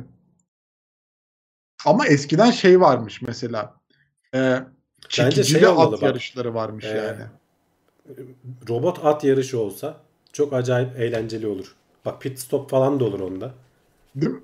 Ama 1.85 2.07
eskiden 2.07 2.51
şey 2.51 2.81
varmış 2.81 3.21
mesela. 3.21 3.73
E, 4.35 4.59
çekicili 5.09 5.59
şey 5.59 5.67
olmalı 5.67 5.85
at 5.87 5.91
bak. 5.91 6.01
yarışları 6.01 6.53
varmış 6.53 6.85
Ee, 6.85 6.97
yani. 6.97 7.21
Robot 8.69 9.05
at 9.05 9.23
yarışı 9.23 9.59
olsa 9.59 9.97
çok 10.33 10.53
acayip 10.53 10.99
eğlenceli 10.99 11.47
olur. 11.47 11.75
Bak 12.05 12.21
pit 12.21 12.39
stop 12.39 12.69
falan 12.69 12.99
da 12.99 13.05
olur 13.05 13.19
onda. 13.19 13.51
Değil 14.21 14.31
mi? 14.31 14.39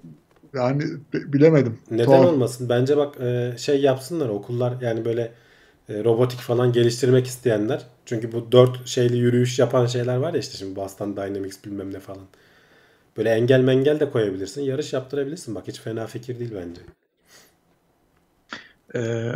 Yani 0.54 0.84
bi- 1.14 1.34
bilemedim. 1.34 1.80
Neden 1.92 2.06
Tuhaf. 2.06 2.26
olmasın? 2.26 2.70
Bence 2.70 2.98
bak 2.98 3.22
e, 3.22 3.54
şey 3.58 3.82
yapsınlar 3.82 4.30
okullar 4.30 4.82
yani 4.82 5.06
böyle 5.06 5.32
e, 5.90 6.04
robotik 6.04 6.40
falan 6.40 6.72
geliştirmek 6.72 7.28
isteyenler. 7.28 7.86
Çünkü 8.06 8.32
bu 8.32 8.52
dört 8.52 8.88
şeyli 8.88 9.18
yürüyüş 9.18 9.60
yapan 9.60 9.86
şeyler 9.86 10.18
var 10.18 10.34
ya 10.34 10.40
işte 10.40 10.58
şimdi 10.58 10.76
Boston 10.76 11.18
Dynamics 11.18 11.66
bilmem 11.66 11.94
ne 11.94 12.00
falan. 12.00 12.26
Böyle 13.18 13.30
engel 13.30 13.62
mengel 13.62 14.00
de 14.00 14.10
koyabilirsin. 14.10 14.62
Yarış 14.62 14.94
yaptırabilirsin. 14.94 15.56
Bak 15.56 15.68
hiç 15.68 15.80
fena 15.80 16.08
fikir 16.08 16.40
değil 16.40 16.52
bence. 16.56 16.82
Ee, 18.96 19.32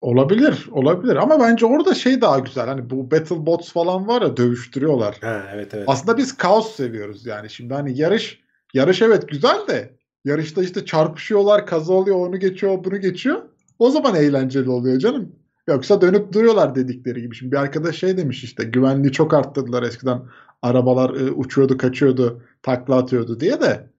olabilir, 0.00 0.68
olabilir. 0.72 1.16
Ama 1.16 1.40
bence 1.40 1.66
orada 1.66 1.94
şey 1.94 2.20
daha 2.20 2.38
güzel. 2.38 2.66
Hani 2.66 2.90
bu 2.90 3.10
Battle 3.10 3.46
Bots 3.46 3.72
falan 3.72 4.08
var 4.08 4.22
ya 4.22 4.36
dövüştürüyorlar. 4.36 5.16
Ha 5.20 5.50
evet 5.54 5.74
evet. 5.74 5.88
Aslında 5.88 6.16
biz 6.18 6.36
kaos 6.36 6.76
seviyoruz 6.76 7.26
yani. 7.26 7.50
Şimdi 7.50 7.74
hani 7.74 7.98
yarış 7.98 8.40
yarış 8.74 9.02
evet 9.02 9.28
güzel 9.28 9.66
de 9.68 9.96
yarışta 10.24 10.62
işte 10.62 10.84
çarpışıyorlar, 10.84 11.66
kaza 11.66 11.92
oluyor, 11.92 12.16
onu 12.16 12.38
geçiyor, 12.38 12.84
bunu 12.84 13.00
geçiyor. 13.00 13.42
O 13.78 13.90
zaman 13.90 14.14
eğlenceli 14.14 14.70
oluyor 14.70 14.98
canım. 14.98 15.32
Yoksa 15.68 16.00
dönüp 16.00 16.32
duruyorlar 16.32 16.74
dedikleri 16.74 17.22
gibi. 17.22 17.34
Şimdi 17.36 17.52
bir 17.52 17.56
arkadaş 17.56 17.96
şey 17.96 18.16
demiş 18.16 18.44
işte 18.44 18.64
güvenliği 18.64 19.12
çok 19.12 19.34
arttırdılar 19.34 19.82
eskiden. 19.82 20.22
Arabalar 20.62 21.10
e, 21.10 21.30
uçuyordu, 21.30 21.76
kaçıyordu, 21.76 22.42
takla 22.62 22.96
atıyordu 22.96 23.40
diye 23.40 23.60
de. 23.60 23.90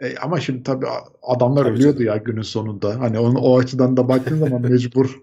E, 0.00 0.16
ama 0.16 0.40
şimdi 0.40 0.62
tabii 0.62 0.86
adamlar 1.22 1.64
Tabii 1.64 1.74
ölüyordu 1.74 1.98
canım. 1.98 2.12
ya 2.12 2.16
günün 2.16 2.42
sonunda. 2.42 3.00
Hani 3.00 3.18
onu, 3.18 3.38
o 3.38 3.58
açıdan 3.58 3.96
da 3.96 4.08
baktığın 4.08 4.36
zaman 4.36 4.62
mecbur. 4.70 5.20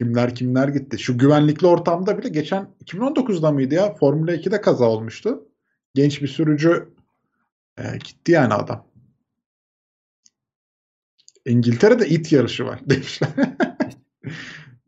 Kimler 0.00 0.34
kimler 0.34 0.68
gitti. 0.68 0.98
Şu 0.98 1.18
güvenlikli 1.18 1.66
ortamda 1.66 2.18
bile 2.18 2.28
geçen 2.28 2.68
2019'da 2.84 3.52
mıydı 3.52 3.74
ya? 3.74 3.94
Formula 3.94 4.34
2'de 4.34 4.60
kaza 4.60 4.84
olmuştu. 4.84 5.48
Genç 5.94 6.22
bir 6.22 6.28
sürücü 6.28 6.88
e, 7.80 7.98
gitti 8.04 8.32
yani 8.32 8.54
adam. 8.54 8.86
İngiltere'de 11.46 12.08
it 12.08 12.32
yarışı 12.32 12.64
var 12.64 12.80
demişler. 12.90 13.30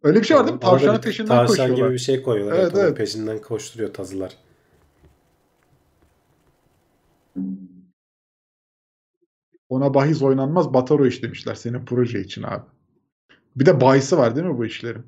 Öyle 0.02 0.20
bir 0.20 0.24
şey 0.24 0.36
var 0.36 0.44
değil 0.46 0.54
mi? 0.54 0.60
Tavşanın 0.60 1.00
peşinden 1.00 1.28
tavşan 1.28 1.46
koşuyorlar. 1.46 1.76
gibi 1.76 1.92
bir 1.92 1.98
şey 1.98 2.22
koyuyorlar. 2.22 2.58
Evet, 2.58 2.72
Evet, 2.76 2.96
peşinden 2.96 3.42
koşturuyor 3.42 3.94
tazılar. 3.94 4.36
Ona 9.68 9.94
bahis 9.94 10.22
oynanmaz 10.22 10.74
Bataro 10.74 11.06
iş 11.06 11.22
demişler 11.22 11.54
senin 11.54 11.84
proje 11.84 12.20
için 12.20 12.42
abi. 12.42 12.66
Bir 13.56 13.66
de 13.66 13.80
bahisi 13.80 14.18
var 14.18 14.36
değil 14.36 14.46
mi 14.46 14.58
bu 14.58 14.66
işlerin? 14.66 15.06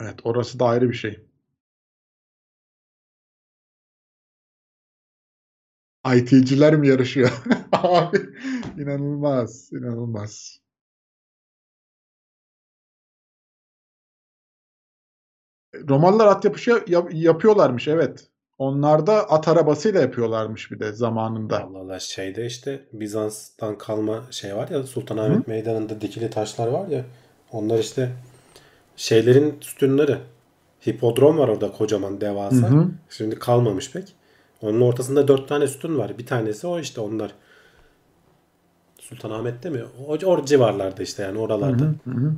Evet 0.00 0.20
orası 0.24 0.58
da 0.58 0.66
ayrı 0.66 0.88
bir 0.88 0.94
şey. 0.94 1.29
IT'ciler 6.06 6.76
mi 6.76 6.88
yarışıyor? 6.88 7.30
Abi 7.72 8.18
inanılmaz, 8.78 9.72
inanılmaz. 9.72 10.60
Romalılar 15.88 16.26
at 16.26 16.44
yapışı 16.44 16.84
yap- 16.88 17.14
yapıyorlarmış 17.14 17.88
evet. 17.88 18.26
Onlar 18.58 19.06
da 19.06 19.30
at 19.30 19.48
arabasıyla 19.48 20.00
yapıyorlarmış 20.00 20.70
bir 20.70 20.80
de 20.80 20.92
zamanında. 20.92 21.64
Allah 21.64 21.78
Allah 21.78 22.00
şeyde 22.00 22.46
işte 22.46 22.84
Bizans'tan 22.92 23.78
kalma 23.78 24.24
şey 24.30 24.56
var 24.56 24.68
ya 24.68 24.82
Sultanahmet 24.82 25.48
Meydanı'nda 25.48 26.00
dikili 26.00 26.30
taşlar 26.30 26.68
var 26.68 26.88
ya 26.88 27.04
onlar 27.52 27.78
işte 27.78 28.12
şeylerin 28.96 29.54
sütunları. 29.60 30.18
Hipodrom 30.86 31.38
var 31.38 31.48
orada 31.48 31.72
kocaman 31.72 32.20
devasa. 32.20 32.56
Hı 32.56 32.74
hı. 32.74 32.88
Şimdi 33.10 33.38
kalmamış 33.38 33.92
pek. 33.92 34.14
Onun 34.62 34.80
ortasında 34.80 35.28
dört 35.28 35.48
tane 35.48 35.66
sütun 35.66 35.98
var. 35.98 36.18
Bir 36.18 36.26
tanesi 36.26 36.66
o 36.66 36.80
işte 36.80 37.00
onlar. 37.00 37.32
Sultanahmet'te 38.98 39.70
mi? 39.70 39.82
O, 40.08 40.12
o 40.12 40.44
civarlarda 40.44 41.02
işte 41.02 41.22
yani 41.22 41.38
oralarda. 41.38 41.84
Hı 41.84 42.10
hı. 42.10 42.32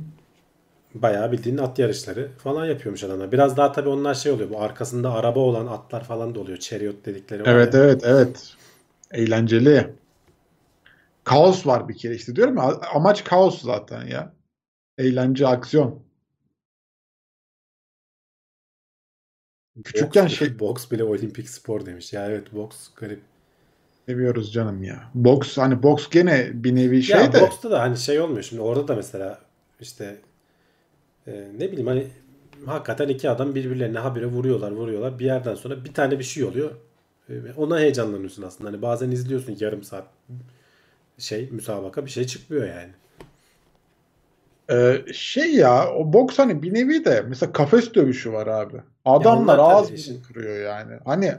Bayağı 0.93 1.31
bildiğin 1.31 1.57
at 1.57 1.79
yarışları 1.79 2.31
falan 2.37 2.65
yapıyormuş 2.65 3.03
adamlar. 3.03 3.31
Biraz 3.31 3.57
daha 3.57 3.71
tabii 3.71 3.89
onlar 3.89 4.13
şey 4.13 4.31
oluyor. 4.31 4.49
Bu 4.49 4.61
arkasında 4.61 5.13
araba 5.13 5.39
olan 5.39 5.67
atlar 5.67 6.03
falan 6.03 6.35
da 6.35 6.39
oluyor. 6.39 6.57
Chariot 6.57 7.05
dedikleri 7.05 7.43
Evet 7.45 7.73
ya. 7.73 7.79
evet 7.79 8.01
evet. 8.05 8.53
Eğlenceli. 9.11 9.93
Kaos 11.23 11.67
var 11.67 11.89
bir 11.89 11.97
kere 11.97 12.15
işte 12.15 12.35
diyorum 12.35 12.57
ya 12.57 12.79
amaç 12.93 13.23
kaos 13.23 13.61
zaten 13.61 14.07
ya. 14.07 14.33
Eğlence, 14.97 15.47
aksiyon. 15.47 15.99
Küçükken 19.83 20.23
boks, 20.23 20.33
şey 20.35 20.59
boks 20.59 20.91
bile 20.91 21.03
olimpik 21.03 21.49
spor 21.49 21.85
demiş. 21.85 22.13
Ya 22.13 22.25
evet 22.25 22.53
boks 22.53 22.87
garip. 22.95 23.21
seviyoruz 24.05 24.53
canım 24.53 24.83
ya. 24.83 25.03
Boks 25.13 25.57
hani 25.57 25.83
boks 25.83 26.09
gene 26.09 26.51
bir 26.53 26.75
nevi 26.75 27.03
şey 27.03 27.19
ya 27.19 27.33
de 27.33 27.41
boksta 27.41 27.71
da 27.71 27.81
hani 27.81 27.97
şey 27.97 28.19
olmuyor. 28.19 28.43
Şimdi 28.43 28.61
orada 28.61 28.87
da 28.87 28.95
mesela 28.95 29.39
işte 29.79 30.17
e, 31.27 31.47
ne 31.57 31.71
bileyim 31.71 31.87
hani 31.87 32.07
hakikaten 32.65 33.07
iki 33.07 33.29
adam 33.29 33.55
birbirlerine 33.55 33.99
habire 33.99 34.25
vuruyorlar 34.25 34.71
vuruyorlar. 34.71 35.19
Bir 35.19 35.25
yerden 35.25 35.55
sonra 35.55 35.85
bir 35.85 35.93
tane 35.93 36.19
bir 36.19 36.23
şey 36.23 36.43
oluyor. 36.43 36.71
E, 37.29 37.33
ona 37.57 37.79
heyecanlanıyorsun 37.79 38.43
aslında. 38.43 38.69
Hani 38.69 38.81
bazen 38.81 39.11
izliyorsun 39.11 39.57
yarım 39.59 39.83
saat 39.83 40.07
şey 41.17 41.49
müsabaka 41.51 42.05
bir 42.05 42.11
şey 42.11 42.27
çıkmıyor 42.27 42.67
yani. 42.67 42.91
Ee, 44.71 45.13
şey 45.13 45.55
ya 45.55 45.93
o 45.93 46.13
boks 46.13 46.39
hani 46.39 46.63
bir 46.63 46.73
nevi 46.73 47.05
de 47.05 47.25
mesela 47.27 47.51
kafes 47.51 47.93
dövüşü 47.93 48.33
var 48.33 48.47
abi. 48.47 48.77
Adamlar 49.05 49.55
tabii 49.57 49.61
ağız 49.61 49.91
burun 49.91 50.21
kırıyor 50.21 50.55
yani. 50.65 50.99
Hani 51.05 51.33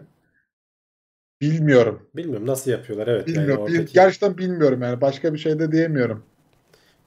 bilmiyorum. 1.41 2.11
Bilmiyorum 2.17 2.47
nasıl 2.47 2.71
yapıyorlar 2.71 3.07
evet. 3.09 3.35
Yani 3.35 3.37
Bilmiyorum. 3.37 3.67
Bil- 3.67 3.73
oradaki 3.73 3.93
Gerçekten 3.93 4.39
bilmiyorum 4.39 4.83
yani. 4.83 5.01
Başka 5.01 5.35
bir 5.35 5.39
şey 5.39 5.59
de 5.59 5.73
diyemiyorum. 5.73 6.25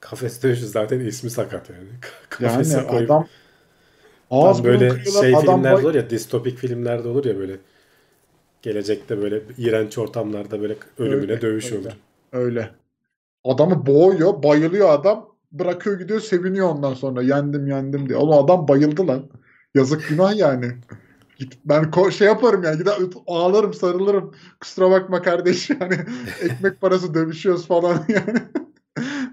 kafes 0.00 0.42
dövüşü 0.42 0.66
zaten 0.66 1.00
ismi 1.00 1.30
sakat 1.30 1.70
yani. 1.70 1.88
Yani 2.40 2.52
Kafese 2.52 2.78
koyup- 2.78 3.04
adam 3.04 3.28
ağız 4.30 4.64
böyle 4.64 4.88
kırıyorlar. 4.88 5.20
şey 5.22 5.36
adam 5.36 5.40
filmlerde 5.46 5.76
bay- 5.76 5.84
olur 5.84 5.94
ya 5.94 6.10
distopik 6.10 6.58
filmlerde 6.58 7.08
olur 7.08 7.24
ya 7.24 7.38
böyle 7.38 7.56
gelecekte 8.62 9.22
böyle 9.22 9.42
iğrenç 9.58 9.98
ortamlarda 9.98 10.60
böyle 10.60 10.76
ölümüne 10.98 11.32
Öyle, 11.32 11.40
dövüş 11.40 11.72
öyle. 11.72 11.88
olur. 11.88 11.92
Öyle. 12.32 12.70
Adamı 13.44 13.86
boğuyor, 13.86 14.42
bayılıyor 14.42 14.90
adam. 14.90 15.28
Bırakıyor 15.52 15.98
gidiyor, 15.98 16.20
seviniyor 16.20 16.68
ondan 16.68 16.94
sonra. 16.94 17.22
Yendim, 17.22 17.66
yendim 17.66 18.08
diye. 18.08 18.18
Oğlum 18.18 18.44
adam 18.44 18.68
bayıldı 18.68 19.06
lan. 19.08 19.30
Yazık 19.74 20.08
günah 20.08 20.36
yani. 20.36 20.72
Ben 21.64 21.90
şey 22.10 22.26
yaparım 22.26 22.64
yani. 22.64 22.78
Gider 22.78 22.94
ağlarım, 23.26 23.74
sarılırım. 23.74 24.34
Kusura 24.60 24.90
bakma 24.90 25.22
kardeş 25.22 25.70
yani. 25.80 25.96
Ekmek 26.42 26.80
parası 26.80 27.14
dövüşüyoruz 27.14 27.66
falan 27.66 28.04
yani. 28.08 28.38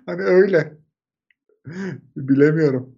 hani 0.06 0.22
öyle. 0.22 0.78
Bilemiyorum. 2.16 2.96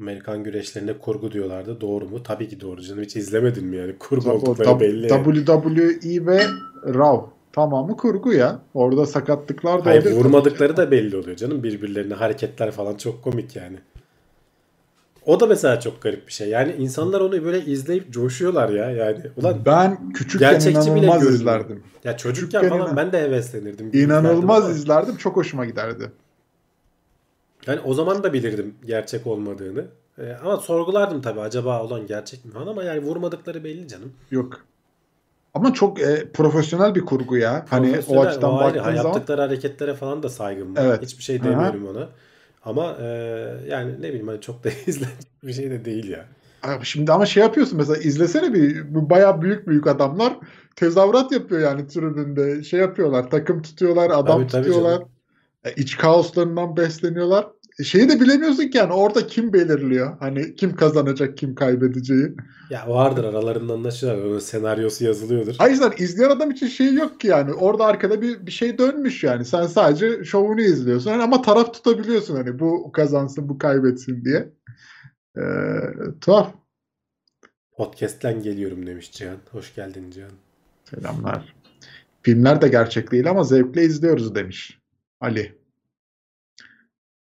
Amerikan 0.00 0.44
güreşlerinde 0.44 0.98
kurgu 0.98 1.32
diyorlardı. 1.32 1.80
Doğru 1.80 2.08
mu? 2.08 2.22
Tabii 2.22 2.48
ki 2.48 2.60
doğru 2.60 2.82
canım. 2.82 3.02
Hiç 3.02 3.16
izlemedin 3.16 3.66
mi 3.66 3.76
yani? 3.76 3.98
Kurgu 3.98 4.30
oldukları 4.30 4.80
belli. 4.80 5.08
WWE 5.08 6.26
ve 6.26 6.46
Raw. 6.84 7.33
Tamamı 7.54 7.96
kurgu 7.96 8.32
ya. 8.32 8.58
Orada 8.74 9.06
sakatlıklar 9.06 9.84
da 9.84 9.90
Hayır 9.90 10.10
vurmadıkları 10.12 10.76
da 10.76 10.90
belli 10.90 11.16
oluyor 11.16 11.36
canım. 11.36 11.62
Birbirlerine 11.62 12.14
hareketler 12.14 12.70
falan 12.70 12.94
çok 12.94 13.22
komik 13.24 13.56
yani. 13.56 13.76
O 15.26 15.40
da 15.40 15.46
mesela 15.46 15.80
çok 15.80 16.02
garip 16.02 16.26
bir 16.26 16.32
şey. 16.32 16.48
Yani 16.48 16.72
insanlar 16.78 17.20
onu 17.20 17.44
böyle 17.44 17.64
izleyip 17.64 18.10
coşuyorlar 18.12 18.68
ya. 18.68 18.90
Yani 18.90 19.18
ulan 19.36 19.62
Ben 19.66 20.12
küçükken 20.12 20.50
Gerçekçi 20.50 20.80
bile 20.80 20.90
inanılmaz 20.90 21.20
görünüyor. 21.20 21.40
izlerdim. 21.40 21.82
ya 22.04 22.16
çocukken 22.16 22.60
küçükken 22.60 22.68
falan 22.78 22.86
inan- 22.86 22.96
ben 22.96 23.12
de 23.12 23.22
heveslenirdim. 23.22 23.90
İnanılmaz 23.92 24.58
izlerdim 24.62 24.76
izlerdim. 24.82 25.16
Çok 25.16 25.36
hoşuma 25.36 25.64
giderdi. 25.64 26.10
Yani 27.66 27.80
o 27.80 27.94
zaman 27.94 28.22
da 28.22 28.32
bilirdim 28.32 28.74
gerçek 28.86 29.26
olmadığını. 29.26 29.84
Ee, 30.18 30.32
ama 30.44 30.56
sorgulardım 30.56 31.20
tabii 31.22 31.40
acaba 31.40 31.82
olan 31.82 32.06
gerçek 32.06 32.44
mi 32.44 32.50
falan 32.52 32.66
ama 32.66 32.82
yani 32.84 33.00
vurmadıkları 33.02 33.64
belli 33.64 33.88
canım. 33.88 34.12
Yok. 34.30 34.64
Ama 35.54 35.72
çok 35.72 36.00
e, 36.00 36.32
profesyonel 36.32 36.94
bir 36.94 37.00
kurgu 37.00 37.36
ya. 37.36 37.66
Hani 37.70 38.00
o 38.08 38.20
açıdan 38.20 38.52
o 38.52 38.58
ayrı. 38.58 38.74
baktığın 38.76 38.94
zaman 38.94 39.08
Yaptıkları 39.08 39.40
hareketlere 39.40 39.94
falan 39.94 40.22
da 40.22 40.28
saygım 40.28 40.76
var. 40.76 40.82
Evet. 40.84 41.02
Hiçbir 41.02 41.22
şey 41.22 41.36
Aha. 41.36 41.44
demiyorum 41.44 41.86
ona. 41.88 42.08
Ama 42.64 42.96
e, 43.00 43.06
yani 43.68 43.92
ne 44.02 44.08
bileyim 44.08 44.28
hani 44.28 44.40
çok 44.40 44.64
da 44.64 44.68
izlenecek 44.86 45.26
bir 45.44 45.52
şey 45.52 45.70
de 45.70 45.84
değil 45.84 46.08
ya. 46.08 46.24
Abi 46.62 46.84
şimdi 46.84 47.12
ama 47.12 47.26
şey 47.26 47.42
yapıyorsun 47.42 47.78
mesela 47.78 47.96
izlesene 47.96 48.54
bir 48.54 48.94
bu 48.94 49.10
bayağı 49.10 49.42
büyük 49.42 49.68
büyük 49.68 49.86
adamlar 49.86 50.36
tezahürat 50.76 51.32
yapıyor 51.32 51.60
yani 51.60 51.86
tribünde. 51.88 52.64
Şey 52.64 52.80
yapıyorlar. 52.80 53.30
Takım 53.30 53.62
tutuyorlar, 53.62 54.10
adam 54.10 54.26
Tabii, 54.26 54.46
tabii 54.46 54.62
tutuyorlar. 54.62 54.94
canım. 54.94 55.08
E, 55.64 55.72
iç 55.72 55.96
kaoslarından 55.96 56.76
besleniyorlar. 56.76 57.46
Şeyi 57.82 58.08
de 58.08 58.20
bilemiyorsun 58.20 58.68
ki 58.68 58.78
yani 58.78 58.92
orada 58.92 59.26
kim 59.26 59.52
belirliyor? 59.52 60.18
Hani 60.18 60.54
kim 60.54 60.76
kazanacak, 60.76 61.38
kim 61.38 61.54
kaybedeceği. 61.54 62.36
Ya 62.70 62.88
vardır 62.88 63.24
aralarında 63.24 63.72
anlaşıyorlar. 63.72 64.24
Onun 64.24 64.38
senaryosu 64.38 65.04
yazılıyordur. 65.04 65.54
Hayır 65.58 65.74
zaten 65.74 66.04
izleyen 66.04 66.30
adam 66.30 66.50
için 66.50 66.66
şey 66.66 66.94
yok 66.94 67.20
ki 67.20 67.26
yani. 67.26 67.52
Orada 67.52 67.84
arkada 67.84 68.22
bir, 68.22 68.46
bir 68.46 68.50
şey 68.50 68.78
dönmüş 68.78 69.24
yani. 69.24 69.44
Sen 69.44 69.66
sadece 69.66 70.24
şovunu 70.24 70.60
izliyorsun. 70.60 71.10
Hani 71.10 71.22
ama 71.22 71.42
taraf 71.42 71.74
tutabiliyorsun 71.74 72.36
hani 72.36 72.58
bu 72.58 72.92
kazansın, 72.92 73.48
bu 73.48 73.58
kaybetsin 73.58 74.24
diye. 74.24 74.52
Ee, 75.36 75.42
tuhaf. 76.20 76.54
Podcast'ten 77.76 78.42
geliyorum 78.42 78.86
demiş 78.86 79.12
Cihan. 79.12 79.36
Hoş 79.50 79.74
geldin 79.74 80.10
Cihan. 80.10 80.30
Selamlar. 80.84 81.54
Filmler 82.22 82.62
de 82.62 82.68
gerçek 82.68 83.12
değil 83.12 83.30
ama 83.30 83.44
zevkle 83.44 83.84
izliyoruz 83.84 84.34
demiş 84.34 84.78
Ali. 85.20 85.63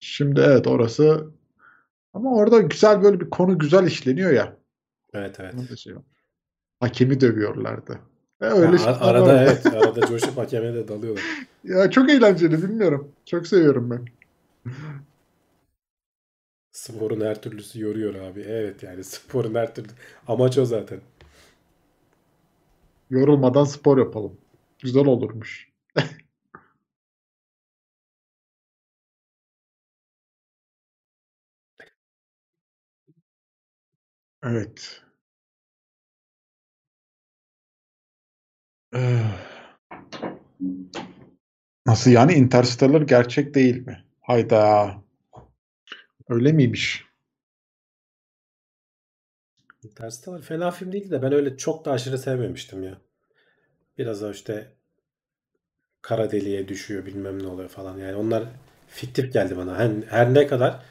Şimdi 0.01 0.39
evet 0.39 0.67
orası 0.67 1.27
ama 2.13 2.35
orada 2.35 2.59
güzel 2.59 3.03
böyle 3.03 3.19
bir 3.19 3.29
konu 3.29 3.59
güzel 3.59 3.87
işleniyor 3.87 4.31
ya. 4.31 4.57
Evet 5.13 5.39
evet. 5.39 5.77
Şey. 5.77 5.93
Hakemi 6.79 7.21
dövüyorlardı. 7.21 7.99
E, 8.41 8.45
öyle 8.45 8.77
şeyler 8.77 8.97
arada 9.01 9.25
var. 9.25 9.43
evet. 9.43 9.65
Arada 9.75 10.07
coşup 10.07 10.37
hakeme 10.37 10.73
de 10.73 10.87
dalıyorlar. 10.87 11.23
Ya 11.63 11.91
çok 11.91 12.09
eğlenceli 12.09 12.63
bilmiyorum. 12.63 13.11
Çok 13.25 13.47
seviyorum 13.47 13.89
ben. 13.89 14.05
Sporun 16.71 17.21
her 17.21 17.41
türlüsü 17.41 17.81
yoruyor 17.81 18.15
abi. 18.15 18.41
Evet 18.41 18.83
yani 18.83 19.03
sporun 19.03 19.55
her 19.55 19.75
türlü. 19.75 19.89
Amaç 20.27 20.57
o 20.57 20.65
zaten. 20.65 20.99
Yorulmadan 23.09 23.63
spor 23.63 23.97
yapalım. 23.97 24.37
Güzel 24.79 25.05
olurmuş. 25.05 25.69
Evet. 34.43 35.01
Eh. 38.93 39.51
Nasıl 41.85 42.11
yani 42.11 42.33
Interstellar 42.33 43.01
gerçek 43.01 43.55
değil 43.55 43.87
mi? 43.87 44.05
Hayda. 44.21 44.95
Öyle 46.29 46.51
miymiş? 46.51 47.05
Interstellar 49.83 50.41
fena 50.41 50.71
film 50.71 50.91
değildi 50.91 51.11
de 51.11 51.21
ben 51.21 51.33
öyle 51.33 51.57
çok 51.57 51.85
da 51.85 51.91
aşırı 51.91 52.17
sevmemiştim 52.17 52.83
ya. 52.83 52.97
Biraz 53.97 54.23
o 54.23 54.31
işte 54.31 54.71
kara 56.01 56.31
deliğe 56.31 56.67
düşüyor 56.67 57.05
bilmem 57.05 57.43
ne 57.43 57.47
oluyor 57.47 57.69
falan. 57.69 57.97
Yani 57.97 58.15
onlar 58.15 58.43
fiktif 58.87 59.33
geldi 59.33 59.57
bana. 59.57 59.79
Her, 59.79 59.91
her 60.09 60.33
ne 60.33 60.47
kadar 60.47 60.83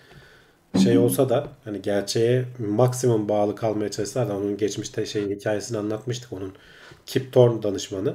şey 0.79 0.99
olsa 0.99 1.29
da 1.29 1.49
hani 1.65 1.83
gerçeğe 1.83 2.45
maksimum 2.59 3.29
bağlı 3.29 3.57
kalmaya 3.57 3.91
çalışsalar 3.91 4.29
da 4.29 4.37
onun 4.37 4.57
geçmişte 4.57 5.07
şeyin 5.07 5.31
hikayesini 5.31 5.79
anlatmıştık. 5.79 6.33
Onun 6.33 6.53
Kip 7.07 7.33
Thorne 7.33 7.63
danışmanı. 7.63 8.15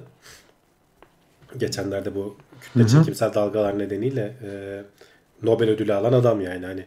Geçenlerde 1.57 2.15
bu 2.15 2.38
kütle 2.61 2.88
çekimsel 2.88 3.34
dalgalar 3.34 3.80
nedeniyle 3.80 4.34
e, 4.44 4.82
Nobel 5.44 5.69
ödülü 5.69 5.94
alan 5.94 6.14
adam 6.14 6.41
yani. 6.41 6.65
Hani 6.65 6.86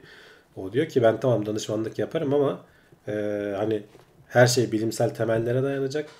o 0.56 0.72
diyor 0.72 0.88
ki 0.88 1.02
ben 1.02 1.20
tamam 1.20 1.46
danışmanlık 1.46 1.98
yaparım 1.98 2.34
ama 2.34 2.60
e, 3.08 3.12
hani 3.58 3.82
her 4.28 4.46
şey 4.46 4.72
bilimsel 4.72 5.10
temellere 5.14 5.62
dayanacak. 5.62 6.10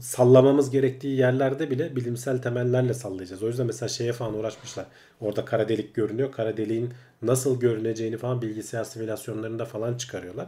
Sallamamız 0.00 0.70
gerektiği 0.70 1.16
yerlerde 1.16 1.70
bile 1.70 1.96
bilimsel 1.96 2.42
temellerle 2.42 2.94
sallayacağız. 2.94 3.42
O 3.42 3.46
yüzden 3.46 3.66
mesela 3.66 3.88
şeye 3.88 4.12
falan 4.12 4.34
uğraşmışlar. 4.34 4.86
Orada 5.20 5.44
kara 5.44 5.68
delik 5.68 5.94
görünüyor. 5.94 6.32
Kara 6.32 6.56
deliğin 6.56 6.94
nasıl 7.22 7.60
görüneceğini 7.60 8.16
falan 8.16 8.42
bilgisayar 8.42 8.84
simülasyonlarında 8.84 9.64
falan 9.64 9.94
çıkarıyorlar. 9.94 10.46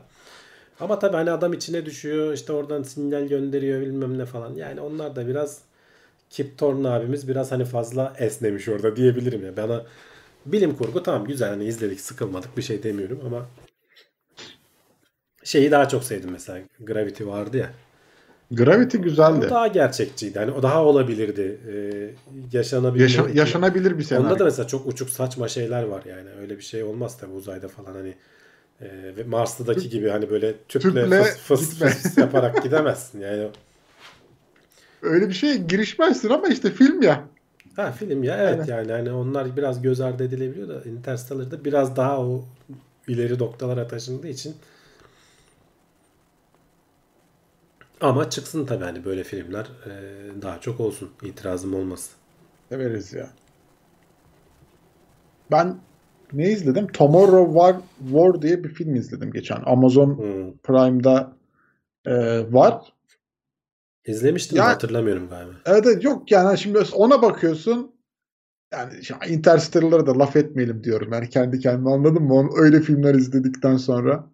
Ama 0.80 0.98
tabii 0.98 1.16
hani 1.16 1.30
adam 1.30 1.52
içine 1.52 1.86
düşüyor. 1.86 2.32
işte 2.32 2.52
oradan 2.52 2.82
sinyal 2.82 3.22
gönderiyor 3.28 3.80
bilmem 3.80 4.18
ne 4.18 4.26
falan. 4.26 4.54
Yani 4.54 4.80
onlar 4.80 5.16
da 5.16 5.28
biraz 5.28 5.60
Kip 6.30 6.58
Thorne 6.58 6.88
abimiz 6.88 7.28
biraz 7.28 7.52
hani 7.52 7.64
fazla 7.64 8.14
esnemiş 8.18 8.68
orada 8.68 8.96
diyebilirim 8.96 9.44
ya. 9.46 9.56
Bana 9.56 9.84
bilim 10.46 10.76
kurgu 10.76 11.02
tamam 11.02 11.26
güzel 11.26 11.48
hani 11.48 11.64
izledik 11.64 12.00
sıkılmadık 12.00 12.56
bir 12.56 12.62
şey 12.62 12.82
demiyorum 12.82 13.20
ama 13.26 13.46
şeyi 15.44 15.70
daha 15.70 15.88
çok 15.88 16.04
sevdim 16.04 16.30
mesela. 16.30 16.58
Gravity 16.80 17.24
vardı 17.26 17.56
ya. 17.56 17.72
Gravity 18.50 18.98
O 18.98 19.02
güzeldi. 19.02 19.46
daha 19.50 19.66
gerçekçiydi. 19.66 20.38
Hani 20.38 20.50
o 20.52 20.62
daha 20.62 20.84
olabilirdi. 20.84 21.58
Ee, 21.72 22.10
yaşanabilir. 22.56 23.02
Yaşa- 23.02 23.28
yaşanabilir 23.34 23.98
bir 23.98 24.02
senaryo. 24.02 24.26
Onda 24.26 24.38
da 24.38 24.44
mesela 24.44 24.66
çok 24.66 24.86
uçuk 24.86 25.10
saçma 25.10 25.48
şeyler 25.48 25.82
var 25.82 26.02
yani. 26.08 26.28
Öyle 26.40 26.56
bir 26.56 26.62
şey 26.62 26.82
olmaz 26.82 27.18
tabii 27.20 27.32
uzayda 27.32 27.68
falan 27.68 27.94
hani. 27.94 28.14
Ee, 28.80 28.86
ve 29.16 29.24
Mars'taki 29.24 29.88
gibi 29.88 30.08
hani 30.08 30.30
böyle 30.30 30.54
tüple, 30.68 31.02
Tüple 31.04 31.22
fıs 31.22 31.36
fıs, 31.38 31.70
gitme. 31.72 31.88
fıs 31.90 32.18
yaparak 32.18 32.62
gidemezsin. 32.62 33.20
Yani 33.20 33.48
Öyle 35.02 35.28
bir 35.28 35.34
şeye 35.34 35.56
girişmezsin 35.56 36.30
ama 36.30 36.48
işte 36.48 36.70
film 36.70 37.02
ya. 37.02 37.24
ha 37.76 37.92
film 37.92 38.22
ya 38.24 38.36
evet 38.36 38.60
Aynen. 38.60 38.66
yani 38.76 38.92
hani 38.92 39.12
onlar 39.12 39.56
biraz 39.56 39.82
göz 39.82 40.00
ardı 40.00 40.24
edilebiliyor 40.24 40.68
da 40.68 40.88
Interstellar'da 40.88 41.64
biraz 41.64 41.96
daha 41.96 42.20
o 42.20 42.44
ileri 43.08 43.38
noktalara 43.38 43.88
taşındığı 43.88 44.28
için 44.28 44.54
ama 48.00 48.30
çıksın 48.30 48.66
tabii 48.66 48.84
hani 48.84 49.04
böyle 49.04 49.24
filmler 49.24 49.66
e, 49.86 49.92
daha 50.42 50.60
çok 50.60 50.80
olsun. 50.80 51.10
itirazım 51.22 51.74
olmasın. 51.74 52.12
Severiz 52.68 53.12
ya. 53.12 53.30
Ben 55.50 55.76
ne 56.32 56.50
izledim? 56.50 56.86
Tomorrow 56.86 57.52
War, 57.52 57.76
War 58.12 58.42
diye 58.42 58.64
bir 58.64 58.68
film 58.68 58.94
izledim 58.94 59.32
geçen. 59.32 59.62
Amazon 59.66 60.16
Hmm. 60.18 60.56
Prime'da 60.62 61.32
e, 62.06 62.12
var. 62.52 62.92
İzlemiştim 64.04 64.58
Ya- 64.58 64.66
hatırlamıyorum 64.66 65.28
galiba. 65.28 65.52
Evet, 65.66 66.04
yok 66.04 66.30
yani 66.32 66.58
şimdi 66.58 66.78
ona 66.92 67.22
bakıyorsun 67.22 67.94
yani 68.72 68.92
Interstellar'a 69.28 70.06
da 70.06 70.18
laf 70.18 70.36
etmeyelim 70.36 70.84
diyorum. 70.84 71.12
Yani 71.12 71.28
kendi 71.28 71.60
kendime 71.60 71.90
anladım 71.90 72.24
mı? 72.24 72.50
Öyle 72.56 72.80
filmler 72.80 73.14
izledikten 73.14 73.76
sonra. 73.76 74.30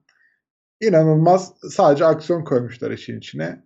İnanılmaz 0.81 1.53
sadece 1.71 2.05
aksiyon 2.05 2.45
koymuşlar 2.45 2.91
işin 2.91 3.19
içine. 3.19 3.63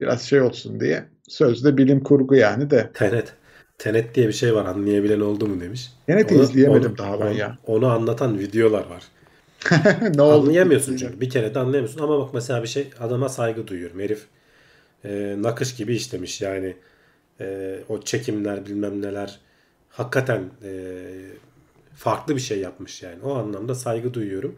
Biraz 0.00 0.22
şey 0.22 0.40
olsun 0.40 0.80
diye. 0.80 1.04
Sözde 1.28 1.76
bilim 1.76 2.02
kurgu 2.02 2.34
yani 2.34 2.70
de. 2.70 2.90
Tenet. 2.94 3.32
Tenet 3.78 4.14
diye 4.14 4.28
bir 4.28 4.32
şey 4.32 4.54
var 4.54 4.64
anlayabilen 4.64 5.20
oldu 5.20 5.46
mu 5.46 5.60
demiş. 5.60 5.92
Tenet'i 6.06 6.34
Onu- 6.34 6.42
izleyemedim 6.42 6.90
onu- 6.90 6.98
daha 6.98 7.20
ben 7.20 7.26
onu- 7.26 7.36
ya. 7.38 7.58
Onu 7.66 7.86
anlatan 7.86 8.38
videolar 8.38 8.86
var. 8.86 9.02
ne 10.14 10.22
oldu? 10.22 10.42
Anlayamıyorsun 10.46 10.96
çünkü. 10.96 11.20
Bir 11.20 11.30
kere 11.30 11.54
de 11.54 11.58
anlayamıyorsun. 11.58 12.00
Ama 12.02 12.18
bak 12.18 12.34
mesela 12.34 12.62
bir 12.62 12.68
şey 12.68 12.90
adama 13.00 13.28
saygı 13.28 13.66
duyuyorum. 13.66 14.00
Herif 14.00 14.26
e, 15.04 15.34
nakış 15.38 15.76
gibi 15.76 15.94
işlemiş 15.96 16.40
yani. 16.40 16.76
E, 17.40 17.78
o 17.88 18.00
çekimler 18.00 18.66
bilmem 18.66 19.02
neler 19.02 19.38
hakikaten 19.88 20.42
e, 20.64 20.70
farklı 21.94 22.36
bir 22.36 22.40
şey 22.40 22.58
yapmış 22.60 23.02
yani. 23.02 23.22
O 23.24 23.34
anlamda 23.34 23.74
saygı 23.74 24.14
duyuyorum. 24.14 24.56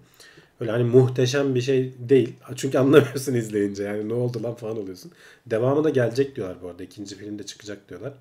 Öyle 0.61 0.70
hani 0.70 0.85
muhteşem 0.85 1.55
bir 1.55 1.61
şey 1.61 1.95
değil. 1.99 2.35
Çünkü 2.57 2.78
anlamıyorsun 2.78 3.35
izleyince 3.35 3.82
yani 3.82 4.09
ne 4.09 4.15
oldu 4.15 4.43
lan 4.43 4.55
falan 4.55 4.78
oluyorsun. 4.78 5.12
Devamı 5.47 5.85
da 5.85 5.91
gelecek 5.91 6.37
diyorlar 6.37 6.57
bu 6.62 6.69
arada. 6.69 6.82
İkinci 6.82 7.16
filmde 7.16 7.43
çıkacak 7.47 7.89
diyorlar. 7.89 8.12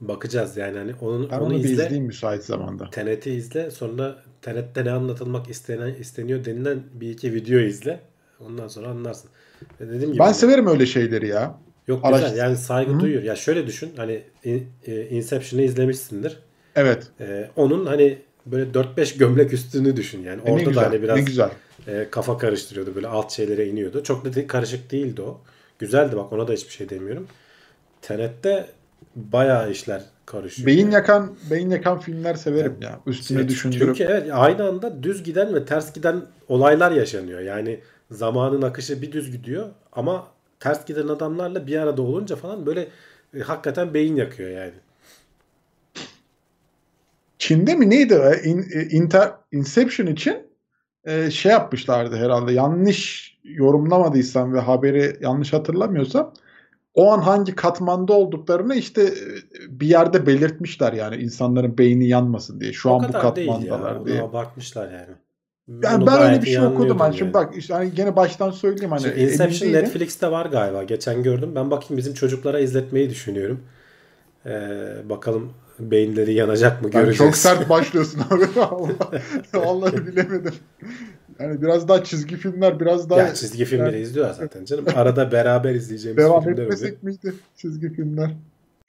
Bakacağız 0.00 0.56
yani 0.56 0.78
hani 0.78 0.94
onun, 1.00 1.30
Ben 1.30 1.38
onu, 1.38 1.44
onu 1.44 1.54
bir 1.54 1.58
izle. 1.58 1.72
izleyeyim 1.72 2.04
müsait 2.04 2.44
zamanda. 2.44 2.90
Tenet'i 2.90 3.30
izle. 3.30 3.70
Sonra 3.70 4.22
Tenet'te 4.42 4.84
ne 4.84 4.90
anlatılmak 4.90 5.50
istenen, 5.50 5.94
isteniyor 5.94 6.44
denilen 6.44 6.82
bir 6.94 7.10
iki 7.10 7.34
video 7.34 7.58
izle. 7.60 8.00
Ondan 8.40 8.68
sonra 8.68 8.88
anlarsın. 8.88 9.30
Dediğim 9.80 10.12
gibi 10.12 10.18
Ben 10.18 10.32
severim 10.32 10.66
öyle 10.66 10.86
şeyleri 10.86 11.28
ya. 11.28 11.58
yok 11.88 12.00
Araş- 12.04 12.22
güzel 12.24 12.36
yani 12.36 12.56
saygı 12.56 12.92
Hı. 12.92 13.00
duyuyor. 13.00 13.22
Ya 13.22 13.36
şöyle 13.36 13.66
düşün 13.66 13.92
hani 13.96 14.22
e, 14.86 15.08
Inception'ı 15.08 15.62
izlemişsindir. 15.62 16.38
Evet. 16.76 17.06
E, 17.20 17.50
onun 17.56 17.86
hani 17.86 18.18
böyle 18.46 18.70
4-5 18.70 19.18
gömlek 19.18 19.52
üstünü 19.52 19.96
düşün 19.96 20.22
yani. 20.22 20.40
E, 20.46 20.50
Orada 20.52 20.64
güzel. 20.64 20.82
da 20.82 20.86
hani 20.86 21.02
biraz 21.02 21.24
güzel. 21.24 21.50
e, 21.88 22.06
kafa 22.10 22.38
karıştırıyordu. 22.38 22.94
Böyle 22.94 23.08
alt 23.08 23.32
şeylere 23.32 23.66
iniyordu. 23.68 24.02
Çok 24.02 24.24
da 24.24 24.34
de- 24.34 24.46
karışık 24.46 24.90
değildi 24.92 25.22
o. 25.22 25.40
Güzeldi 25.78 26.16
bak 26.16 26.32
ona 26.32 26.48
da 26.48 26.52
hiçbir 26.52 26.72
şey 26.72 26.88
demiyorum. 26.90 27.26
Tenet'te 28.02 28.66
bayağı 29.16 29.70
işler 29.70 30.02
karışıyor. 30.26 30.66
Beyin 30.66 30.78
yani. 30.84 30.94
yakan 30.94 31.36
beyin 31.50 31.70
yakan 31.70 31.98
filmler 32.00 32.34
severim 32.34 32.76
ya. 32.82 33.00
Üstüne 33.06 33.38
Evet, 33.40 33.50
düşündürüp. 33.50 33.96
Çünkü 33.96 34.12
evet 34.12 34.28
aynı 34.32 34.68
anda 34.68 35.02
düz 35.02 35.22
giden 35.22 35.54
ve 35.54 35.64
ters 35.64 35.92
giden 35.92 36.22
olaylar 36.48 36.92
yaşanıyor. 36.92 37.40
Yani 37.40 37.80
zamanın 38.10 38.62
akışı 38.62 39.02
bir 39.02 39.12
düz 39.12 39.32
gidiyor 39.32 39.68
ama 39.92 40.26
ters 40.60 40.86
giden 40.86 41.08
adamlarla 41.08 41.66
bir 41.66 41.76
arada 41.76 42.02
olunca 42.02 42.36
falan 42.36 42.66
böyle 42.66 42.88
e, 43.36 43.40
hakikaten 43.40 43.94
beyin 43.94 44.16
yakıyor 44.16 44.50
yani. 44.50 44.72
Çin'de 47.38 47.74
mi 47.74 47.90
neydi? 47.90 48.40
In, 48.44 48.66
e, 48.74 48.82
Inter, 48.82 49.32
Inception 49.52 50.06
için 50.06 50.36
e, 51.04 51.30
şey 51.30 51.52
yapmışlardı 51.52 52.16
herhalde. 52.16 52.52
Yanlış 52.52 53.26
yorumlamadıysam 53.44 54.54
ve 54.54 54.60
haberi 54.60 55.16
yanlış 55.20 55.52
hatırlamıyorsam 55.52 56.32
o 56.94 57.12
an 57.12 57.18
hangi 57.18 57.54
katmanda 57.54 58.12
olduklarını 58.12 58.74
işte 58.74 59.02
e, 59.02 59.10
bir 59.68 59.86
yerde 59.86 60.26
belirtmişler 60.26 60.92
yani 60.92 61.16
insanların 61.16 61.78
beyni 61.78 62.08
yanmasın 62.08 62.60
diye. 62.60 62.72
Şu 62.72 62.90
o 62.90 62.94
an 62.94 63.08
bu 63.08 63.12
ya. 63.12 63.20
katmandalar 63.20 63.96
Ona 63.96 64.06
diye. 64.06 64.22
abartmışlar 64.22 64.92
yani. 64.92 65.16
Yani 65.82 65.96
Onu 65.96 66.06
ben 66.06 66.22
öyle 66.22 66.42
bir 66.42 66.46
şey 66.46 66.60
okudum. 66.60 66.98
Hani 66.98 67.16
şimdi 67.16 67.34
bak 67.34 67.56
işte 67.56 67.74
hani 67.74 67.94
gene 67.94 68.16
baştan 68.16 68.50
söyleyeyim 68.50 68.90
hani 68.90 69.00
Şimdi 69.02 69.20
Inception. 69.20 69.72
Netflix'te 69.72 70.30
var 70.30 70.46
galiba. 70.46 70.82
Geçen 70.82 71.22
gördüm. 71.22 71.52
Ben 71.54 71.70
bakayım 71.70 71.98
bizim 71.98 72.14
çocuklara 72.14 72.60
izletmeyi 72.60 73.10
düşünüyorum. 73.10 73.60
Ee, 74.46 75.08
bakalım 75.08 75.52
beyinleri 75.78 76.34
yanacak 76.34 76.82
mı 76.82 76.90
Yani 76.94 77.04
göreceğiz. 77.04 77.18
çok 77.18 77.36
sert 77.36 77.68
başlıyorsun 77.68 78.20
abi. 78.30 78.44
Allah, 78.60 78.88
vallahi 79.54 80.06
bilemedim. 80.06 80.54
Yani 81.38 81.62
biraz 81.62 81.88
daha 81.88 82.04
çizgi 82.04 82.36
filmler 82.36 82.80
biraz 82.80 83.10
daha 83.10 83.18
Ya 83.18 83.34
çizgi 83.34 83.64
filmleri 83.64 84.00
izliyor 84.00 84.34
zaten 84.34 84.64
canım. 84.64 84.84
Arada 84.94 85.32
beraber 85.32 85.74
izleyeceğimiz 85.74 86.24
devam 86.24 86.42
filmler 86.42 86.52
oluyor. 86.54 86.66
etmesek 86.72 87.02
miydi 87.02 87.34
çizgi 87.56 87.92
filmler? 87.92 88.30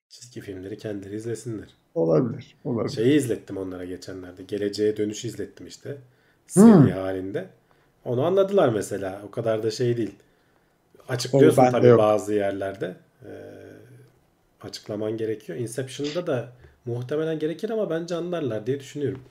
Çizgi 0.09 0.41
filmleri 0.41 0.77
kendileri 0.77 1.15
izlesinler. 1.15 1.68
Olabilir. 1.95 2.55
Olabilir. 2.65 2.95
Şeyi 2.95 3.18
izlettim 3.18 3.57
onlara 3.57 3.85
geçenlerde. 3.85 4.43
Geleceğe 4.43 4.97
dönüş 4.97 5.26
izlettim 5.26 5.68
işte. 5.68 5.89
Hmm. 6.53 6.84
Seri 6.84 6.93
halinde. 6.93 7.45
Onu 8.05 8.26
anladılar 8.26 8.69
mesela. 8.69 9.22
O 9.27 9.31
kadar 9.31 9.64
da 9.64 9.72
şey 9.72 9.97
değil. 9.97 10.15
Açıklıyorsun 11.09 11.72
tabii 11.72 11.97
bazı 11.97 12.34
yerlerde. 12.34 12.95
Ee, 13.26 13.27
açıklaman 14.61 15.18
gerekiyor. 15.18 15.59
Inception'da 15.59 16.27
da 16.27 16.49
muhtemelen 16.88 17.39
gerekir 17.39 17.69
ama 17.69 17.89
bence 17.89 18.15
anlarlar 18.15 18.68
diye 18.68 18.80
düşünüyorum. 18.80 19.22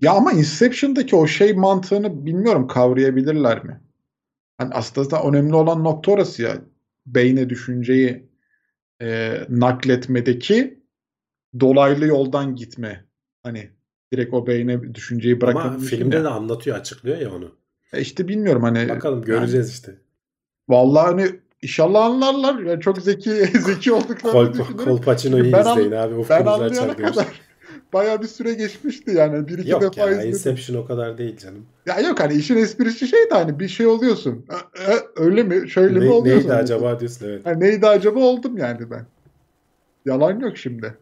Ya 0.00 0.12
ama 0.12 0.32
Inception'daki 0.32 1.16
o 1.16 1.26
şey 1.26 1.52
mantığını 1.52 2.26
bilmiyorum 2.26 2.66
kavrayabilirler 2.66 3.64
mi? 3.64 3.80
Hani 4.58 4.74
aslında 4.74 5.22
önemli 5.22 5.54
olan 5.54 5.84
nokta 5.84 6.12
orası 6.12 6.42
ya. 6.42 6.62
Beyne 7.06 7.50
düşünceyi 7.50 8.28
e, 9.02 9.38
nakletmedeki 9.48 10.80
dolaylı 11.60 12.06
yoldan 12.06 12.56
gitme. 12.56 13.04
Hani 13.42 13.70
direkt 14.12 14.34
o 14.34 14.46
beyne 14.46 14.94
düşünceyi 14.94 15.34
Ama 15.34 15.42
bırakabilmişsin 15.42 15.96
filmde 15.96 16.16
ya. 16.16 16.24
de 16.24 16.28
anlatıyor, 16.28 16.76
açıklıyor 16.76 17.18
ya 17.18 17.34
onu. 17.34 17.56
E 17.92 18.00
işte 18.00 18.28
bilmiyorum 18.28 18.62
hani. 18.62 18.88
Bakalım 18.88 19.18
yani 19.18 19.26
göreceğiz 19.26 19.70
işte. 19.70 20.00
Vallahi 20.68 21.06
hani 21.06 21.40
inşallah 21.64 22.04
anlarlar. 22.04 22.58
Yani 22.58 22.80
çok 22.80 22.98
zeki 22.98 23.30
zeki 23.60 23.92
olduklarını 23.92 24.32
Kol, 24.32 24.52
düşünüyorum. 24.52 24.84
Kolpaçino'yu 24.84 25.52
Ben 25.52 25.60
izleyin 25.60 25.92
abi. 25.92 26.20
Açar 26.24 26.98
diyoruz. 26.98 27.16
kadar 27.16 27.26
bayağı 27.92 28.22
bir 28.22 28.26
süre 28.26 28.54
geçmişti 28.54 29.10
yani. 29.10 29.48
Bir 29.48 29.58
iki 29.58 29.70
Yok 29.70 29.82
defa 29.82 30.00
ya 30.00 30.10
izledim. 30.12 30.30
Inception 30.30 30.76
o 30.76 30.86
kadar 30.86 31.18
değil 31.18 31.36
canım. 31.36 31.66
Ya 31.86 32.00
yok 32.00 32.20
hani 32.20 32.34
işin 32.34 32.56
esprisi 32.56 33.08
şey 33.08 33.30
de 33.30 33.34
hani 33.34 33.60
bir 33.60 33.68
şey 33.68 33.86
oluyorsun. 33.86 34.46
Öyle 35.16 35.42
mi? 35.42 35.70
Şöyle 35.70 35.98
mi 35.98 36.04
Ne, 36.06 36.10
oluyorsun? 36.10 36.48
neydi 36.48 36.54
acaba 36.54 37.00
diyorsun 37.00 37.26
evet. 37.26 37.46
Ha, 37.46 37.50
neydi 37.50 37.86
acaba 37.86 38.20
oldum 38.20 38.58
yani 38.58 38.90
ben. 38.90 39.06
Yalan 40.06 40.40
yok 40.40 40.58
şimdi. 40.58 40.94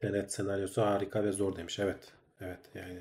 Tenet 0.00 0.32
senaryosu 0.32 0.82
harika 0.82 1.24
ve 1.24 1.32
zor 1.32 1.56
demiş. 1.56 1.78
Evet. 1.78 2.12
Evet 2.40 2.58
yani. 2.74 2.98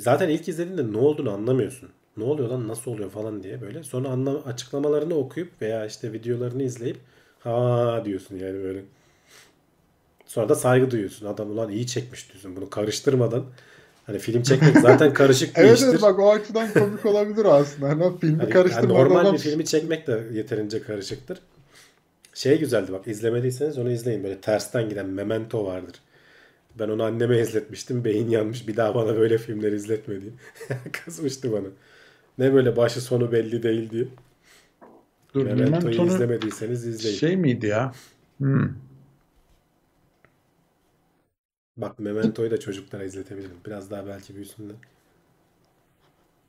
Zaten 0.00 0.28
ilk 0.28 0.48
izlediğinde 0.48 0.92
ne 0.92 0.98
olduğunu 0.98 1.30
anlamıyorsun. 1.32 1.90
Ne 2.16 2.24
oluyor 2.24 2.48
lan 2.48 2.68
nasıl 2.68 2.90
oluyor 2.90 3.10
falan 3.10 3.42
diye 3.42 3.60
böyle. 3.60 3.82
Sonra 3.82 4.08
anlam 4.08 4.42
açıklamalarını 4.46 5.14
okuyup 5.14 5.62
veya 5.62 5.86
işte 5.86 6.12
videolarını 6.12 6.62
izleyip 6.62 6.96
ha 7.40 8.02
diyorsun 8.04 8.36
yani 8.36 8.62
böyle. 8.64 8.80
Sonra 10.26 10.48
da 10.48 10.54
saygı 10.54 10.90
duyuyorsun. 10.90 11.26
Adam 11.26 11.50
ulan 11.50 11.70
iyi 11.70 11.86
çekmiş 11.86 12.28
diyorsun. 12.30 12.56
Bunu 12.56 12.70
karıştırmadan. 12.70 13.44
Hani 14.06 14.18
film 14.18 14.42
çekmek 14.42 14.78
zaten 14.78 15.12
karışık 15.14 15.56
bir 15.56 15.60
Evet 15.60 15.74
iştir. 15.74 15.88
evet 15.88 16.02
bak 16.02 16.18
o 16.18 16.30
açıdan 16.32 16.72
komik 16.72 17.06
olabilir 17.06 17.44
aslında. 17.44 17.88
Hani 17.88 18.18
filmi 18.18 18.32
Hani- 18.36 18.42
yani 18.42 18.52
karıştırmadan 18.52 18.94
normal 19.04 19.20
adam- 19.20 19.34
bir 19.34 19.38
filmi 19.38 19.64
çekmek 19.64 20.06
de 20.06 20.22
yeterince 20.32 20.82
karışıktır. 20.82 21.38
Şey 22.34 22.58
güzeldi 22.58 22.92
bak 22.92 23.08
izlemediyseniz 23.08 23.78
onu 23.78 23.90
izleyin. 23.90 24.24
Böyle 24.24 24.40
tersten 24.40 24.88
giden 24.88 25.06
Memento 25.06 25.64
vardır. 25.64 25.94
Ben 26.78 26.88
onu 26.88 27.02
anneme 27.02 27.38
izletmiştim. 27.40 28.04
Beyin 28.04 28.30
yanmış. 28.30 28.68
Bir 28.68 28.76
daha 28.76 28.94
bana 28.94 29.16
böyle 29.16 29.38
filmler 29.38 29.72
izletme 29.72 30.14
diye. 30.20 30.32
Kızmıştı 31.04 31.52
bana. 31.52 31.66
Ne 32.38 32.54
böyle 32.54 32.76
başı 32.76 33.00
sonu 33.00 33.32
belli 33.32 33.62
değil 33.62 33.90
diye. 33.90 34.04
Dur, 35.34 35.44
Memento'yu 35.46 35.70
Memento'nun 35.70 36.06
izlemediyseniz 36.08 36.86
izleyin. 36.86 37.16
şey 37.16 37.36
miydi 37.36 37.66
ya? 37.66 37.92
Hmm. 38.38 38.68
Bak 41.76 41.98
Memento'yu 41.98 42.50
da 42.50 42.60
çocuklara 42.60 43.04
izletebilirim. 43.04 43.56
Biraz 43.66 43.90
daha 43.90 44.06
belki 44.06 44.34
büyüsünler. 44.34 44.76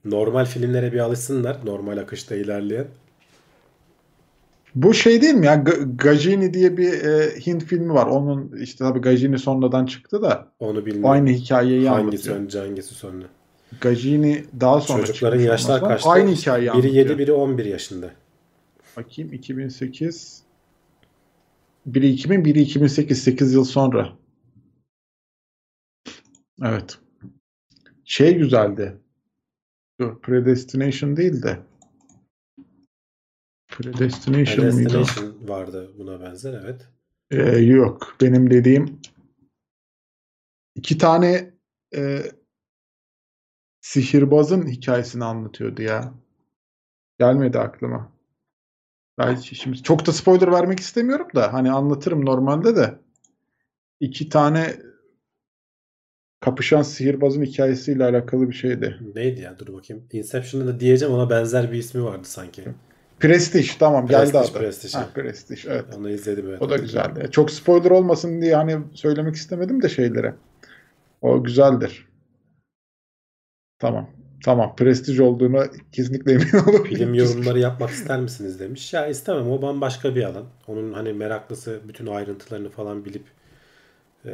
Normal 0.05 0.45
filmlere 0.45 0.93
bir 0.93 0.99
alışsınlar. 0.99 1.57
Normal 1.65 1.97
akışta 1.97 2.35
ilerleyen. 2.35 2.87
Bu 4.75 4.93
şey 4.93 5.21
değil 5.21 5.33
mi 5.33 5.45
ya? 5.45 5.55
G- 5.55 5.71
Gajini 5.95 6.53
diye 6.53 6.77
bir 6.77 6.93
e, 6.93 7.39
Hint 7.45 7.63
filmi 7.63 7.93
var. 7.93 8.07
Onun 8.07 8.57
işte 8.57 8.77
tabii 8.77 8.99
Gajini 9.01 9.39
sonradan 9.39 9.85
çıktı 9.85 10.21
da 10.21 10.47
Onu 10.59 10.85
bilmiyorum. 10.85 11.09
aynı 11.11 11.29
hikayeyi 11.29 11.89
Hangisi 11.89 12.31
anlatıyor. 12.31 12.35
önce 12.35 12.59
hangisi 12.59 12.95
sonra. 12.95 13.23
Gajini 13.81 14.45
daha 14.59 14.81
sonra 14.81 15.05
Çocukların 15.05 15.39
yaşlar 15.39 15.81
kaçtı? 15.81 16.09
Aynı 16.09 16.31
hikayeyi 16.31 16.73
Biri 16.73 16.87
7, 16.87 16.99
anlatıyor. 16.99 17.19
biri 17.19 17.31
11 17.31 17.65
yaşında. 17.65 18.11
Bakayım 18.97 19.33
2008 19.33 20.43
biri 21.85 22.09
2000 22.09 22.45
biri 22.45 22.61
2008 22.61 23.23
8 23.23 23.53
yıl 23.53 23.63
sonra. 23.63 24.13
Evet. 26.63 26.97
Şey 28.05 28.37
güzeldi. 28.37 28.97
Dur, 29.99 30.21
Predestination 30.21 31.17
değil 31.17 31.43
de 31.43 31.59
Predestination 33.67 34.65
mıydı? 34.75 34.89
Predestination 34.89 35.49
vardı 35.49 35.91
buna 35.97 36.21
benzer 36.21 36.61
evet. 36.63 36.87
Ee, 37.31 37.57
yok. 37.57 38.15
Benim 38.21 38.51
dediğim 38.51 38.99
iki 40.75 40.97
tane 40.97 41.53
e, 41.95 42.23
sihirbazın 43.87 44.67
hikayesini 44.67 45.23
anlatıyordu 45.23 45.81
ya. 45.81 46.13
Gelmedi 47.19 47.59
aklıma. 47.59 48.11
Belki 49.17 49.55
şimdi 49.55 49.83
çok 49.83 50.05
da 50.05 50.11
spoiler 50.11 50.51
vermek 50.51 50.79
istemiyorum 50.79 51.27
da 51.35 51.53
hani 51.53 51.71
anlatırım 51.71 52.25
normalde 52.25 52.75
de. 52.75 52.99
İki 53.99 54.29
tane 54.29 54.75
kapışan 56.39 56.81
sihirbazın 56.81 57.43
hikayesiyle 57.43 58.03
alakalı 58.03 58.49
bir 58.49 58.55
şeydi. 58.55 58.99
Neydi 59.15 59.41
ya 59.41 59.59
dur 59.59 59.73
bakayım. 59.73 60.03
Inception'da 60.11 60.67
da 60.67 60.79
diyeceğim 60.79 61.13
ona 61.13 61.29
benzer 61.29 61.71
bir 61.71 61.77
ismi 61.77 62.03
vardı 62.03 62.27
sanki. 62.27 62.63
Prestige 63.19 63.69
tamam 63.79 64.07
geldi 64.07 64.31
Prestige, 64.31 64.39
adı. 64.39 64.59
Prestige. 64.59 64.97
Ha, 64.97 65.09
Prestige 65.13 65.61
evet. 65.67 65.85
Onu 65.97 66.09
izledim 66.09 66.49
evet. 66.49 66.61
O 66.61 66.69
da 66.69 66.77
güzeldi. 66.77 67.27
Çok 67.31 67.51
spoiler 67.51 67.91
olmasın 67.91 68.41
diye 68.41 68.55
hani 68.55 68.77
söylemek 68.93 69.35
istemedim 69.35 69.81
de 69.81 69.89
şeylere. 69.89 70.35
O 71.21 71.43
güzeldir. 71.43 72.06
Tamam. 73.79 74.09
Tamam. 74.43 74.75
Prestij 74.75 75.19
olduğuna 75.19 75.67
kesinlikle 75.91 76.31
emin 76.31 76.47
olabilirim. 76.67 76.95
Film 76.95 77.13
yorumları 77.13 77.59
yapmak 77.59 77.89
ister 77.89 78.19
misiniz 78.19 78.59
demiş. 78.59 78.93
Ya 78.93 79.07
istemem 79.07 79.51
o 79.51 79.61
bambaşka 79.61 80.15
bir 80.15 80.23
alan. 80.23 80.45
Onun 80.67 80.93
hani 80.93 81.13
meraklısı 81.13 81.79
bütün 81.87 82.07
ayrıntılarını 82.07 82.69
falan 82.69 83.05
bilip 83.05 83.23
e, 84.25 84.31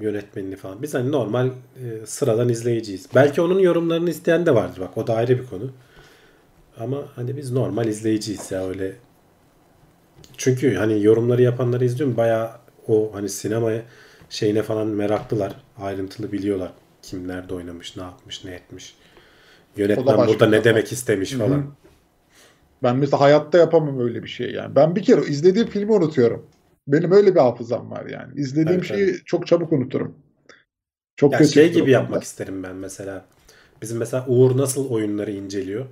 yönetmenini 0.00 0.56
falan. 0.56 0.82
Biz 0.82 0.94
hani 0.94 1.12
normal 1.12 1.46
e, 1.46 2.06
sıradan 2.06 2.48
izleyiciyiz. 2.48 3.06
Belki 3.14 3.40
onun 3.40 3.58
yorumlarını 3.58 4.10
isteyen 4.10 4.46
de 4.46 4.54
vardır 4.54 4.80
bak 4.80 4.98
o 4.98 5.06
da 5.06 5.14
ayrı 5.14 5.38
bir 5.38 5.46
konu. 5.46 5.70
Ama 6.80 7.04
hani 7.16 7.36
biz 7.36 7.52
normal 7.52 7.86
izleyiciyiz 7.86 8.50
ya 8.50 8.68
öyle. 8.68 8.92
Çünkü 10.36 10.74
hani 10.74 11.04
yorumları 11.04 11.42
yapanları 11.42 11.84
izliyorum 11.84 12.16
bayağı 12.16 12.50
o 12.88 13.10
hani 13.14 13.28
sinemaya 13.28 13.82
şeyine 14.30 14.62
falan 14.62 14.86
meraklılar. 14.86 15.52
Ayrıntılı 15.78 16.32
biliyorlar. 16.32 16.72
Kim 17.02 17.28
nerede 17.28 17.54
oynamış, 17.54 17.96
ne 17.96 18.02
yapmış, 18.02 18.44
ne 18.44 18.50
etmiş. 18.54 18.96
Yönetmen 19.76 20.18
burada 20.26 20.46
ne 20.46 20.64
demek 20.64 20.92
istemiş 20.92 21.32
Hı 21.32 21.36
hı. 21.36 21.38
falan. 21.38 21.74
Ben 22.82 22.96
mesela 22.96 23.20
hayatta 23.20 23.58
yapamam 23.58 24.00
öyle 24.00 24.22
bir 24.22 24.28
şey 24.28 24.52
yani. 24.52 24.76
Ben 24.76 24.96
bir 24.96 25.02
kere 25.02 25.20
izlediğim 25.20 25.68
filmi 25.68 25.92
unutuyorum. 25.92 26.46
Benim 26.88 27.12
öyle 27.12 27.34
bir 27.34 27.40
hafızam 27.40 27.90
var 27.90 28.06
yani. 28.06 28.32
İzlediğim 28.36 28.70
Evet, 28.80 28.88
şeyi 28.88 29.16
çok 29.24 29.46
çabuk 29.46 29.72
unuturum. 29.72 30.14
Çok 31.16 31.32
Ya 31.32 31.38
kötü 31.38 31.52
şey 31.52 31.72
gibi 31.72 31.90
yapmak 31.90 32.10
konuda. 32.10 32.24
isterim 32.24 32.62
ben 32.62 32.76
mesela. 32.76 33.24
Bizim 33.82 33.98
mesela 33.98 34.24
Uğur 34.28 34.56
nasıl 34.58 34.90
oyunları 34.90 35.30
inceliyor. 35.32 35.86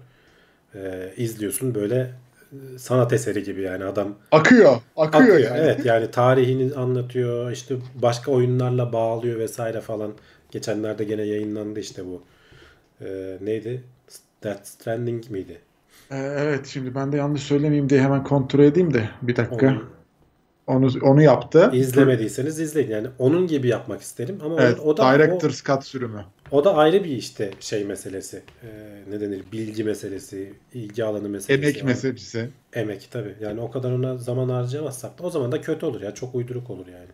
Ee, 0.75 1.13
izliyorsun 1.17 1.75
böyle 1.75 2.11
e, 2.53 2.79
sanat 2.79 3.13
eseri 3.13 3.43
gibi 3.43 3.63
yani 3.63 3.85
adam 3.85 4.15
Akıyor. 4.33 4.77
Akıyor, 4.97 5.23
akıyor. 5.25 5.39
yani. 5.39 5.59
Evet 5.59 5.85
yani 5.87 6.11
tarihini 6.11 6.75
anlatıyor. 6.75 7.51
işte 7.51 7.77
başka 7.95 8.33
oyunlarla 8.33 8.93
bağlıyor 8.93 9.39
vesaire 9.39 9.81
falan. 9.81 10.15
Geçenlerde 10.51 11.05
gene 11.05 11.23
yayınlandı 11.23 11.81
işte 11.81 12.03
bu. 12.07 12.23
Ee, 13.01 13.39
neydi? 13.41 13.85
Death 14.43 14.65
Stranding 14.65 15.31
miydi? 15.31 15.59
Ee, 16.11 16.17
evet 16.17 16.67
şimdi 16.67 16.95
ben 16.95 17.13
de 17.13 17.17
yanlış 17.17 17.43
söylemeyeyim 17.43 17.91
diye 17.91 18.03
hemen 18.03 18.25
kontrol 18.25 18.65
edeyim 18.65 18.95
de 18.95 19.09
bir 19.23 19.37
dakika. 19.37 19.67
Onu 19.67 19.83
Onu 20.67 20.91
onu 21.03 21.23
yaptı. 21.23 21.71
izlemediyseniz 21.73 22.61
izleyin. 22.61 22.91
Yani 22.91 23.07
onun 23.19 23.47
gibi 23.47 23.69
yapmak 23.69 24.01
isterim 24.01 24.39
ama 24.45 24.63
Evet, 24.63 24.79
o, 24.81 24.83
o 24.83 24.97
da 24.97 25.09
o, 25.09 25.15
Director's 25.15 25.65
Cut 25.65 25.85
sürümü. 25.85 26.25
O 26.51 26.65
da 26.65 26.75
ayrı 26.77 27.05
bir 27.05 27.11
işte 27.11 27.51
şey 27.61 27.85
meselesi. 27.85 28.43
Ee, 28.63 28.67
ne 29.11 29.21
denir? 29.21 29.43
Bilgi 29.53 29.85
meselesi, 29.85 30.55
ilgi 30.75 31.05
alanı 31.05 31.29
meselesi. 31.29 31.65
Emek 31.65 31.77
yani. 31.77 31.87
meselesi. 31.87 32.49
Emek 32.73 33.09
tabii. 33.11 33.35
Yani 33.41 33.61
o 33.61 33.71
kadar 33.71 33.93
ona 33.93 34.17
zaman 34.17 34.49
harcayamazsak 34.49 35.19
da 35.19 35.23
o 35.23 35.31
zaman 35.31 35.53
da 35.53 35.61
kötü 35.61 35.87
olur 35.87 36.01
ya. 36.03 36.15
Çok 36.15 36.35
uyduruk 36.35 36.71
olur 36.71 36.87
yani. 36.87 37.09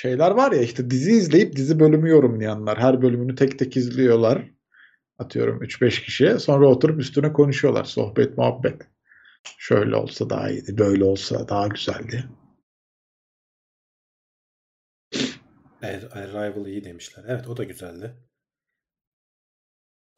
Şeyler 0.00 0.30
var 0.30 0.52
ya 0.52 0.62
işte 0.62 0.90
dizi 0.90 1.12
izleyip 1.12 1.56
dizi 1.56 1.80
bölümü 1.80 2.10
yorumlayanlar. 2.10 2.78
Her 2.78 3.02
bölümünü 3.02 3.34
tek 3.34 3.58
tek 3.58 3.76
izliyorlar. 3.76 4.50
Atıyorum 5.18 5.62
3-5 5.62 6.02
kişiye. 6.02 6.38
Sonra 6.38 6.68
oturup 6.68 7.00
üstüne 7.00 7.32
konuşuyorlar. 7.32 7.84
Sohbet, 7.84 8.38
muhabbet. 8.38 8.82
Şöyle 9.58 9.96
olsa 9.96 10.30
daha 10.30 10.50
iyiydi. 10.50 10.78
Böyle 10.78 11.04
olsa 11.04 11.48
daha 11.48 11.66
güzeldi. 11.68 12.24
Ar- 15.82 16.22
Arrival 16.22 16.66
iyi 16.66 16.84
demişler. 16.84 17.24
Evet 17.28 17.48
o 17.48 17.56
da 17.56 17.64
güzeldi. 17.64 18.14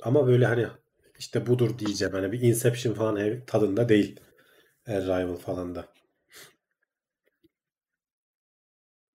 Ama 0.03 0.27
böyle 0.27 0.47
hani 0.47 0.67
işte 1.19 1.47
budur 1.47 1.79
diyeceğim. 1.79 2.15
Hani 2.15 2.33
bir 2.33 2.41
Inception 2.41 2.95
falan 2.95 3.45
tadında 3.47 3.89
değil. 3.89 4.21
Arrival 4.87 5.37
falan 5.37 5.75
da. 5.75 5.89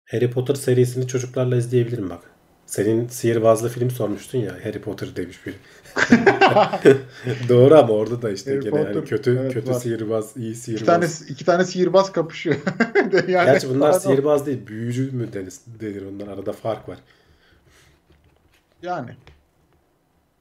Harry 0.05 0.31
Potter 0.31 0.55
serisini 0.55 1.07
çocuklarla 1.07 1.55
izleyebilirim 1.55 2.09
bak. 2.09 2.19
Senin 2.65 3.07
sihirbazlı 3.07 3.69
film 3.69 3.91
sormuştun 3.91 4.39
ya 4.39 4.51
Harry 4.63 4.81
Potter 4.81 5.15
demiş 5.15 5.39
biri. 5.45 5.55
Doğru 7.49 7.75
ama 7.75 7.93
orada 7.93 8.21
da 8.21 8.31
işte 8.31 8.51
Harry 8.51 8.63
gene 8.63 8.79
yani 8.79 9.05
kötü 9.05 9.37
evet, 9.41 9.53
kötü 9.53 9.69
var. 9.71 9.79
sihirbaz, 9.79 10.37
iyi 10.37 10.49
İki 10.51 10.59
sihirbaz. 10.59 10.85
tane, 10.85 11.05
iki 11.29 11.45
tane 11.45 11.65
sihirbaz 11.65 12.11
kapışıyor. 12.11 12.55
yani, 13.13 13.45
Gerçi 13.45 13.69
bunlar 13.69 13.91
pardon. 13.91 13.99
sihirbaz 13.99 14.45
değil, 14.45 14.67
büyücü 14.67 15.11
mü 15.11 15.33
denir, 15.33 15.53
denir 15.79 16.03
onlar 16.05 16.27
arada 16.33 16.53
fark 16.53 16.89
var. 16.89 16.97
Yani. 18.81 19.11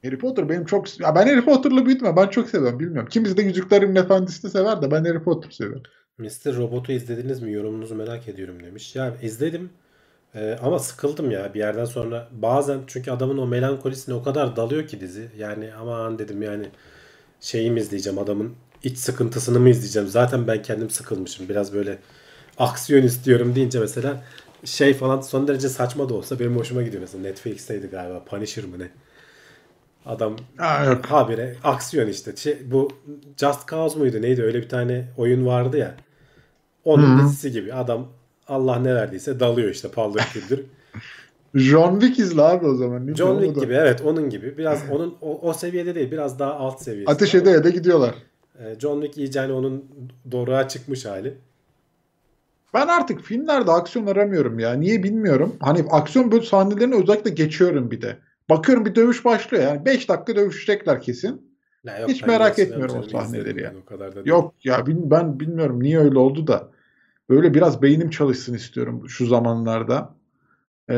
Harry 0.05 0.19
Potter 0.19 0.49
benim 0.49 0.65
çok... 0.65 1.01
Ya 1.01 1.15
ben 1.15 1.27
Harry 1.27 1.45
Potter'la 1.45 1.87
büyüdüm 1.87 2.07
ya, 2.07 2.17
ben 2.17 2.27
çok 2.27 2.49
seviyorum 2.49 2.81
bilmiyorum. 2.81 3.09
Kimisi 3.09 3.37
de 3.37 3.43
Yüzüklerin 3.43 3.97
Efendisi'ni 3.97 4.51
sever 4.51 4.83
de 4.83 4.91
ben 4.91 5.05
Harry 5.05 5.23
Potter 5.23 5.51
seviyorum. 5.51 5.83
Mr. 6.19 6.57
Robot'u 6.57 6.93
izlediniz 6.93 7.43
mi? 7.43 7.53
Yorumunuzu 7.53 7.95
merak 7.95 8.29
ediyorum 8.29 8.63
demiş. 8.63 8.97
Ya 8.97 9.17
izledim 9.23 9.71
Ee, 10.37 10.59
ama 10.63 10.79
sıkıldım 10.79 11.31
ya 11.31 11.55
bir 11.55 11.59
yerden 11.61 11.85
sonra. 11.85 12.29
Bazen 12.33 12.81
çünkü 12.87 13.11
adamın 13.11 13.39
o 13.39 13.47
melankolisine 13.47 14.15
o 14.15 14.23
kadar 14.23 14.57
dalıyor 14.57 14.89
ki 14.89 15.01
dizi. 15.01 15.31
Yani 15.39 15.75
aman 15.75 16.19
dedim 16.19 16.43
yani 16.43 16.71
şeyi 17.41 17.71
mi 17.71 17.81
izleyeceğim 17.81 18.19
adamın 18.21 18.55
iç 18.85 18.99
sıkıntısını 18.99 19.61
mı 19.61 19.71
izleyeceğim? 19.71 20.09
Zaten 20.09 20.47
ben 20.49 20.63
kendim 20.63 20.91
sıkılmışım. 20.91 21.49
Biraz 21.49 21.75
böyle 21.75 21.99
aksiyon 22.59 23.03
istiyorum 23.05 23.55
deyince 23.57 23.81
mesela 23.81 24.25
şey 24.65 24.95
falan 24.95 25.23
son 25.23 25.49
derece 25.49 25.69
saçma 25.69 26.11
da 26.11 26.15
olsa 26.15 26.41
benim 26.41 26.57
hoşuma 26.57 26.83
gidiyor 26.83 27.03
mesela. 27.03 27.23
Netflix'teydi 27.25 27.87
galiba. 27.89 28.25
Punisher 28.25 28.65
mı 28.65 28.79
ne? 28.81 28.91
Adam 30.07 30.37
yok. 30.87 31.07
habire 31.07 31.57
aksiyon 31.65 32.09
işte. 32.09 32.37
Şey, 32.37 32.59
bu 32.71 32.93
Just 33.37 33.69
Cause 33.71 33.99
muydu 33.99 34.23
neydi? 34.23 34.43
Öyle 34.43 34.63
bir 34.63 34.69
tane 34.69 35.05
oyun 35.17 35.47
vardı 35.47 35.79
ya. 35.79 35.95
Onun 36.85 37.19
Hı. 37.19 37.23
dizisi 37.23 37.53
gibi. 37.53 37.75
Adam 37.75 38.07
Allah 38.49 38.79
ne 38.79 38.95
verdiyse 38.95 39.41
dalıyor 39.41 39.71
işte 39.71 39.89
paldır 39.89 40.23
küldür. 40.33 40.65
John 41.55 42.01
Wick 42.01 42.19
izle 42.19 42.43
abi 42.43 42.67
o 42.67 42.75
zaman. 42.75 43.07
Ne 43.07 43.15
John 43.15 43.41
Wick 43.41 43.61
gibi 43.61 43.73
evet 43.75 44.03
onun 44.05 44.31
gibi. 44.31 44.59
Biraz 44.59 44.83
onun 44.91 45.15
o, 45.21 45.41
o 45.49 45.53
seviyede 45.53 45.95
değil 45.95 46.11
biraz 46.11 46.39
daha 46.39 46.55
alt 46.55 46.83
seviyesi. 46.83 47.13
Ateş 47.13 47.35
ede 47.35 47.51
ede 47.51 47.71
gidiyorlar. 47.71 48.15
e, 48.59 48.81
John 48.81 49.01
Wick 49.01 49.19
iyice 49.19 49.41
hani 49.41 49.53
onun 49.53 49.85
doruğa 50.31 50.69
çıkmış 50.69 51.05
hali. 51.05 51.35
Ben 52.75 52.87
artık 52.89 53.21
filmlerde 53.21 53.71
aksiyon 53.71 54.07
aramıyorum 54.07 54.59
ya. 54.59 54.73
Niye 54.73 55.03
bilmiyorum. 55.03 55.57
Hani 55.61 55.85
aksiyon 55.91 56.33
böyle 56.33 56.45
sahnelerini 56.45 56.95
özellikle 56.95 57.31
geçiyorum 57.31 57.91
bir 57.91 58.03
de. 58.03 58.17
Bakıyorum 58.51 58.85
bir 58.85 58.95
dövüş 58.95 59.25
başlıyor 59.25 59.63
yani. 59.63 59.85
5 59.85 60.09
dakika 60.09 60.37
dövüşecekler 60.37 61.01
kesin. 61.01 61.55
Ya 61.85 61.99
yok, 61.99 62.11
Hiç 62.11 62.23
merak 62.23 62.59
etmiyorum 62.59 62.97
o 62.99 63.03
sahneleri 63.03 63.63
ya. 63.63 63.73
değil. 63.73 64.27
Yok 64.27 64.55
ya 64.65 64.87
ben 64.87 65.41
bilmiyorum 65.41 65.83
niye 65.83 65.99
öyle 65.99 66.19
oldu 66.19 66.47
da. 66.47 66.71
Böyle 67.31 67.55
biraz 67.55 67.83
beynim 67.83 68.11
çalışsın 68.11 68.55
istiyorum 68.55 69.09
şu 69.09 69.27
zamanlarda. 69.27 70.15
Ee, 70.91 70.97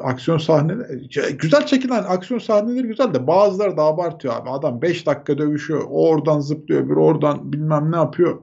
aksiyon 0.00 0.38
sahneleri 0.38 1.08
ya 1.18 1.30
güzel 1.30 1.66
çekilen 1.66 2.04
aksiyon 2.08 2.38
sahneleri 2.38 2.86
güzel 2.86 3.14
de 3.14 3.26
bazıları 3.26 3.76
da 3.76 3.82
abartıyor 3.82 4.34
abi. 4.36 4.50
Adam 4.50 4.82
5 4.82 5.06
dakika 5.06 5.38
dövüşüyor. 5.38 5.82
O 5.90 6.08
oradan 6.08 6.40
zıplıyor, 6.40 6.88
bir 6.88 6.96
oradan 6.96 7.52
bilmem 7.52 7.92
ne 7.92 7.96
yapıyor. 7.96 8.42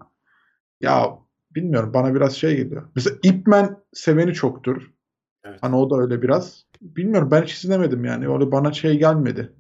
Ya 0.82 1.20
bilmiyorum 1.56 1.92
bana 1.94 2.16
biraz 2.16 2.34
şey 2.34 2.56
geliyor. 2.58 2.84
Mesela 2.96 3.16
Ip 3.24 3.48
Man 3.48 3.84
seveni 3.94 4.34
çoktur. 4.34 4.92
Evet. 5.44 5.60
Hani 5.62 5.76
o 5.76 5.90
da 5.90 6.02
öyle 6.02 6.22
biraz. 6.22 6.66
Bilmiyorum 6.82 7.32
ben 7.32 7.42
hiç 7.42 7.64
izlemedim 7.64 8.06
yani. 8.06 8.28
Öyle 8.28 8.52
bana 8.52 8.74
şey 8.74 9.00
gelmedi. 9.00 9.54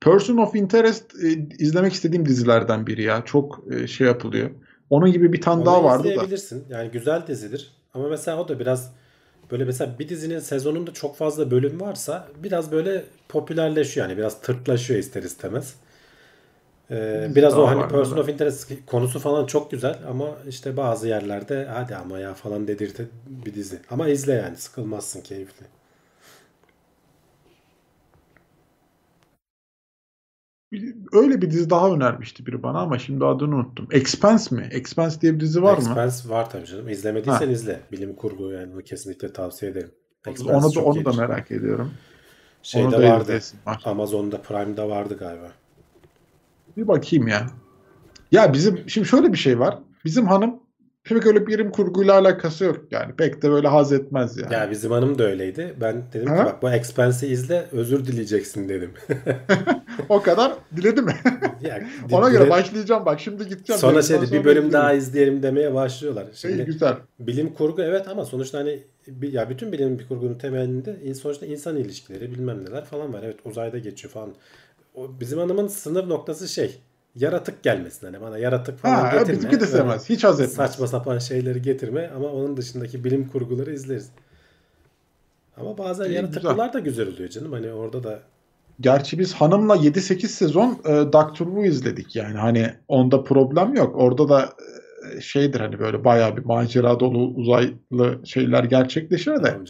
Person 0.00 0.36
of 0.36 0.54
Interest 0.54 1.14
e, 1.24 1.48
izlemek 1.58 1.92
istediğim 1.92 2.26
dizilerden 2.26 2.86
biri 2.86 3.02
ya. 3.02 3.24
Çok 3.24 3.64
e, 3.70 3.86
şey 3.86 4.06
yapılıyor. 4.06 4.50
Onun 4.90 5.12
gibi 5.12 5.32
bir 5.32 5.40
tane 5.40 5.56
Onu 5.56 5.66
daha 5.66 5.84
vardı 5.84 6.04
da. 6.04 6.08
izleyebilirsin. 6.12 6.64
Yani 6.70 6.90
güzel 6.90 7.26
dizidir. 7.26 7.72
Ama 7.94 8.08
mesela 8.08 8.40
o 8.40 8.48
da 8.48 8.58
biraz 8.58 8.92
böyle 9.50 9.64
mesela 9.64 9.98
bir 9.98 10.08
dizinin 10.08 10.38
sezonunda 10.38 10.92
çok 10.92 11.16
fazla 11.16 11.50
bölüm 11.50 11.80
varsa 11.80 12.28
biraz 12.42 12.72
böyle 12.72 13.04
popülerleşiyor 13.28 14.08
yani 14.08 14.18
biraz 14.18 14.40
tırtlaşıyor 14.40 15.00
ister 15.00 15.22
istemez. 15.22 15.74
Ee, 16.90 17.30
biraz 17.34 17.52
daha 17.52 17.62
o 17.62 17.66
hani 17.66 17.88
Person 17.88 18.16
da. 18.16 18.20
of 18.20 18.28
Interest 18.28 18.72
konusu 18.86 19.18
falan 19.18 19.46
çok 19.46 19.70
güzel 19.70 19.98
ama 20.08 20.28
işte 20.48 20.76
bazı 20.76 21.08
yerlerde 21.08 21.64
hadi 21.64 21.96
ama 21.96 22.18
ya 22.18 22.34
falan 22.34 22.68
dedirte 22.68 23.04
bir 23.26 23.54
dizi. 23.54 23.80
Ama 23.90 24.08
izle 24.08 24.32
yani 24.32 24.56
sıkılmazsın 24.56 25.20
keyifli. 25.20 25.66
Öyle 31.12 31.42
bir 31.42 31.50
dizi 31.50 31.70
daha 31.70 31.90
önermişti 31.90 32.46
biri 32.46 32.62
bana 32.62 32.80
ama 32.80 32.98
şimdi 32.98 33.24
adını 33.24 33.54
unuttum. 33.54 33.88
Expense 33.90 34.54
mi? 34.54 34.68
Expense 34.70 35.20
diye 35.20 35.34
bir 35.34 35.40
dizi 35.40 35.62
var 35.62 35.72
mı? 35.72 35.78
Expense 35.78 36.28
var 36.28 36.50
tabii 36.50 36.66
canım. 36.66 36.88
İzlemediysen 36.88 37.48
izle. 37.48 37.80
Bilim 37.92 38.16
kurgu 38.16 38.50
yani 38.52 38.72
onu 38.74 38.82
kesinlikle 38.82 39.32
tavsiye 39.32 39.70
ederim. 39.70 39.90
Expense 40.26 40.66
Onu 40.66 40.74
da 40.74 40.80
onu 40.80 41.04
da 41.04 41.12
merak 41.12 41.50
ediyorum. 41.50 41.92
Şeyde 42.62 42.86
onu 42.86 42.92
da 42.92 43.02
vardı. 43.02 43.40
var. 43.66 43.82
Amazon'da 43.84 44.42
Prime'da 44.42 44.88
vardı 44.88 45.16
galiba. 45.18 45.52
Bir 46.78 46.88
bakayım 46.88 47.28
ya. 47.28 47.46
Ya 48.32 48.52
bizim 48.52 48.88
şimdi 48.88 49.08
şöyle 49.08 49.32
bir 49.32 49.38
şey 49.38 49.58
var. 49.58 49.78
Bizim 50.04 50.26
hanım 50.26 50.54
pek 51.04 51.26
öyle 51.26 51.46
bilim 51.46 51.70
kurguyla 51.70 52.14
alakası 52.18 52.64
yok 52.64 52.80
yani. 52.90 53.12
Pek 53.16 53.42
de 53.42 53.50
böyle 53.50 53.68
haz 53.68 53.92
etmez 53.92 54.36
yani. 54.38 54.52
Ya 54.54 54.70
bizim 54.70 54.90
hanım 54.90 55.18
da 55.18 55.24
öyleydi. 55.24 55.74
Ben 55.80 56.02
dedim 56.12 56.26
ki 56.26 56.32
Ha? 56.32 56.44
bak 56.46 56.62
bu 56.62 56.70
Expense'i 56.70 57.30
izle 57.30 57.66
özür 57.72 58.04
dileyeceksin 58.06 58.68
dedim. 58.68 58.90
O 60.08 60.22
kadar 60.22 60.52
diledi 60.76 61.02
mi? 61.02 61.12
Ya, 61.62 61.80
Ona 62.12 62.28
göre 62.30 62.50
başlayacağım 62.50 63.06
bak 63.06 63.20
şimdi 63.20 63.48
gideceğim. 63.48 63.80
Sonra 63.80 64.02
şey 64.02 64.20
bir 64.32 64.44
bölüm 64.44 64.72
daha 64.72 64.92
izleyelim 64.92 65.42
demeye 65.42 65.74
başlıyorlar. 65.74 66.26
Şimdi 66.34 66.64
güzel. 66.64 66.94
bilim 67.20 67.54
kurgu 67.54 67.82
evet 67.82 68.08
ama 68.08 68.24
sonuçta 68.24 68.58
hani 68.58 68.80
bir- 69.06 69.32
ya 69.32 69.50
bütün 69.50 69.72
bilim 69.72 69.98
kurgunun 70.08 70.34
temelinde 70.34 70.96
in- 71.04 71.12
sonuçta 71.12 71.46
insan 71.46 71.76
ilişkileri 71.76 72.30
bilmem 72.30 72.64
neler 72.64 72.84
falan 72.84 73.12
var. 73.12 73.20
Evet 73.24 73.36
uzayda 73.44 73.78
geçiyor 73.78 74.12
falan. 74.12 74.30
Bizim 75.20 75.38
hanımın 75.38 75.68
sınır 75.68 76.08
noktası 76.08 76.48
şey 76.48 76.80
yaratık 77.14 77.62
gelmesin 77.62 78.06
hani 78.06 78.20
bana 78.20 78.38
yaratık 78.38 78.78
falan 78.78 78.94
Ha, 78.94 79.10
getirme. 79.18 79.32
bizimki 79.38 79.60
de 79.60 79.64
Öyle 79.64 79.76
sevmez. 79.76 80.08
Hiç 80.08 80.24
haz 80.24 80.40
etmez. 80.40 80.54
Saçma 80.54 80.86
sapan 80.86 81.18
şeyleri 81.18 81.62
getirme 81.62 82.10
ama 82.16 82.28
onun 82.28 82.56
dışındaki 82.56 83.04
bilim 83.04 83.28
kurguları 83.28 83.72
izleriz. 83.72 84.10
Ama 85.56 85.78
bazen 85.78 86.04
İyi, 86.04 86.14
yaratıklar 86.14 86.72
da 86.72 86.78
güzel 86.78 87.08
oluyor 87.08 87.28
canım. 87.28 87.52
Hani 87.52 87.72
orada 87.72 88.02
da 88.02 88.20
Gerçi 88.80 89.18
biz 89.18 89.34
hanımla 89.34 89.76
7-8 89.76 90.26
sezon 90.26 90.78
e, 90.84 90.88
Doctor 90.88 91.46
Who 91.46 91.64
izledik 91.64 92.16
yani. 92.16 92.36
Hani 92.38 92.70
onda 92.88 93.24
problem 93.24 93.74
yok. 93.74 93.96
Orada 93.96 94.28
da 94.28 94.52
e, 95.16 95.20
şeydir 95.20 95.60
hani 95.60 95.78
böyle 95.78 96.04
bayağı 96.04 96.36
bir 96.36 96.44
macera 96.44 97.00
dolu 97.00 97.18
uzaylı 97.34 98.20
şeyler 98.24 98.64
gerçekleşir 98.64 99.32
de 99.32 99.42
tamam. 99.42 99.64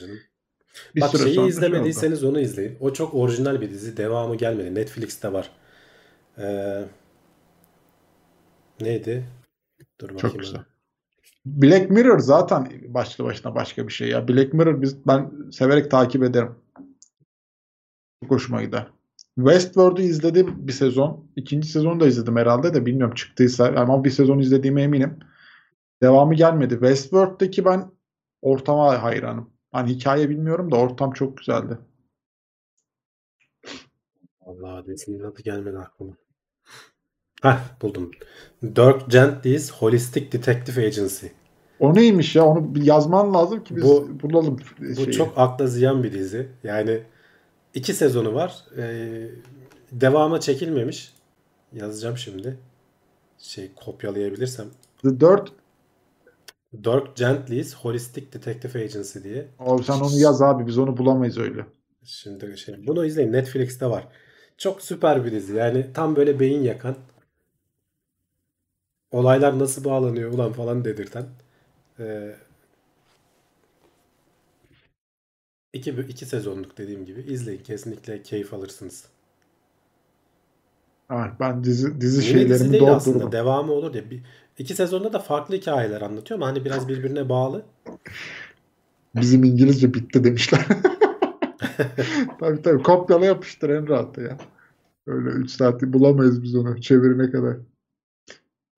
Bir 0.95 1.01
Bak 1.01 1.11
şeyi 1.11 1.21
sonra 1.21 1.29
şey 1.29 1.49
izlemediyseniz 1.49 2.25
onu 2.25 2.41
izleyin. 2.41 2.77
O 2.81 2.93
çok 2.93 3.15
orijinal 3.15 3.61
bir 3.61 3.71
dizi. 3.71 3.97
Devamı 3.97 4.37
gelmedi. 4.37 4.75
Netflix'te 4.75 5.33
var. 5.33 5.51
Ee, 6.39 6.85
neydi? 8.81 9.25
Dur 10.01 10.15
bakayım. 10.15 10.39
güzel. 10.39 10.55
hemen. 10.55 10.65
oldu. 10.65 10.79
Black 11.47 11.91
Mirror 11.91 12.19
zaten 12.19 12.69
başlı 12.89 13.25
başına 13.25 13.55
başka 13.55 13.89
bir 13.89 13.93
şey 13.93 14.09
ya. 14.09 14.29
Black 14.29 14.55
Mirror 14.55 14.83
biz 14.83 15.07
ben 15.07 15.33
severek 15.53 15.91
takip 15.91 16.23
ederim. 16.23 16.55
Çok 18.23 18.31
hoşuma 18.31 18.63
gider. 18.63 18.87
Westworld'u 19.37 20.03
izledim 20.03 20.67
bir 20.67 20.73
sezon. 20.73 21.31
İkinci 21.37 21.69
sezonu 21.69 22.01
da 22.01 22.07
izledim 22.07 22.37
herhalde 22.37 22.75
de 22.75 22.87
bilmiyorum 22.87 23.15
çıktıysa 23.15 23.67
ama 23.77 24.05
bir 24.05 24.11
sezon 24.11 24.39
izlediğime 24.39 24.83
eminim. 24.83 25.19
Devamı 26.03 26.35
gelmedi. 26.35 26.75
Westworld'daki 26.75 27.65
ben 27.65 27.91
ortama 28.43 29.03
hayranım. 29.03 29.51
Hani 29.73 29.91
hikaye 29.91 30.29
bilmiyorum 30.31 30.71
da 30.71 30.77
ortam 30.77 31.13
çok 31.13 31.39
güzeldi. 31.39 31.79
Vallahi 34.47 34.87
dizinin 34.87 35.23
adı 35.23 35.43
gelmedi 35.43 35.79
aklıma. 35.79 36.13
Heh 37.43 37.59
buldum. 37.83 38.11
Dirk 38.63 39.11
Gently's 39.11 39.73
Holistic 39.73 40.33
Detective 40.33 40.87
Agency. 40.87 41.27
O 41.81 41.95
neymiş 41.95 42.37
ya? 42.37 42.45
Onu 42.47 42.73
yazman 42.85 43.35
lazım 43.35 43.65
ki 43.65 43.77
biz 43.77 43.85
Bu- 43.85 44.21
bulalım 44.23 44.59
Bu 44.79 44.95
şeyi. 44.95 45.13
çok 45.13 45.39
akla 45.39 45.67
ziyan 45.67 46.03
bir 46.03 46.13
dizi. 46.13 46.49
Yani 46.65 47.03
iki 47.75 47.95
sezonu 47.95 48.35
var. 48.35 48.65
Ee, 48.77 49.29
devamı 49.93 50.41
çekilmemiş. 50.41 51.15
Yazacağım 51.73 52.17
şimdi. 52.19 52.59
Şey 53.39 53.71
kopyalayabilirsem. 53.75 54.67
The 55.03 55.21
Dirt. 55.21 55.53
Dirk 56.73 57.17
Gently's 57.17 57.75
Holistic 57.75 58.33
Detective 58.33 58.85
Agency 58.85 59.19
diye. 59.23 59.49
Abi 59.59 59.83
sen 59.83 60.01
onu 60.01 60.21
yaz 60.21 60.43
abi 60.43 60.67
biz 60.67 60.79
onu 60.79 60.97
bulamayız 60.97 61.39
öyle. 61.39 61.67
Şimdi 62.05 62.59
şey, 62.59 62.87
bunu 62.87 63.05
izleyin. 63.05 63.33
Netflix'te 63.33 63.87
var. 63.87 64.09
Çok 64.59 64.83
süper 64.83 65.25
bir 65.25 65.33
dizi. 65.33 65.57
Yani 65.57 65.93
tam 65.95 66.17
böyle 66.17 66.41
beyin 66.41 66.63
yakan. 66.63 66.97
Olaylar 69.11 69.59
nasıl 69.59 69.85
bağlanıyor 69.85 70.33
ulan 70.33 70.53
falan 70.53 70.85
dedirten. 70.85 71.27
Ee, 71.99 72.37
iki, 75.73 75.91
iki 75.91 76.27
sezonluk 76.27 76.79
dediğim 76.79 77.05
gibi. 77.05 77.21
izleyin. 77.21 77.63
Kesinlikle 77.63 78.23
keyif 78.23 78.55
alırsınız. 78.55 79.05
Ha, 81.09 81.37
ben 81.41 81.65
dizi 81.65 81.87
dizi 81.87 82.01
dizi 82.01 82.23
şeylerimi 82.23 82.73
değil 82.73 82.91
aslında. 82.93 83.33
Devamı 83.33 83.73
olur 83.73 83.93
diye. 83.93 84.11
Bir, 84.11 84.23
iki 84.59 84.75
sezonda 84.75 85.13
da 85.13 85.19
farklı 85.19 85.55
hikayeler 85.55 86.01
anlatıyor 86.01 86.41
ama 86.41 86.47
hani 86.47 86.65
biraz 86.65 86.89
birbirine 86.89 87.29
bağlı. 87.29 87.63
Bizim 89.15 89.45
İngilizce 89.45 89.95
bitti 89.95 90.25
demişler. 90.25 90.67
tabii 92.41 92.63
tabii 92.63 92.83
kopyala 92.83 93.27
yapıştır 93.27 93.71
en 93.71 93.89
rahatı 93.89 94.21
ya. 94.21 94.39
Öyle 95.07 95.29
3 95.29 95.51
saati 95.51 95.93
bulamayız 95.93 96.43
biz 96.43 96.55
onu 96.55 96.81
çevirene 96.81 97.31
kadar. 97.31 97.57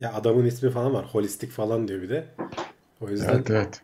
Ya 0.00 0.12
adamın 0.14 0.44
ismi 0.44 0.70
falan 0.70 0.94
var. 0.94 1.06
Holistik 1.12 1.50
falan 1.50 1.88
diyor 1.88 2.02
bir 2.02 2.08
de. 2.08 2.24
O 3.00 3.08
yüzden 3.08 3.34
Evet 3.34 3.50
evet. 3.50 3.80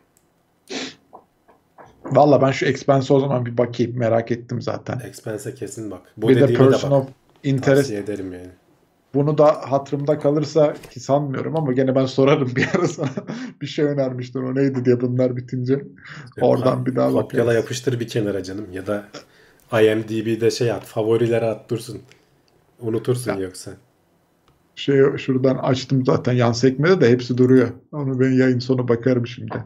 Valla 2.04 2.42
ben 2.42 2.50
şu 2.50 2.66
Expense'e 2.66 3.14
o 3.16 3.20
zaman 3.20 3.46
bir 3.46 3.58
bakayım. 3.58 3.98
Merak 3.98 4.32
ettim 4.32 4.62
zaten. 4.62 5.00
Expense'e 5.00 5.54
kesin 5.54 5.90
bak. 5.90 6.00
Bu 6.16 6.28
bir 6.28 6.36
de 6.36 6.40
dediğime 6.40 6.64
de 6.64 6.70
Person 6.70 6.90
bak. 6.90 6.98
of 6.98 7.08
Interest. 7.44 7.80
Tavsiye 7.80 8.00
ederim 8.00 8.32
yani. 8.32 8.50
Bunu 9.16 9.38
da 9.38 9.46
hatırımda 9.70 10.18
kalırsa 10.18 10.74
ki 10.90 11.00
sanmıyorum 11.00 11.56
ama 11.56 11.72
gene 11.72 11.94
ben 11.94 12.06
sorarım 12.06 12.52
bir 12.56 12.68
ara 12.74 12.88
sana. 12.88 13.08
bir 13.60 13.66
şey 13.66 13.84
önermiştin 13.84 14.42
o 14.42 14.54
neydi 14.54 14.84
diye 14.84 15.00
bunlar 15.00 15.36
bitince. 15.36 15.84
Oradan 16.40 16.86
bir 16.86 16.96
daha 16.96 17.10
Kopyala 17.10 17.46
bakarız. 17.46 17.62
yapıştır 17.62 18.00
bir 18.00 18.08
kenara 18.08 18.42
canım. 18.42 18.66
Ya 18.72 18.86
da 18.86 19.04
IMDb'de 19.72 20.50
şey 20.50 20.72
at. 20.72 20.84
Favorilere 20.84 21.46
at 21.46 21.70
dursun. 21.70 21.98
Unutursun 22.80 23.36
yoksa. 23.38 23.70
Şey 24.74 25.02
şuradan 25.18 25.56
açtım 25.56 26.04
zaten 26.06 26.32
yan 26.32 26.52
sekmede 26.52 27.00
de 27.00 27.10
hepsi 27.10 27.38
duruyor. 27.38 27.68
Onu 27.92 28.20
ben 28.20 28.30
yayın 28.30 28.58
sonu 28.58 28.88
bakarım 28.88 29.26
şimdi. 29.26 29.64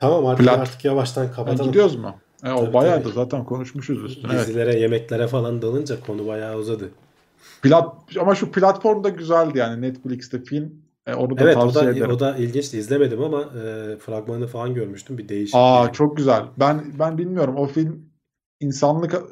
Tamam 0.00 0.26
artık, 0.26 0.46
Plat- 0.46 0.58
artık 0.60 0.84
yavaştan 0.84 1.32
kapatalım. 1.32 1.66
gidiyoruz 1.70 1.96
mu? 1.96 2.14
E, 2.44 2.50
o 2.52 2.64
Tabii, 2.64 2.74
bayağı 2.74 2.94
tabii. 3.02 3.08
da 3.08 3.12
zaten 3.14 3.44
konuşmuşuz 3.44 4.04
üstüne. 4.04 4.32
Evet. 4.34 4.46
Dizilere, 4.48 4.78
yemeklere 4.80 5.26
falan 5.26 5.62
dalınca 5.62 6.00
konu 6.06 6.26
bayağı 6.26 6.56
uzadı. 6.56 6.90
Plat 7.62 7.94
ama 8.20 8.34
şu 8.34 8.52
platform 8.52 9.04
da 9.04 9.08
güzeldi 9.08 9.58
yani 9.58 9.82
Netflix'te 9.82 10.44
film. 10.44 10.72
E, 11.06 11.14
onu 11.14 11.38
da 11.38 11.44
Evet 11.44 11.56
o 11.56 11.60
tavsiye 11.60 11.86
da, 11.86 11.90
ederim. 11.90 12.10
o 12.10 12.20
da 12.20 12.36
ilginçti. 12.36 12.78
İzlemedim 12.78 13.22
ama 13.22 13.40
e, 13.42 13.96
fragmanını 13.96 14.46
falan 14.46 14.74
görmüştüm. 14.74 15.18
Bir 15.18 15.28
değişik. 15.28 15.54
Aa 15.54 15.82
yani. 15.82 15.92
çok 15.92 16.16
güzel. 16.16 16.42
Ben 16.58 16.84
ben 16.98 17.18
bilmiyorum 17.18 17.56
o 17.56 17.66
film 17.66 18.06
insanlık 18.60 19.22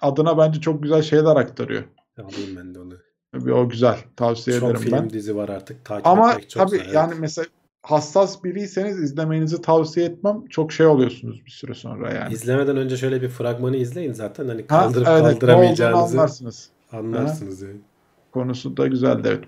adına 0.00 0.38
bence 0.38 0.60
çok 0.60 0.82
güzel 0.82 1.02
şeyler 1.02 1.36
aktarıyor. 1.36 1.82
Alayım 2.18 2.56
ben 2.56 2.74
de 2.74 2.80
onu. 2.80 2.94
Bir 3.34 3.50
O 3.50 3.68
güzel. 3.68 3.98
Tavsiye 4.16 4.60
Çok 4.60 4.70
ederim 4.70 4.82
film 4.84 4.92
ben. 4.92 5.10
dizi 5.10 5.36
var 5.36 5.48
artık. 5.48 5.84
Takip 5.84 6.06
Ama 6.06 6.30
etmek 6.32 6.50
çok 6.50 6.66
tabii 6.66 6.80
evet. 6.84 6.94
yani 6.94 7.14
mesela 7.18 7.46
hassas 7.82 8.44
biriyseniz 8.44 8.98
izlemenizi 8.98 9.62
tavsiye 9.62 10.06
etmem. 10.06 10.46
Çok 10.50 10.72
şey 10.72 10.86
oluyorsunuz 10.86 11.46
bir 11.46 11.50
süre 11.50 11.74
sonra 11.74 12.12
yani. 12.12 12.34
İzlemeden 12.34 12.76
önce 12.76 12.96
şöyle 12.96 13.22
bir 13.22 13.28
fragmanı 13.28 13.76
izleyin 13.76 14.12
zaten. 14.12 14.48
Hani 14.48 14.60
Ha, 14.60 14.66
kaldırıp 14.66 15.08
evet, 15.08 15.16
ne 15.16 15.22
olduğunu 15.22 15.32
kaldıramayacağınızı 15.38 16.16
anlarsınız. 16.18 16.68
Anlarsınız. 16.92 17.62
yani. 17.62 17.80
Konusu 18.32 18.76
da 18.76 18.86
güzeldi 18.86 19.28
evet. 19.30 19.44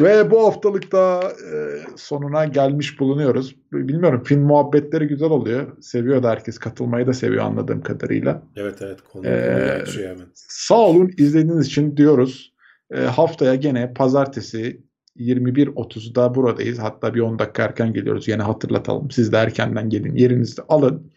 Ve 0.00 0.30
bu 0.30 0.46
haftalık 0.46 0.92
da 0.92 1.32
e, 1.52 1.80
sonuna 1.96 2.44
gelmiş 2.44 3.00
bulunuyoruz. 3.00 3.56
Bilmiyorum 3.72 4.22
film 4.24 4.42
muhabbetleri 4.42 5.06
güzel 5.06 5.30
oluyor. 5.30 5.66
Seviyor 5.80 6.22
da 6.22 6.30
herkes. 6.30 6.58
Katılmayı 6.58 7.06
da 7.06 7.12
seviyor 7.12 7.44
anladığım 7.44 7.82
kadarıyla. 7.82 8.42
Evet 8.56 8.82
evet 8.82 8.98
konu 9.12 9.26
Ee, 9.26 9.80
açıyor 9.82 10.10
hemen. 10.10 10.26
Sağ 10.34 10.80
olun 10.80 11.10
izlediğiniz 11.18 11.66
için 11.66 11.96
diyoruz. 11.96 12.54
E, 12.90 13.00
haftaya 13.00 13.54
gene 13.54 13.94
pazartesi 13.94 14.80
21.30'da 15.16 16.34
buradayız. 16.34 16.78
Hatta 16.78 17.14
bir 17.14 17.20
10 17.20 17.38
dakika 17.38 17.62
erken 17.62 17.92
geliyoruz. 17.92 18.28
Yine 18.28 18.42
hatırlatalım. 18.42 19.10
Siz 19.10 19.32
de 19.32 19.36
erkenden 19.36 19.88
gelin. 19.90 20.14
Yerinizi 20.16 20.62
alın. 20.68 21.12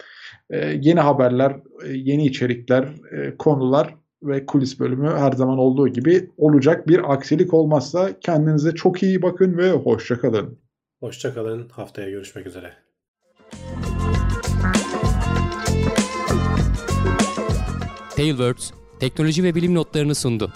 E, 0.49 0.57
yeni 0.81 0.99
haberler, 0.99 1.51
e, 1.85 1.87
yeni 1.93 2.25
içerikler, 2.25 2.83
e, 3.11 3.37
konular 3.37 3.95
ve 4.23 4.45
kulis 4.45 4.79
bölümü 4.79 5.09
her 5.09 5.31
zaman 5.31 5.57
olduğu 5.57 5.87
gibi 5.87 6.31
olacak. 6.37 6.87
Bir 6.87 7.13
aksilik 7.13 7.53
olmazsa 7.53 8.19
kendinize 8.19 8.75
çok 8.75 9.03
iyi 9.03 9.21
bakın 9.21 9.57
ve 9.57 9.71
hoşça 9.71 10.19
kalın. 10.19 10.59
Hoşçakalın. 10.99 11.69
Haftaya 11.69 12.09
görüşmek 12.09 12.47
üzere. 12.47 12.73
Tailwords 18.15 18.71
teknoloji 18.99 19.43
ve 19.43 19.55
bilim 19.55 19.75
notlarını 19.75 20.15
sundu. 20.15 20.53